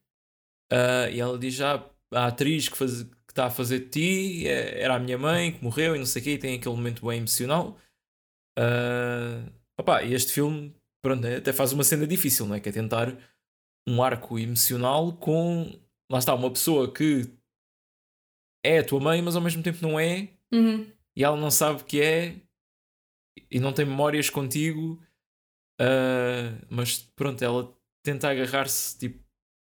Uh, 0.72 1.10
e 1.12 1.20
ela 1.20 1.38
diz 1.38 1.54
já 1.54 1.84
a 2.14 2.28
atriz 2.28 2.70
que, 2.70 2.78
faz, 2.78 3.06
está 3.34 3.48
a 3.48 3.52
fazer 3.52 3.80
de 3.80 3.90
ti 3.90 4.48
é, 4.48 4.82
era 4.82 4.96
a 4.96 5.00
minha 5.00 5.18
mãe 5.18 5.52
que 5.52 5.64
morreu 5.64 5.96
e 5.96 6.00
não 6.00 6.06
sei 6.06 6.22
o 6.22 6.26
quê, 6.26 6.32
e 6.34 6.38
tem 6.38 6.56
aquele 6.56 6.76
momento 6.76 7.06
bem 7.06 7.18
emocional. 7.18 7.78
Uh, 8.58 9.52
opa, 9.78 10.04
e 10.04 10.14
este 10.14 10.32
filme 10.32 10.74
pronto, 11.04 11.26
é, 11.26 11.38
até 11.38 11.52
faz 11.52 11.74
uma 11.74 11.84
cena 11.84 12.06
difícil, 12.06 12.46
não 12.46 12.56
é? 12.56 12.60
Que 12.60 12.70
é 12.70 12.72
tentar 12.72 13.18
um 13.88 14.02
arco 14.02 14.40
emocional 14.40 15.12
com 15.14 15.72
lá 16.12 16.20
está, 16.20 16.34
uma 16.36 16.52
pessoa 16.52 16.94
que 16.94 17.28
é 18.64 18.80
a 18.80 18.86
tua 18.86 19.00
mãe, 19.00 19.22
mas 19.22 19.36
ao 19.36 19.42
mesmo 19.42 19.64
tempo 19.64 19.80
não 19.82 20.00
é, 20.00 20.30
uhum. 20.54 20.88
e 21.16 21.24
ela 21.24 21.36
não 21.36 21.50
sabe 21.50 21.84
que 21.84 22.00
é, 22.00 22.36
e 23.50 23.60
não 23.60 23.74
tem 23.74 23.86
memórias 23.86 24.30
contigo, 24.30 25.02
uh, 25.82 26.66
mas 26.70 27.00
pronto, 27.16 27.44
ela 27.44 27.76
tenta 28.06 28.30
agarrar-se, 28.30 28.98
tipo, 28.98 29.24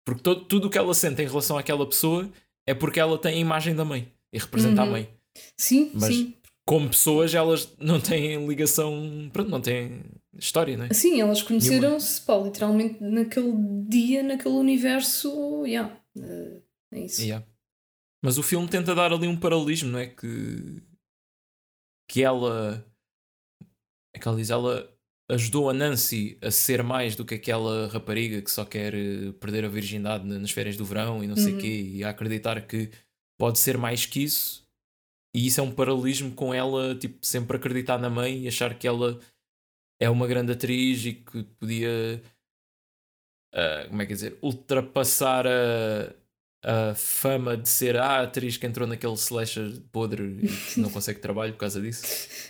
porque 0.07 0.23
todo, 0.23 0.45
tudo 0.45 0.67
o 0.67 0.69
que 0.69 0.77
ela 0.77 0.93
sente 0.93 1.21
em 1.21 1.27
relação 1.27 1.57
àquela 1.57 1.85
pessoa 1.85 2.31
é 2.69 2.73
porque 2.75 2.99
ela 2.99 3.17
tem 3.17 3.33
a 3.33 3.37
imagem 3.37 3.75
da 3.75 3.83
mãe 3.83 4.13
e 4.31 4.37
representa 4.37 4.83
uhum. 4.83 4.87
a 4.87 4.91
mãe. 4.91 5.09
Sim, 5.57 5.89
mas 5.95 6.13
sim. 6.13 6.35
Como 6.67 6.87
pessoas, 6.87 7.33
elas 7.33 7.75
não 7.79 7.99
têm 7.99 8.45
ligação, 8.45 9.27
pronto, 9.33 9.49
não 9.49 9.59
têm 9.59 10.03
história, 10.37 10.77
não 10.77 10.85
é? 10.85 10.93
Sim, 10.93 11.19
elas 11.19 11.41
conheceram-se, 11.41 12.21
literalmente 12.43 13.03
naquele 13.03 13.51
dia, 13.87 14.21
naquele 14.21 14.53
universo, 14.53 15.65
yeah, 15.65 15.99
uh, 16.15 16.61
é 16.91 16.99
isso. 16.99 17.23
Yeah. 17.23 17.43
Mas 18.23 18.37
o 18.37 18.43
filme 18.43 18.67
tenta 18.67 18.93
dar 18.93 19.11
ali 19.11 19.27
um 19.27 19.39
paralelismo, 19.39 19.89
não 19.89 19.99
é? 19.99 20.05
Que, 20.05 20.83
que 22.07 22.21
ela. 22.21 22.85
É 24.15 24.19
que 24.19 24.27
ela 24.27 24.37
diz, 24.37 24.51
ela 24.51 24.95
ajudou 25.29 25.69
a 25.69 25.73
Nancy 25.73 26.37
a 26.41 26.49
ser 26.49 26.81
mais 26.81 27.15
do 27.15 27.23
que 27.23 27.35
aquela 27.35 27.87
rapariga 27.87 28.41
que 28.41 28.49
só 28.49 28.65
quer 28.65 28.93
eh, 28.95 29.31
perder 29.39 29.63
a 29.63 29.69
virgindade 29.69 30.25
nas 30.25 30.51
férias 30.51 30.75
do 30.75 30.83
verão 30.83 31.23
e 31.23 31.27
não 31.27 31.35
sei 31.35 31.51
o 31.51 31.55
uhum. 31.55 31.61
quê, 31.61 31.81
e 31.93 32.03
a 32.03 32.09
acreditar 32.09 32.59
que 32.65 32.89
pode 33.37 33.59
ser 33.59 33.77
mais 33.77 34.05
que 34.05 34.23
isso. 34.23 34.67
E 35.33 35.45
isso 35.45 35.61
é 35.61 35.63
um 35.63 35.71
paralelismo 35.71 36.33
com 36.33 36.51
ela, 36.53 36.95
tipo, 36.95 37.23
sempre 37.23 37.57
acreditar 37.57 37.99
na 37.99 38.09
mãe 38.09 38.43
e 38.43 38.47
achar 38.47 38.77
que 38.77 38.87
ela 38.87 39.19
é 40.01 40.09
uma 40.09 40.25
grande 40.25 40.53
atriz 40.53 41.05
e 41.05 41.13
que 41.13 41.43
podia. 41.59 42.21
Uh, 43.53 43.89
como 43.89 44.01
é 44.01 44.05
que 44.05 44.13
é 44.13 44.15
dizer? 44.15 44.37
Ultrapassar 44.41 45.45
a, 45.45 46.13
a 46.63 46.93
fama 46.93 47.55
de 47.55 47.69
ser 47.69 47.95
a 47.97 48.21
atriz 48.21 48.57
que 48.57 48.65
entrou 48.65 48.87
naquele 48.87 49.13
slasher 49.13 49.81
podre 49.91 50.39
e 50.43 50.47
que 50.47 50.79
não 50.79 50.89
consegue 50.89 51.19
trabalho 51.19 51.53
por 51.53 51.59
causa 51.59 51.81
disso. 51.81 52.03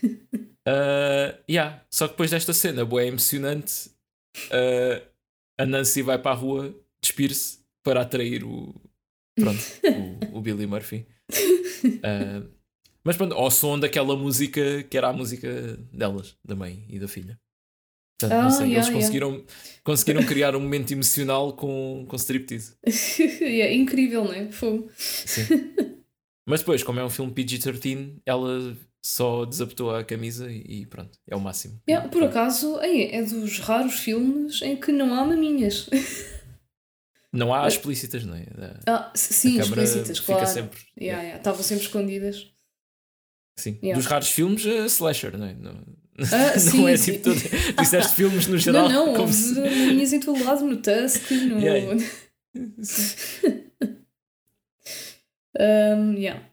Uh, 0.03 1.37
yeah. 1.49 1.83
Só 1.89 2.07
que 2.07 2.13
depois 2.13 2.31
desta 2.31 2.53
cena, 2.53 2.83
boa, 2.83 3.03
é 3.03 3.07
emocionante. 3.07 3.91
Uh, 4.47 5.05
a 5.59 5.65
Nancy 5.65 6.01
vai 6.01 6.17
para 6.17 6.31
a 6.31 6.35
rua 6.35 6.75
despir-se 7.01 7.59
para 7.83 8.01
atrair 8.01 8.43
o, 8.43 8.73
pronto, 9.35 9.61
o, 10.31 10.37
o 10.37 10.41
Billy 10.41 10.65
Murphy. 10.65 11.05
Uh, 11.33 12.49
mas 13.03 13.15
pronto, 13.15 13.35
ao 13.35 13.49
som 13.49 13.79
daquela 13.79 14.15
música 14.15 14.83
que 14.83 14.97
era 14.97 15.09
a 15.09 15.13
música 15.13 15.77
delas, 15.91 16.35
da 16.43 16.55
mãe 16.55 16.85
e 16.89 16.99
da 16.99 17.07
filha. 17.07 17.39
Portanto, 18.19 18.37
oh, 18.37 18.43
não 18.43 18.51
sei, 18.51 18.67
yeah, 18.67 18.85
eles 18.85 18.89
conseguiram, 18.89 19.29
yeah. 19.31 19.53
conseguiram 19.81 20.23
criar 20.25 20.55
um 20.55 20.59
momento 20.59 20.91
emocional 20.91 21.53
com, 21.53 22.05
com 22.07 22.15
striptease. 22.17 22.73
é 23.41 23.73
incrível, 23.73 24.25
não 24.25 24.33
é? 24.33 24.51
Fogo. 24.51 24.89
Sim. 24.97 25.73
Mas 26.45 26.59
depois, 26.59 26.83
como 26.83 26.99
é 26.99 27.05
um 27.05 27.09
filme 27.09 27.31
PG-13, 27.31 28.17
ela 28.25 28.75
só 29.01 29.45
desabotou 29.45 29.95
a 29.95 30.03
camisa 30.03 30.51
e 30.51 30.85
pronto, 30.85 31.17
é 31.29 31.35
o 31.35 31.39
máximo. 31.39 31.81
Yeah, 31.87 32.09
por 32.09 32.23
acaso, 32.23 32.77
é 32.81 33.21
dos 33.23 33.59
raros 33.59 33.99
filmes 33.99 34.61
em 34.61 34.75
que 34.75 34.91
não 34.91 35.13
há 35.13 35.23
maminhas. 35.23 35.89
Não 37.31 37.53
há 37.53 37.67
explícitas, 37.67 38.25
não 38.25 38.33
é? 38.33 38.47
Ah, 38.87 39.11
sim, 39.13 39.59
explícitas, 39.59 40.19
claro. 40.19 40.47
Sempre, 40.47 40.79
yeah. 40.99 41.37
Estavam 41.37 41.61
sempre 41.61 41.83
escondidas. 41.83 42.51
Sim. 43.55 43.77
Dos 43.93 44.07
raros 44.07 44.29
filmes, 44.29 44.65
uh, 44.65 44.85
slasher, 44.85 45.37
não 45.37 45.45
é? 45.45 45.53
Não, 45.53 45.79
ah, 46.31 46.53
não 46.53 46.59
sim, 46.59 46.87
é 46.87 46.95
sim. 46.97 47.13
tipo. 47.13 47.23
Todo... 47.25 47.39
Disseste 47.79 48.15
filmes 48.15 48.47
no 48.47 48.57
geral. 48.57 48.89
Não, 48.89 49.05
não, 49.07 49.15
como 49.15 49.31
se... 49.31 49.59
maminhas 49.59 50.13
em 50.13 50.19
todo 50.19 50.43
lado, 50.43 50.65
no 50.65 50.77
Tusk, 50.77 51.29
no. 51.31 51.59
Yeah, 51.59 51.95
um, 55.97 56.13
yeah. 56.13 56.49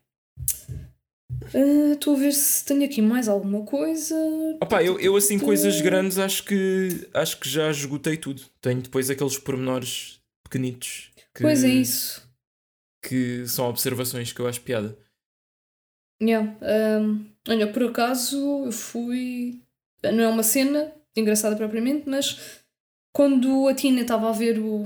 Estou 1.93 2.15
uh, 2.15 2.17
a 2.17 2.21
ver 2.21 2.33
se 2.33 2.65
tenho 2.65 2.85
aqui 2.85 3.01
mais 3.01 3.29
alguma 3.29 3.65
coisa. 3.65 4.17
Opa, 4.61 4.83
eu, 4.83 4.99
eu 4.99 5.15
assim, 5.17 5.39
coisas 5.39 5.81
grandes, 5.81 6.19
acho 6.19 6.45
que 6.45 7.09
acho 7.15 7.39
que 7.39 7.49
já 7.49 7.71
esgotei 7.71 8.17
tudo. 8.17 8.43
Tenho 8.61 8.83
depois 8.83 9.09
aqueles 9.11 9.39
pormenores 9.39 10.21
pequenitos. 10.43 11.11
Que, 11.35 11.43
pois 11.43 11.63
é 11.63 11.69
isso. 11.69 12.27
Que 13.03 13.47
são 13.47 13.69
observações 13.69 14.33
que 14.33 14.41
eu 14.41 14.49
acho 14.49 14.61
piada. 14.61 14.99
Yeah. 16.23 16.57
Um, 17.01 17.27
olha, 17.49 17.67
por 17.73 17.85
acaso 17.85 18.65
eu 18.65 18.73
fui. 18.73 19.61
Não 20.03 20.25
é 20.25 20.29
uma 20.29 20.43
cena 20.43 20.93
engraçada 21.17 21.57
propriamente, 21.57 22.09
mas 22.09 22.63
quando 23.13 23.67
a 23.67 23.75
Tina 23.75 24.03
estava 24.03 24.29
a 24.29 24.33
ver 24.33 24.59
o, 24.59 24.85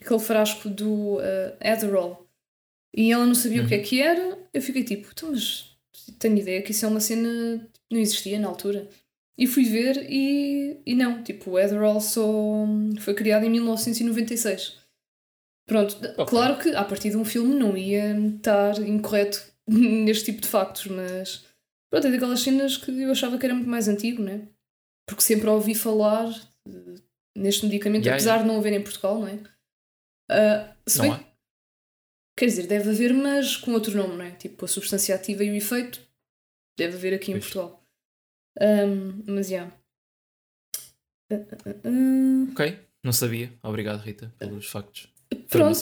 aquele 0.00 0.20
frasco 0.20 0.68
do 0.68 1.16
uh, 1.16 1.56
Adderall 1.60 2.26
e 2.94 3.10
ela 3.10 3.26
não 3.26 3.34
sabia 3.34 3.60
uhum. 3.60 3.66
o 3.66 3.68
que 3.68 3.74
é 3.74 3.78
uhum. 3.78 3.84
que 3.84 4.00
era, 4.00 4.38
eu 4.54 4.62
fiquei 4.62 4.84
tipo, 4.84 5.08
então, 5.10 5.32
mas 5.32 5.76
tenho 6.18 6.38
ideia 6.38 6.62
que 6.62 6.70
isso 6.70 6.84
é 6.84 6.88
uma 6.88 7.00
cena 7.00 7.68
que 7.72 7.94
não 7.94 8.00
existia 8.00 8.38
na 8.38 8.48
altura. 8.48 8.88
E 9.36 9.46
fui 9.46 9.64
ver 9.64 10.06
e, 10.08 10.80
e 10.86 10.94
não, 10.94 11.22
tipo, 11.22 11.50
o 11.50 11.56
Adderall 11.56 12.00
só 12.00 12.22
foi 13.00 13.14
criado 13.14 13.44
em 13.44 13.50
1996. 13.50 14.76
Pronto, 15.66 15.96
okay. 15.96 16.26
claro 16.26 16.58
que 16.58 16.74
a 16.74 16.84
partir 16.84 17.10
de 17.10 17.16
um 17.16 17.24
filme 17.24 17.54
não 17.54 17.76
ia 17.76 18.16
estar 18.36 18.78
incorreto 18.80 19.51
neste 20.04 20.26
tipo 20.26 20.40
de 20.40 20.48
factos, 20.48 20.86
mas 20.86 21.46
pronto, 21.90 22.06
é 22.06 22.10
daquelas 22.10 22.40
cenas 22.40 22.76
que 22.76 22.90
eu 22.90 23.10
achava 23.10 23.38
que 23.38 23.46
era 23.46 23.54
muito 23.54 23.68
mais 23.68 23.88
antigo, 23.88 24.22
né? 24.22 24.48
Porque 25.08 25.22
sempre 25.22 25.48
ouvi 25.48 25.74
falar 25.74 26.28
neste 27.36 27.64
medicamento, 27.64 28.04
yeah, 28.04 28.16
apesar 28.16 28.34
yeah. 28.34 28.42
de 28.42 28.48
não 28.48 28.58
haver 28.58 28.72
em 28.72 28.82
Portugal, 28.82 29.18
não 29.18 29.28
é? 29.28 29.34
Uh, 30.30 30.74
não 30.96 31.16
bem, 31.16 31.26
Quer 32.36 32.46
dizer, 32.46 32.66
deve 32.66 32.90
haver, 32.90 33.12
mas 33.12 33.56
com 33.56 33.72
outro 33.72 33.96
nome, 33.96 34.16
não 34.16 34.24
é? 34.24 34.30
Tipo, 34.32 34.64
a 34.64 34.68
substância 34.68 35.14
ativa 35.14 35.44
e 35.44 35.50
o 35.50 35.54
efeito 35.54 36.00
deve 36.78 36.96
haver 36.96 37.14
aqui 37.14 37.32
em 37.32 37.38
Portugal. 37.38 37.84
Um, 38.60 39.22
mas 39.26 39.48
já. 39.48 39.70
Yeah. 41.30 41.46
Uh, 41.64 41.88
uh, 41.88 42.52
ok, 42.52 42.78
não 43.02 43.12
sabia. 43.12 43.52
Obrigado, 43.62 44.00
Rita, 44.00 44.34
pelos 44.38 44.66
factos. 44.66 45.11
Pronto, 45.34 45.80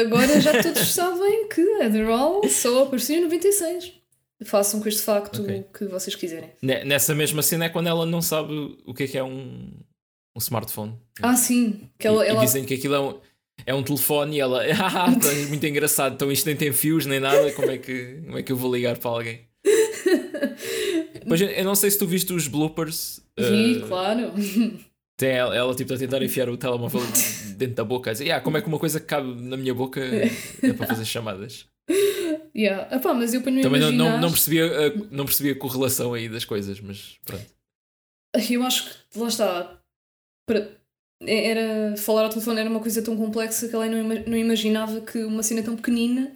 agora 0.00 0.40
já 0.40 0.60
todos 0.62 0.88
sabem 0.92 1.48
que 1.48 1.82
Adderall 1.82 2.48
só 2.48 2.84
apareceu 2.84 3.18
em 3.18 3.22
96. 3.22 3.92
Façam 4.44 4.80
com 4.80 4.88
este 4.88 5.02
facto 5.02 5.42
okay. 5.42 5.60
o 5.60 5.64
que 5.64 5.84
vocês 5.86 6.16
quiserem. 6.16 6.50
Nessa 6.60 7.14
mesma 7.14 7.42
cena 7.42 7.66
é 7.66 7.68
quando 7.68 7.86
ela 7.86 8.04
não 8.04 8.20
sabe 8.20 8.76
o 8.84 8.92
que 8.92 9.04
é 9.04 9.06
que 9.06 9.18
é 9.18 9.22
um, 9.22 9.70
um 10.34 10.38
smartphone. 10.38 10.94
Ah, 11.20 11.36
sim. 11.36 11.88
Que 11.98 12.08
ela, 12.08 12.24
e, 12.24 12.28
ela... 12.28 12.42
e 12.42 12.46
dizem 12.46 12.64
que 12.64 12.74
aquilo 12.74 12.94
é 12.94 13.00
um, 13.00 13.18
é 13.66 13.74
um 13.74 13.82
telefone 13.82 14.36
e 14.36 14.40
ela, 14.40 14.62
ah, 14.80 15.06
é 15.10 15.46
muito 15.46 15.64
engraçado, 15.66 16.14
então 16.14 16.32
isto 16.32 16.46
nem 16.46 16.56
tem 16.56 16.72
fios 16.72 17.06
nem 17.06 17.20
nada, 17.20 17.52
como 17.52 17.70
é 17.70 17.78
que, 17.78 18.20
como 18.24 18.38
é 18.38 18.42
que 18.42 18.52
eu 18.52 18.56
vou 18.56 18.74
ligar 18.74 18.98
para 18.98 19.10
alguém? 19.10 19.40
Mas 21.24 21.40
eu 21.40 21.64
não 21.64 21.74
sei 21.74 21.90
se 21.90 21.98
tu 21.98 22.06
viste 22.06 22.32
os 22.32 22.48
bloopers. 22.48 23.20
Vi, 23.38 23.76
uh, 23.76 23.86
claro. 23.86 24.32
Tem 25.16 25.30
ela, 25.30 25.54
ela 25.54 25.74
tipo 25.74 25.94
a 25.94 25.96
tentar 25.96 26.22
enfiar 26.22 26.48
o 26.48 26.56
telemóvel 26.56 27.00
dentro 27.62 27.76
da 27.76 27.84
boca 27.84 28.10
a 28.10 28.12
dizer, 28.12 28.24
yeah, 28.24 28.42
como 28.42 28.56
é 28.56 28.62
que 28.62 28.68
uma 28.68 28.78
coisa 28.78 29.00
que 29.00 29.06
cabe 29.06 29.28
na 29.42 29.56
minha 29.56 29.74
boca 29.74 30.00
é 30.00 30.72
para 30.72 30.86
fazer 30.86 31.04
chamadas. 31.04 31.66
Yeah. 32.54 32.94
Epá, 32.94 33.14
mas 33.14 33.32
eu 33.32 33.40
ponho 33.40 33.62
Também 33.62 33.80
imaginar... 33.80 34.12
não, 34.12 34.20
não, 34.20 34.30
percebia 34.30 34.66
a, 34.66 34.90
não 35.10 35.24
percebia 35.24 35.52
a 35.52 35.58
correlação 35.58 36.12
aí 36.12 36.28
das 36.28 36.44
coisas, 36.44 36.78
mas 36.80 37.16
pronto. 37.24 37.46
Eu 38.50 38.62
acho 38.62 38.90
que 39.10 39.18
lá 39.18 39.28
está. 39.28 39.80
Para, 40.46 40.70
era, 41.26 41.96
falar 41.96 42.24
ao 42.24 42.28
telefone 42.28 42.60
era 42.60 42.68
uma 42.68 42.80
coisa 42.80 43.00
tão 43.00 43.16
complexa 43.16 43.68
que 43.68 43.74
ela 43.74 43.86
não, 43.86 44.02
não 44.04 44.36
imaginava 44.36 45.00
que 45.00 45.24
uma 45.24 45.42
cena 45.42 45.62
tão 45.62 45.76
pequenina 45.76 46.30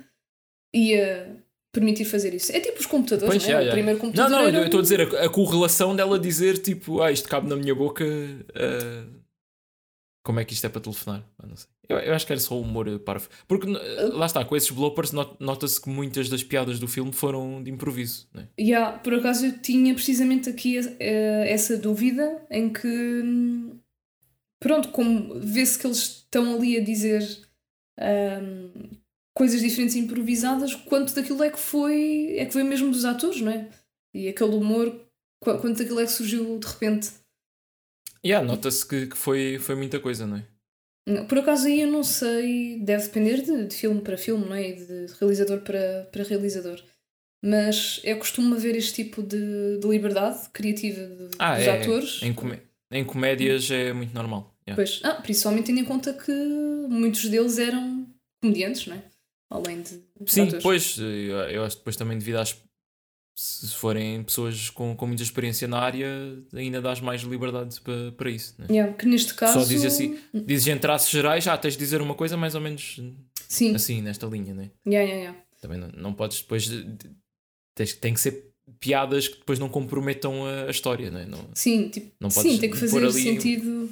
ia 0.74 1.37
permitir 1.72 2.07
fazer 2.07 2.33
isso. 2.33 2.51
É 2.53 2.61
tipo 2.61 2.81
os 2.81 2.87
computadores, 2.87 3.35
pois, 3.35 3.43
não 3.43 3.51
é? 3.51 3.53
Já, 3.53 3.62
já. 3.64 3.70
O 3.70 3.72
primeiro 3.72 4.01
computador. 4.01 4.31
Não, 4.31 4.53
não, 4.53 4.59
eu 4.61 4.64
estou 4.64 4.81
a 4.81 4.83
dizer 4.83 5.01
a, 5.03 5.24
a, 5.24 5.29
correlação 5.29 5.95
dela 5.95 6.18
dizer 6.18 6.59
tipo, 6.59 7.03
ah, 7.03 7.12
isto 7.12 7.29
cabe 7.29 7.47
na 7.49 7.57
minha 7.57 7.74
boca. 7.74 8.05
Uh, 8.05 9.26
como 10.27 10.41
é 10.41 10.45
que 10.45 10.55
isto 10.55 10.66
é 10.66 10.68
para 10.68 10.81
telefonar? 10.81 11.24
Ah, 11.39 11.47
não 11.47 11.57
sei. 11.57 11.68
Eu, 11.89 11.99
eu, 11.99 12.12
acho 12.12 12.27
que 12.27 12.33
era 12.33 12.41
só 12.41 12.61
humor 12.61 12.99
parvo. 12.99 13.29
Porque 13.47 13.68
lá 14.12 14.27
está, 14.27 14.45
com 14.45 14.57
esses 14.57 14.70
bloopers 14.72 15.12
nota-se 15.12 15.81
que 15.81 15.89
muitas 15.89 16.29
das 16.29 16.43
piadas 16.43 16.81
do 16.81 16.89
filme 16.89 17.12
foram 17.12 17.62
de 17.62 17.70
improviso. 17.70 18.29
Né? 18.35 18.49
Yeah, 18.59 18.99
por 18.99 19.14
acaso 19.14 19.47
eu 19.47 19.59
tinha 19.59 19.95
precisamente 19.95 20.51
aqui 20.51 20.79
essa 20.99 21.77
dúvida 21.77 22.45
em 22.51 22.72
que 22.72 23.22
pronto, 24.61 24.89
como 24.89 25.39
vê-se 25.39 25.79
que 25.79 25.87
eles 25.87 25.99
estão 25.99 26.57
ali 26.57 26.77
a 26.77 26.83
dizer 26.83 27.22
um, 28.43 28.91
coisas 29.33 29.61
diferentes 29.61 29.95
improvisadas, 29.95 30.74
quanto 30.74 31.14
daquilo 31.14 31.45
é 31.45 31.51
que 31.51 31.59
foi 31.59 32.35
é 32.37 32.47
que 32.47 32.53
foi 32.53 32.64
mesmo 32.64 32.91
dos 32.91 33.05
atores, 33.05 33.41
não 33.41 33.53
é? 33.53 33.68
E 34.12 34.27
aquele 34.27 34.57
humor, 34.57 34.93
quanto 35.41 35.79
daquilo 35.79 36.01
é 36.01 36.05
que 36.05 36.11
surgiu 36.11 36.59
de 36.59 36.66
repente. 36.66 37.12
Yeah, 38.24 38.46
nota-se 38.46 38.86
que, 38.86 39.06
que 39.06 39.16
foi, 39.16 39.58
foi 39.58 39.74
muita 39.74 40.00
coisa, 40.00 40.26
não 40.26 40.36
é? 40.36 41.24
Por 41.28 41.38
acaso 41.38 41.68
aí 41.68 41.82
eu 41.82 41.90
não 41.90 42.02
sei, 42.02 42.80
deve 42.80 43.04
depender 43.04 43.40
de, 43.40 43.66
de 43.66 43.76
filme 43.76 44.00
para 44.00 44.18
filme, 44.18 44.44
não 44.44 44.54
é? 44.54 44.70
E 44.70 44.74
de 44.74 45.06
realizador 45.20 45.60
para, 45.60 46.08
para 46.10 46.24
realizador. 46.24 46.82
Mas 47.44 48.00
é 48.02 48.14
costume 48.14 48.54
haver 48.54 48.74
este 48.74 49.04
tipo 49.04 49.22
de, 49.22 49.78
de 49.78 49.86
liberdade 49.86 50.48
criativa 50.52 51.00
de, 51.00 51.28
ah, 51.38 51.56
dos 51.56 51.66
é, 51.66 51.80
atores. 51.80 52.22
Em, 52.22 52.32
comé 52.32 52.60
em 52.90 53.04
comédias 53.04 53.70
é 53.70 53.92
muito 53.92 54.12
normal. 54.12 54.52
Yeah. 54.66 54.74
Pois, 54.74 55.00
ah, 55.04 55.22
principalmente 55.22 55.66
tendo 55.66 55.78
em 55.78 55.84
conta 55.84 56.12
que 56.12 56.32
muitos 56.88 57.28
deles 57.28 57.58
eram 57.58 58.08
comediantes, 58.42 58.86
não 58.86 58.96
é? 58.96 59.02
Além 59.48 59.82
de. 59.82 60.02
Sim, 60.26 60.48
atores. 60.48 60.62
pois, 60.62 60.98
eu 60.98 61.62
acho 61.62 61.76
que 61.76 61.80
depois 61.82 61.96
também 61.96 62.18
devido 62.18 62.38
às 62.38 62.52
se 63.37 63.74
forem 63.74 64.22
pessoas 64.22 64.70
com, 64.70 64.97
com 64.97 65.07
muita 65.07 65.22
experiência 65.22 65.68
na 65.68 65.78
área, 65.78 66.09
ainda 66.55 66.80
dás 66.80 67.03
mais 67.03 67.20
liberdade 67.20 67.78
para, 67.82 68.12
para 68.12 68.30
isso. 68.30 68.55
Né? 68.59 68.66
Yeah, 68.70 68.95
que 68.95 69.07
neste 69.07 69.34
caso. 69.34 69.61
Só 69.61 69.66
diz 69.66 69.84
assim, 69.84 70.18
dizes 70.32 70.66
em 70.66 70.78
traços 70.78 71.11
gerais, 71.11 71.47
ah, 71.47 71.59
tens 71.59 71.74
de 71.74 71.78
dizer 71.78 72.01
uma 72.01 72.14
coisa 72.14 72.34
mais 72.34 72.55
ou 72.55 72.62
menos 72.62 72.99
Sim. 73.47 73.74
assim, 73.74 74.01
nesta 74.01 74.26
linha, 74.26 74.55
né? 74.55 74.70
Yeah, 74.87 75.07
yeah, 75.07 75.22
yeah. 75.22 75.45
Também 75.61 75.78
não, 75.78 75.89
não 75.89 76.14
podes 76.14 76.41
depois. 76.41 76.66
Tens, 77.74 77.93
tem 77.93 78.14
que 78.14 78.20
ser 78.20 78.53
piadas 78.80 79.28
que 79.28 79.39
depois 79.39 79.59
não 79.59 79.68
comprometam 79.68 80.47
a, 80.47 80.64
a 80.64 80.70
história, 80.70 81.11
né? 81.11 81.26
não 81.26 81.39
Sim, 81.55 81.91
tipo, 81.91 82.11
não 82.18 82.30
sim, 82.30 82.57
tem 82.59 82.70
que 82.70 82.76
fazer 82.78 83.12
sentido. 83.12 83.91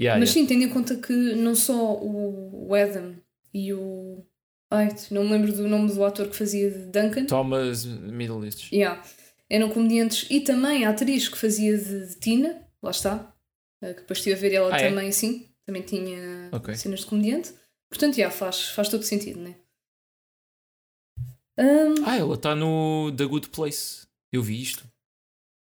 Yeah. 0.00 0.18
Mas 0.18 0.30
sim, 0.30 0.44
tendo 0.44 0.64
em 0.64 0.68
conta 0.68 0.96
que 0.96 1.12
não 1.12 1.54
só 1.54 1.94
o 1.94 2.74
Adam 2.74 3.14
e 3.54 3.72
o 3.72 4.26
Ai, 4.70 4.88
não 5.10 5.24
me 5.24 5.30
lembro 5.30 5.52
do 5.52 5.68
nome 5.68 5.92
do 5.92 6.04
ator 6.04 6.28
que 6.28 6.36
fazia 6.36 6.70
de 6.70 6.86
Duncan. 6.86 7.26
Thomas 7.26 7.84
Middleditch. 7.84 8.72
Yeah. 8.72 9.02
Eram 9.48 9.70
comediantes 9.70 10.26
e 10.28 10.40
também 10.40 10.84
a 10.84 10.90
atriz 10.90 11.28
que 11.28 11.38
fazia 11.38 11.78
de, 11.78 12.08
de 12.08 12.16
Tina, 12.16 12.66
lá 12.82 12.90
está, 12.90 13.32
eh, 13.80 13.94
que 13.94 14.00
depois 14.00 14.18
estive 14.18 14.34
a 14.34 14.38
ver 14.38 14.52
ela 14.54 14.74
ah, 14.74 14.78
é? 14.78 14.88
também, 14.88 15.08
é? 15.08 15.12
sim, 15.12 15.48
também 15.64 15.82
tinha 15.82 16.50
okay. 16.52 16.74
cenas 16.74 17.00
de 17.00 17.06
comediante. 17.06 17.54
Portanto, 17.88 18.16
yeah, 18.16 18.34
faz, 18.34 18.70
faz 18.70 18.88
todo 18.88 19.04
sentido, 19.04 19.38
né? 19.40 19.54
Um, 21.58 22.04
ah, 22.04 22.16
ela 22.16 22.34
está 22.34 22.54
no 22.56 23.12
The 23.16 23.24
Good 23.24 23.48
Place. 23.50 24.06
Eu 24.32 24.42
vi 24.42 24.60
isto. 24.60 24.84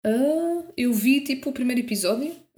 Uh, 0.06 0.72
eu 0.78 0.94
vi 0.94 1.22
tipo 1.22 1.50
o 1.50 1.54
primeiro 1.54 1.82
episódio. 1.82 2.36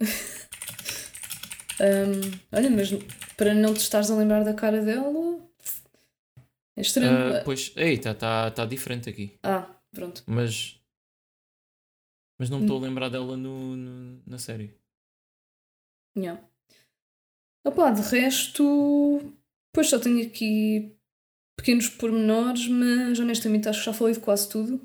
um, 1.80 2.20
olha, 2.52 2.70
mas 2.70 2.90
para 3.36 3.54
não 3.54 3.74
te 3.74 3.80
estares 3.80 4.10
a 4.10 4.16
lembrar 4.16 4.44
da 4.44 4.54
cara 4.54 4.80
dela, 4.82 5.37
é 6.78 6.80
estranho. 6.80 7.40
Uh, 7.40 7.44
pois, 7.44 7.72
eita, 7.76 8.12
está 8.12 8.50
tá 8.52 8.64
diferente 8.64 9.10
aqui. 9.10 9.36
Ah, 9.42 9.68
pronto. 9.92 10.22
Mas. 10.26 10.80
Mas 12.38 12.48
não 12.48 12.58
me 12.58 12.64
estou 12.64 12.76
a 12.76 12.80
hum. 12.80 12.84
lembrar 12.84 13.08
dela 13.08 13.36
no, 13.36 13.76
no, 13.76 14.22
na 14.24 14.38
série. 14.38 14.72
Yeah. 16.16 16.40
Opa, 17.66 17.90
de 17.90 18.02
resto. 18.02 19.34
Pois 19.74 19.90
só 19.90 19.98
tenho 19.98 20.24
aqui 20.24 20.96
pequenos 21.56 21.88
pormenores, 21.88 22.68
mas 22.68 23.18
honestamente 23.18 23.68
acho 23.68 23.80
que 23.80 23.86
já 23.86 23.92
falei 23.92 24.14
de 24.14 24.20
quase 24.20 24.48
tudo. 24.48 24.80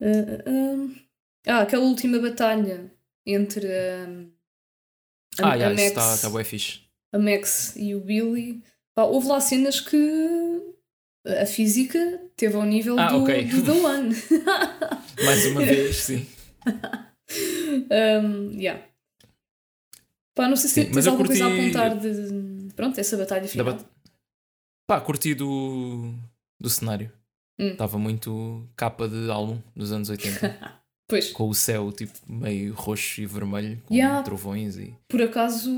Uh, 0.00 0.88
uh, 0.90 0.96
ah, 1.46 1.62
aquela 1.62 1.84
última 1.84 2.18
batalha 2.18 2.92
entre 3.24 3.66
a, 3.68 4.06
a, 5.40 5.46
ah, 5.46 5.52
a 5.52 5.54
yeah, 5.54 5.70
Max, 5.70 5.82
está, 5.82 6.14
está 6.14 6.30
bem 6.30 6.42
fixe. 6.42 6.80
a 7.12 7.18
Max 7.20 7.76
e 7.76 7.94
o 7.94 8.00
Billy 8.00 8.60
Pá, 8.94 9.04
houve 9.04 9.28
lá 9.28 9.40
cenas 9.40 9.80
que 9.80 9.96
a 11.26 11.46
física 11.46 11.98
teve 12.36 12.56
ao 12.56 12.64
nível 12.64 12.98
ah, 12.98 13.08
do, 13.08 13.22
okay. 13.22 13.44
do 13.44 13.64
The 13.64 13.72
One. 13.72 14.14
Mais 15.24 15.46
uma 15.46 15.64
vez, 15.64 15.96
sim. 15.96 16.26
um, 17.90 18.50
yeah. 18.58 18.84
Pá, 20.34 20.48
não 20.48 20.56
sei 20.56 20.68
se 20.68 20.84
sim, 20.84 20.90
tens 20.90 21.06
alguma 21.06 21.26
curti... 21.26 21.40
coisa 21.40 21.54
a 21.54 21.58
apontar 21.58 21.98
de. 21.98 22.72
Pronto, 22.74 22.98
essa 22.98 23.16
batalha 23.16 23.48
final. 23.48 23.66
Bat... 23.66 23.84
Pá, 24.86 25.00
curti 25.00 25.34
do, 25.34 26.14
do 26.60 26.68
cenário. 26.68 27.12
Estava 27.58 27.96
hum. 27.96 28.00
muito 28.00 28.68
capa 28.74 29.08
de 29.08 29.30
álbum 29.30 29.60
dos 29.76 29.92
anos 29.92 30.08
80. 30.10 30.81
Pois. 31.12 31.30
Com 31.30 31.50
o 31.50 31.54
céu 31.54 31.92
tipo 31.92 32.18
meio 32.26 32.72
roxo 32.72 33.20
e 33.20 33.26
vermelho, 33.26 33.78
com 33.84 33.94
yeah. 33.94 34.22
trovões 34.22 34.78
e. 34.78 34.96
Por 35.06 35.20
acaso 35.20 35.70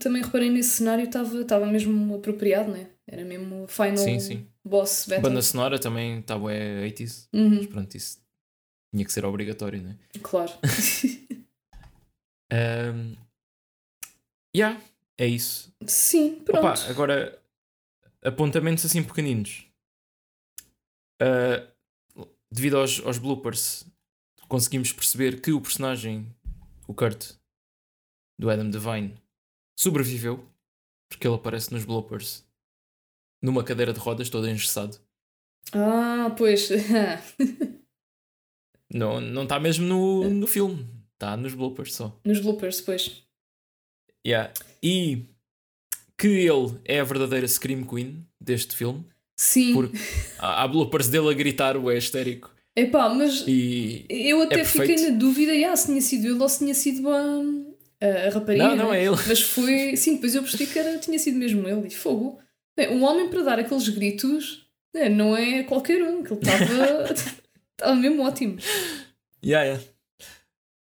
também 0.00 0.20
reparei 0.20 0.50
nesse 0.50 0.70
cenário, 0.70 1.04
estava 1.04 1.64
mesmo 1.66 2.16
apropriado, 2.16 2.72
né? 2.72 2.88
Era 3.06 3.24
mesmo 3.24 3.68
final 3.68 3.96
sim, 3.96 4.18
sim. 4.18 4.48
boss 4.64 5.06
battle. 5.06 5.30
Banda 5.30 5.42
sonora 5.42 5.78
também 5.78 6.18
estava 6.18 6.52
é 6.52 6.84
80s. 6.88 7.28
Uhum. 7.32 7.50
Mas 7.58 7.66
pronto, 7.68 7.96
isso 7.96 8.18
tinha 8.92 9.04
que 9.04 9.12
ser 9.12 9.24
obrigatório, 9.24 9.80
né? 9.80 9.96
Claro. 10.24 10.50
um, 12.52 13.14
yeah, 14.56 14.76
é 15.16 15.28
isso. 15.28 15.72
Sim, 15.86 16.42
pronto. 16.44 16.66
Opa, 16.66 16.74
agora 16.88 17.38
apontamentos 18.24 18.84
assim 18.84 19.04
pequeninos. 19.04 19.66
Uh, 21.22 22.26
devido 22.50 22.76
aos, 22.76 23.00
aos 23.06 23.18
bloopers, 23.18 23.86
conseguimos 24.50 24.92
perceber 24.92 25.40
que 25.40 25.52
o 25.52 25.60
personagem, 25.60 26.26
o 26.88 26.92
Kurt, 26.92 27.34
do 28.36 28.50
Adam 28.50 28.68
Devine, 28.68 29.14
sobreviveu, 29.78 30.44
porque 31.08 31.26
ele 31.26 31.36
aparece 31.36 31.72
nos 31.72 31.84
bloopers 31.84 32.44
numa 33.40 33.62
cadeira 33.62 33.92
de 33.92 34.00
rodas 34.00 34.28
todo 34.28 34.48
engessado. 34.48 34.98
Ah, 35.72 36.34
pois. 36.36 36.68
não 38.92 39.20
não 39.20 39.44
está 39.44 39.60
mesmo 39.60 39.86
no, 39.86 40.28
no 40.28 40.46
filme, 40.48 40.84
está 41.12 41.36
nos 41.36 41.54
bloopers 41.54 41.94
só. 41.94 42.20
Nos 42.24 42.40
bloopers, 42.40 42.80
pois. 42.80 43.22
Yeah. 44.26 44.52
E 44.82 45.26
que 46.18 46.26
ele 46.26 46.78
é 46.84 46.98
a 46.98 47.04
verdadeira 47.04 47.46
Scream 47.46 47.84
Queen 47.84 48.26
deste 48.40 48.74
filme. 48.74 49.06
Sim. 49.38 49.74
Porque 49.74 49.96
há, 50.38 50.66
bloopers 50.66 51.08
dele 51.08 51.30
a 51.30 51.34
gritar 51.34 51.76
o 51.76 51.88
é 51.88 51.96
histérico. 51.96 52.52
Epá, 52.80 53.10
mas 53.10 53.44
e 53.46 54.06
eu 54.08 54.40
até 54.40 54.60
é 54.60 54.64
fiquei 54.64 54.96
na 54.96 55.10
dúvida 55.10 55.52
ah, 55.70 55.76
se 55.76 55.86
tinha 55.86 56.00
sido 56.00 56.26
ele 56.26 56.42
ou 56.42 56.48
se 56.48 56.58
tinha 56.60 56.72
sido 56.72 57.10
a, 57.10 57.40
a, 58.00 58.30
rapariga. 58.30 58.68
Não, 58.68 58.76
não 58.76 58.94
é 58.94 59.04
ele. 59.04 59.16
Mas 59.26 59.42
foi. 59.42 59.96
Sim, 59.96 60.14
depois 60.14 60.34
eu 60.34 60.42
percebi 60.42 60.66
que 60.66 60.78
era, 60.78 60.98
tinha 60.98 61.18
sido 61.18 61.36
mesmo 61.36 61.68
ele. 61.68 61.88
E 61.88 61.90
fogo. 61.90 62.40
Bem, 62.74 62.88
um 62.88 63.04
homem 63.04 63.28
para 63.28 63.42
dar 63.42 63.58
aqueles 63.58 63.86
gritos 63.90 64.66
né, 64.94 65.10
não 65.10 65.36
é 65.36 65.62
qualquer 65.64 66.02
um, 66.02 66.22
que 66.22 66.32
ele 66.32 66.40
estava. 66.40 67.12
Estava 67.72 67.94
mesmo 68.00 68.22
ótimo. 68.22 68.58
Yeah, 69.44 69.66
yeah. 69.66 69.84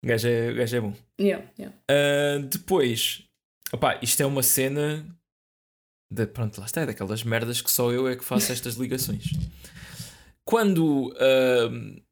O 0.05 0.07
gajo 0.07 0.29
é, 0.29 0.51
o 0.51 0.55
gajo 0.57 0.77
é 0.77 0.81
bom. 0.81 0.95
Yeah, 1.19 1.47
yeah. 1.59 1.77
Uh, 1.91 2.43
depois, 2.43 3.23
opá, 3.73 3.99
isto 4.03 4.23
é 4.23 4.27
uma 4.27 4.43
cena. 4.43 5.07
De, 6.13 6.27
pronto, 6.27 6.59
lá 6.59 6.67
está, 6.67 6.83
é 6.83 6.87
daquelas 6.87 7.23
merdas 7.23 7.63
que 7.63 7.71
só 7.71 7.91
eu 7.91 8.07
é 8.07 8.17
que 8.17 8.25
faço 8.25 8.53
estas 8.53 8.75
ligações 8.75 9.25
quando 10.51 11.11
uh, 11.11 12.03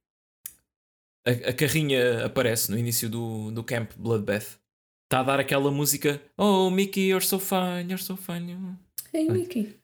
a, 1.26 1.51
a, 1.51 1.53
carrinha 1.53 2.24
aparece 2.24 2.70
no 2.70 2.78
início 2.78 3.11
do, 3.11 3.51
do 3.51 3.64
camp 3.64 3.91
Bloodbath, 3.97 4.61
está 5.05 5.20
a 5.20 5.22
dar 5.24 5.41
aquela 5.41 5.72
música 5.72 6.22
Oh, 6.36 6.70
Mickey, 6.70 7.09
you're 7.09 7.24
so 7.24 7.41
fine, 7.41 7.89
you're 7.89 7.99
so 7.99 8.16
fine. 8.16 8.78
Hey, 9.12 9.28
Mickey. 9.28 9.76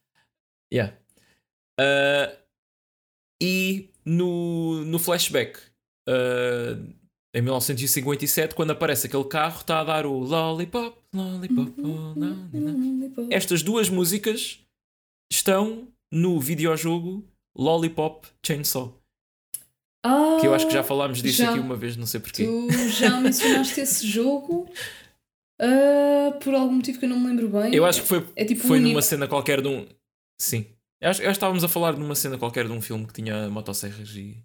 Yeah. 0.72 0.96
Uh, 1.80 2.32
e 3.42 3.90
no, 4.04 4.84
no 4.84 5.00
flashback, 5.00 5.58
uh, 6.08 6.94
em 7.34 7.42
1957, 7.42 8.54
quando 8.54 8.70
aparece 8.70 9.08
aquele 9.08 9.24
carro, 9.24 9.58
está 9.58 9.80
a 9.80 9.84
dar 9.84 10.06
o 10.06 10.16
Lollipop, 10.16 10.96
Lollipop, 11.12 11.74
oh, 11.80 12.14
lollipop. 12.16 13.34
Estas 13.34 13.64
duas 13.64 13.88
músicas 13.88 14.60
estão 15.28 15.88
no 16.12 16.38
videojogo 16.38 17.28
Lollipop 17.56 18.26
Chainsaw. 18.44 19.00
Ah, 20.04 20.36
que 20.40 20.46
eu 20.46 20.54
acho 20.54 20.66
que 20.66 20.72
já 20.72 20.82
falámos 20.82 21.22
disso 21.22 21.38
já, 21.38 21.50
aqui 21.50 21.58
uma 21.58 21.76
vez, 21.76 21.96
não 21.96 22.06
sei 22.06 22.20
porquê. 22.20 22.44
Tu 22.44 22.88
já 22.90 23.18
mencionaste 23.20 23.80
esse 23.80 24.06
jogo 24.06 24.68
uh, 25.60 26.38
por 26.40 26.54
algum 26.54 26.74
motivo 26.74 26.98
que 26.98 27.06
eu 27.06 27.08
não 27.08 27.18
me 27.18 27.28
lembro 27.28 27.48
bem. 27.48 27.74
Eu 27.74 27.86
acho 27.86 28.02
que 28.02 28.08
foi, 28.08 28.26
é 28.36 28.44
tipo 28.44 28.66
foi 28.66 28.80
numa 28.80 29.00
cena 29.00 29.26
qualquer 29.26 29.62
de 29.62 29.68
um. 29.68 29.86
Sim. 30.38 30.66
Eu 31.00 31.10
acho, 31.10 31.22
eu 31.22 31.26
acho 31.26 31.34
que 31.34 31.36
estávamos 31.36 31.64
a 31.64 31.68
falar 31.68 31.96
numa 31.96 32.14
cena 32.14 32.38
qualquer 32.38 32.66
de 32.66 32.72
um 32.72 32.80
filme 32.80 33.06
que 33.06 33.12
tinha 33.14 33.48
motosserras 33.48 34.10
e. 34.14 34.36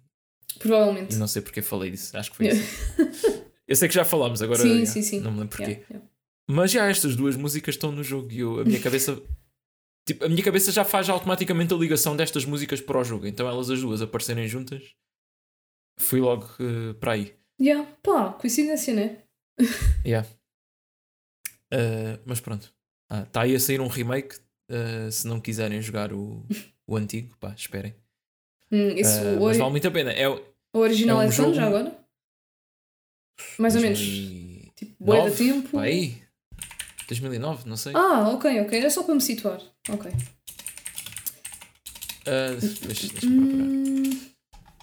Provavelmente. 0.58 1.14
E 1.14 1.18
não 1.18 1.28
sei 1.28 1.42
porque 1.42 1.62
falei 1.62 1.90
disso. 1.90 2.16
Acho 2.16 2.30
que 2.30 2.36
foi 2.36 2.48
isso. 2.48 3.44
eu 3.68 3.76
sei 3.76 3.88
que 3.88 3.94
já 3.94 4.04
falámos, 4.04 4.42
agora 4.42 4.60
sim, 4.60 4.80
já, 4.80 4.92
sim, 4.92 5.02
sim. 5.02 5.20
não 5.20 5.30
me 5.30 5.40
lembro 5.40 5.56
porquê. 5.56 5.72
Yeah, 5.72 5.86
yeah. 5.90 6.08
Mas 6.50 6.70
já 6.72 6.88
estas 6.88 7.14
duas 7.14 7.36
músicas 7.36 7.76
estão 7.76 7.92
no 7.92 8.02
jogo 8.02 8.32
e 8.32 8.40
eu, 8.40 8.60
a 8.60 8.64
minha 8.64 8.80
cabeça. 8.80 9.20
Tipo, 10.10 10.24
a 10.24 10.28
minha 10.28 10.42
cabeça 10.42 10.72
já 10.72 10.84
faz 10.84 11.08
automaticamente 11.08 11.72
a 11.72 11.76
ligação 11.76 12.16
destas 12.16 12.44
músicas 12.44 12.80
para 12.80 12.98
o 12.98 13.04
jogo. 13.04 13.28
Então 13.28 13.48
elas 13.48 13.70
as 13.70 13.80
duas 13.80 14.02
aparecerem 14.02 14.48
juntas. 14.48 14.92
Fui 16.00 16.20
logo 16.20 16.46
uh, 16.58 16.94
para 16.94 17.12
aí. 17.12 17.36
Yeah. 17.60 17.88
Pá, 18.02 18.32
coincidência, 18.32 18.92
né? 18.92 19.18
Yeah. 20.04 20.28
Uh, 21.72 22.18
mas 22.26 22.40
pronto. 22.40 22.64
Está 23.04 23.20
ah, 23.20 23.24
tá 23.26 23.42
aí 23.42 23.54
a 23.54 23.60
sair 23.60 23.80
um 23.80 23.86
remake. 23.86 24.36
Uh, 24.68 25.12
se 25.12 25.28
não 25.28 25.40
quiserem 25.40 25.80
jogar 25.80 26.12
o, 26.12 26.44
o 26.88 26.96
antigo, 26.96 27.36
pá, 27.38 27.54
esperem. 27.56 27.94
Hum, 28.72 28.88
isso, 28.96 29.16
Uh, 29.20 29.44
mas 29.44 29.58
vale 29.58 29.70
muito 29.70 29.86
a 29.86 29.90
pena. 29.92 30.10
É, 30.10 30.28
o 30.28 30.42
original 30.74 31.20
é 31.20 31.26
é, 31.26 31.28
um 31.28 31.30
quando, 31.30 31.36
jogo- 31.36 31.54
já 31.54 31.66
agora? 31.68 31.96
Mais 33.58 33.76
ou 33.76 33.80
menos. 33.80 34.00
2009, 34.00 34.72
Tipo, 34.74 35.04
bué 35.04 35.30
de 35.30 35.36
tempo. 35.36 35.68
pá, 35.68 35.82
aí. 35.82 36.20
2009, 37.06 37.68
não 37.68 37.76
sei. 37.76 37.92
Ah, 37.94 38.30
ok, 38.30 38.60
ok. 38.62 38.76
Era 38.76 38.90
só 38.90 39.04
para 39.04 39.14
me 39.14 39.20
situar. 39.20 39.60
Ok. 39.92 40.10
Uh, 42.26 42.86
deixa. 42.86 43.08
Hum, 43.26 44.02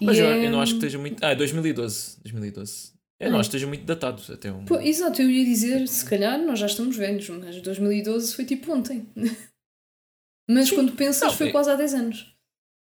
Mas 0.02 0.16
e 0.16 0.20
eu, 0.20 0.26
eu 0.26 0.50
não 0.50 0.60
acho 0.60 0.72
que 0.72 0.78
esteja 0.78 0.98
muito. 0.98 1.24
Ah, 1.24 1.34
2012. 1.34 2.18
2012. 2.22 2.92
Eu 3.20 3.32
não 3.32 3.40
acho 3.40 3.50
que 3.50 3.56
esteja 3.56 3.66
muito 3.66 3.84
datado. 3.84 4.22
Até 4.32 4.52
um... 4.52 4.64
Pô, 4.64 4.78
exato, 4.78 5.20
eu 5.20 5.28
ia 5.28 5.44
dizer, 5.44 5.88
se 5.88 6.04
calhar 6.04 6.38
nós 6.40 6.58
já 6.60 6.66
estamos 6.66 6.96
velhos, 6.96 7.28
mas 7.30 7.60
2012 7.60 8.34
foi 8.34 8.44
tipo 8.44 8.72
ontem. 8.72 9.08
mas 10.48 10.70
quando 10.70 10.92
pensas, 10.92 11.22
Não, 11.22 11.32
foi 11.32 11.48
é- 11.48 11.52
quase 11.52 11.70
há 11.70 11.74
10 11.74 11.94
anos. 11.94 12.34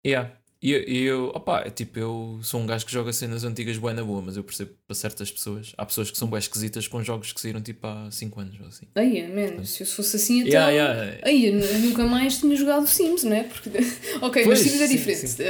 Yeah. 0.06 0.38
E 0.66 0.72
eu, 0.72 0.80
eu, 0.84 1.26
opá, 1.36 1.60
é 1.66 1.70
tipo, 1.70 2.00
eu 2.00 2.40
sou 2.42 2.62
um 2.62 2.66
gajo 2.66 2.86
que 2.86 2.92
joga 2.94 3.12
cenas 3.12 3.44
antigas 3.44 3.78
bué 3.78 3.92
na 3.92 4.02
boa, 4.02 4.22
mas 4.22 4.38
eu 4.38 4.46
percebo 4.46 4.72
para 4.88 4.96
certas 4.96 5.30
pessoas. 5.30 5.74
Há 5.78 5.86
pessoas 5.86 6.10
que 6.10 6.18
são 6.18 6.26
bué 6.30 6.40
esquisitas 6.40 6.88
com 6.88 7.04
jogos 7.04 7.34
que 7.34 7.42
saíram 7.42 7.62
tipo 7.62 7.86
há 7.86 8.10
5 8.10 8.40
anos 8.40 8.58
ou 8.62 8.68
assim. 8.68 8.88
Aí, 8.96 9.28
man, 9.28 9.66
se 9.66 9.84
eu 9.84 9.88
fosse 9.88 10.16
assim 10.16 10.40
então. 10.40 10.52
Yeah, 10.54 10.72
yeah. 10.72 11.18
Aí, 11.24 11.48
eu 11.48 11.54
nu- 11.56 11.80
nunca 11.90 12.06
mais 12.06 12.38
tinha 12.38 12.56
jogado 12.56 12.88
Sims, 12.88 13.26
não 13.26 13.36
é? 13.36 13.44
Porque... 13.44 13.70
ok, 14.24 14.44
Pois, 14.46 14.48
mas 14.48 14.60
Sims 14.60 14.80
é 14.82 14.88
sim, 14.88 14.96
diferente. 14.96 15.28
sim. 15.28 15.44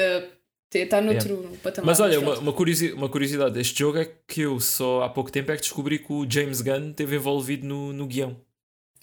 Está 0.74 0.99
noutro 0.99 1.51
patamar. 1.61 1.86
Mas 1.86 1.99
olha, 1.99 2.20
uma, 2.20 2.39
uma, 2.39 2.51
curiosi 2.51 2.91
uma 2.93 3.07
curiosidade 3.07 3.53
deste 3.53 3.78
jogo 3.78 3.99
é 3.99 4.11
que 4.28 4.41
eu 4.41 4.59
só 4.59 5.03
há 5.03 5.09
pouco 5.09 5.32
tempo 5.32 5.51
é 5.51 5.55
que 5.55 5.61
descobri 5.61 5.99
que 5.99 6.11
o 6.11 6.26
James 6.28 6.61
Gunn 6.61 6.89
esteve 6.89 7.18
envolvido 7.18 7.68
no, 7.68 7.93
no 7.93 8.07
guião. 8.07 8.36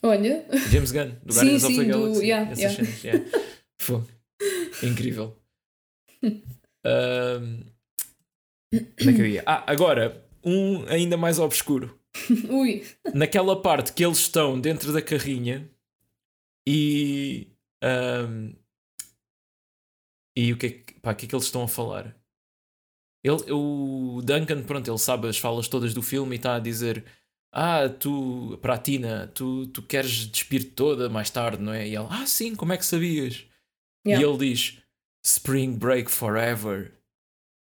Olha, 0.03 0.45
James 0.73 0.91
Gunn, 0.91 1.11
do 1.25 1.31
Sim, 1.33 1.39
Guardians 1.39 1.63
of 1.65 1.77
the 1.77 1.83
sim, 1.83 1.89
do- 1.89 1.99
Galaxy. 2.01 2.25
yeah, 2.27 2.51
essas 2.51 2.59
yeah. 2.59 2.77
cenas, 2.77 3.05
yeah. 3.05 4.07
Incrível. 4.83 5.40
Onde 8.73 9.11
é 9.11 9.13
que 9.13 9.21
eu 9.21 9.27
ia? 9.27 9.43
Ah, 9.47 9.65
agora, 9.67 10.25
um 10.45 10.85
ainda 10.87 11.17
mais 11.17 11.39
obscuro. 11.39 11.99
ui. 12.51 12.85
Naquela 13.15 13.61
parte 13.61 13.93
que 13.93 14.05
eles 14.05 14.19
estão 14.19 14.61
dentro 14.61 14.93
da 14.93 15.03
carrinha 15.03 15.71
e. 16.67 17.49
ahm, 17.83 18.53
e 20.37 20.53
o 20.53 20.57
que 20.57 20.67
é 20.67 20.71
que, 20.71 20.95
pá, 21.01 21.13
o 21.13 21.17
que 21.17 21.27
é 21.27 21.29
que 21.29 21.35
eles 21.35 21.47
estão 21.47 21.63
a 21.63 21.69
falar? 21.69 22.17
Ele, 23.23 23.53
o 23.53 24.23
Duncan, 24.25 24.63
pronto, 24.63 24.91
ele 24.91 24.99
sabe 24.99 25.29
as 25.29 25.37
falas 25.37 25.69
todas 25.69 25.93
do 25.93 26.03
filme 26.03 26.37
e 26.37 26.39
está 26.39 26.57
a 26.57 26.61
dizer: 26.61 27.05
Ah, 27.53 27.89
tu, 27.89 28.59
para 28.63 28.75
a 28.75 28.79
Tina, 28.79 29.31
tu, 29.35 29.67
tu 29.67 29.83
queres 29.83 30.27
despir 30.27 30.73
toda 30.75 31.09
mais 31.09 31.29
tarde, 31.31 31.63
não 31.63 31.73
é? 31.73 31.87
E 31.87 31.95
ele: 31.95 32.07
Ah, 32.09 32.27
sim, 32.27 32.55
como 32.55 32.73
é 32.73 32.79
que 32.79 32.87
sabias? 32.87 33.45
Yeah. 34.07 34.25
E 34.25 34.29
ele 34.29 34.39
diz: 34.39 34.79
Spring 35.25 35.73
Break 35.73 36.11
Forever. 36.11 36.93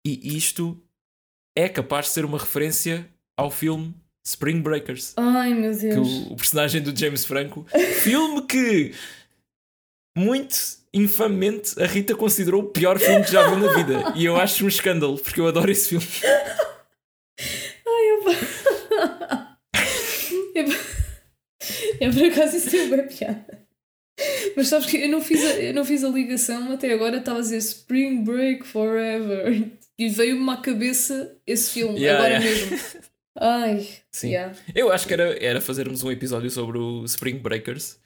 E 0.06 0.36
isto 0.38 0.82
é 1.58 1.68
capaz 1.68 2.06
de 2.08 2.12
ser 2.12 2.26
uma 2.26 2.38
referência 2.38 3.08
ao 3.38 3.50
filme 3.52 3.94
Spring 4.26 4.62
Breakers. 4.62 5.14
Ai 5.18 5.54
meu 5.54 5.72
Que 5.74 5.88
Deus. 5.88 6.08
o, 6.08 6.34
o 6.34 6.36
personagem 6.36 6.82
do 6.82 6.98
James 6.98 7.26
Franco, 7.26 7.66
filme 8.04 8.42
que 8.46 8.94
muito 10.18 10.56
infamemente 10.94 11.82
a 11.82 11.86
Rita 11.86 12.16
considerou 12.16 12.64
o 12.64 12.70
pior 12.70 13.00
filme 13.00 13.24
que 13.24 13.32
já 13.32 13.48
viu 13.48 13.58
na 13.60 13.74
vida. 13.74 14.14
E 14.16 14.26
eu 14.26 14.36
acho 14.36 14.66
um 14.66 14.68
escândalo, 14.68 15.18
porque 15.18 15.40
eu 15.40 15.48
adoro 15.48 15.72
esse 15.72 15.90
filme. 15.90 16.08
Ai. 17.86 18.08
É, 20.56 22.06
é 22.06 22.10
por 22.12 22.24
acaso 22.24 22.58
isso 22.58 22.72
tem 22.72 22.90
bem 22.90 23.08
piada. 23.08 23.67
Mas 24.58 24.70
sabes 24.70 24.88
que 24.90 24.98
eu 24.98 25.08
não 25.10 25.22
fiz 25.22 25.44
a, 25.46 25.54
eu 25.60 25.74
não 25.74 25.86
fiz 25.86 26.04
a 26.04 26.10
ligação 26.10 26.72
até 26.72 26.92
agora, 26.92 27.18
estava 27.18 27.38
a 27.38 27.42
dizer 27.42 27.58
Spring 27.58 28.24
Break 28.24 28.66
Forever 28.66 29.72
e 30.00 30.10
veio-me 30.10 30.50
à 30.50 30.58
cabeça 30.58 31.38
esse 31.46 31.70
filme, 31.72 32.00
Yeah, 32.00 32.26
agora 32.26 32.44
yeah. 32.44 32.70
mesmo. 32.72 33.02
Ai, 33.40 33.88
Sim. 34.12 34.30
yeah. 34.30 34.56
Eu 34.74 34.92
acho 34.92 35.08
que 35.08 35.14
era, 35.14 35.38
era 35.44 35.62
fazermos 35.62 36.02
um 36.04 36.12
episódio 36.12 36.50
sobre 36.50 36.80
o 36.80 37.06
Spring 37.06 37.38
Breakers 37.38 38.00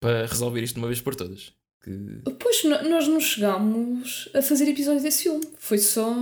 para 0.00 0.24
resolver 0.26 0.62
isto 0.62 0.74
de 0.74 0.80
uma 0.80 0.86
vez 0.86 1.00
por 1.00 1.16
todas. 1.16 1.52
Que... 1.82 1.90
Pois 2.38 2.62
nós 2.64 3.08
não 3.08 3.18
chegámos 3.20 4.28
a 4.34 4.42
fazer 4.42 4.68
episódio 4.68 5.02
desse 5.02 5.24
filme, 5.24 5.44
foi 5.58 5.78
só. 5.78 6.12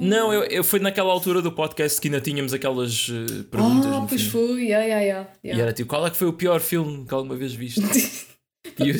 Não, 0.00 0.32
eu, 0.32 0.42
eu 0.44 0.64
foi 0.64 0.80
naquela 0.80 1.12
altura 1.12 1.40
do 1.40 1.52
podcast 1.52 2.00
que 2.00 2.08
ainda 2.08 2.20
tínhamos 2.20 2.52
aquelas 2.52 3.08
eh, 3.10 3.42
perguntas 3.50 3.92
Ah, 3.92 4.06
pois 4.08 4.22
fim. 4.22 4.28
foi, 4.30 4.62
yeah, 4.66 4.84
yeah, 4.84 5.00
yeah, 5.02 5.30
E 5.44 5.60
era 5.60 5.72
tipo, 5.72 5.88
qual 5.90 6.06
é 6.06 6.10
que 6.10 6.16
foi 6.16 6.26
o 6.28 6.32
pior 6.32 6.60
filme 6.60 7.04
que 7.06 7.14
alguma 7.14 7.36
vez 7.36 7.52
viste? 7.54 7.80
E 8.78 8.90
eu, 8.90 8.96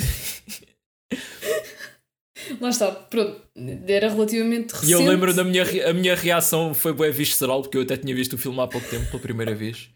Lá 2.60 2.70
está, 2.70 2.90
pronto, 2.90 3.42
era 3.86 4.08
relativamente 4.08 4.72
recente. 4.72 4.88
e 4.90 4.92
eu 4.92 5.02
lembro 5.02 5.32
da 5.32 5.44
minha, 5.44 5.62
a 5.88 5.92
minha 5.92 6.14
reação 6.14 6.74
foi 6.74 6.92
bem 6.92 7.10
visceral, 7.10 7.62
porque 7.62 7.76
eu 7.76 7.82
até 7.82 7.96
tinha 7.96 8.14
visto 8.14 8.32
o 8.32 8.38
filme 8.38 8.58
há 8.60 8.66
pouco 8.66 8.88
tempo, 8.88 9.06
pela 9.10 9.22
primeira 9.22 9.54
vez. 9.54 9.90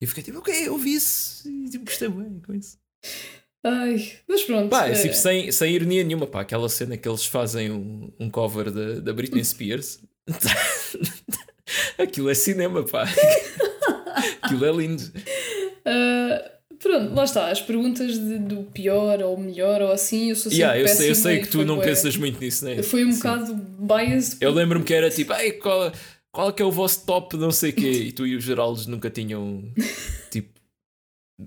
E 0.00 0.06
fiquei 0.06 0.22
tipo, 0.22 0.38
ok, 0.38 0.68
eu 0.68 0.78
vi 0.78 0.94
isso 0.94 1.48
e 1.48 1.68
tipo, 1.68 1.84
gostei 1.84 2.08
bem 2.08 2.40
com 2.40 2.54
isso. 2.54 2.78
Ai, 3.64 4.16
mas 4.28 4.44
pronto. 4.44 4.70
Pá, 4.70 4.86
é 4.88 4.92
eh, 4.92 5.02
tipo, 5.02 5.14
sem, 5.14 5.50
sem 5.50 5.74
ironia 5.74 6.04
nenhuma, 6.04 6.26
pá, 6.26 6.42
aquela 6.42 6.68
cena 6.68 6.96
que 6.96 7.08
eles 7.08 7.26
fazem 7.26 7.72
um, 7.72 8.12
um 8.20 8.30
cover 8.30 8.70
da, 8.70 9.00
da 9.00 9.12
Britney 9.12 9.42
Spears. 9.44 10.00
Aquilo 11.98 12.30
é 12.30 12.34
cinema, 12.34 12.84
pá. 12.84 13.04
Aquilo 14.42 14.64
é 14.64 14.72
lindo. 14.72 15.02
ah, 15.84 16.57
pronto, 16.80 17.14
lá 17.14 17.24
está, 17.24 17.50
as 17.50 17.60
perguntas 17.60 18.18
de- 18.18 18.38
do 18.38 18.62
pior 18.64 19.22
ou 19.22 19.36
melhor 19.36 19.82
ou 19.82 19.92
assim, 19.92 20.30
eu 20.30 20.36
sou 20.36 20.50
sempre 20.50 20.58
Yeah, 20.58 20.78
eu, 20.80 20.88
sei, 20.88 21.10
eu 21.10 21.14
sei 21.14 21.40
que 21.40 21.48
tu 21.48 21.64
não 21.64 21.76
bué- 21.76 21.84
pensas 21.86 22.16
muito 22.16 22.40
nisso, 22.40 22.64
né? 22.64 22.82
Foi 22.82 23.04
um 23.04 23.10
Sim. 23.12 23.16
bocado 23.18 23.54
biased. 23.54 24.36
Eu 24.40 24.50
lembro-me 24.52 24.84
que 24.84 24.94
era 24.94 25.10
tipo, 25.10 25.32
Ei, 25.34 25.52
qual, 25.52 25.92
qual 26.32 26.50
é 26.50 26.52
que 26.52 26.62
é 26.62 26.64
o 26.64 26.70
vosso 26.72 27.04
top, 27.04 27.36
não 27.36 27.50
sei 27.50 27.70
o 27.70 27.72
quê, 27.74 27.90
e 27.90 28.12
tu 28.12 28.26
e 28.26 28.36
o 28.36 28.40
Geraldo 28.40 28.88
nunca 28.88 29.10
tinham 29.10 29.64
tipo 30.30 30.56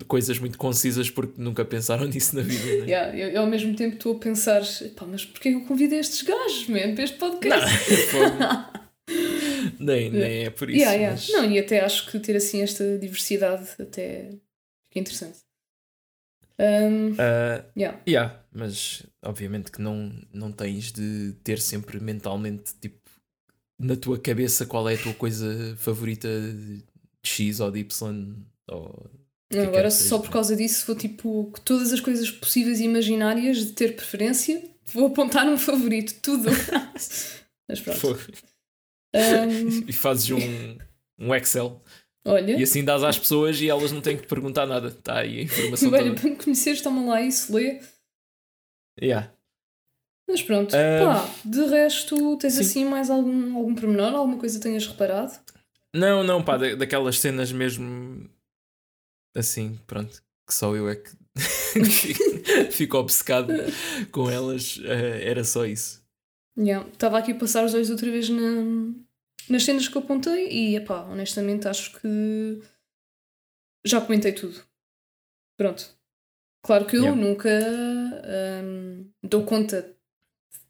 coisas 0.08 0.38
muito 0.38 0.56
concisas 0.56 1.10
porque 1.10 1.34
nunca 1.36 1.64
pensaram 1.66 2.06
nisso 2.06 2.34
na 2.34 2.42
vida. 2.42 2.64
Né? 2.64 2.84
Yeah, 2.86 3.16
eu, 3.18 3.28
eu 3.28 3.40
ao 3.42 3.46
mesmo 3.46 3.74
tempo 3.74 3.96
estou 3.96 4.16
a 4.16 4.18
pensar, 4.18 4.62
pá, 4.96 5.04
mas 5.06 5.24
porquê 5.24 5.50
que 5.50 5.56
eu 5.56 5.60
convidei 5.66 5.98
estes 5.98 6.22
gajos, 6.22 6.66
man, 6.68 6.94
para 6.94 7.04
este 7.04 7.18
podcast? 7.18 7.76
Fogo. 8.10 8.36
nem, 9.78 10.10
nem 10.10 10.44
é 10.46 10.50
por 10.50 10.70
isso. 10.70 10.78
Yeah, 10.78 10.94
yeah. 10.96 11.12
mas- 11.12 11.28
Não, 11.30 11.50
e 11.50 11.58
até 11.58 11.80
acho 11.80 12.10
que 12.10 12.18
ter 12.18 12.36
assim 12.36 12.62
esta 12.62 12.96
diversidade 12.98 13.68
até 13.78 14.30
fica 14.92 15.00
interessante. 15.00 15.38
Um, 16.58 17.16
Ah, 17.18 17.64
yeah. 17.76 18.00
yeah, 18.06 18.44
mas 18.52 19.04
obviamente 19.24 19.72
que 19.72 19.80
não, 19.80 20.12
não 20.32 20.52
tens 20.52 20.92
de 20.92 21.32
ter 21.42 21.58
sempre 21.58 21.98
mentalmente 21.98 22.74
tipo 22.80 23.00
na 23.78 23.96
tua 23.96 24.18
cabeça 24.18 24.66
qual 24.66 24.88
é 24.88 24.94
a 24.94 25.02
tua 25.02 25.14
coisa 25.14 25.74
favorita 25.76 26.28
de 26.28 26.84
X 27.24 27.58
ou 27.58 27.70
de 27.70 27.80
Y 27.80 28.36
ou 28.68 29.10
Não, 29.50 29.62
que 29.62 29.66
agora 29.66 29.88
que 29.88 29.90
só 29.94 30.18
por 30.18 30.30
causa 30.30 30.54
disso 30.54 30.86
vou 30.86 30.94
tipo 30.94 31.50
que 31.52 31.60
todas 31.62 31.92
as 31.92 32.00
coisas 32.00 32.30
possíveis 32.30 32.78
e 32.78 32.84
imaginárias 32.84 33.58
de 33.58 33.72
ter 33.72 33.96
preferência, 33.96 34.62
vou 34.92 35.06
apontar 35.06 35.46
um 35.48 35.56
favorito, 35.56 36.14
tudo. 36.22 36.48
Mas 37.68 37.80
pronto. 37.80 38.20
Um, 39.14 39.84
e 39.88 39.92
fazes 39.92 40.30
um, 40.30 40.78
um 41.18 41.34
Excel 41.34 41.82
olha, 42.24 42.58
e 42.58 42.62
assim 42.62 42.84
dás 42.84 43.02
às 43.02 43.18
pessoas 43.18 43.60
e 43.60 43.68
elas 43.68 43.92
não 43.92 44.00
têm 44.00 44.16
que 44.16 44.22
te 44.22 44.28
perguntar 44.28 44.66
nada. 44.66 44.88
Está 44.88 45.18
aí 45.20 45.40
a 45.40 45.42
informação 45.42 45.90
olha, 45.92 46.14
para 46.14 46.30
me 46.30 46.36
conheceres, 46.36 46.80
toma 46.82 47.04
lá 47.04 47.20
isso, 47.22 47.54
lê. 47.54 47.80
Yeah. 49.00 49.32
Mas 50.28 50.42
pronto, 50.42 50.74
Um, 50.74 51.04
pá, 51.06 51.28
de 51.44 51.64
resto, 51.66 52.36
tens 52.38 52.54
sim. 52.54 52.60
assim 52.60 52.84
mais 52.84 53.10
algum, 53.10 53.56
algum 53.56 53.74
pormenor, 53.74 54.14
alguma 54.14 54.38
coisa 54.38 54.56
que 54.58 54.62
tenhas 54.62 54.86
reparado? 54.86 55.32
Não, 55.94 56.22
não, 56.22 56.42
pá, 56.42 56.56
da- 56.56 56.74
daquelas 56.74 57.18
cenas 57.18 57.52
mesmo 57.52 58.28
assim, 59.36 59.78
pronto, 59.86 60.22
que 60.46 60.54
só 60.54 60.74
eu 60.74 60.88
é 60.88 60.96
que 60.96 61.10
fico, 62.70 62.98
obcecado 62.98 63.52
com 64.10 64.30
elas. 64.30 64.78
eh, 64.84 65.28
era 65.28 65.42
só 65.44 65.64
isso. 65.66 66.02
Yeah. 66.58 66.86
Estava 66.88 67.18
aqui 67.18 67.32
a 67.32 67.34
passar 67.34 67.64
os 67.64 67.74
olhos 67.74 67.90
outra 67.90 68.10
vez 68.10 68.28
na, 68.28 68.92
nas 69.48 69.64
cenas 69.64 69.88
que 69.88 69.96
eu 69.96 70.02
apontei 70.02 70.48
e, 70.48 70.76
epá, 70.76 71.02
honestamente 71.04 71.68
acho 71.68 71.98
que 72.00 72.62
já 73.84 74.00
comentei 74.00 74.32
tudo. 74.32 74.62
Pronto. 75.56 75.88
Claro 76.62 76.86
que 76.86 76.96
eu 76.96 77.02
Yeah. 77.02 77.20
nunca 77.20 77.50
hum, 78.64 79.06
dou 79.22 79.44
conta 79.44 79.96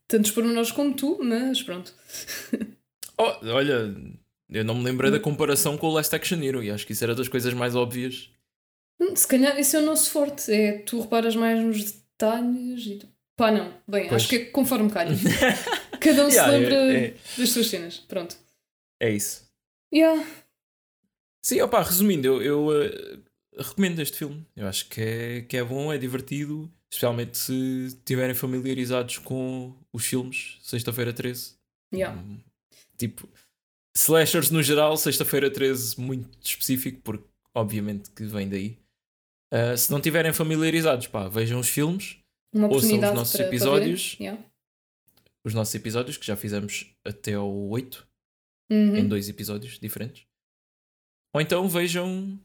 tantos 0.07 0.31
pormenores 0.31 0.71
como 0.71 0.93
tu, 0.93 1.19
mas 1.21 1.61
pronto. 1.61 1.93
oh, 3.17 3.35
olha, 3.43 3.95
eu 4.49 4.63
não 4.65 4.75
me 4.75 4.83
lembrei 4.83 5.11
da 5.11 5.19
comparação 5.19 5.77
com 5.77 5.87
o 5.87 5.93
Last 5.93 6.15
Action 6.15 6.41
Hero 6.41 6.63
e 6.63 6.71
acho 6.71 6.85
que 6.85 6.93
isso 6.93 7.03
era 7.03 7.15
das 7.15 7.27
coisas 7.27 7.53
mais 7.53 7.75
óbvias. 7.75 8.29
Hum, 8.99 9.15
se 9.15 9.27
calhar 9.27 9.57
esse 9.59 9.75
é 9.75 9.79
o 9.79 9.85
nosso 9.85 10.09
forte, 10.09 10.51
é 10.51 10.79
tu 10.79 11.01
reparas 11.01 11.35
mais 11.35 11.59
nos 11.59 11.91
detalhes 11.91 12.85
e 12.85 12.95
tu... 12.97 13.07
Pá, 13.35 13.51
não. 13.51 13.73
Bem, 13.87 14.07
pois. 14.07 14.13
acho 14.21 14.29
que 14.29 14.35
é 14.35 14.45
conforme 14.45 14.89
calha. 14.89 15.15
Cada 15.99 16.25
um 16.25 16.29
yeah, 16.29 16.51
se 16.51 16.57
lembra 16.57 16.75
é, 16.75 17.05
é... 17.05 17.13
das 17.37 17.49
suas 17.49 17.67
cenas. 17.67 17.97
Pronto. 17.97 18.35
É 19.01 19.09
isso. 19.09 19.51
Yeah. 19.93 20.25
Sim, 21.45 21.61
opá, 21.61 21.81
resumindo, 21.83 22.25
eu, 22.25 22.41
eu 22.41 22.67
uh, 22.67 23.23
recomendo 23.57 23.99
este 23.99 24.17
filme. 24.17 24.45
Eu 24.55 24.67
acho 24.67 24.87
que 24.89 25.01
é, 25.01 25.41
que 25.41 25.57
é 25.57 25.63
bom, 25.63 25.91
é 25.91 25.97
divertido, 25.97 26.71
especialmente 26.91 27.37
se 27.37 27.87
estiverem 27.87 28.33
familiarizados 28.33 29.17
com 29.17 29.75
os 29.91 30.05
filmes 30.05 30.57
Sexta-feira 30.61 31.11
13. 31.11 31.55
Yeah. 31.93 32.19
Um, 32.19 32.39
tipo, 32.97 33.27
slashers 33.95 34.49
no 34.49 34.63
geral, 34.63 34.95
Sexta-feira 34.97 35.51
13 35.51 35.99
muito 35.99 36.37
específico, 36.41 37.01
porque 37.03 37.27
obviamente 37.53 38.09
que 38.11 38.23
vem 38.23 38.47
daí. 38.47 38.77
Uh, 39.53 39.77
se 39.77 39.91
não 39.91 39.97
estiverem 39.97 40.33
familiarizados, 40.33 41.07
pá, 41.07 41.27
vejam 41.27 41.59
os 41.59 41.69
filmes, 41.69 42.17
ouçam 42.55 42.95
os 42.95 43.13
nossos 43.13 43.35
para, 43.35 43.47
episódios. 43.47 44.15
Para 44.15 44.23
yeah. 44.23 44.45
Os 45.45 45.53
nossos 45.53 45.75
episódios, 45.75 46.15
que 46.15 46.25
já 46.25 46.37
fizemos 46.37 46.95
até 47.03 47.33
ao 47.33 47.53
8, 47.69 48.07
uhum. 48.71 48.95
em 48.95 49.07
dois 49.07 49.29
episódios 49.29 49.79
diferentes. 49.79 50.25
Ou 51.33 51.41
então 51.41 51.67
vejam 51.67 52.39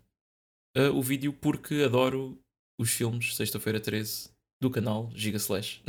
uh, 0.77 0.95
o 0.95 1.03
vídeo 1.03 1.33
porque 1.33 1.83
adoro 1.85 2.39
os 2.79 2.91
filmes 2.91 3.37
Sexta-feira 3.37 3.81
13 3.81 4.31
do 4.61 4.71
canal 4.71 5.11
Giga 5.15 5.37
Slash. 5.37 5.83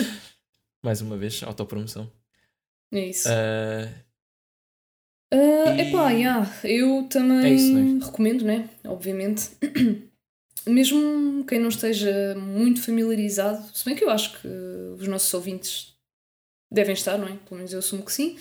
Mais 0.82 1.00
uma 1.00 1.16
vez, 1.16 1.42
autopromoção. 1.42 2.10
É 2.92 3.08
isso. 3.08 3.28
Uh, 3.28 3.88
uh, 5.34 5.76
e... 5.76 5.88
Epá, 5.88 6.10
yeah, 6.10 6.60
eu 6.64 7.06
também 7.08 7.44
é 7.44 7.54
isso, 7.54 7.72
né? 7.72 8.04
recomendo, 8.04 8.44
né? 8.44 8.70
Obviamente. 8.84 9.50
Mesmo 10.66 11.44
quem 11.46 11.58
não 11.58 11.68
esteja 11.68 12.34
muito 12.36 12.80
familiarizado, 12.82 13.62
se 13.76 13.84
bem 13.84 13.94
que 13.94 14.02
eu 14.02 14.08
acho 14.08 14.40
que 14.40 14.48
os 14.48 15.06
nossos 15.06 15.32
ouvintes 15.34 15.94
devem 16.72 16.94
estar, 16.94 17.18
não 17.18 17.28
é? 17.28 17.36
Pelo 17.36 17.56
menos 17.56 17.72
eu 17.72 17.80
assumo 17.80 18.04
que 18.04 18.12
sim. 18.12 18.38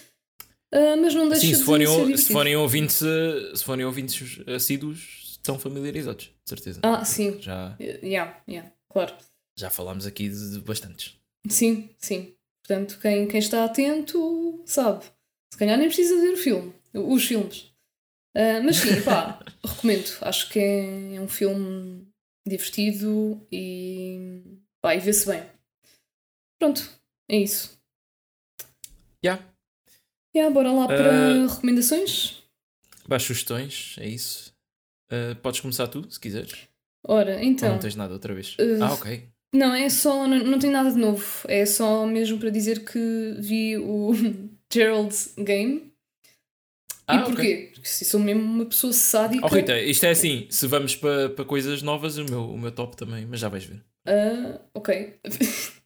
Uh, 0.73 0.99
mas 0.99 1.13
não 1.13 1.29
deixa 1.29 1.45
sim, 1.45 1.53
se 1.53 1.59
de 1.59 1.65
forem, 1.65 1.85
ser 1.85 2.17
se 2.17 2.33
forem 2.33 2.55
ouvintes, 2.55 2.97
se 2.97 3.63
forem 3.63 3.85
ouvintes 3.85 4.39
assíduos, 4.47 5.37
estão 5.37 5.59
familiarizados, 5.59 6.25
de 6.25 6.49
certeza. 6.49 6.79
Ah, 6.81 7.05
sim. 7.05 7.39
Já, 7.39 7.77
yeah, 7.79 8.41
yeah, 8.49 8.71
claro. 8.89 9.13
Já 9.55 9.69
falámos 9.69 10.07
aqui 10.07 10.29
de, 10.29 10.59
bastantes. 10.61 11.15
Sim, 11.47 11.89
sim. 11.99 12.33
Portanto, 12.65 12.97
quem, 12.99 13.27
quem 13.27 13.39
está 13.39 13.65
atento 13.65 14.63
sabe. 14.65 15.05
Se 15.51 15.59
calhar 15.59 15.77
nem 15.77 15.87
precisa 15.87 16.19
ver 16.19 16.33
o 16.33 16.37
filme, 16.37 16.73
os 16.91 17.23
filmes. 17.23 17.71
Uh, 18.35 18.63
mas 18.63 18.77
sim, 18.77 18.99
pá, 19.03 19.39
recomendo. 19.63 20.17
Acho 20.21 20.49
que 20.49 20.57
é, 20.57 21.15
é, 21.15 21.21
um 21.21 21.27
filme 21.27 22.07
divertido 22.47 23.45
e, 23.51 24.41
pá, 24.81 24.95
e 24.95 24.99
vê-se 24.99 25.27
bem. 25.27 25.43
Pronto, 26.57 26.89
é 27.29 27.37
isso. 27.37 27.79
Já. 29.23 29.33
Yeah. 29.33 29.52
Yeah, 30.35 30.53
bora 30.53 30.71
lá 30.71 30.87
para 30.87 31.43
uh, 31.43 31.47
recomendações. 31.47 32.43
Para 33.07 33.19
sugestões, 33.19 33.95
é 33.99 34.07
isso. 34.07 34.53
Uh, 35.11 35.35
podes 35.35 35.59
começar 35.59 35.87
tu, 35.87 36.09
se 36.09 36.19
quiseres. 36.19 36.67
Ora, 37.07 37.43
então. 37.43 37.69
Ou 37.69 37.75
não 37.75 37.81
tens 37.81 37.95
nada 37.95 38.13
outra 38.13 38.33
vez? 38.33 38.55
Uh, 38.55 38.83
ah, 38.83 38.93
ok. 38.93 39.29
Não, 39.53 39.75
é 39.75 39.87
só. 39.89 40.27
Não, 40.27 40.37
não 40.39 40.57
tem 40.57 40.71
nada 40.71 40.91
de 40.91 40.97
novo. 40.97 41.23
É 41.47 41.65
só 41.65 42.05
mesmo 42.07 42.39
para 42.39 42.49
dizer 42.49 42.83
que 42.83 43.35
vi 43.39 43.77
o 43.77 44.13
Gerald's 44.73 45.33
Game. 45.37 45.93
Ah, 47.05 47.17
e 47.17 47.23
porquê? 47.25 47.41
Okay. 47.41 47.67
Porque 47.67 47.87
se 47.87 48.05
sou 48.05 48.19
mesmo 48.19 48.41
uma 48.41 48.65
pessoa 48.65 48.93
sádica. 48.93 49.45
Oh, 49.45 49.49
Rita, 49.49 49.77
isto 49.79 50.05
é 50.05 50.11
assim: 50.11 50.47
se 50.49 50.65
vamos 50.65 50.95
para, 50.95 51.29
para 51.29 51.45
coisas 51.45 51.83
novas, 51.83 52.17
o 52.17 52.25
meu, 52.25 52.49
o 52.49 52.57
meu 52.57 52.71
top 52.71 52.95
também, 52.95 53.25
mas 53.25 53.39
já 53.39 53.49
vais 53.49 53.65
ver. 53.65 53.83
Uh, 54.07 54.59
ok. 54.73 55.19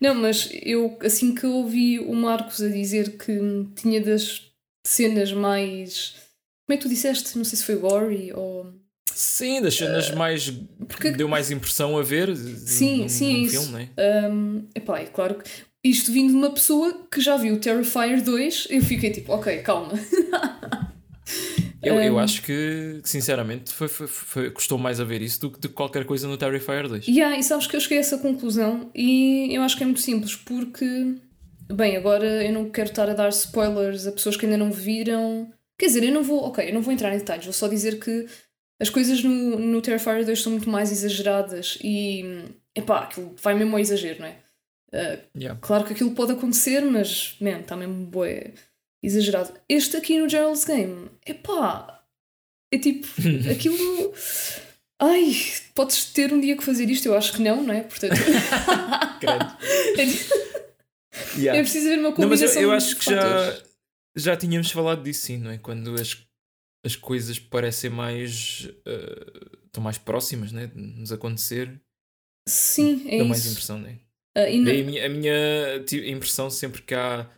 não, 0.00 0.14
mas 0.14 0.48
eu, 0.62 0.98
assim 1.02 1.34
que 1.34 1.46
ouvi 1.46 1.98
o 1.98 2.14
Marcos 2.14 2.62
a 2.62 2.68
dizer 2.68 3.16
que 3.16 3.38
tinha 3.74 4.00
das 4.00 4.50
cenas 4.86 5.32
mais 5.32 6.26
como 6.66 6.74
é 6.74 6.76
que 6.76 6.82
tu 6.82 6.88
disseste? 6.88 7.38
Não 7.38 7.44
sei 7.44 7.58
se 7.58 7.64
foi 7.64 7.76
gory 7.76 8.32
ou. 8.34 8.74
Sim, 9.14 9.62
das 9.62 9.74
cenas 9.76 10.10
uh, 10.10 10.16
mais. 10.16 10.52
Porque... 10.88 11.12
deu 11.12 11.28
mais 11.28 11.50
impressão 11.50 11.96
a 11.96 12.02
ver. 12.02 12.36
Sim, 12.36 13.02
num, 13.02 13.08
sim, 13.08 13.40
num 13.40 13.46
é 13.46 13.48
filme, 13.48 13.82
isso. 13.84 13.92
É? 13.96 14.28
Um, 14.28 14.64
epá, 14.74 14.98
é 14.98 15.06
claro 15.06 15.36
que. 15.36 15.48
Isto 15.84 16.10
vindo 16.10 16.30
de 16.30 16.36
uma 16.36 16.50
pessoa 16.50 17.06
que 17.08 17.20
já 17.20 17.36
viu 17.36 17.60
Terrifier 17.60 18.20
2, 18.20 18.66
eu 18.70 18.82
fiquei 18.82 19.10
tipo, 19.10 19.32
ok, 19.32 19.58
calma. 19.58 19.92
eu, 21.86 21.94
um, 21.94 22.00
eu 22.00 22.18
acho 22.18 22.42
que, 22.42 23.00
sinceramente, 23.04 23.72
foi, 23.72 23.88
foi, 23.88 24.06
foi, 24.06 24.50
custou 24.50 24.78
mais 24.78 25.00
a 25.00 25.04
ver 25.04 25.22
isso 25.22 25.40
do 25.40 25.50
que 25.50 25.68
qualquer 25.68 26.04
coisa 26.04 26.26
no 26.26 26.36
Terrifier 26.36 26.88
2. 26.88 27.06
Yeah, 27.06 27.38
e 27.38 27.42
sabes 27.42 27.66
que 27.66 27.76
eu 27.76 27.80
cheguei 27.80 27.98
a 27.98 28.00
essa 28.00 28.18
conclusão 28.18 28.90
e 28.94 29.54
eu 29.54 29.62
acho 29.62 29.76
que 29.76 29.82
é 29.82 29.86
muito 29.86 30.00
simples, 30.00 30.34
porque. 30.34 31.14
Bem, 31.72 31.96
agora 31.96 32.44
eu 32.44 32.52
não 32.52 32.70
quero 32.70 32.90
estar 32.90 33.10
a 33.10 33.14
dar 33.14 33.28
spoilers 33.30 34.06
a 34.06 34.12
pessoas 34.12 34.36
que 34.36 34.46
ainda 34.46 34.56
não 34.56 34.70
viram. 34.70 35.52
Quer 35.78 35.86
dizer, 35.86 36.04
eu 36.04 36.12
não 36.12 36.22
vou, 36.22 36.44
ok, 36.44 36.68
eu 36.68 36.74
não 36.74 36.80
vou 36.80 36.92
entrar 36.92 37.12
em 37.12 37.18
detalhes, 37.18 37.44
vou 37.44 37.52
só 37.52 37.66
dizer 37.66 37.98
que 37.98 38.26
as 38.80 38.88
coisas 38.88 39.22
no, 39.22 39.58
no 39.58 39.82
Terrifier 39.82 40.24
2 40.24 40.42
são 40.42 40.52
muito 40.52 40.70
mais 40.70 40.92
exageradas 40.92 41.78
e, 41.82 42.44
epá, 42.74 43.00
aquilo 43.00 43.34
vai 43.42 43.54
mesmo 43.54 43.74
ao 43.74 43.80
exagero, 43.80 44.20
não 44.20 44.26
é? 44.26 44.36
Uh, 44.92 45.18
yeah. 45.36 45.58
Claro 45.60 45.84
que 45.84 45.92
aquilo 45.92 46.12
pode 46.12 46.32
acontecer, 46.32 46.82
mas, 46.82 47.36
man, 47.40 47.60
está 47.60 47.76
mesmo 47.76 48.06
bué 48.06 48.52
exagerado. 49.06 49.52
Este 49.68 49.96
aqui 49.96 50.18
no 50.18 50.28
Gerald's 50.28 50.64
Game, 50.64 51.10
epá, 51.26 52.04
é 52.72 52.78
tipo, 52.78 53.06
aquilo... 53.50 54.12
Ai, 54.98 55.34
podes 55.74 56.06
ter 56.06 56.32
um 56.32 56.40
dia 56.40 56.56
que 56.56 56.64
fazer 56.64 56.88
isto? 56.88 57.06
Eu 57.06 57.14
acho 57.14 57.34
que 57.34 57.42
não, 57.42 57.62
não 57.62 57.74
é? 57.74 57.82
Portanto... 57.82 58.14
é, 59.98 60.02
yeah. 61.38 61.58
é 61.58 61.62
preciso 61.62 61.88
ver 61.88 61.98
uma 61.98 62.12
combinação 62.12 62.46
não, 62.46 62.52
mas 62.52 62.56
eu, 62.56 62.62
eu 62.62 62.72
acho 62.72 62.96
que 62.96 63.04
já 63.04 63.66
já 64.16 64.34
tínhamos 64.34 64.70
falado 64.70 65.02
disso, 65.02 65.26
sim, 65.26 65.36
não 65.36 65.50
é? 65.50 65.58
Quando 65.58 65.94
as, 65.94 66.16
as 66.84 66.96
coisas 66.96 67.38
parecem 67.38 67.90
mais. 67.90 68.64
Uh, 68.86 69.66
estão 69.66 69.82
mais 69.82 69.98
próximas, 69.98 70.50
né? 70.52 70.68
De 70.68 70.80
nos 70.80 71.12
acontecer. 71.12 71.78
Sim, 72.48 73.04
é 73.06 73.10
dá 73.10 73.16
isso. 73.16 73.28
mais 73.28 73.46
impressão, 73.46 73.78
né? 73.78 73.98
Uh, 74.36 74.64
Daí 74.64 74.80
a 74.80 74.84
minha, 74.84 75.06
a 75.06 75.08
minha 75.08 76.10
impressão 76.10 76.48
sempre 76.48 76.82
que 76.82 76.94
há 76.94 77.28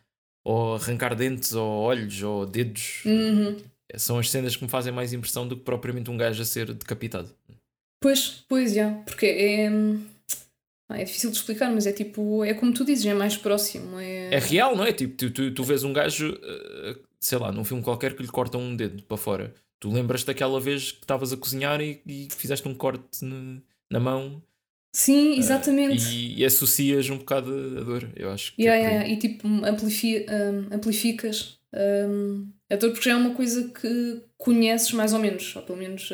ou 0.48 0.76
arrancar 0.76 1.14
dentes, 1.14 1.52
ou 1.52 1.82
olhos, 1.82 2.22
ou 2.22 2.46
dedos. 2.46 3.02
Uhum. 3.04 3.58
São 3.96 4.18
as 4.18 4.30
cenas 4.30 4.56
que 4.56 4.64
me 4.64 4.70
fazem 4.70 4.90
mais 4.90 5.12
impressão 5.12 5.46
do 5.46 5.54
que 5.54 5.62
propriamente 5.62 6.10
um 6.10 6.16
gajo 6.16 6.40
a 6.40 6.44
ser 6.44 6.72
decapitado. 6.72 7.28
Pois, 8.00 8.44
pois, 8.48 8.72
já. 8.72 8.90
Porque 9.04 9.26
é. 9.26 9.68
Ah, 10.90 10.98
é 10.98 11.04
difícil 11.04 11.30
de 11.30 11.36
explicar, 11.36 11.70
mas 11.70 11.86
é 11.86 11.92
tipo, 11.92 12.42
é 12.42 12.54
como 12.54 12.72
tu 12.72 12.82
dizes, 12.82 13.04
é 13.04 13.12
mais 13.12 13.36
próximo. 13.36 14.00
É, 14.00 14.34
é 14.34 14.38
real, 14.38 14.74
não 14.74 14.84
é? 14.84 14.92
Tipo, 14.92 15.14
tu, 15.18 15.30
tu, 15.30 15.52
tu 15.52 15.62
vês 15.62 15.84
um 15.84 15.92
gajo, 15.92 16.34
eh, 16.42 16.96
sei 17.20 17.36
lá, 17.36 17.52
num 17.52 17.62
filme 17.62 17.82
qualquer 17.82 18.16
que 18.16 18.22
lhe 18.22 18.28
cortam 18.28 18.62
um 18.62 18.74
dedo 18.74 19.02
para 19.02 19.18
fora. 19.18 19.54
Tu 19.78 19.92
lembras 19.92 20.24
daquela 20.24 20.58
vez 20.58 20.92
que 20.92 21.04
estavas 21.04 21.30
a 21.30 21.36
cozinhar 21.36 21.78
e, 21.82 22.00
e 22.06 22.28
fizeste 22.34 22.66
um 22.66 22.74
corte 22.74 23.22
na, 23.22 23.60
na 23.90 24.00
mão. 24.00 24.42
Sim, 24.92 25.34
eh, 25.34 25.38
exatamente. 25.38 26.04
Uh, 26.04 26.10
e, 26.10 26.40
e, 26.40 26.44
associas 26.44 27.08
um 27.10 27.18
bocado 27.18 27.52
a 27.78 27.82
dor, 27.82 28.10
eu 28.16 28.30
acho. 28.30 28.54
Que 28.54 28.62
yeah, 28.62 28.82
é 28.82 28.90
yeah, 28.90 29.08
E 29.08 29.16
tipo, 29.18 29.46
amplifi 29.64 30.26
um, 30.28 30.74
amplificas 30.74 31.58
um, 31.74 32.50
a 32.70 32.76
dor 32.76 32.90
porque 32.90 33.08
já 33.08 33.12
é 33.12 33.16
uma 33.16 33.34
coisa 33.34 33.68
que 33.68 34.22
conheces 34.36 34.92
mais 34.92 35.12
ou 35.12 35.18
menos, 35.18 35.54
ou 35.54 35.62
pelo 35.62 35.78
menos 35.78 36.10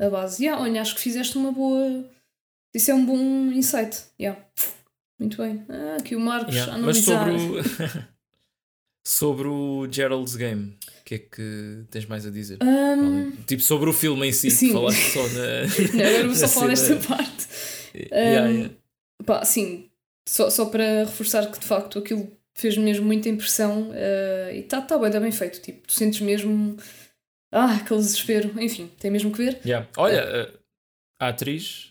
a, 0.00 0.06
a 0.06 0.10
base. 0.10 0.44
Yeah, 0.44 0.62
olha, 0.62 0.80
acho 0.80 0.94
que 0.94 1.00
fizeste 1.00 1.36
uma 1.36 1.52
boa 1.52 2.08
isso 2.74 2.90
é 2.90 2.94
um 2.94 3.04
bom 3.04 3.50
insight. 3.52 4.04
Yeah. 4.20 4.40
Muito 5.18 5.36
bem. 5.36 5.64
Ah, 5.68 5.96
aqui 5.98 6.14
o 6.14 6.20
Marcos 6.20 6.54
yeah. 6.54 6.74
a 6.74 6.78
Mas 6.78 6.98
sobre 6.98 7.32
o, 7.32 7.62
sobre 9.04 9.48
o 9.48 9.88
Gerald's 9.90 10.36
Game, 10.36 10.76
o 11.00 11.04
que 11.04 11.14
é 11.14 11.18
que 11.18 11.84
tens 11.90 12.06
mais 12.06 12.26
a 12.26 12.30
dizer? 12.30 12.58
Um... 12.62 13.32
Tipo 13.46 13.62
sobre 13.62 13.90
o 13.90 13.92
filme 13.92 14.28
em 14.28 14.32
si, 14.32 14.50
sim. 14.50 14.72
falaste 14.72 15.12
só 15.12 15.22
na. 15.28 15.62
Não, 15.96 16.08
agora 16.08 16.26
vou 16.26 16.36
só 16.36 16.48
falar 16.48 16.68
desta 16.68 16.96
parte. 16.96 17.48
Yeah, 18.12 18.48
um, 18.48 18.52
yeah. 18.52 18.74
Pá, 19.24 19.44
sim, 19.44 19.90
só, 20.28 20.50
só 20.50 20.66
para 20.66 21.04
reforçar 21.04 21.50
que 21.50 21.58
de 21.58 21.66
facto 21.66 21.98
aquilo 21.98 22.30
fez 22.56 22.76
mesmo 22.76 23.06
muita 23.06 23.28
impressão 23.28 23.90
uh, 23.90 24.52
e 24.52 24.60
está 24.60 24.80
tá 24.80 24.98
bem, 24.98 25.10
tá 25.10 25.20
bem 25.20 25.32
feito. 25.32 25.60
Tipo, 25.60 25.86
tu 25.86 25.92
sentes 25.92 26.20
mesmo. 26.20 26.76
Ah, 27.52 27.76
aquele 27.76 28.00
desespero. 28.00 28.60
Enfim, 28.60 28.90
tem 28.98 29.10
mesmo 29.10 29.32
que 29.32 29.38
ver. 29.38 29.60
Yeah. 29.64 29.88
Olha, 29.96 30.50
uh, 30.52 30.58
a 31.20 31.28
atriz 31.28 31.88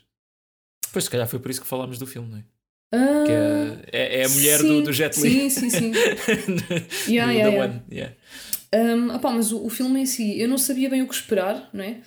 Pois, 0.91 1.05
se 1.05 1.09
calhar 1.09 1.27
foi 1.27 1.39
por 1.39 1.51
isso 1.51 1.61
que 1.61 1.67
falámos 1.67 1.99
do 1.99 2.07
filme, 2.07 2.29
não 2.29 2.37
é? 2.39 2.43
Ah, 2.91 3.23
que 3.25 3.31
é, 3.31 4.01
é, 4.01 4.21
é 4.21 4.25
a 4.25 4.29
mulher 4.29 4.59
sim, 4.59 4.67
do, 4.67 4.83
do 4.83 4.93
Jet 4.93 5.19
Li. 5.19 5.29
Sim, 5.29 5.49
sim, 5.49 5.69
sim. 5.69 5.91
yeah, 7.07 7.31
do, 7.31 7.37
yeah, 7.37 7.83
yeah. 7.91 8.15
Um, 8.73 9.13
opá, 9.13 9.31
mas 9.31 9.51
o, 9.51 9.65
o 9.65 9.69
filme 9.69 10.01
em 10.01 10.05
si, 10.05 10.39
eu 10.39 10.47
não 10.47 10.57
sabia 10.57 10.89
bem 10.89 11.01
o 11.01 11.07
que 11.07 11.13
esperar, 11.13 11.69
não 11.73 11.83
é? 11.83 12.01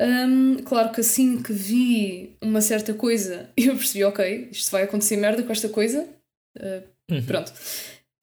Um, 0.00 0.62
claro 0.62 0.92
que 0.92 1.00
assim 1.00 1.42
que 1.42 1.52
vi 1.52 2.36
uma 2.40 2.60
certa 2.60 2.94
coisa, 2.94 3.50
eu 3.56 3.76
percebi, 3.76 4.04
ok, 4.04 4.48
isto 4.52 4.70
vai 4.70 4.84
acontecer 4.84 5.16
merda 5.16 5.42
com 5.42 5.52
esta 5.52 5.68
coisa. 5.68 6.08
Uh, 6.56 6.82
uhum. 7.10 7.22
Pronto. 7.24 7.52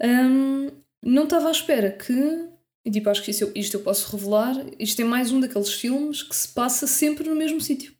Um, 0.01 0.69
não 1.03 1.23
estava 1.25 1.47
à 1.47 1.51
espera 1.51 1.91
que. 1.91 2.49
E 2.85 2.91
tipo, 2.91 3.09
acho 3.09 3.23
que 3.23 3.31
isto 3.31 3.43
eu, 3.43 3.51
isto 3.55 3.73
eu 3.75 3.81
posso 3.81 4.15
revelar. 4.15 4.55
Isto 4.79 5.01
é 5.01 5.05
mais 5.05 5.31
um 5.31 5.39
daqueles 5.39 5.73
filmes 5.73 6.21
que 6.21 6.35
se 6.35 6.47
passa 6.47 6.85
sempre 6.85 7.27
no 7.27 7.35
mesmo 7.35 7.59
sítio. 7.59 7.93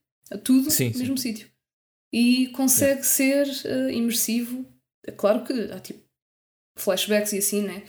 Tudo 0.43 0.69
sim, 0.69 0.91
no 0.91 0.99
mesmo 0.99 1.17
sítio. 1.17 1.47
E 2.13 2.47
consegue 2.47 3.03
ser 3.03 3.47
uh, 3.47 3.89
imersivo. 3.89 4.65
É 5.05 5.11
claro 5.11 5.43
que 5.43 5.53
há 5.71 5.79
tipo 5.79 6.01
flashbacks 6.77 7.33
e 7.33 7.39
assim, 7.39 7.61
né? 7.61 7.83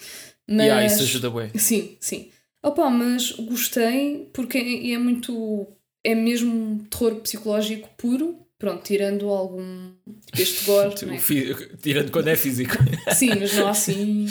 Mas, 0.48 0.66
yeah, 0.66 0.86
isso 0.86 1.02
ajuda 1.02 1.30
bem. 1.30 1.50
Sim, 1.58 1.96
sim. 2.00 2.30
Opa, 2.62 2.88
mas 2.90 3.30
gostei 3.32 4.28
porque 4.32 4.58
é, 4.58 4.92
é 4.92 4.98
muito. 4.98 5.66
É 6.06 6.14
mesmo 6.14 6.84
terror 6.90 7.16
psicológico 7.16 7.88
puro. 7.96 8.38
Pronto, 8.58 8.82
tirando 8.84 9.28
algum. 9.28 9.92
Tipo 10.26 10.42
este 10.42 10.64
gore. 10.64 10.94
né? 11.06 11.18
Tirando 11.80 12.10
quando 12.10 12.28
é 12.28 12.36
físico. 12.36 12.74
sim, 13.14 13.30
mas 13.38 13.54
não 13.54 13.68
assim. 13.68 14.26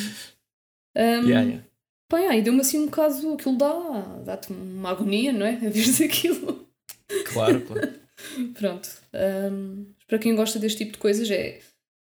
Um, 0.96 1.28
yeah, 1.28 1.42
yeah. 1.42 1.64
Pá, 2.08 2.20
yeah, 2.20 2.38
e 2.38 2.42
deu-me 2.42 2.62
assim 2.62 2.80
um 2.80 2.86
bocado. 2.86 3.34
Aquilo 3.34 3.58
dá. 3.58 4.22
Dá-te 4.26 4.52
uma 4.52 4.92
agonia, 4.92 5.34
não 5.34 5.46
é? 5.46 5.56
A 5.56 5.70
ver 5.70 6.06
aquilo. 6.06 6.68
Claro, 7.26 7.62
claro. 7.62 7.94
pronto. 8.54 8.90
Um, 9.14 9.86
para 10.08 10.20
quem 10.20 10.36
gosta 10.36 10.58
deste 10.58 10.80
tipo 10.80 10.94
de 10.94 10.98
coisas, 10.98 11.30
é 11.30 11.60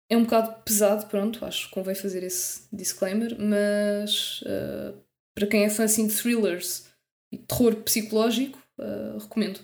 é 0.09 0.17
um 0.17 0.23
bocado 0.23 0.63
pesado, 0.63 1.07
pronto, 1.07 1.45
acho 1.45 1.67
que 1.69 1.75
convém 1.75 1.95
fazer 1.95 2.23
esse 2.23 2.63
disclaimer, 2.73 3.37
mas 3.39 4.41
uh, 4.43 4.97
para 5.35 5.47
quem 5.47 5.65
é 5.65 5.71
fã 5.71 5.85
assim, 5.85 6.07
de 6.07 6.15
thrillers 6.15 6.87
e 7.33 7.39
terror 7.39 7.75
psicológico, 7.77 8.59
uh, 8.79 9.19
recomendo. 9.19 9.59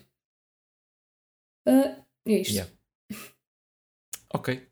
Uh, 1.69 2.03
é 2.27 2.41
isto. 2.41 2.53
Yeah. 2.53 2.73
Ok. 4.35 4.67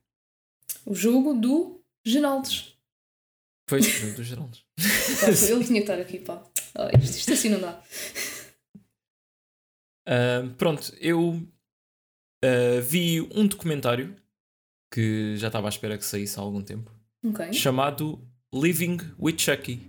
O 0.86 0.95
jogo 0.95 1.34
do 1.34 1.84
Geraldes. 2.03 2.74
Pois, 3.66 3.86
o 3.86 3.91
jogo 3.91 4.14
do 4.14 4.24
Geraldes. 4.24 4.64
ele 5.51 5.64
tinha 5.66 5.80
que 5.82 5.91
estar 5.91 6.01
aqui, 6.01 6.18
pá. 6.18 6.43
Oh, 6.74 6.88
isto, 6.99 7.18
isto, 7.18 7.32
assim 7.34 7.51
não 7.51 7.61
dá. 7.61 7.82
pronto, 10.57 10.97
eu 10.99 11.47
vi 12.82 13.20
um 13.34 13.47
documentário 13.47 14.16
que 14.91 15.36
já 15.36 15.47
estava 15.49 15.68
à 15.68 15.70
espera 15.70 15.97
que 15.97 16.05
saísse 16.05 16.38
há 16.38 16.43
algum 16.43 16.62
tempo, 16.62 16.91
okay. 17.22 17.53
chamado 17.53 18.20
Living 18.53 18.99
with 19.18 19.38
Chucky, 19.38 19.80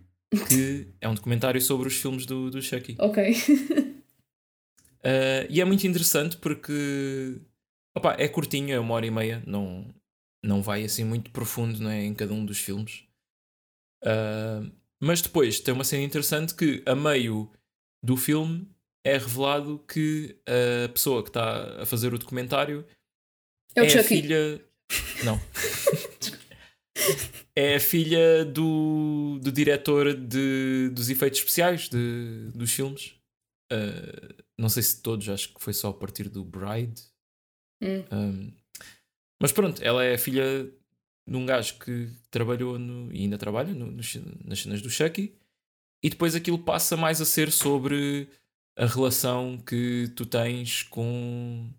que 0.47 0.87
é 1.01 1.09
um 1.09 1.15
documentário 1.15 1.61
sobre 1.61 1.87
os 1.87 1.95
filmes 1.95 2.25
do, 2.25 2.51
do 2.51 2.61
Chucky. 2.61 2.95
Ok. 2.99 3.33
Uh, 5.05 5.47
e 5.49 5.61
é 5.61 5.65
muito 5.65 5.85
interessante 5.85 6.37
porque 6.37 7.41
opa, 7.95 8.15
é 8.17 8.27
curtinho, 8.27 8.73
é 8.73 8.79
uma 8.79 8.93
hora 8.95 9.05
e 9.05 9.11
meia, 9.11 9.43
não, 9.45 9.93
não 10.43 10.61
vai 10.61 10.83
assim 10.83 11.03
muito 11.03 11.31
profundo 11.31 11.81
né, 11.83 12.03
em 12.03 12.13
cada 12.13 12.33
um 12.33 12.45
dos 12.45 12.59
filmes. 12.59 13.03
Uh, 14.03 14.71
mas 15.01 15.21
depois 15.21 15.59
tem 15.59 15.73
uma 15.73 15.83
cena 15.83 16.03
interessante 16.03 16.55
que 16.55 16.83
a 16.85 16.95
meio 16.95 17.51
do 18.03 18.17
filme 18.17 18.67
é 19.03 19.17
revelado 19.17 19.83
que 19.87 20.37
a 20.45 20.89
pessoa 20.89 21.23
que 21.23 21.29
está 21.29 21.81
a 21.81 21.85
fazer 21.85 22.13
o 22.13 22.19
documentário 22.19 22.85
é, 23.75 23.81
é 23.81 23.99
a 23.99 24.03
filha 24.03 24.63
não. 25.23 25.39
é 27.55 27.75
a 27.75 27.79
filha 27.79 28.45
do, 28.45 29.39
do 29.41 29.51
diretor 29.51 30.13
de, 30.13 30.89
dos 30.93 31.09
efeitos 31.09 31.39
especiais 31.39 31.89
de, 31.89 32.51
dos 32.53 32.71
filmes. 32.71 33.13
Uh, 33.71 34.43
não 34.61 34.69
sei 34.69 34.83
se 34.83 35.01
todos, 35.01 35.27
acho 35.27 35.53
que 35.53 35.61
foi 35.61 35.73
só 35.73 35.89
a 35.89 35.93
partir 35.93 36.29
do 36.29 36.43
Bride. 36.43 37.01
Hum. 37.81 38.03
Um, 38.11 38.53
mas 39.41 39.51
pronto, 39.51 39.81
ela 39.83 40.03
é 40.03 40.13
a 40.13 40.19
filha 40.19 40.71
de 41.27 41.35
um 41.35 41.45
gajo 41.45 41.79
que 41.79 42.09
trabalhou 42.29 42.77
no, 42.77 43.11
e 43.11 43.21
ainda 43.21 43.37
trabalha 43.37 43.73
no, 43.73 43.87
no, 43.87 44.01
nas 44.45 44.61
cenas 44.61 44.81
do 44.81 44.89
Chucky. 44.89 45.35
E 46.03 46.09
depois 46.09 46.35
aquilo 46.35 46.59
passa 46.59 46.95
mais 46.95 47.19
a 47.21 47.25
ser 47.25 47.51
sobre 47.51 48.29
a 48.77 48.85
relação 48.85 49.57
que 49.57 50.11
tu 50.15 50.25
tens 50.25 50.83
com 50.83 51.69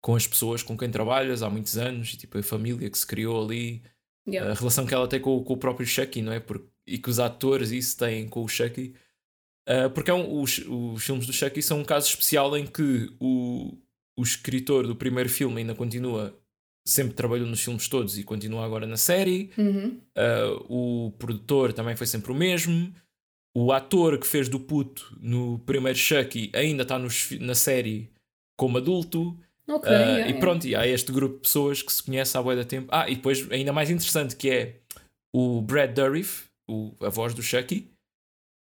com 0.00 0.14
as 0.14 0.26
pessoas 0.26 0.62
com 0.62 0.78
quem 0.78 0.90
trabalhas 0.90 1.42
há 1.42 1.50
muitos 1.50 1.76
anos, 1.76 2.14
e 2.14 2.16
tipo 2.16 2.38
a 2.38 2.42
família 2.42 2.88
que 2.88 2.96
se 2.96 3.06
criou 3.06 3.44
ali, 3.44 3.82
yeah. 4.26 4.50
a 4.50 4.54
relação 4.54 4.86
que 4.86 4.94
ela 4.94 5.08
tem 5.08 5.20
com, 5.20 5.42
com 5.42 5.54
o 5.54 5.56
próprio 5.56 5.86
Chucky, 5.86 6.22
não 6.22 6.32
é? 6.32 6.38
Porque, 6.38 6.68
e 6.86 6.98
que 6.98 7.10
os 7.10 7.18
atores 7.18 7.72
isso 7.72 7.96
têm 7.98 8.28
com 8.28 8.44
o 8.44 8.48
Chucky. 8.48 8.94
Uh, 9.68 9.90
porque 9.90 10.10
é 10.10 10.14
um, 10.14 10.40
os, 10.40 10.58
os 10.66 11.04
filmes 11.04 11.26
do 11.26 11.32
Chucky 11.32 11.60
são 11.60 11.80
um 11.80 11.84
caso 11.84 12.08
especial 12.08 12.56
em 12.56 12.66
que 12.66 13.12
o, 13.20 13.76
o 14.18 14.22
escritor 14.22 14.86
do 14.86 14.96
primeiro 14.96 15.28
filme 15.28 15.60
ainda 15.60 15.74
continua, 15.74 16.34
sempre 16.86 17.12
trabalhou 17.12 17.46
nos 17.46 17.60
filmes 17.60 17.86
todos 17.86 18.16
e 18.16 18.24
continua 18.24 18.64
agora 18.64 18.86
na 18.86 18.96
série. 18.96 19.50
Uhum. 19.58 20.00
Uh, 20.16 21.06
o 21.06 21.10
produtor 21.18 21.74
também 21.74 21.94
foi 21.94 22.06
sempre 22.06 22.32
o 22.32 22.34
mesmo. 22.34 22.90
O 23.54 23.70
ator 23.70 24.18
que 24.18 24.26
fez 24.26 24.48
do 24.48 24.58
puto 24.58 25.14
no 25.20 25.58
primeiro 25.60 25.98
Chucky 25.98 26.50
ainda 26.54 26.82
está 26.82 26.98
na 27.40 27.54
série 27.54 28.10
como 28.58 28.78
adulto. 28.78 29.38
Okay, 29.68 29.92
uh, 29.92 29.94
yeah, 29.94 30.30
e 30.30 30.40
pronto, 30.40 30.66
yeah. 30.66 30.86
e 30.86 30.90
há 30.90 30.94
este 30.94 31.12
grupo 31.12 31.34
de 31.34 31.42
pessoas 31.42 31.82
que 31.82 31.92
se 31.92 32.02
conhece 32.02 32.38
há 32.38 32.42
boia 32.42 32.56
da 32.56 32.64
tempo. 32.64 32.88
Ah, 32.90 33.06
e 33.06 33.16
depois, 33.16 33.46
ainda 33.50 33.70
mais 33.70 33.90
interessante, 33.90 34.34
que 34.34 34.48
é 34.48 34.76
o 35.34 35.60
Brad 35.60 35.92
Dourif, 35.92 36.44
o, 36.66 36.94
a 37.00 37.10
voz 37.10 37.34
do 37.34 37.42
Chucky, 37.42 37.90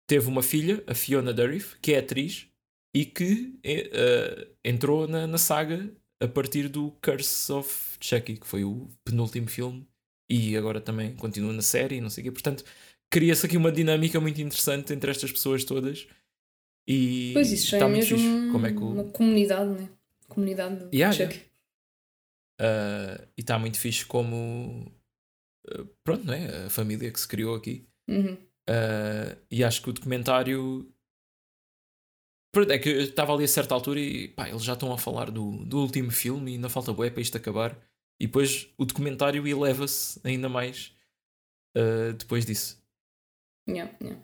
teve 0.08 0.26
uma 0.26 0.42
filha, 0.42 0.82
a 0.86 0.94
Fiona 0.94 1.32
Dourif, 1.32 1.76
que 1.80 1.92
é 1.92 1.98
atriz 1.98 2.48
e 2.96 3.04
que 3.04 3.54
uh, 3.64 4.56
entrou 4.64 5.06
na, 5.06 5.26
na 5.26 5.38
saga 5.38 5.94
a 6.20 6.26
partir 6.26 6.68
do 6.68 6.90
Curse 7.02 7.52
of 7.52 7.96
Chucky, 8.00 8.38
que 8.38 8.46
foi 8.46 8.64
o 8.64 8.88
penúltimo 9.04 9.46
filme, 9.46 9.86
e 10.28 10.56
agora 10.56 10.80
também 10.80 11.14
continua 11.14 11.52
na 11.52 11.62
série 11.62 11.96
e 11.96 12.00
não 12.00 12.10
sei 12.10 12.22
o 12.22 12.24
quê. 12.24 12.32
Portanto, 12.32 12.64
cria-se 13.12 13.46
aqui 13.46 13.56
uma 13.56 13.70
dinâmica 13.70 14.18
muito 14.18 14.40
interessante 14.40 14.92
entre 14.92 15.10
estas 15.10 15.30
pessoas 15.30 15.62
todas. 15.62 16.08
E 16.88 17.32
pois 17.34 17.52
isso 17.52 17.74
está 17.74 17.84
é 17.84 17.88
muito 17.88 18.00
mesmo 18.00 18.18
fixe. 18.18 18.52
Como 18.52 18.66
é 18.66 18.72
que 18.72 18.78
o... 18.78 18.88
uma 18.88 19.04
comunidade, 19.04 19.70
né? 19.70 19.90
comunidade 20.26 20.88
yeah, 20.92 21.12
Chuck. 21.12 21.34
Yeah. 21.34 21.48
Uh, 22.60 23.28
e 23.36 23.40
está 23.40 23.58
muito 23.58 23.78
fixe 23.78 24.04
como 24.04 24.90
uh, 25.70 25.86
pronto, 26.02 26.24
não 26.24 26.34
é? 26.34 26.66
A 26.66 26.70
família 26.70 27.10
que 27.12 27.20
se 27.20 27.28
criou 27.28 27.54
aqui. 27.54 27.86
Uhum. 28.08 28.36
Uh, 28.68 29.34
e 29.50 29.64
acho 29.64 29.80
que 29.82 29.88
o 29.88 29.92
documentário 29.92 30.86
é 32.68 32.78
que 32.78 32.88
eu 32.88 33.00
estava 33.00 33.32
ali 33.32 33.44
a 33.44 33.48
certa 33.48 33.74
altura 33.74 33.98
e 33.98 34.28
pá, 34.28 34.48
eles 34.48 34.62
já 34.62 34.74
estão 34.74 34.92
a 34.92 34.98
falar 34.98 35.30
do, 35.30 35.64
do 35.64 35.80
último 35.80 36.10
filme 36.10 36.52
e 36.52 36.54
ainda 36.54 36.68
falta 36.68 36.92
bué 36.92 37.08
para 37.08 37.22
isto 37.22 37.36
acabar. 37.36 37.78
E 38.20 38.26
depois 38.26 38.68
o 38.76 38.84
documentário 38.84 39.46
eleva-se 39.46 40.20
ainda 40.24 40.48
mais 40.48 40.92
depois 42.18 42.44
disso. 42.44 42.82
Yeah, 43.68 43.92
yeah. 44.02 44.20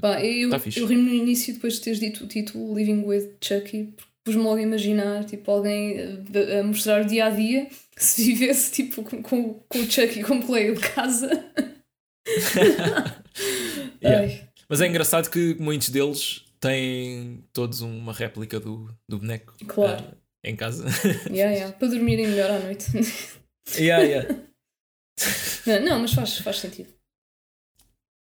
Pá, 0.00 0.24
eu, 0.24 0.48
tá 0.48 0.58
eu 0.74 0.86
rimo 0.86 1.02
no 1.02 1.12
início 1.12 1.52
depois 1.52 1.74
de 1.74 1.80
teres 1.82 2.00
dito 2.00 2.24
o 2.24 2.26
título 2.26 2.74
Living 2.74 3.04
with 3.04 3.34
Chucky, 3.42 3.94
pus-me 4.24 4.42
logo 4.42 4.56
a 4.56 4.62
imaginar 4.62 5.24
tipo, 5.24 5.50
alguém 5.50 5.96
a, 6.00 6.60
a, 6.60 6.62
mostrar 6.62 7.02
o 7.02 7.06
dia 7.06 7.26
a 7.26 7.30
dia 7.30 7.68
se 7.96 8.24
vivesse 8.24 8.72
tipo, 8.72 9.02
com, 9.02 9.22
com, 9.22 9.54
com 9.68 9.78
o 9.78 9.90
Chucky 9.90 10.22
como 10.22 10.46
colega 10.46 10.74
de 10.74 10.80
casa. 10.80 11.30
yeah. 14.02 14.48
Mas 14.68 14.80
é 14.80 14.86
engraçado 14.86 15.30
que 15.30 15.54
muitos 15.60 15.88
deles 15.88 16.44
têm 16.60 17.44
todos 17.52 17.80
uma 17.80 18.12
réplica 18.12 18.58
do, 18.58 18.92
do 19.08 19.18
boneco 19.18 19.54
claro. 19.66 20.02
Uh, 20.04 20.16
em 20.44 20.56
casa. 20.56 20.86
yeah, 21.30 21.54
yeah. 21.54 21.72
Para 21.72 21.88
dormirem 21.88 22.28
melhor 22.28 22.50
à 22.50 22.58
noite. 22.58 22.86
yeah, 23.76 24.02
yeah. 24.04 24.46
Não, 25.66 25.80
não, 25.80 25.98
mas 26.00 26.12
faz, 26.12 26.38
faz 26.38 26.58
sentido. 26.58 26.94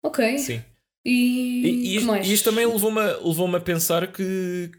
Ok. 0.04 0.38
Sim. 0.40 0.62
E, 1.06 1.12
e, 1.12 1.70
e, 1.70 1.96
isto, 1.96 2.16
e 2.16 2.34
isto 2.34 2.44
também 2.50 2.66
levou-me 2.66 3.02
levou 3.02 3.56
a 3.56 3.62
pensar 3.62 4.12
que, 4.12 4.70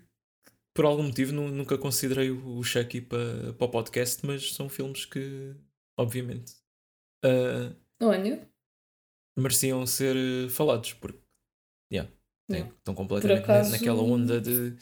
por 0.75 0.85
algum 0.85 1.05
motivo 1.05 1.33
nunca 1.33 1.79
considerei 1.79 2.31
o 2.31 2.63
Chucky 2.63 3.01
para, 3.01 3.55
para 3.55 3.67
o 3.67 3.71
podcast, 3.71 4.27
mas 4.27 4.53
são 4.53 4.69
filmes 4.69 5.07
que, 5.07 5.55
obviamente, 5.99 6.53
uh, 7.25 7.75
Olha. 8.03 8.47
Mereciam 9.41 9.87
ser 9.87 10.17
eh, 10.17 10.49
falados, 10.49 10.93
porque 10.95 11.21
yeah, 11.93 12.11
yeah. 12.51 12.73
estão 12.77 12.95
completamente 12.95 13.43
acaso... 13.43 13.71
naquela 13.71 14.03
onda 14.03 14.41
de. 14.41 14.77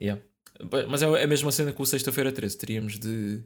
Yeah. 0.00 0.22
Mas 0.88 1.02
é 1.02 1.22
a 1.22 1.26
mesma 1.26 1.50
cena 1.52 1.72
com 1.72 1.82
o 1.82 1.86
Sexta-feira 1.86 2.32
13, 2.32 2.58
teríamos 2.58 2.98
de 2.98 3.42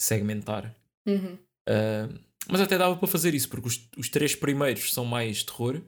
segmentar. 0.00 0.74
Uhum. 1.06 1.38
Uh, 1.68 2.18
mas 2.48 2.60
até 2.60 2.76
dava 2.76 2.96
para 2.96 3.06
fazer 3.06 3.34
isso, 3.34 3.48
porque 3.48 3.68
os, 3.68 3.88
os 3.96 4.08
três 4.08 4.34
primeiros 4.34 4.92
são 4.92 5.04
mais 5.04 5.44
terror 5.44 5.80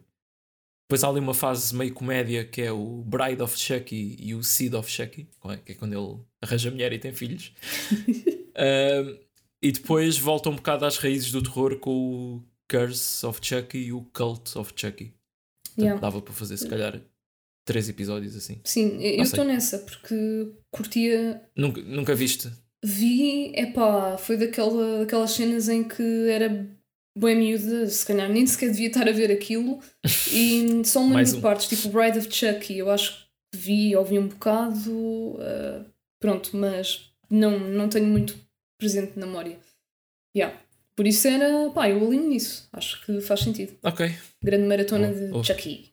depois 0.87 1.03
há 1.03 1.09
ali 1.09 1.19
uma 1.19 1.35
fase 1.35 1.75
meio 1.75 1.95
comédia 1.95 2.45
que 2.45 2.61
é 2.61 2.71
o 2.71 3.03
Bride 3.03 3.43
of 3.43 3.59
Chucky 3.59 4.17
e 4.21 4.35
o 4.35 4.43
Seed 4.45 4.75
of 4.75 4.91
Chucky, 4.91 5.27
é? 5.47 5.57
que 5.57 5.73
é 5.73 5.75
quando 5.75 5.95
ele 5.95 6.21
arranja 6.43 6.71
mulher 6.71 6.93
e 6.93 6.99
tem 6.99 7.13
filhos. 7.13 7.53
uh, 8.09 9.19
e 9.63 9.73
depois 9.73 10.19
volta 10.19 10.51
um 10.51 10.57
bocado 10.57 10.85
às 10.85 10.99
raízes 10.99 11.33
do 11.33 11.43
terror 11.43 11.79
com 11.79 11.91
o 11.91 12.45
Curse 12.69 13.27
of 13.27 13.41
Chucky 13.43 13.79
e 13.79 13.93
o 13.93 14.03
Cult 14.13 14.57
of 14.57 14.73
Chucky. 14.75 15.15
Portanto, 15.65 15.85
yeah. 15.85 16.01
dava 16.01 16.23
para 16.23 16.33
fazer 16.33 16.57
se 16.57 16.69
calhar 16.69 17.01
três 17.65 17.89
episódios 17.89 18.37
assim. 18.37 18.61
Sim, 18.65 19.03
eu 19.03 19.23
estou 19.23 19.45
nessa 19.45 19.79
porque 19.79 20.53
curtia. 20.71 21.43
Nunca, 21.57 21.81
nunca 21.83 22.15
viste? 22.15 22.51
Vi, 22.85 23.53
é 23.55 23.67
pá, 23.67 24.19
foi 24.19 24.37
daquela, 24.37 25.01
daquelas 25.01 25.31
cenas 25.31 25.69
em 25.69 25.83
que 25.83 26.29
era 26.29 26.69
boa 27.17 27.35
miúda, 27.35 27.87
se 27.87 28.05
calhar 28.05 28.29
nem 28.29 28.47
sequer 28.47 28.71
devia 28.71 28.89
estar 28.89 29.09
a 29.09 29.13
ver 29.13 29.31
aquilo. 29.31 29.81
E 30.33 30.83
só 30.85 31.01
uma 31.01 31.21
um. 31.21 31.41
partes, 31.41 31.69
tipo 31.69 31.89
Bride 31.89 32.19
of 32.19 32.31
Chucky, 32.31 32.79
eu 32.79 32.91
acho 32.91 33.27
que 33.53 33.59
vi, 33.59 33.97
ouvi 33.97 34.19
um 34.19 34.29
bocado. 34.29 34.93
Uh, 34.93 35.85
pronto, 36.21 36.57
mas 36.57 37.11
não, 37.31 37.59
não 37.59 37.89
tenho 37.89 38.07
muito 38.07 38.37
presente 38.79 39.19
na 39.19 39.27
memória. 39.27 39.59
Yeah. 40.37 40.59
Por 40.97 41.07
isso 41.07 41.27
era, 41.27 41.71
pá, 41.71 41.89
eu 41.89 42.07
alinho 42.07 42.29
nisso. 42.29 42.69
Acho 42.73 43.05
que 43.05 43.21
faz 43.21 43.41
sentido. 43.41 43.77
Ok. 43.83 44.15
Grande 44.43 44.67
maratona 44.67 45.11
oh, 45.11 45.15
de 45.15 45.31
oh. 45.33 45.45
Chucky. 45.45 45.93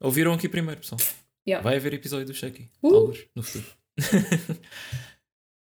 Ouviram 0.00 0.32
aqui 0.32 0.48
primeiro, 0.48 0.80
pessoal. 0.80 1.00
Yeah. 1.46 1.62
Vai 1.62 1.76
haver 1.76 1.94
episódio 1.94 2.26
do 2.26 2.34
Chucky. 2.34 2.70
Uh. 2.82 2.94
Alguns, 2.94 3.26
no 3.34 3.42
futuro. 3.42 3.66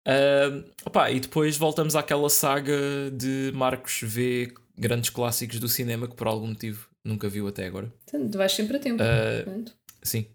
uh, 0.08 0.72
opa, 0.86 1.12
e 1.12 1.20
depois 1.20 1.56
voltamos 1.58 1.96
àquela 1.96 2.30
saga 2.30 2.76
de 3.14 3.52
Marcos 3.54 4.02
V 4.04 4.54
grandes 4.78 5.10
clássicos 5.10 5.60
do 5.60 5.68
cinema 5.68 6.08
que 6.08 6.16
por 6.16 6.28
algum 6.28 6.48
motivo 6.48 6.90
nunca 7.04 7.30
viu 7.30 7.48
até 7.48 7.66
agora. 7.66 7.94
Então, 8.08 8.30
vais 8.32 8.52
sempre 8.52 8.78
a 8.78 8.80
tempo. 8.80 9.04
Uh, 9.04 9.66
sim. 10.02 10.26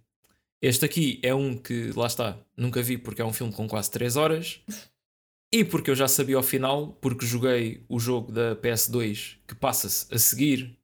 Este 0.63 0.85
aqui 0.85 1.21
é 1.23 1.35
um 1.35 1.57
que, 1.57 1.93
lá 1.95 2.07
está, 2.07 2.39
nunca 2.57 2.81
vi 2.81 2.97
porque 2.97 3.21
é 3.21 3.25
um 3.25 3.33
filme 3.33 3.53
com 3.53 3.69
quase 3.69 3.91
3 3.91 4.17
horas. 4.17 4.61
E 5.55 5.63
porque 5.63 5.89
eu 5.89 5.95
já 5.95 6.09
sabia 6.09 6.35
ao 6.35 6.43
final, 6.43 6.99
porque 7.01 7.25
joguei 7.25 7.85
o 7.89 8.01
jogo 8.01 8.33
da 8.33 8.57
PS2 8.57 9.37
que 9.47 9.55
passa-se 9.55 10.13
a 10.13 10.19
seguir 10.19 10.77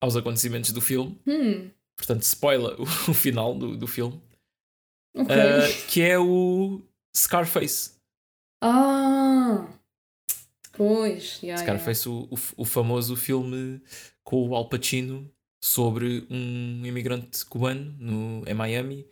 aos 0.00 0.14
acontecimentos 0.14 0.70
do 0.70 0.80
filme. 0.80 1.20
Hum. 1.26 1.68
Portanto, 1.96 2.22
spoiler 2.22 2.80
o, 2.80 2.84
o 3.10 3.14
final 3.14 3.52
do, 3.52 3.76
do 3.76 3.88
filme. 3.88 4.22
Okay. 5.12 5.34
Uh, 5.34 5.86
que 5.88 6.02
é 6.02 6.16
o 6.20 6.80
Scarface. 7.16 7.94
Ah! 8.62 9.66
Pois, 10.74 11.40
yeah, 11.42 11.60
Scarface, 11.60 12.08
yeah. 12.08 12.28
O, 12.30 12.36
o, 12.36 12.38
o 12.58 12.64
famoso 12.64 13.16
filme 13.16 13.82
com 14.22 14.48
o 14.48 14.54
Al 14.54 14.68
Pacino 14.68 15.28
sobre 15.60 16.24
um 16.30 16.86
imigrante 16.86 17.44
cubano 17.44 17.92
no, 17.98 18.48
em 18.48 18.54
Miami 18.54 19.04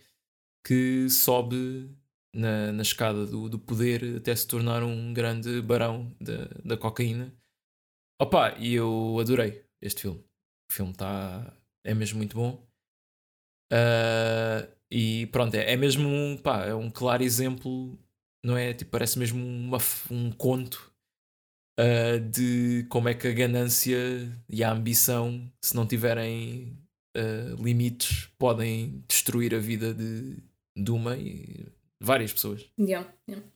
que 0.65 1.09
sobe 1.09 1.89
na, 2.33 2.71
na 2.71 2.81
escada 2.81 3.25
do, 3.25 3.49
do 3.49 3.59
poder 3.59 4.17
até 4.17 4.35
se 4.35 4.47
tornar 4.47 4.83
um 4.83 5.13
grande 5.13 5.61
barão 5.61 6.15
da, 6.19 6.45
da 6.63 6.77
cocaína. 6.77 7.33
Opa, 8.21 8.55
e 8.57 8.73
eu 8.75 9.17
adorei 9.19 9.65
este 9.81 10.03
filme. 10.03 10.19
O 10.69 10.73
filme 10.73 10.91
está 10.91 11.53
é 11.83 11.93
mesmo 11.93 12.17
muito 12.17 12.35
bom. 12.35 12.65
Uh, 13.71 14.69
e 14.89 15.27
pronto, 15.27 15.55
é, 15.55 15.73
é 15.73 15.77
mesmo 15.77 16.07
um, 16.07 16.37
pá, 16.37 16.65
é 16.65 16.75
um 16.75 16.89
claro 16.89 17.23
exemplo, 17.23 17.97
não 18.43 18.57
é? 18.57 18.73
Tipo, 18.73 18.91
parece 18.91 19.17
mesmo 19.17 19.43
uma, 19.43 19.77
um 20.09 20.31
conto 20.31 20.93
uh, 21.79 22.19
de 22.29 22.85
como 22.89 23.09
é 23.09 23.13
que 23.13 23.27
a 23.27 23.33
ganância 23.33 23.97
e 24.49 24.63
a 24.63 24.71
ambição, 24.71 25.51
se 25.63 25.75
não 25.75 25.87
tiverem 25.87 26.77
uh, 27.17 27.63
limites, 27.63 28.29
podem 28.37 29.03
destruir 29.07 29.55
a 29.55 29.59
vida 29.59 29.93
de, 29.93 30.37
de 30.77 30.91
uma 30.91 31.17
e 31.17 31.65
várias 32.01 32.33
pessoas. 32.33 32.69
Yeah, 32.79 33.07
yeah. 33.29 33.47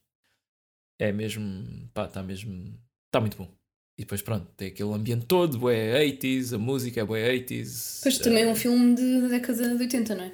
É 0.99 1.11
mesmo, 1.11 1.89
pá, 1.93 2.05
está 2.05 2.23
mesmo, 2.23 2.79
está 3.07 3.19
muito 3.19 3.37
bom. 3.37 3.51
E 3.97 4.03
depois, 4.03 4.21
pronto, 4.21 4.45
tem 4.57 4.67
aquele 4.67 4.93
ambiente 4.93 5.25
todo, 5.25 5.69
é 5.69 6.05
80s, 6.05 6.53
a 6.53 6.57
música 6.57 7.01
é 7.01 7.05
bué 7.05 7.33
80s. 7.33 8.01
Pois 8.03 8.17
também 8.19 8.43
é 8.43 8.47
um 8.47 8.55
filme 8.55 8.93
de, 8.93 9.21
da 9.21 9.27
década 9.29 9.75
de 9.75 9.83
80, 9.83 10.15
não 10.15 10.23
é? 10.23 10.33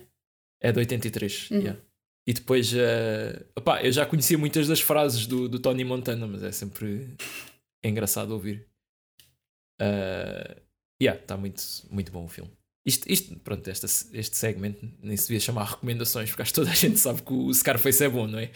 É 0.60 0.72
de 0.72 0.80
83, 0.80 1.52
uhum. 1.52 1.58
yeah. 1.60 1.82
E 2.28 2.34
depois, 2.34 2.72
uh, 2.74 3.46
opá, 3.56 3.82
eu 3.84 3.92
já 3.92 4.06
conhecia 4.06 4.38
muitas 4.38 4.68
das 4.68 4.80
frases 4.80 5.26
do, 5.26 5.50
do 5.50 5.60
Tony 5.60 5.84
Montana, 5.84 6.28
mas 6.28 6.44
é 6.44 6.52
sempre 6.52 7.16
engraçado 7.84 8.32
ouvir. 8.32 8.68
Uh, 9.82 10.62
yeah, 11.02 11.20
está 11.20 11.36
muito, 11.36 11.64
muito 11.90 12.12
bom 12.12 12.26
o 12.26 12.28
filme. 12.28 12.52
Isto, 12.84 13.12
isto 13.12 13.36
pronto, 13.40 13.68
esta, 13.70 13.86
este 13.86 14.36
segmento 14.36 14.90
nem 15.04 15.16
se 15.16 15.28
devia 15.28 15.40
chamar 15.40 15.66
recomendações, 15.66 16.30
porque 16.30 16.42
acho 16.42 16.52
que 16.52 16.60
toda 16.60 16.72
a 16.72 16.76
gente 16.76 17.00
sabe 17.00 17.22
que 17.22 17.32
o 17.32 17.54
Scarface 17.54 18.04
é 18.04 18.10
bom, 18.10 18.26
não 18.26 18.40
é? 18.40 18.50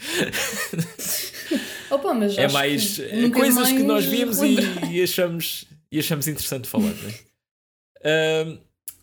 Opa, 1.91 2.13
mas 2.13 2.35
é 2.35 2.47
mais 2.47 2.97
que 2.97 3.29
coisas 3.29 3.55
mais 3.55 3.71
que 3.71 3.83
nós 3.83 4.05
vimos 4.05 4.41
e, 4.41 4.57
e, 4.91 5.03
achamos, 5.03 5.65
e 5.91 5.99
achamos 5.99 6.27
interessante 6.27 6.67
falar, 6.67 6.91
não 6.91 7.09
é? 7.09 8.53
Uh, 8.53 8.59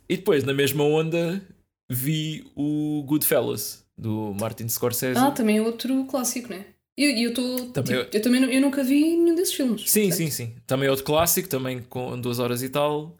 e 0.09 0.17
depois, 0.17 0.43
na 0.43 0.53
mesma 0.53 0.83
onda, 0.83 1.41
vi 1.89 2.45
o 2.57 3.05
Goodfellas 3.07 3.87
do 3.97 4.35
Martin 4.41 4.69
Scorsese. 4.69 5.19
Ah, 5.19 5.31
também 5.31 5.59
é 5.59 5.63
outro 5.63 6.05
clássico, 6.07 6.51
não 6.51 6.57
é? 6.57 6.67
E 6.99 7.05
eu, 7.05 7.31
eu, 7.31 7.35
tô, 7.35 7.67
também, 7.67 8.05
tipo, 8.05 8.17
eu 8.17 8.23
também 8.23 8.43
eu 8.55 8.61
nunca 8.61 8.85
vi 8.85 9.17
nenhum 9.17 9.35
desses 9.35 9.55
filmes. 9.55 9.91
Sim, 9.91 10.11
sim, 10.11 10.31
sim. 10.31 10.55
Também 10.67 10.89
é 10.89 10.91
outro 10.91 11.05
clássico, 11.05 11.49
também 11.49 11.81
com 11.81 12.21
duas 12.21 12.39
horas 12.39 12.63
e 12.63 12.69
tal. 12.69 13.17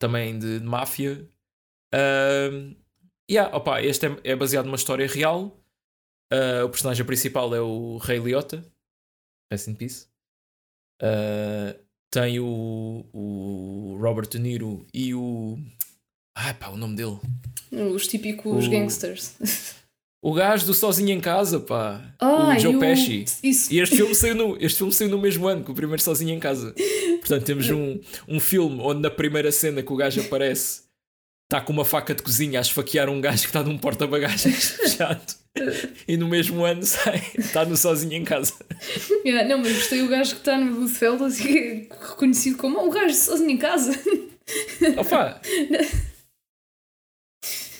Também 0.00 0.38
de, 0.38 0.58
de 0.58 0.66
máfia. 0.66 1.24
Uh, 1.94 2.74
yeah, 3.30 3.54
opa, 3.56 3.80
este 3.80 4.06
é, 4.06 4.16
é, 4.24 4.36
baseado 4.36 4.66
numa 4.66 4.76
história 4.76 5.06
real. 5.06 5.56
Uh, 6.32 6.64
o 6.64 6.68
personagem 6.68 7.06
principal 7.06 7.54
é 7.54 7.60
o 7.60 7.98
Ray 7.98 8.18
Liotta. 8.18 8.64
Rest 9.52 9.68
in 9.68 9.74
peace. 9.74 10.06
Uh, 11.00 11.78
tem 12.10 12.40
o, 12.40 13.06
o 13.12 13.98
Robert 14.00 14.28
De 14.28 14.38
Niro 14.38 14.86
e 14.92 15.14
o. 15.14 15.58
Ah, 16.36 16.54
pá, 16.54 16.68
o 16.68 16.76
nome 16.76 16.96
dele. 16.96 17.18
Os 17.92 18.06
típicos 18.08 18.66
o... 18.66 18.70
gangsters. 18.70 19.36
O 20.22 20.32
gajo 20.32 20.64
do 20.64 20.72
Sozinho 20.72 21.10
em 21.10 21.20
Casa, 21.20 21.60
pá. 21.60 22.02
Ah, 22.18 22.54
o 22.56 22.58
Joe 22.58 22.78
Pesci. 22.78 23.26
Isso. 23.42 23.70
E 23.70 23.78
este 23.78 23.96
filme, 23.96 24.14
saiu 24.14 24.34
no, 24.34 24.56
este 24.58 24.78
filme 24.78 24.92
saiu 24.92 25.10
no 25.10 25.18
mesmo 25.18 25.46
ano 25.46 25.62
que 25.62 25.70
o 25.70 25.74
primeiro 25.74 26.00
Sozinho 26.00 26.32
em 26.32 26.40
Casa. 26.40 26.74
Portanto, 27.20 27.44
temos 27.44 27.68
um, 27.68 28.00
um 28.26 28.40
filme 28.40 28.80
onde 28.80 29.02
na 29.02 29.10
primeira 29.10 29.52
cena 29.52 29.82
que 29.82 29.92
o 29.92 29.96
gajo 29.96 30.22
aparece 30.22 30.83
está 31.44 31.60
com 31.60 31.72
uma 31.72 31.84
faca 31.84 32.14
de 32.14 32.22
cozinha 32.22 32.58
a 32.58 32.62
esfaquear 32.62 33.08
um 33.08 33.20
gajo 33.20 33.42
que 33.42 33.46
está 33.46 33.62
num 33.62 33.78
porta-bagagens 33.78 34.70
fechado. 34.80 35.34
e 36.08 36.16
no 36.16 36.28
mesmo 36.28 36.64
ano 36.64 36.82
sai, 36.82 37.22
está 37.38 37.64
no 37.64 37.76
Sozinho 37.76 38.14
em 38.14 38.24
Casa. 38.24 38.54
Yeah, 39.24 39.48
não, 39.48 39.58
mas 39.58 39.72
gostei 39.72 40.02
o 40.02 40.08
gajo 40.08 40.32
que 40.32 40.40
está 40.40 40.58
no 40.58 40.74
Goodfellas 40.74 41.38
e 41.40 41.58
é 41.58 41.88
reconhecido 42.08 42.56
como 42.56 42.78
oh, 42.78 42.88
o 42.88 42.90
gajo 42.90 43.14
Sozinho 43.14 43.50
em 43.50 43.58
Casa. 43.58 43.92
Opa! 44.98 45.40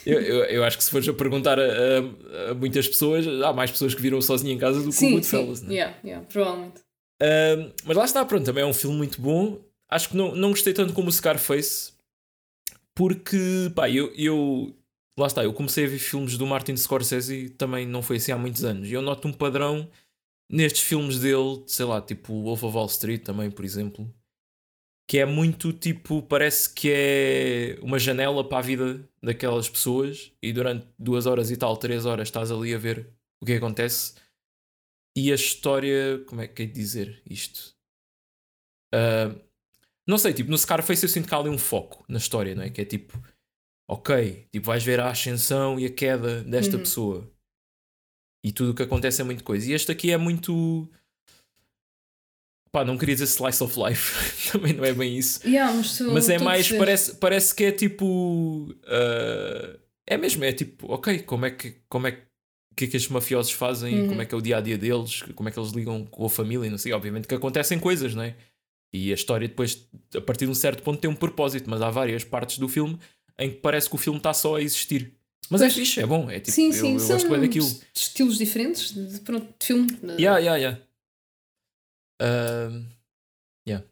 Eu, 0.07 0.21
eu, 0.21 0.45
eu, 0.45 0.65
acho 0.65 0.77
que 0.77 0.85
se 0.85 0.91
fores 0.91 1.09
a 1.09 1.15
perguntar 1.15 1.59
a, 1.59 1.63
a, 1.63 2.51
a, 2.51 2.55
muitas 2.55 2.87
pessoas, 2.87 3.27
há 3.27 3.53
mais 3.55 3.71
pessoas 3.71 3.95
que 3.95 4.03
viram 4.03 4.21
sozinho 4.21 4.53
em 4.53 4.59
casa 4.59 4.81
do 4.81 4.91
que 4.91 4.95
sim, 4.95 5.13
o 5.13 5.15
Goodfellas, 5.15 5.61
sim. 5.61 5.67
Né? 5.67 5.75
Yeah, 5.75 5.97
yeah, 6.05 6.27
provavelmente. 6.27 6.81
Uh, 7.23 7.73
mas 7.85 7.97
lá 7.97 8.05
está, 8.05 8.25
pronto, 8.25 8.45
também 8.45 8.63
é 8.63 8.67
um 8.67 8.75
filme 8.75 8.97
muito 8.97 9.21
bom. 9.21 9.59
Acho 9.89 10.11
que 10.11 10.17
não, 10.17 10.35
não 10.35 10.51
gostei 10.51 10.75
tanto 10.75 10.93
como 10.93 11.09
o 11.09 11.13
Scarface, 11.13 11.94
porque, 12.95 13.71
pá, 13.75 13.91
eu, 13.91 14.13
eu. 14.15 14.77
Lá 15.19 15.27
está, 15.27 15.45
eu 15.45 15.53
comecei 15.53 15.85
a 15.85 15.89
ver 15.89 15.99
filmes 15.99 16.37
do 16.37 16.47
Martin 16.47 16.77
Scorsese 16.77 17.51
também 17.51 17.87
não 17.87 18.03
foi 18.03 18.17
assim 18.17 18.33
há 18.33 18.39
muitos 18.39 18.65
anos. 18.65 18.89
E 18.89 18.93
eu 18.93 19.03
noto 19.03 19.29
um 19.29 19.33
padrão 19.33 19.89
nestes 20.51 20.83
filmes 20.83 21.21
dele, 21.21 21.63
sei 21.67 21.87
lá, 21.87 22.01
tipo 22.01 22.43
Wolf 22.43 22.65
of 22.65 22.77
Wall 22.77 22.87
Street 22.87 23.23
também, 23.23 23.51
por 23.51 23.65
exemplo 23.65 24.13
que 25.07 25.19
é 25.19 25.27
muito 25.27 25.73
tipo, 25.73 26.23
parece 26.23 26.73
que 26.73 26.91
é 26.91 27.79
uma 27.83 27.99
janela 27.99 28.47
para 28.47 28.59
a 28.59 28.63
vida 28.63 29.07
daquelas 29.23 29.69
pessoas 29.69 30.33
e 30.43 30.53
durante 30.53 30.87
duas 30.99 31.27
horas 31.27 31.51
e 31.51 31.57
tal, 31.57 31.77
três 31.77 32.07
horas 32.07 32.29
estás 32.29 32.51
ali 32.51 32.75
a 32.75 32.79
ver 32.79 33.13
o 33.41 33.47
que 33.47 33.53
acontece 33.53 34.15
e 35.17 35.31
a 35.31 35.35
história, 35.35 36.25
como 36.27 36.41
é 36.41 36.49
que 36.49 36.63
é 36.63 36.67
dizer 36.67 37.23
isto? 37.29 37.77
Uh, 38.95 39.39
não 40.07 40.19
sei, 40.19 40.33
tipo, 40.33 40.51
no 40.51 40.59
Scarface 40.59 41.03
eu 41.03 41.09
sinto 41.09 41.29
que 41.29 41.35
há 41.35 41.39
ali 41.39 41.49
um 41.49 41.59
foco 41.59 42.05
na 42.09 42.19
história, 42.19 42.55
não 42.55 42.63
é? 42.63 42.71
Que 42.71 42.83
é 42.83 42.85
tipo, 42.85 43.21
ok, 43.89 44.49
tipo, 44.53 44.67
vais 44.67 44.85
ver 44.85 45.01
a 45.01 45.11
ascensão 45.11 45.79
e 45.79 45.87
a 45.87 45.91
queda 45.91 46.43
desta 46.43 46.77
uhum. 46.77 46.83
pessoa 46.83 47.35
e 48.45 48.53
tudo 48.53 48.73
o 48.73 48.75
que 48.75 48.83
acontece 48.83 49.23
é 49.23 49.25
muito 49.25 49.43
coisa. 49.43 49.71
E 49.71 49.73
este 49.73 49.91
aqui 49.91 50.11
é 50.11 50.19
muito 50.19 50.91
pá, 52.75 52.85
não 52.85 52.99
queria 52.99 53.15
dizer 53.15 53.27
slice 53.27 53.63
of 53.63 53.79
life, 53.81 54.51
também 54.53 54.73
não 54.73 54.85
é 54.85 54.93
bem 54.93 55.17
isso. 55.17 55.41
Yeah, 55.47 55.73
mas, 55.73 56.01
mas 56.01 56.29
é 56.29 56.39
mais, 56.39 56.71
parece, 56.73 57.15
parece 57.15 57.55
que 57.55 57.65
é 57.65 57.73
tipo. 57.73 58.75
Uh, 58.83 59.79
é 60.07 60.19
mesmo, 60.19 60.45
é 60.45 60.53
tipo, 60.53 60.93
ok, 60.93 61.21
como 61.21 61.47
é 61.47 61.51
que. 61.53 61.77
Como 61.89 62.07
é 62.09 62.13
que 62.13 62.25
o 62.73 62.77
que 62.77 62.87
é 62.87 62.89
que 62.89 62.97
estes 62.97 63.13
mafiosos 63.13 63.53
fazem, 63.53 64.01
uhum. 64.01 64.09
como 64.09 64.23
é 64.23 64.27
que 64.27 64.35
é 64.35 64.39
o 64.39 64.41
dia 64.41 64.57
a 64.57 64.61
dia 64.61 64.77
deles, 64.77 65.23
como 65.37 65.49
é 65.49 65.53
que 65.53 65.59
eles 65.61 65.71
ligam 65.71 66.05
com 66.07 66.27
a 66.27 66.29
família, 66.29 66.69
não 66.69 66.77
sei. 66.77 66.93
Obviamente 66.93 67.29
que 67.29 67.35
acontecem 67.37 67.79
coisas, 67.79 68.17
não 68.17 68.25
é? 68.25 68.35
E 68.95 69.11
a 69.11 69.15
história 69.15 69.49
depois, 69.49 69.89
a 70.15 70.21
partir 70.21 70.45
de 70.45 70.53
um 70.53 70.55
certo 70.55 70.81
ponto, 70.85 71.01
tem 71.01 71.11
um 71.11 71.17
propósito, 71.17 71.69
mas 71.69 71.83
há 71.83 71.91
várias 71.91 72.23
partes 72.23 72.59
do 72.59 72.69
filme 72.69 72.97
em 73.37 73.51
que 73.51 73.57
parece 73.57 73.89
que 73.89 73.97
o 73.97 73.99
filme 73.99 74.19
está 74.19 74.33
só 74.33 74.55
a 74.55 74.63
existir. 74.63 75.13
Mas 75.51 75.61
é 75.61 75.65
pois, 75.65 75.77
é 75.77 75.81
fixe, 75.81 76.01
é 76.01 76.07
bom, 76.07 76.31
é 76.31 76.39
tipo, 76.39 76.53
sim, 76.53 76.71
sim, 76.71 76.95
eu, 76.95 77.01
eu 77.01 77.09
gosto 77.09 77.29
bem 77.29 77.41
daquilo. 77.41 77.69
Estilos 77.93 78.39
diferentes 78.39 78.95
de, 78.95 79.19
pronto, 79.19 79.53
de 79.59 79.67
filme. 79.67 79.89
Yeah, 80.17 80.39
yeah, 80.39 80.57
yeah. 80.57 80.81
Uh, 82.23 82.85
yeah. 83.69 83.85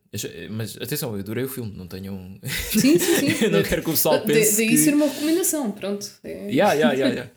Mas 0.51 0.77
atenção, 0.77 1.13
eu 1.15 1.19
adorei 1.19 1.43
o 1.43 1.49
filme, 1.49 1.77
não 1.77 1.89
tenham. 1.89 2.39
Sim, 2.71 2.97
sim, 2.97 3.31
sim. 3.35 3.49
não 3.51 3.65
quero 3.65 3.83
que 3.83 3.89
o 3.89 3.95
pessoal 3.95 4.21
pense. 4.21 4.57
Daí 4.57 4.69
que... 4.69 4.79
ser 4.79 4.95
uma 4.95 5.09
recomendação, 5.09 5.73
pronto. 5.73 6.09
É... 6.23 6.49
Yeah, 6.49 6.75
yeah, 6.75 6.93
yeah, 6.93 7.13
yeah. 7.13 7.31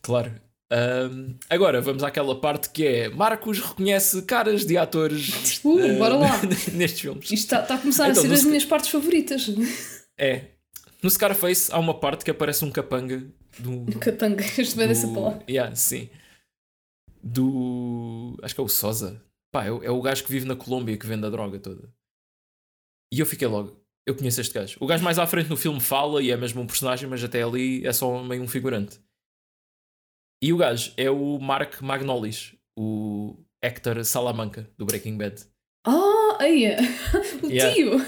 claro. 0.00 0.32
Um, 0.70 1.34
agora 1.48 1.80
vamos 1.80 2.02
àquela 2.02 2.38
parte 2.38 2.68
que 2.68 2.86
é 2.86 3.08
Marcos 3.08 3.58
reconhece 3.58 4.20
caras 4.22 4.66
de 4.66 4.76
atores 4.76 5.62
uh, 5.64 5.68
uh, 5.70 5.98
bora 5.98 6.16
lá. 6.16 6.40
nestes 6.74 7.00
filmes. 7.00 7.24
Isto 7.24 7.34
está, 7.34 7.62
está 7.62 7.74
a 7.76 7.78
começar 7.78 8.10
então, 8.10 8.22
a 8.22 8.26
ser 8.26 8.32
as 8.32 8.44
minhas 8.44 8.64
partes 8.66 8.90
favoritas. 8.90 9.46
É. 10.18 10.46
No 11.02 11.08
Scarface 11.08 11.72
há 11.72 11.78
uma 11.78 11.98
parte 11.98 12.24
que 12.24 12.30
aparece 12.30 12.64
um 12.64 12.70
capanga 12.70 13.26
do. 13.58 13.70
Um 13.70 13.86
capanga, 13.98 14.44
este 14.58 14.76
bem 14.76 14.88
dessa 14.88 15.08
palavra. 15.08 15.42
Yeah, 15.48 15.74
sim. 15.74 16.10
Do. 17.22 18.36
Acho 18.42 18.54
que 18.54 18.60
é 18.60 18.64
o 18.64 18.68
Sosa. 18.68 19.22
Pá, 19.50 19.64
é, 19.64 19.68
é 19.68 19.90
o 19.90 20.02
gajo 20.02 20.24
que 20.24 20.30
vive 20.30 20.46
na 20.46 20.56
Colômbia 20.56 20.98
que 20.98 21.06
vende 21.06 21.24
a 21.24 21.30
droga 21.30 21.58
toda. 21.58 21.88
E 23.12 23.20
eu 23.20 23.26
fiquei 23.26 23.48
logo. 23.48 23.80
Eu 24.06 24.14
conheço 24.14 24.40
este 24.40 24.54
gajo. 24.54 24.76
O 24.80 24.86
gajo 24.86 25.02
mais 25.02 25.18
à 25.18 25.26
frente 25.26 25.48
no 25.48 25.56
filme 25.56 25.80
fala 25.80 26.22
e 26.22 26.30
é 26.30 26.36
mesmo 26.36 26.60
um 26.60 26.66
personagem, 26.66 27.08
mas 27.08 27.22
até 27.22 27.42
ali 27.42 27.86
é 27.86 27.92
só 27.92 28.22
meio 28.22 28.42
um 28.42 28.48
figurante. 28.48 29.00
E 30.42 30.52
o 30.52 30.56
gajo 30.56 30.92
é 30.96 31.10
o 31.10 31.38
Mark 31.40 31.82
Magnolis, 31.82 32.54
o 32.78 33.36
Hector 33.62 34.04
Salamanca 34.04 34.70
do 34.78 34.86
Breaking 34.86 35.16
Bad. 35.16 35.42
Ah, 35.84 36.36
aí 36.38 36.64
é. 36.64 36.78
o 37.42 37.50
yeah. 37.50 37.74
tio! 37.74 38.00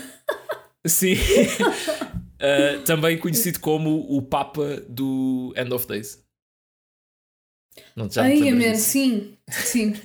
Sim. 0.87 1.15
uh, 1.15 2.83
também 2.87 3.19
conhecido 3.19 3.59
como 3.59 4.07
o 4.09 4.23
Papa 4.23 4.81
do 4.89 5.53
End 5.57 5.73
of 5.73 5.87
Days. 5.87 6.25
Não, 7.97 8.11
já 8.11 8.23
Ai, 8.23 8.51
man, 8.53 8.75
sim, 8.77 9.37
sim. 9.49 9.95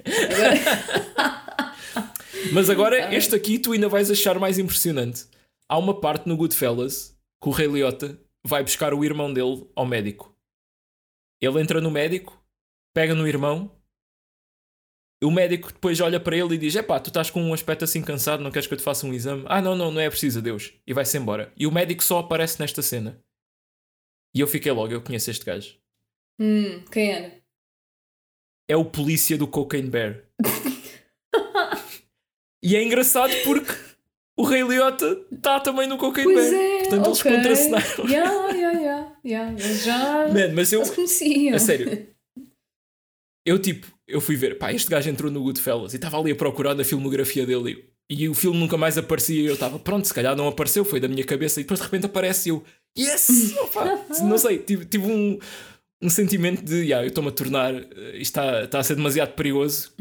Mas 2.54 2.70
agora, 2.70 3.14
este 3.14 3.36
aqui 3.36 3.60
tu 3.60 3.72
ainda 3.72 3.90
vais 3.90 4.12
achar 4.12 4.40
mais 4.40 4.60
impressionante. 4.60 5.26
Há 5.70 5.78
uma 5.78 6.00
parte 6.00 6.28
no 6.28 6.38
Goodfellas 6.38 7.16
que 7.42 7.50
o 7.50 7.52
Rei 7.52 7.68
Liotta 7.68 8.20
vai 8.46 8.64
buscar 8.64 8.94
o 8.94 9.04
irmão 9.04 9.34
dele 9.34 9.68
ao 9.76 9.86
médico. 9.86 10.35
Ele 11.46 11.62
entra 11.62 11.80
no 11.80 11.92
médico, 11.92 12.44
pega 12.94 13.14
no 13.14 13.28
irmão. 13.28 13.72
O 15.24 15.32
médico 15.32 15.72
depois 15.72 16.00
olha 16.02 16.20
para 16.20 16.36
ele 16.36 16.56
e 16.56 16.58
diz: 16.58 16.76
Epá, 16.76 17.00
tu 17.00 17.08
estás 17.08 17.30
com 17.30 17.42
um 17.42 17.54
aspecto 17.54 17.84
assim 17.84 18.02
cansado, 18.02 18.44
não 18.44 18.52
queres 18.52 18.68
que 18.68 18.74
eu 18.74 18.78
te 18.78 18.84
faça 18.84 19.06
um 19.06 19.14
exame? 19.14 19.44
Ah, 19.48 19.62
não, 19.62 19.76
não, 19.76 19.92
não 19.92 20.02
é 20.02 20.10
preciso, 20.10 20.42
Deus. 20.42 20.74
E 20.86 20.94
vai-se 20.94 21.18
embora. 21.18 21.54
E 21.58 21.66
o 21.66 21.72
médico 21.72 22.04
só 22.04 22.20
aparece 22.20 22.60
nesta 22.60 22.82
cena. 22.82 23.22
E 24.36 24.40
eu 24.40 24.48
fiquei 24.48 24.72
logo, 24.72 24.92
eu 24.92 25.02
conheço 25.02 25.32
este 25.32 25.46
gajo. 25.46 25.78
Hum, 26.40 26.84
quem 26.92 27.12
era? 27.12 27.42
É 28.68 28.76
o 28.76 28.84
polícia 28.84 29.38
do 29.38 29.48
Cocaine 29.48 29.90
Bear. 29.90 30.24
e 32.62 32.76
é 32.76 32.84
engraçado 32.84 33.34
porque 33.44 33.72
o 34.38 34.44
Rei 34.44 34.64
Liotta 34.64 35.26
está 35.32 35.60
também 35.60 35.88
no 35.88 35.98
Cocaine 35.98 36.34
pois 36.34 36.50
Bear. 36.50 36.62
É, 36.62 36.80
Portanto, 36.80 37.10
okay. 37.10 37.12
eles 37.12 37.24
contracenaram. 37.24 38.10
Yeah, 38.10 38.50
yeah, 38.50 38.65
yeah, 39.26 39.52
yeah. 39.52 39.74
já 39.84 40.28
Man, 40.28 40.54
mas 40.54 40.72
eu, 40.72 40.82
conhecia. 40.94 41.56
A 41.56 41.60
sério. 41.60 42.08
Eu 43.48 43.60
tipo, 43.60 43.86
eu 44.08 44.20
fui 44.20 44.36
ver, 44.36 44.58
pá, 44.58 44.74
este 44.74 44.90
gajo 44.90 45.08
entrou 45.08 45.32
no 45.32 45.44
Goodfellas 45.44 45.94
e 45.94 45.98
estava 45.98 46.20
ali 46.20 46.32
a 46.32 46.36
procurar 46.36 46.74
na 46.74 46.84
filmografia 46.84 47.46
dele 47.46 47.88
e, 48.10 48.28
o 48.28 48.34
filme 48.34 48.60
nunca 48.60 48.76
mais 48.76 48.98
aparecia 48.98 49.40
e 49.40 49.46
eu 49.46 49.54
estava, 49.54 49.78
pronto, 49.78 50.08
se 50.08 50.14
calhar 50.14 50.36
não 50.36 50.48
apareceu, 50.48 50.84
foi 50.84 51.00
da 51.00 51.08
minha 51.08 51.24
cabeça 51.24 51.60
e 51.60 51.64
depois 51.64 51.80
de 51.80 51.86
repente 51.86 52.08
aparece 52.08 52.50
e 52.50 52.52
eu, 52.52 52.64
yes! 52.98 53.54
Opa, 53.62 54.04
não 54.24 54.38
sei, 54.40 54.58
tive, 54.58 54.86
tive 54.86 55.06
um, 55.06 55.38
um 56.02 56.10
sentimento 56.10 56.64
de, 56.64 56.86
yeah, 56.86 57.04
eu 57.04 57.10
estou-me 57.10 57.30
a 57.30 57.32
tornar, 57.32 57.74
eh, 57.76 58.18
isto 58.18 58.40
está, 58.40 58.64
está 58.64 58.80
a 58.80 58.84
ser 58.84 58.96
demasiado 58.96 59.34
perigoso, 59.36 59.92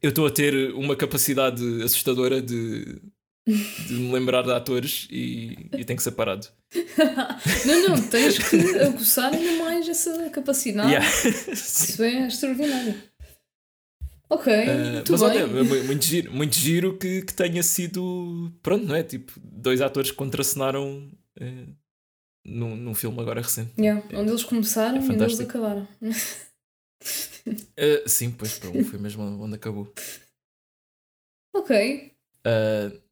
eu 0.00 0.10
estou 0.10 0.26
a 0.26 0.30
ter 0.30 0.72
uma 0.74 0.94
capacidade 0.94 1.64
assustadora 1.82 2.40
de 2.40 3.00
de 3.46 3.94
me 3.94 4.12
lembrar 4.12 4.42
de 4.42 4.52
atores 4.52 5.06
e, 5.10 5.68
e 5.76 5.84
tem 5.84 5.96
que 5.96 6.02
ser 6.02 6.12
parado. 6.12 6.46
não, 7.66 7.88
não, 7.88 8.08
tens 8.08 8.38
que 8.38 8.56
aguçar 8.80 9.32
ainda 9.32 9.64
mais 9.64 9.88
essa 9.88 10.30
capacidade. 10.30 10.88
Yeah. 10.88 11.06
Isso 11.52 12.02
é 12.02 12.26
extraordinário. 12.26 12.94
Ok, 14.30 14.52
uh, 14.52 15.04
mas 15.10 15.20
bem. 15.20 15.30
olha, 15.30 15.46
muito 15.84 16.04
giro, 16.04 16.32
muito 16.32 16.56
giro 16.56 16.96
que, 16.96 17.22
que 17.22 17.34
tenha 17.34 17.62
sido, 17.62 18.50
pronto, 18.62 18.86
não 18.86 18.94
é? 18.94 19.02
Tipo, 19.02 19.32
dois 19.38 19.82
atores 19.82 20.10
que 20.10 20.16
contracenaram 20.16 21.12
uh, 21.40 21.76
num, 22.44 22.74
num 22.74 22.94
filme 22.94 23.20
agora 23.20 23.42
recente. 23.42 23.72
Yeah, 23.78 24.02
onde 24.14 24.30
eles 24.30 24.42
começaram 24.42 24.96
é 24.96 25.00
e 25.00 25.10
onde 25.10 25.22
eles 25.22 25.38
acabaram. 25.38 25.86
uh, 26.02 26.08
sim, 28.08 28.30
pois, 28.30 28.58
um 28.64 28.82
foi 28.84 28.98
mesmo 28.98 29.22
onde 29.22 29.56
acabou. 29.56 29.92
Ok. 31.54 32.12
Uh, 32.46 33.03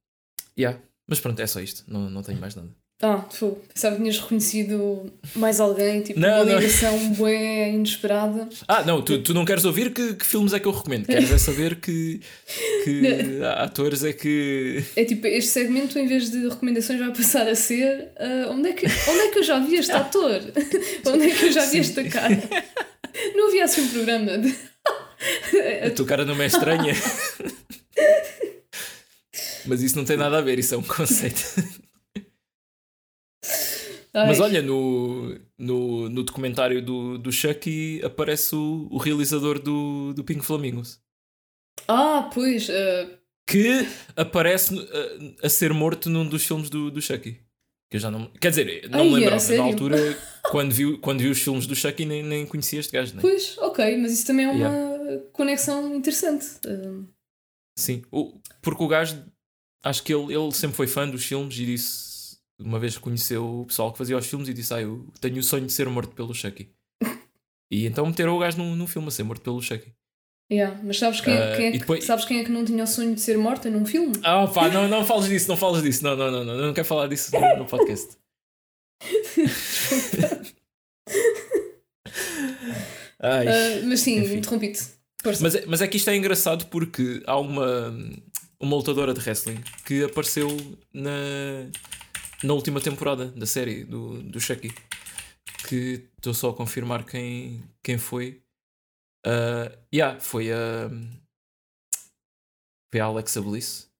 Yeah. 0.58 0.78
Mas 1.06 1.20
pronto, 1.20 1.40
é 1.40 1.46
só 1.46 1.60
isto. 1.60 1.84
Não, 1.86 2.08
não 2.08 2.22
tenho 2.22 2.40
mais 2.40 2.54
nada. 2.54 2.70
Ah, 3.04 3.16
tu 3.36 3.58
pensava 3.74 3.96
que 3.96 4.02
tinhas 4.02 4.16
reconhecido 4.20 5.12
mais 5.34 5.58
alguém, 5.58 6.02
tipo 6.02 6.20
não, 6.20 6.44
uma 6.44 6.54
ligação 6.54 6.96
bué 7.14 7.70
inesperada. 7.70 8.48
Ah, 8.68 8.84
não, 8.84 9.02
tu, 9.02 9.20
tu 9.20 9.34
não 9.34 9.44
queres 9.44 9.64
ouvir 9.64 9.92
que, 9.92 10.14
que 10.14 10.24
filmes 10.24 10.52
é 10.52 10.60
que 10.60 10.68
eu 10.68 10.72
recomendo, 10.72 11.06
queres 11.06 11.32
é 11.32 11.36
saber 11.36 11.80
que, 11.80 12.20
que 12.84 13.40
atores 13.56 14.04
é 14.04 14.12
que. 14.12 14.84
É 14.94 15.04
tipo, 15.04 15.26
este 15.26 15.50
segmento 15.50 15.98
em 15.98 16.06
vez 16.06 16.30
de 16.30 16.48
recomendações 16.48 17.00
vai 17.00 17.10
passar 17.10 17.48
a 17.48 17.56
ser 17.56 18.12
uh, 18.20 18.52
onde, 18.52 18.68
é 18.68 18.72
que, 18.72 18.86
onde 18.86 19.20
é 19.20 19.28
que 19.32 19.38
eu 19.40 19.42
já 19.42 19.58
vi 19.58 19.74
este 19.74 19.90
ator? 19.92 20.40
onde 21.06 21.26
é 21.26 21.34
que 21.34 21.46
eu 21.46 21.52
já 21.52 21.66
vi 21.66 21.80
esta 21.80 22.04
cara? 22.04 22.40
Não 23.34 23.48
havia 23.48 23.64
assim 23.64 23.80
um 23.80 23.88
programa 23.88 24.38
de. 24.38 24.54
a 25.84 25.90
tua 25.90 26.06
cara 26.06 26.24
não 26.24 26.36
me 26.36 26.44
é 26.44 26.46
estranha. 26.46 26.94
Mas 29.66 29.82
isso 29.82 29.97
não 29.97 30.05
tem 30.05 30.16
nada 30.16 30.39
a 30.39 30.40
ver, 30.40 30.59
isso 30.59 30.74
é 30.74 30.78
um 30.78 30.82
conceito. 30.84 31.43
Mas 34.14 34.40
olha, 34.40 34.60
no, 34.60 35.39
no, 35.56 36.09
no 36.09 36.22
documentário 36.22 36.84
do, 36.84 37.16
do 37.16 37.32
Chucky 37.32 38.01
aparece 38.05 38.55
o, 38.55 38.86
o 38.90 38.98
realizador 38.98 39.59
do, 39.59 40.12
do 40.12 40.22
Pink 40.22 40.44
Flamingos. 40.44 41.01
Ah, 41.89 42.30
pois. 42.32 42.68
Uh... 42.68 43.22
Que 43.47 43.86
aparece 44.14 44.78
a, 45.43 45.47
a, 45.47 45.48
ser 45.48 45.72
morto 45.72 46.10
num 46.10 46.26
dos 46.26 46.47
filmes 46.47 46.68
do, 46.68 46.90
do 46.90 47.01
Chucky. 47.01 47.40
Que 47.90 47.97
eu 47.97 48.01
já 48.01 48.10
não. 48.10 48.26
Quer 48.40 48.51
dizer, 48.51 48.89
não 48.90 49.01
Ai, 49.01 49.09
me 49.09 49.14
lembrava. 49.14 49.56
Na 49.56 49.62
altura, 49.64 49.97
quando 50.51 50.72
vi, 50.72 50.98
quando 50.98 51.20
vi 51.20 51.28
os 51.28 51.40
filmes 51.40 51.66
do 51.66 51.74
Chucky, 51.74 52.05
nem, 52.05 52.22
nem 52.22 52.47
conhecia 52.47 52.80
este 52.80 52.93
gajo. 52.93 53.14
Né? 53.14 53.20
Pois, 53.22 53.56
ok, 53.59 53.97
mas 53.97 54.12
isso 54.12 54.26
também 54.26 54.44
é 54.44 54.51
uma 54.51 54.59
yeah. 54.59 55.24
conexão 55.32 55.94
interessante. 55.94 56.47
Uh... 56.66 57.06
Sim, 57.78 58.02
o, 58.12 58.39
porque 58.60 58.82
o 58.82 58.89
gajo 58.89 59.24
acho 59.82 60.02
que 60.02 60.14
ele, 60.14 60.34
ele 60.34 60.52
sempre 60.52 60.76
foi 60.76 60.86
fã 60.86 61.09
dos 61.09 61.24
filmes 61.24 61.59
e 61.59 61.66
disse, 61.66 62.36
uma 62.59 62.78
vez 62.78 62.94
reconheceu 62.94 63.60
o 63.60 63.66
pessoal 63.66 63.92
que 63.92 63.98
fazia 63.98 64.16
os 64.16 64.26
filmes 64.26 64.48
e 64.48 64.54
disse: 64.54 64.72
Ah, 64.72 64.80
eu 64.80 65.04
tenho 65.20 65.38
o 65.38 65.42
sonho 65.42 65.66
de 65.66 65.72
ser 65.72 65.88
morto 65.88 66.14
pelo 66.14 66.34
Chucky. 66.34 66.70
e 67.70 67.86
então 67.86 68.06
meteram 68.06 68.36
o 68.36 68.38
gajo 68.38 68.59
num, 68.59 68.76
num 68.76 68.86
filme 68.86 69.09
a 69.09 69.10
ser 69.10 69.24
morto 69.24 69.42
pelo 69.42 69.60
Chucky. 69.60 69.92
Yeah, 70.50 70.78
mas 70.82 70.98
sabes 70.98 71.20
quem, 71.20 71.34
uh, 71.34 71.56
quem 71.56 71.66
é 71.66 71.72
que, 71.72 71.78
depois... 71.78 72.04
sabes 72.04 72.24
quem 72.26 72.40
é 72.40 72.44
que 72.44 72.50
não 72.50 72.64
tinha 72.64 72.84
o 72.84 72.86
sonho 72.86 73.14
de 73.14 73.20
ser 73.20 73.38
morto 73.38 73.70
num 73.70 73.86
filme? 73.86 74.12
Ah, 74.22 74.46
pá, 74.46 74.68
não, 74.68 74.86
não 74.86 75.04
fales 75.04 75.26
disso, 75.26 75.48
não 75.48 75.56
fales 75.56 75.82
disso. 75.82 76.04
Não, 76.04 76.14
não, 76.14 76.30
não, 76.30 76.44
não, 76.44 76.56
não 76.59 76.74
quero 76.74 76.86
falar 76.86 77.06
disso 77.06 77.30
no, 77.32 77.59
no 77.59 77.64
podcast. 77.64 78.18
uh, 83.18 83.86
mas 83.86 84.00
sim, 84.00 84.18
interrompi-te. 84.18 84.82
Mas, 85.24 85.54
é, 85.54 85.64
mas 85.66 85.80
é 85.80 85.86
que 85.86 85.96
isto 85.96 86.10
é 86.10 86.16
engraçado 86.16 86.66
porque 86.66 87.22
há 87.26 87.38
uma 87.38 87.94
uma 88.62 88.76
lutadora 88.76 89.12
de 89.12 89.20
wrestling 89.20 89.60
que 89.84 90.05
apareceu 90.05 90.48
na, 90.94 91.68
na 92.43 92.55
última 92.55 92.80
temporada 92.80 93.26
da 93.26 93.44
série 93.44 93.84
do, 93.84 94.22
do 94.22 94.40
Chucky. 94.40 94.72
Que 95.68 96.09
estou 96.16 96.32
só 96.32 96.51
a 96.51 96.55
confirmar 96.55 97.05
quem, 97.05 97.62
quem 97.82 97.98
foi. 97.98 98.40
Uh, 99.26 99.76
yeah, 99.93 100.18
foi 100.20 100.52
a. 100.52 100.89
Foi 102.93 103.01
a 103.01 103.05
Alexa 103.05 103.40
Bliss. 103.40 103.90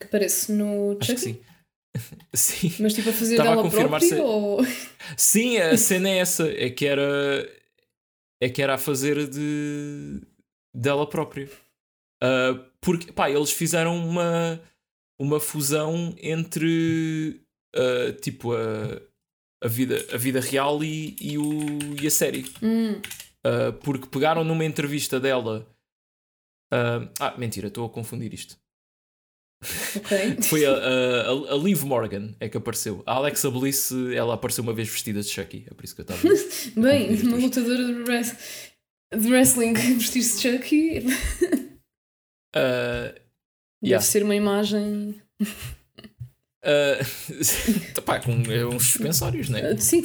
Que 0.00 0.06
aparece 0.06 0.52
no 0.52 0.98
Chucky? 1.02 1.20
Sim. 1.20 1.44
sim. 2.34 2.74
Mas 2.80 2.94
tipo 2.94 3.10
a 3.10 3.12
fazer 3.12 3.34
Estava 3.34 3.50
dela 3.50 3.60
a 3.60 3.64
confirmar 3.64 4.00
própria, 4.00 4.08
se... 4.08 4.20
ou... 4.20 4.60
Sim, 5.16 5.58
a 5.58 5.76
cena 5.78 6.08
é 6.08 6.18
essa. 6.18 6.50
É 6.50 6.70
que 6.70 6.86
era. 6.86 7.48
É 8.42 8.48
que 8.48 8.62
era 8.62 8.74
a 8.74 8.78
fazer 8.78 9.28
de. 9.28 10.20
dela 10.74 11.08
própria. 11.08 11.48
Uh, 12.22 12.64
porque 12.80 13.12
pá, 13.12 13.30
eles 13.30 13.50
fizeram 13.50 13.96
uma, 13.96 14.60
uma 15.18 15.40
fusão 15.40 16.14
entre 16.20 17.40
uh, 17.74 18.12
tipo 18.20 18.52
a, 18.52 19.00
a, 19.62 19.68
vida, 19.68 20.06
a 20.12 20.16
vida 20.16 20.40
real 20.40 20.84
e, 20.84 21.16
e, 21.20 21.38
o, 21.38 21.50
e 22.00 22.06
a 22.06 22.10
série. 22.10 22.44
Hum. 22.62 23.00
Uh, 23.46 23.72
porque 23.82 24.06
pegaram 24.06 24.44
numa 24.44 24.64
entrevista 24.64 25.18
dela. 25.18 25.66
ah, 27.18 27.34
mentira, 27.38 27.68
estou 27.68 27.86
a 27.86 27.90
confundir 27.90 28.34
isto. 28.34 28.58
Okay. 29.96 30.40
Foi 30.48 30.64
a, 30.64 30.72
a, 30.72 31.54
a, 31.54 31.56
Liv 31.56 31.82
Morgan 31.84 32.34
é 32.40 32.48
que 32.48 32.56
apareceu. 32.56 33.02
A 33.06 33.14
Alexa 33.14 33.50
Bliss, 33.50 33.92
ela 34.14 34.34
apareceu 34.34 34.62
uma 34.62 34.72
vez 34.72 34.88
vestida 34.88 35.20
de 35.20 35.28
Chucky. 35.28 35.64
É 35.70 35.74
por 35.74 35.84
isso 35.84 35.94
que 35.94 36.00
eu 36.00 36.02
estava. 36.02 36.20
Bem, 36.76 37.14
uma 37.22 37.36
lutadora 37.36 37.84
de, 37.84 39.18
de 39.18 39.30
wrestling 39.30 39.74
vestir-se 39.74 40.40
de 40.40 40.58
Chucky. 40.58 41.69
Uh, 42.54 43.12
Deve 43.82 43.92
yeah. 43.92 44.04
ser 44.04 44.22
uma 44.22 44.34
imagem. 44.34 45.20
Uh, 46.62 48.02
pá, 48.02 48.20
com 48.20 48.32
uns 48.32 48.88
suspensórios, 48.88 49.48
né? 49.48 49.72
Uh, 49.72 49.80
sim. 49.80 50.02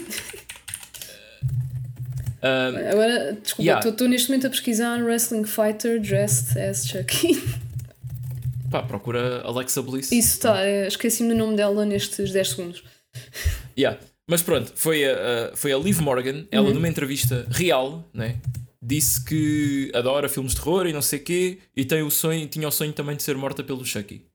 Um, 2.42 2.92
Agora, 2.92 3.34
desculpa, 3.34 3.72
estou 3.80 3.92
yeah. 3.92 4.08
neste 4.08 4.30
momento 4.30 4.48
a 4.48 4.50
pesquisar 4.50 5.04
Wrestling 5.04 5.44
Fighter 5.44 6.00
Dressed 6.00 6.58
as 6.58 6.88
Chucky. 6.88 7.44
Pá, 8.72 8.84
procura 8.84 9.42
Alexa 9.42 9.82
Bliss. 9.82 10.12
Isso 10.14 10.36
está, 10.36 10.62
é, 10.62 10.88
esqueci-me 10.88 11.30
do 11.30 11.36
nome 11.36 11.58
dela 11.58 11.86
nestes 11.86 12.32
10 12.32 12.50
segundos. 12.50 12.84
Yeah. 13.78 14.00
Mas 14.28 14.42
pronto, 14.42 14.72
foi 14.76 15.06
a, 15.06 15.52
a 15.52 15.56
foi 15.56 15.72
a 15.72 15.78
Liv 15.78 16.00
Morgan, 16.00 16.46
ela 16.52 16.68
uhum. 16.68 16.74
numa 16.74 16.88
entrevista 16.88 17.46
real, 17.50 18.08
né? 18.14 18.38
Disse 18.86 19.24
que 19.24 19.92
adora 19.96 20.30
filmes 20.30 20.54
de 20.54 20.62
terror 20.62 20.86
e 20.86 20.94
não 20.94 21.02
sei 21.02 21.20
quê, 21.20 21.60
e 21.76 21.84
tem 21.84 22.04
o 22.04 22.12
sonho, 22.12 22.48
tinha 22.48 22.68
o 22.68 22.72
sonho 22.72 22.94
também 22.94 23.16
de 23.16 23.24
ser 23.24 23.36
morta 23.36 23.64
pelo 23.64 23.84
Chucky. 23.84 24.26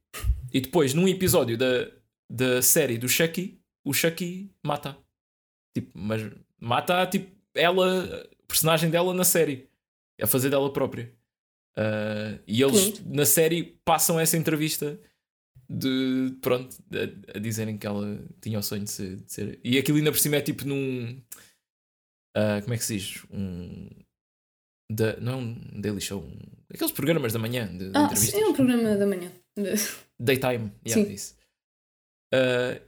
E 0.52 0.60
depois, 0.60 0.92
num 0.92 1.06
episódio 1.06 1.56
da, 1.56 1.88
da 2.28 2.60
série 2.60 2.98
do 2.98 3.08
Chucky, 3.08 3.60
o 3.84 3.92
Chucky 3.92 4.50
mata. 4.62 4.96
Tipo, 5.72 5.90
mas 5.94 6.28
mata 6.58 7.06
tipo 7.06 7.30
ela, 7.54 8.28
o 8.42 8.46
personagem 8.46 8.90
dela 8.90 9.14
na 9.14 9.24
série, 9.24 9.68
a 10.20 10.26
fazer 10.26 10.50
dela 10.50 10.72
própria. 10.72 11.12
Uh, 11.78 12.42
e 12.46 12.60
eles 12.60 12.80
Sim. 12.80 13.04
na 13.06 13.24
série 13.24 13.78
passam 13.84 14.18
essa 14.18 14.36
entrevista 14.36 14.98
de 15.68 16.34
pronto 16.42 16.76
a, 16.92 17.36
a, 17.36 17.40
dizerem 17.40 17.78
que 17.78 17.86
ela 17.86 18.20
tinha 18.40 18.58
o 18.58 18.62
sonho 18.62 18.82
de 18.82 18.90
ser, 18.90 19.16
de 19.16 19.32
ser, 19.32 19.60
e 19.62 19.78
aquilo 19.78 19.96
ainda 19.98 20.10
por 20.10 20.18
cima 20.18 20.34
é 20.34 20.40
tipo 20.40 20.66
num 20.66 21.22
uh, 22.36 22.60
como 22.62 22.74
é 22.74 22.76
que 22.76 22.84
se 22.84 22.98
diz? 22.98 23.24
Um 23.30 23.88
da, 24.90 25.16
não 25.20 25.32
é 25.32 25.36
um 25.36 25.80
daily 25.80 26.00
show, 26.00 26.20
um, 26.20 26.36
aqueles 26.72 26.92
programas 26.92 27.32
da 27.32 27.38
manhã 27.38 27.66
de, 27.66 27.90
de 27.90 27.96
ah, 27.96 28.02
entrevistas. 28.02 28.40
Sim, 28.40 28.42
é 28.42 28.46
um 28.48 28.52
programa 28.52 28.96
da 28.96 29.06
manhã. 29.06 29.30
Daytime, 30.18 30.72
yeah, 30.86 31.06
sim. 31.06 31.12
isso. 31.12 31.34
Uh, 32.34 32.80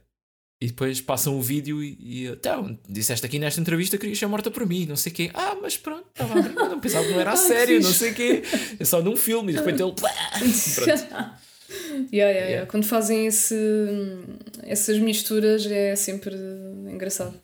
e 0.61 0.67
depois 0.67 1.01
passam 1.01 1.37
o 1.37 1.41
vídeo 1.41 1.83
e, 1.83 1.97
e 1.99 2.27
então, 2.27 2.79
disseste 2.87 3.25
aqui 3.25 3.37
nesta 3.37 3.59
entrevista 3.59 3.97
que 3.97 4.01
querias 4.01 4.19
ser 4.19 4.27
morta 4.27 4.49
por 4.51 4.65
mim, 4.65 4.85
não 4.85 4.95
sei 4.95 5.11
o 5.11 5.15
quê. 5.15 5.31
Ah, 5.33 5.57
mas 5.61 5.75
pronto, 5.77 6.07
estava 6.07 6.39
a 6.39 6.69
não 6.69 6.79
pensava 6.79 7.05
que 7.05 7.11
não 7.11 7.19
era 7.19 7.31
a 7.31 7.33
ah, 7.33 7.37
sério, 7.37 7.81
não 7.81 7.91
sei 7.91 8.11
o 8.11 8.15
quê. 8.15 8.43
É 8.79 8.85
só 8.85 9.01
num 9.01 9.17
filme 9.17 9.51
e 9.51 9.55
de 9.55 9.61
repente 9.61 9.81
ele. 9.81 9.91
pronto. 9.95 11.43
Yeah, 12.13 12.31
yeah, 12.31 12.47
yeah. 12.47 12.65
Quando 12.69 12.85
fazem 12.85 13.27
esse, 13.27 13.55
essas 14.61 14.99
misturas 14.99 15.65
é 15.65 15.95
sempre 15.95 16.35
engraçado. 16.87 17.41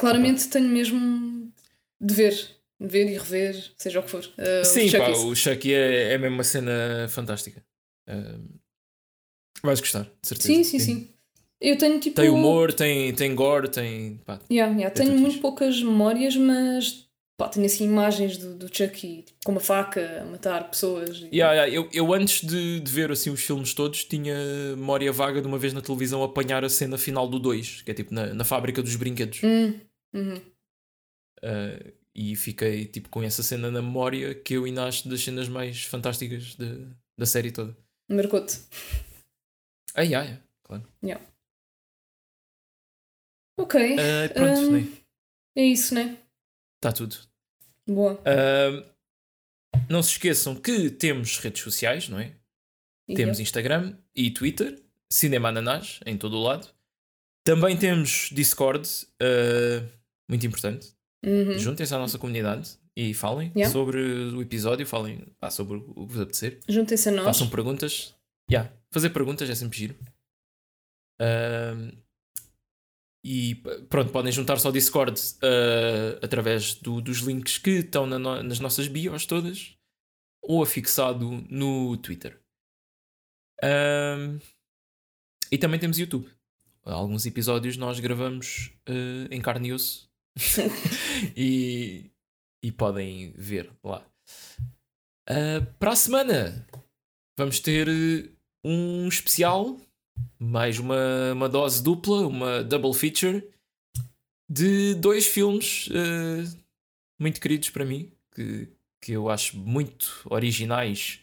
Claramente 0.00 0.48
tenho 0.48 0.68
mesmo 0.68 1.52
de 2.00 2.14
ver, 2.14 2.56
ver 2.86 3.08
e 3.08 3.18
rever, 3.18 3.72
seja 3.76 4.00
o 4.00 4.02
que 4.02 4.10
for. 4.10 4.24
Uh, 4.24 4.64
Sim, 4.64 4.88
o, 4.88 4.92
pá, 4.92 5.10
o 5.10 5.34
Chucky 5.34 5.72
é, 5.72 6.12
é 6.12 6.18
mesmo 6.18 6.36
uma 6.36 6.44
cena 6.44 7.06
fantástica. 7.08 7.64
Uh, 8.08 8.58
vais 9.62 9.80
gostar, 9.80 10.04
de 10.20 10.28
certeza. 10.28 10.48
Sim, 10.48 10.64
sim, 10.64 10.78
sim. 10.78 11.08
Eu 11.60 11.78
tenho 11.78 12.00
tipo. 12.00 12.16
Tem 12.16 12.28
humor, 12.28 12.72
tem, 12.72 13.14
tem 13.14 13.34
gore, 13.34 13.68
tem. 13.68 14.20
Pá, 14.26 14.40
yeah, 14.50 14.74
yeah. 14.74 14.94
Tenho 14.94 15.12
muito 15.12 15.34
fixe. 15.34 15.40
poucas 15.40 15.80
memórias, 15.80 16.36
mas 16.36 17.06
pá, 17.38 17.48
tenho 17.48 17.64
assim 17.66 17.84
imagens 17.84 18.36
do, 18.36 18.54
do 18.56 18.66
Chucky 18.66 19.22
tipo, 19.22 19.38
com 19.44 19.52
uma 19.52 19.60
faca 19.60 20.22
a 20.22 20.24
matar 20.24 20.68
pessoas. 20.68 21.18
E... 21.18 21.36
Yeah, 21.36 21.54
yeah. 21.54 21.68
Eu, 21.72 21.88
eu 21.92 22.12
antes 22.12 22.44
de, 22.44 22.80
de 22.80 22.90
ver 22.90 23.12
assim, 23.12 23.30
os 23.30 23.40
filmes 23.40 23.74
todos 23.74 24.04
tinha 24.04 24.34
memória 24.76 25.12
vaga 25.12 25.40
de 25.40 25.46
uma 25.46 25.58
vez 25.58 25.72
na 25.72 25.80
televisão 25.80 26.22
apanhar 26.24 26.64
a 26.64 26.68
cena 26.68 26.98
final 26.98 27.28
do 27.28 27.38
2, 27.38 27.82
que 27.82 27.90
é 27.92 27.94
tipo 27.94 28.12
na, 28.12 28.34
na 28.34 28.44
fábrica 28.44 28.82
dos 28.82 28.96
brinquedos. 28.96 29.40
Hum. 29.44 29.74
Uhum. 30.12 30.40
Uh, 31.44 31.92
e 32.14 32.36
fiquei 32.36 32.86
tipo 32.86 33.08
com 33.08 33.22
essa 33.22 33.42
cena 33.42 33.70
na 33.70 33.80
memória 33.80 34.34
que 34.34 34.54
eu 34.54 34.64
ainda 34.64 34.84
acho 34.84 35.08
das 35.08 35.22
cenas 35.22 35.48
mais 35.48 35.84
fantásticas 35.84 36.54
de, 36.56 36.86
da 37.18 37.26
série 37.26 37.50
toda. 37.50 37.76
Marcou-te. 38.10 38.60
Yeah, 39.96 40.24
yeah, 40.24 40.42
claro. 40.62 40.88
Yeah. 41.02 41.24
Ok. 43.58 43.94
Uh, 43.94 44.34
pronto, 44.34 44.60
um, 44.60 44.72
né? 44.72 45.02
É 45.56 45.64
isso, 45.64 45.94
né? 45.94 46.18
Está 46.76 46.92
tudo. 46.92 47.16
Boa. 47.86 48.14
Uh, 48.14 48.92
não 49.88 50.02
se 50.02 50.10
esqueçam 50.12 50.54
que 50.54 50.90
temos 50.90 51.38
redes 51.38 51.62
sociais, 51.62 52.08
não 52.08 52.18
é? 52.18 52.34
E 53.08 53.14
temos 53.14 53.38
eu? 53.38 53.42
Instagram 53.42 53.96
e 54.14 54.30
Twitter, 54.30 54.82
Cinema 55.10 55.48
Ananás, 55.48 56.00
em 56.06 56.16
todo 56.16 56.36
o 56.36 56.42
lado. 56.42 56.68
Também 57.44 57.76
temos 57.76 58.30
Discord, 58.32 58.88
uh, 59.20 59.88
muito 60.28 60.46
importante. 60.46 60.94
Uhum. 61.24 61.58
Juntem-se 61.58 61.94
à 61.94 61.98
nossa 61.98 62.18
comunidade 62.18 62.76
e 62.96 63.14
falem 63.14 63.52
yeah. 63.54 63.72
sobre 63.72 64.00
o 64.00 64.42
episódio, 64.42 64.84
falem 64.86 65.24
ah, 65.40 65.50
sobre 65.50 65.76
o 65.76 66.06
que 66.06 66.12
vos 66.12 66.20
apetecer. 66.20 66.58
Juntem-se 66.68 67.08
a 67.08 67.12
nós. 67.12 67.24
Façam 67.24 67.48
perguntas. 67.48 68.14
Yeah. 68.50 68.72
Fazer 68.90 69.10
perguntas 69.10 69.48
é 69.48 69.54
sempre 69.54 69.78
giro. 69.78 69.96
Uh, 71.20 71.96
e 73.24 73.54
pronto, 73.88 74.10
podem 74.10 74.32
juntar-se 74.32 74.66
ao 74.66 74.72
Discord 74.72 75.20
uh, 75.20 76.18
através 76.20 76.74
do, 76.74 77.00
dos 77.00 77.18
links 77.18 77.56
que 77.56 77.70
estão 77.70 78.04
na 78.04 78.18
no, 78.18 78.42
nas 78.42 78.58
nossas 78.58 78.88
bios 78.88 79.24
todas 79.26 79.76
ou 80.42 80.60
afixado 80.60 81.30
no 81.48 81.96
Twitter. 81.98 82.40
Uh, 83.62 84.40
e 85.52 85.56
também 85.56 85.78
temos 85.78 85.98
YouTube. 85.98 86.28
Alguns 86.84 87.24
episódios 87.26 87.76
nós 87.76 88.00
gravamos 88.00 88.72
uh, 88.88 89.32
em 89.32 89.40
carne 89.40 89.68
e 89.68 89.72
osso 89.72 90.11
e, 91.36 92.10
e 92.62 92.72
podem 92.72 93.32
ver 93.32 93.70
lá. 93.82 94.04
para 95.78 95.92
a 95.92 95.96
semana 95.96 96.66
vamos 97.38 97.60
ter 97.60 97.88
um 98.64 99.08
especial 99.08 99.76
mais 100.38 100.78
uma, 100.78 101.32
uma 101.32 101.48
dose 101.48 101.82
dupla, 101.82 102.26
uma 102.26 102.62
double 102.62 102.92
feature 102.94 103.48
de 104.48 104.94
dois 104.94 105.26
filmes 105.26 105.88
uh, 105.88 106.62
muito 107.18 107.40
queridos 107.40 107.70
para 107.70 107.84
mim, 107.84 108.12
que, 108.34 108.68
que 109.00 109.12
eu 109.12 109.30
acho 109.30 109.56
muito 109.56 110.22
originais 110.26 111.20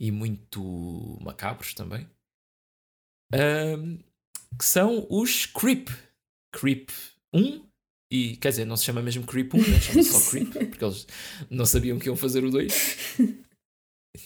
e 0.00 0.10
muito 0.10 1.18
macabros 1.20 1.74
também. 1.74 2.08
Uh, 3.34 3.98
que 4.58 4.64
são 4.64 5.06
os 5.10 5.46
Creep. 5.46 5.88
Creep 6.52 6.90
1 7.32 7.66
e 8.14 8.36
quer 8.36 8.50
dizer, 8.50 8.64
não 8.64 8.76
se 8.76 8.84
chama 8.84 9.02
mesmo 9.02 9.26
Creep 9.26 9.52
1, 9.52 9.58
né? 9.58 9.80
chama 9.80 10.02
só 10.04 10.20
Creep, 10.30 10.52
porque 10.68 10.84
eles 10.84 11.04
não 11.50 11.66
sabiam 11.66 11.98
que 11.98 12.06
iam 12.06 12.14
fazer 12.14 12.44
o 12.44 12.50
2. 12.50 13.32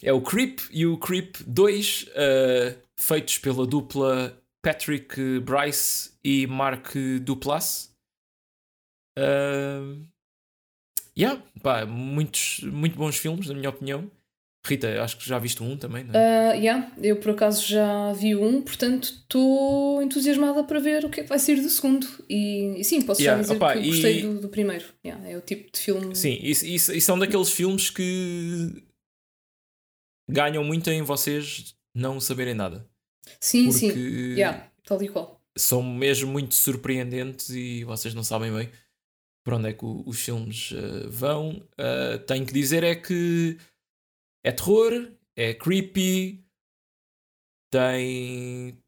É 0.02 0.12
o 0.12 0.20
Creep 0.20 0.60
e 0.70 0.84
o 0.84 0.98
Creep 0.98 1.36
2, 1.46 2.02
uh, 2.02 2.08
eh, 2.14 2.78
feitos 2.94 3.38
pela 3.38 3.66
dupla 3.66 4.38
Patrick 4.62 5.40
Bryce 5.40 6.12
e 6.22 6.46
Mark 6.46 6.92
Duplass. 7.22 7.90
Uh, 9.18 10.06
yeah, 11.18 11.42
pá, 11.62 11.86
muitos, 11.86 12.60
muito 12.64 12.94
bons 12.94 13.16
filmes, 13.16 13.48
na 13.48 13.54
minha 13.54 13.70
opinião. 13.70 14.10
Rita, 14.68 15.02
acho 15.02 15.16
que 15.16 15.26
já 15.26 15.38
viste 15.38 15.62
um 15.62 15.76
também, 15.76 16.04
não 16.04 16.14
é? 16.14 16.50
Uh, 16.50 16.60
yeah, 16.60 16.92
eu 17.02 17.16
por 17.16 17.30
acaso 17.30 17.66
já 17.66 18.12
vi 18.12 18.36
um, 18.36 18.60
portanto 18.62 19.04
estou 19.04 20.02
entusiasmada 20.02 20.62
para 20.64 20.78
ver 20.78 21.04
o 21.04 21.10
que 21.10 21.20
é 21.20 21.22
que 21.22 21.28
vai 21.28 21.38
sair 21.38 21.60
do 21.60 21.68
segundo. 21.68 22.06
E, 22.28 22.74
e 22.78 22.84
sim, 22.84 23.02
posso 23.02 23.20
yeah, 23.20 23.42
já 23.42 23.42
dizer 23.42 23.56
opa, 23.56 23.74
que 23.74 23.88
gostei 23.88 24.18
e... 24.18 24.22
do, 24.22 24.40
do, 24.40 24.48
primeiro. 24.48 24.84
Yeah, 25.04 25.28
é 25.28 25.36
o 25.36 25.40
tipo 25.40 25.72
de 25.72 25.80
filme. 25.80 26.14
Sim, 26.14 26.38
e, 26.40 26.52
e, 26.52 26.74
e 26.74 27.00
são 27.00 27.18
daqueles 27.18 27.50
filmes 27.50 27.90
que 27.90 28.82
ganham 30.30 30.62
muito 30.62 30.90
em 30.90 31.02
vocês 31.02 31.74
não 31.94 32.20
saberem 32.20 32.54
nada. 32.54 32.86
Sim, 33.40 33.72
sim. 33.72 33.90
Yeah, 34.34 34.70
tal 34.84 35.02
e 35.02 35.08
qual. 35.08 35.40
São 35.56 35.82
mesmo 35.82 36.30
muito 36.30 36.54
surpreendentes 36.54 37.50
e 37.50 37.82
vocês 37.84 38.14
não 38.14 38.22
sabem 38.22 38.52
bem 38.52 38.70
para 39.48 39.56
onde 39.56 39.68
é 39.70 39.72
que 39.72 39.84
os 39.84 40.20
filmes 40.20 40.72
uh, 40.72 41.10
vão. 41.10 41.62
Uh, 41.72 42.18
tenho 42.26 42.44
que 42.44 42.52
dizer 42.52 42.84
é 42.84 42.94
que 42.94 43.56
é 44.48 44.52
terror, 44.52 45.12
é 45.36 45.52
creepy, 45.52 46.42
tem. 47.70 48.78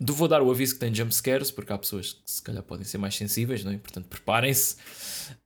Vou 0.00 0.28
dar 0.28 0.42
o 0.42 0.50
aviso 0.50 0.74
que 0.74 0.80
tem 0.80 0.94
jumpscares, 0.94 1.50
porque 1.50 1.72
há 1.72 1.78
pessoas 1.78 2.12
que 2.12 2.30
se 2.30 2.42
calhar 2.42 2.62
podem 2.62 2.84
ser 2.84 2.98
mais 2.98 3.16
sensíveis, 3.16 3.64
não 3.64 3.72
é? 3.72 3.78
portanto 3.78 4.06
preparem-se. 4.06 4.76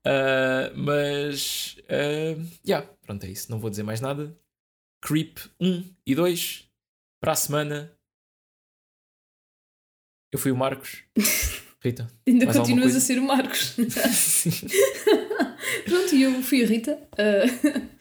Uh, 0.04 0.76
mas, 0.76 1.76
uh, 1.84 2.44
yeah, 2.66 2.86
pronto, 3.02 3.24
é 3.24 3.30
isso. 3.30 3.50
Não 3.50 3.60
vou 3.60 3.70
dizer 3.70 3.84
mais 3.84 4.00
nada. 4.00 4.36
Creep 5.00 5.38
1 5.60 5.94
e 6.06 6.14
2 6.14 6.68
para 7.20 7.32
a 7.32 7.36
semana. 7.36 7.96
Eu 10.32 10.40
fui 10.40 10.50
o 10.50 10.56
Marcos. 10.56 11.04
Rita. 11.80 12.12
Ainda 12.26 12.52
continuas 12.52 12.96
a 12.96 13.00
ser 13.00 13.18
o 13.18 13.22
Marcos. 13.22 13.76
Pronto, 15.84 16.14
e 16.14 16.22
eu 16.22 16.42
fui 16.42 16.64
a 16.64 16.66
Rita. 16.66 17.08
Uh, 17.12 17.92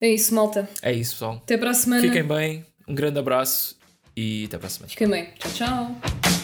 é 0.00 0.08
isso, 0.08 0.34
malta. 0.34 0.68
É 0.82 0.92
isso, 0.92 1.12
pessoal. 1.12 1.34
Até 1.42 1.56
para 1.56 1.70
a 1.70 1.74
semana. 1.74 2.02
Fiquem 2.02 2.24
bem. 2.24 2.64
Um 2.86 2.94
grande 2.94 3.18
abraço 3.18 3.76
e 4.16 4.44
até 4.46 4.58
para 4.58 4.66
a 4.66 4.70
semana. 4.70 4.90
Fiquem 4.90 5.08
bem. 5.08 5.28
Tchau, 5.38 5.52
tchau. 5.52 6.35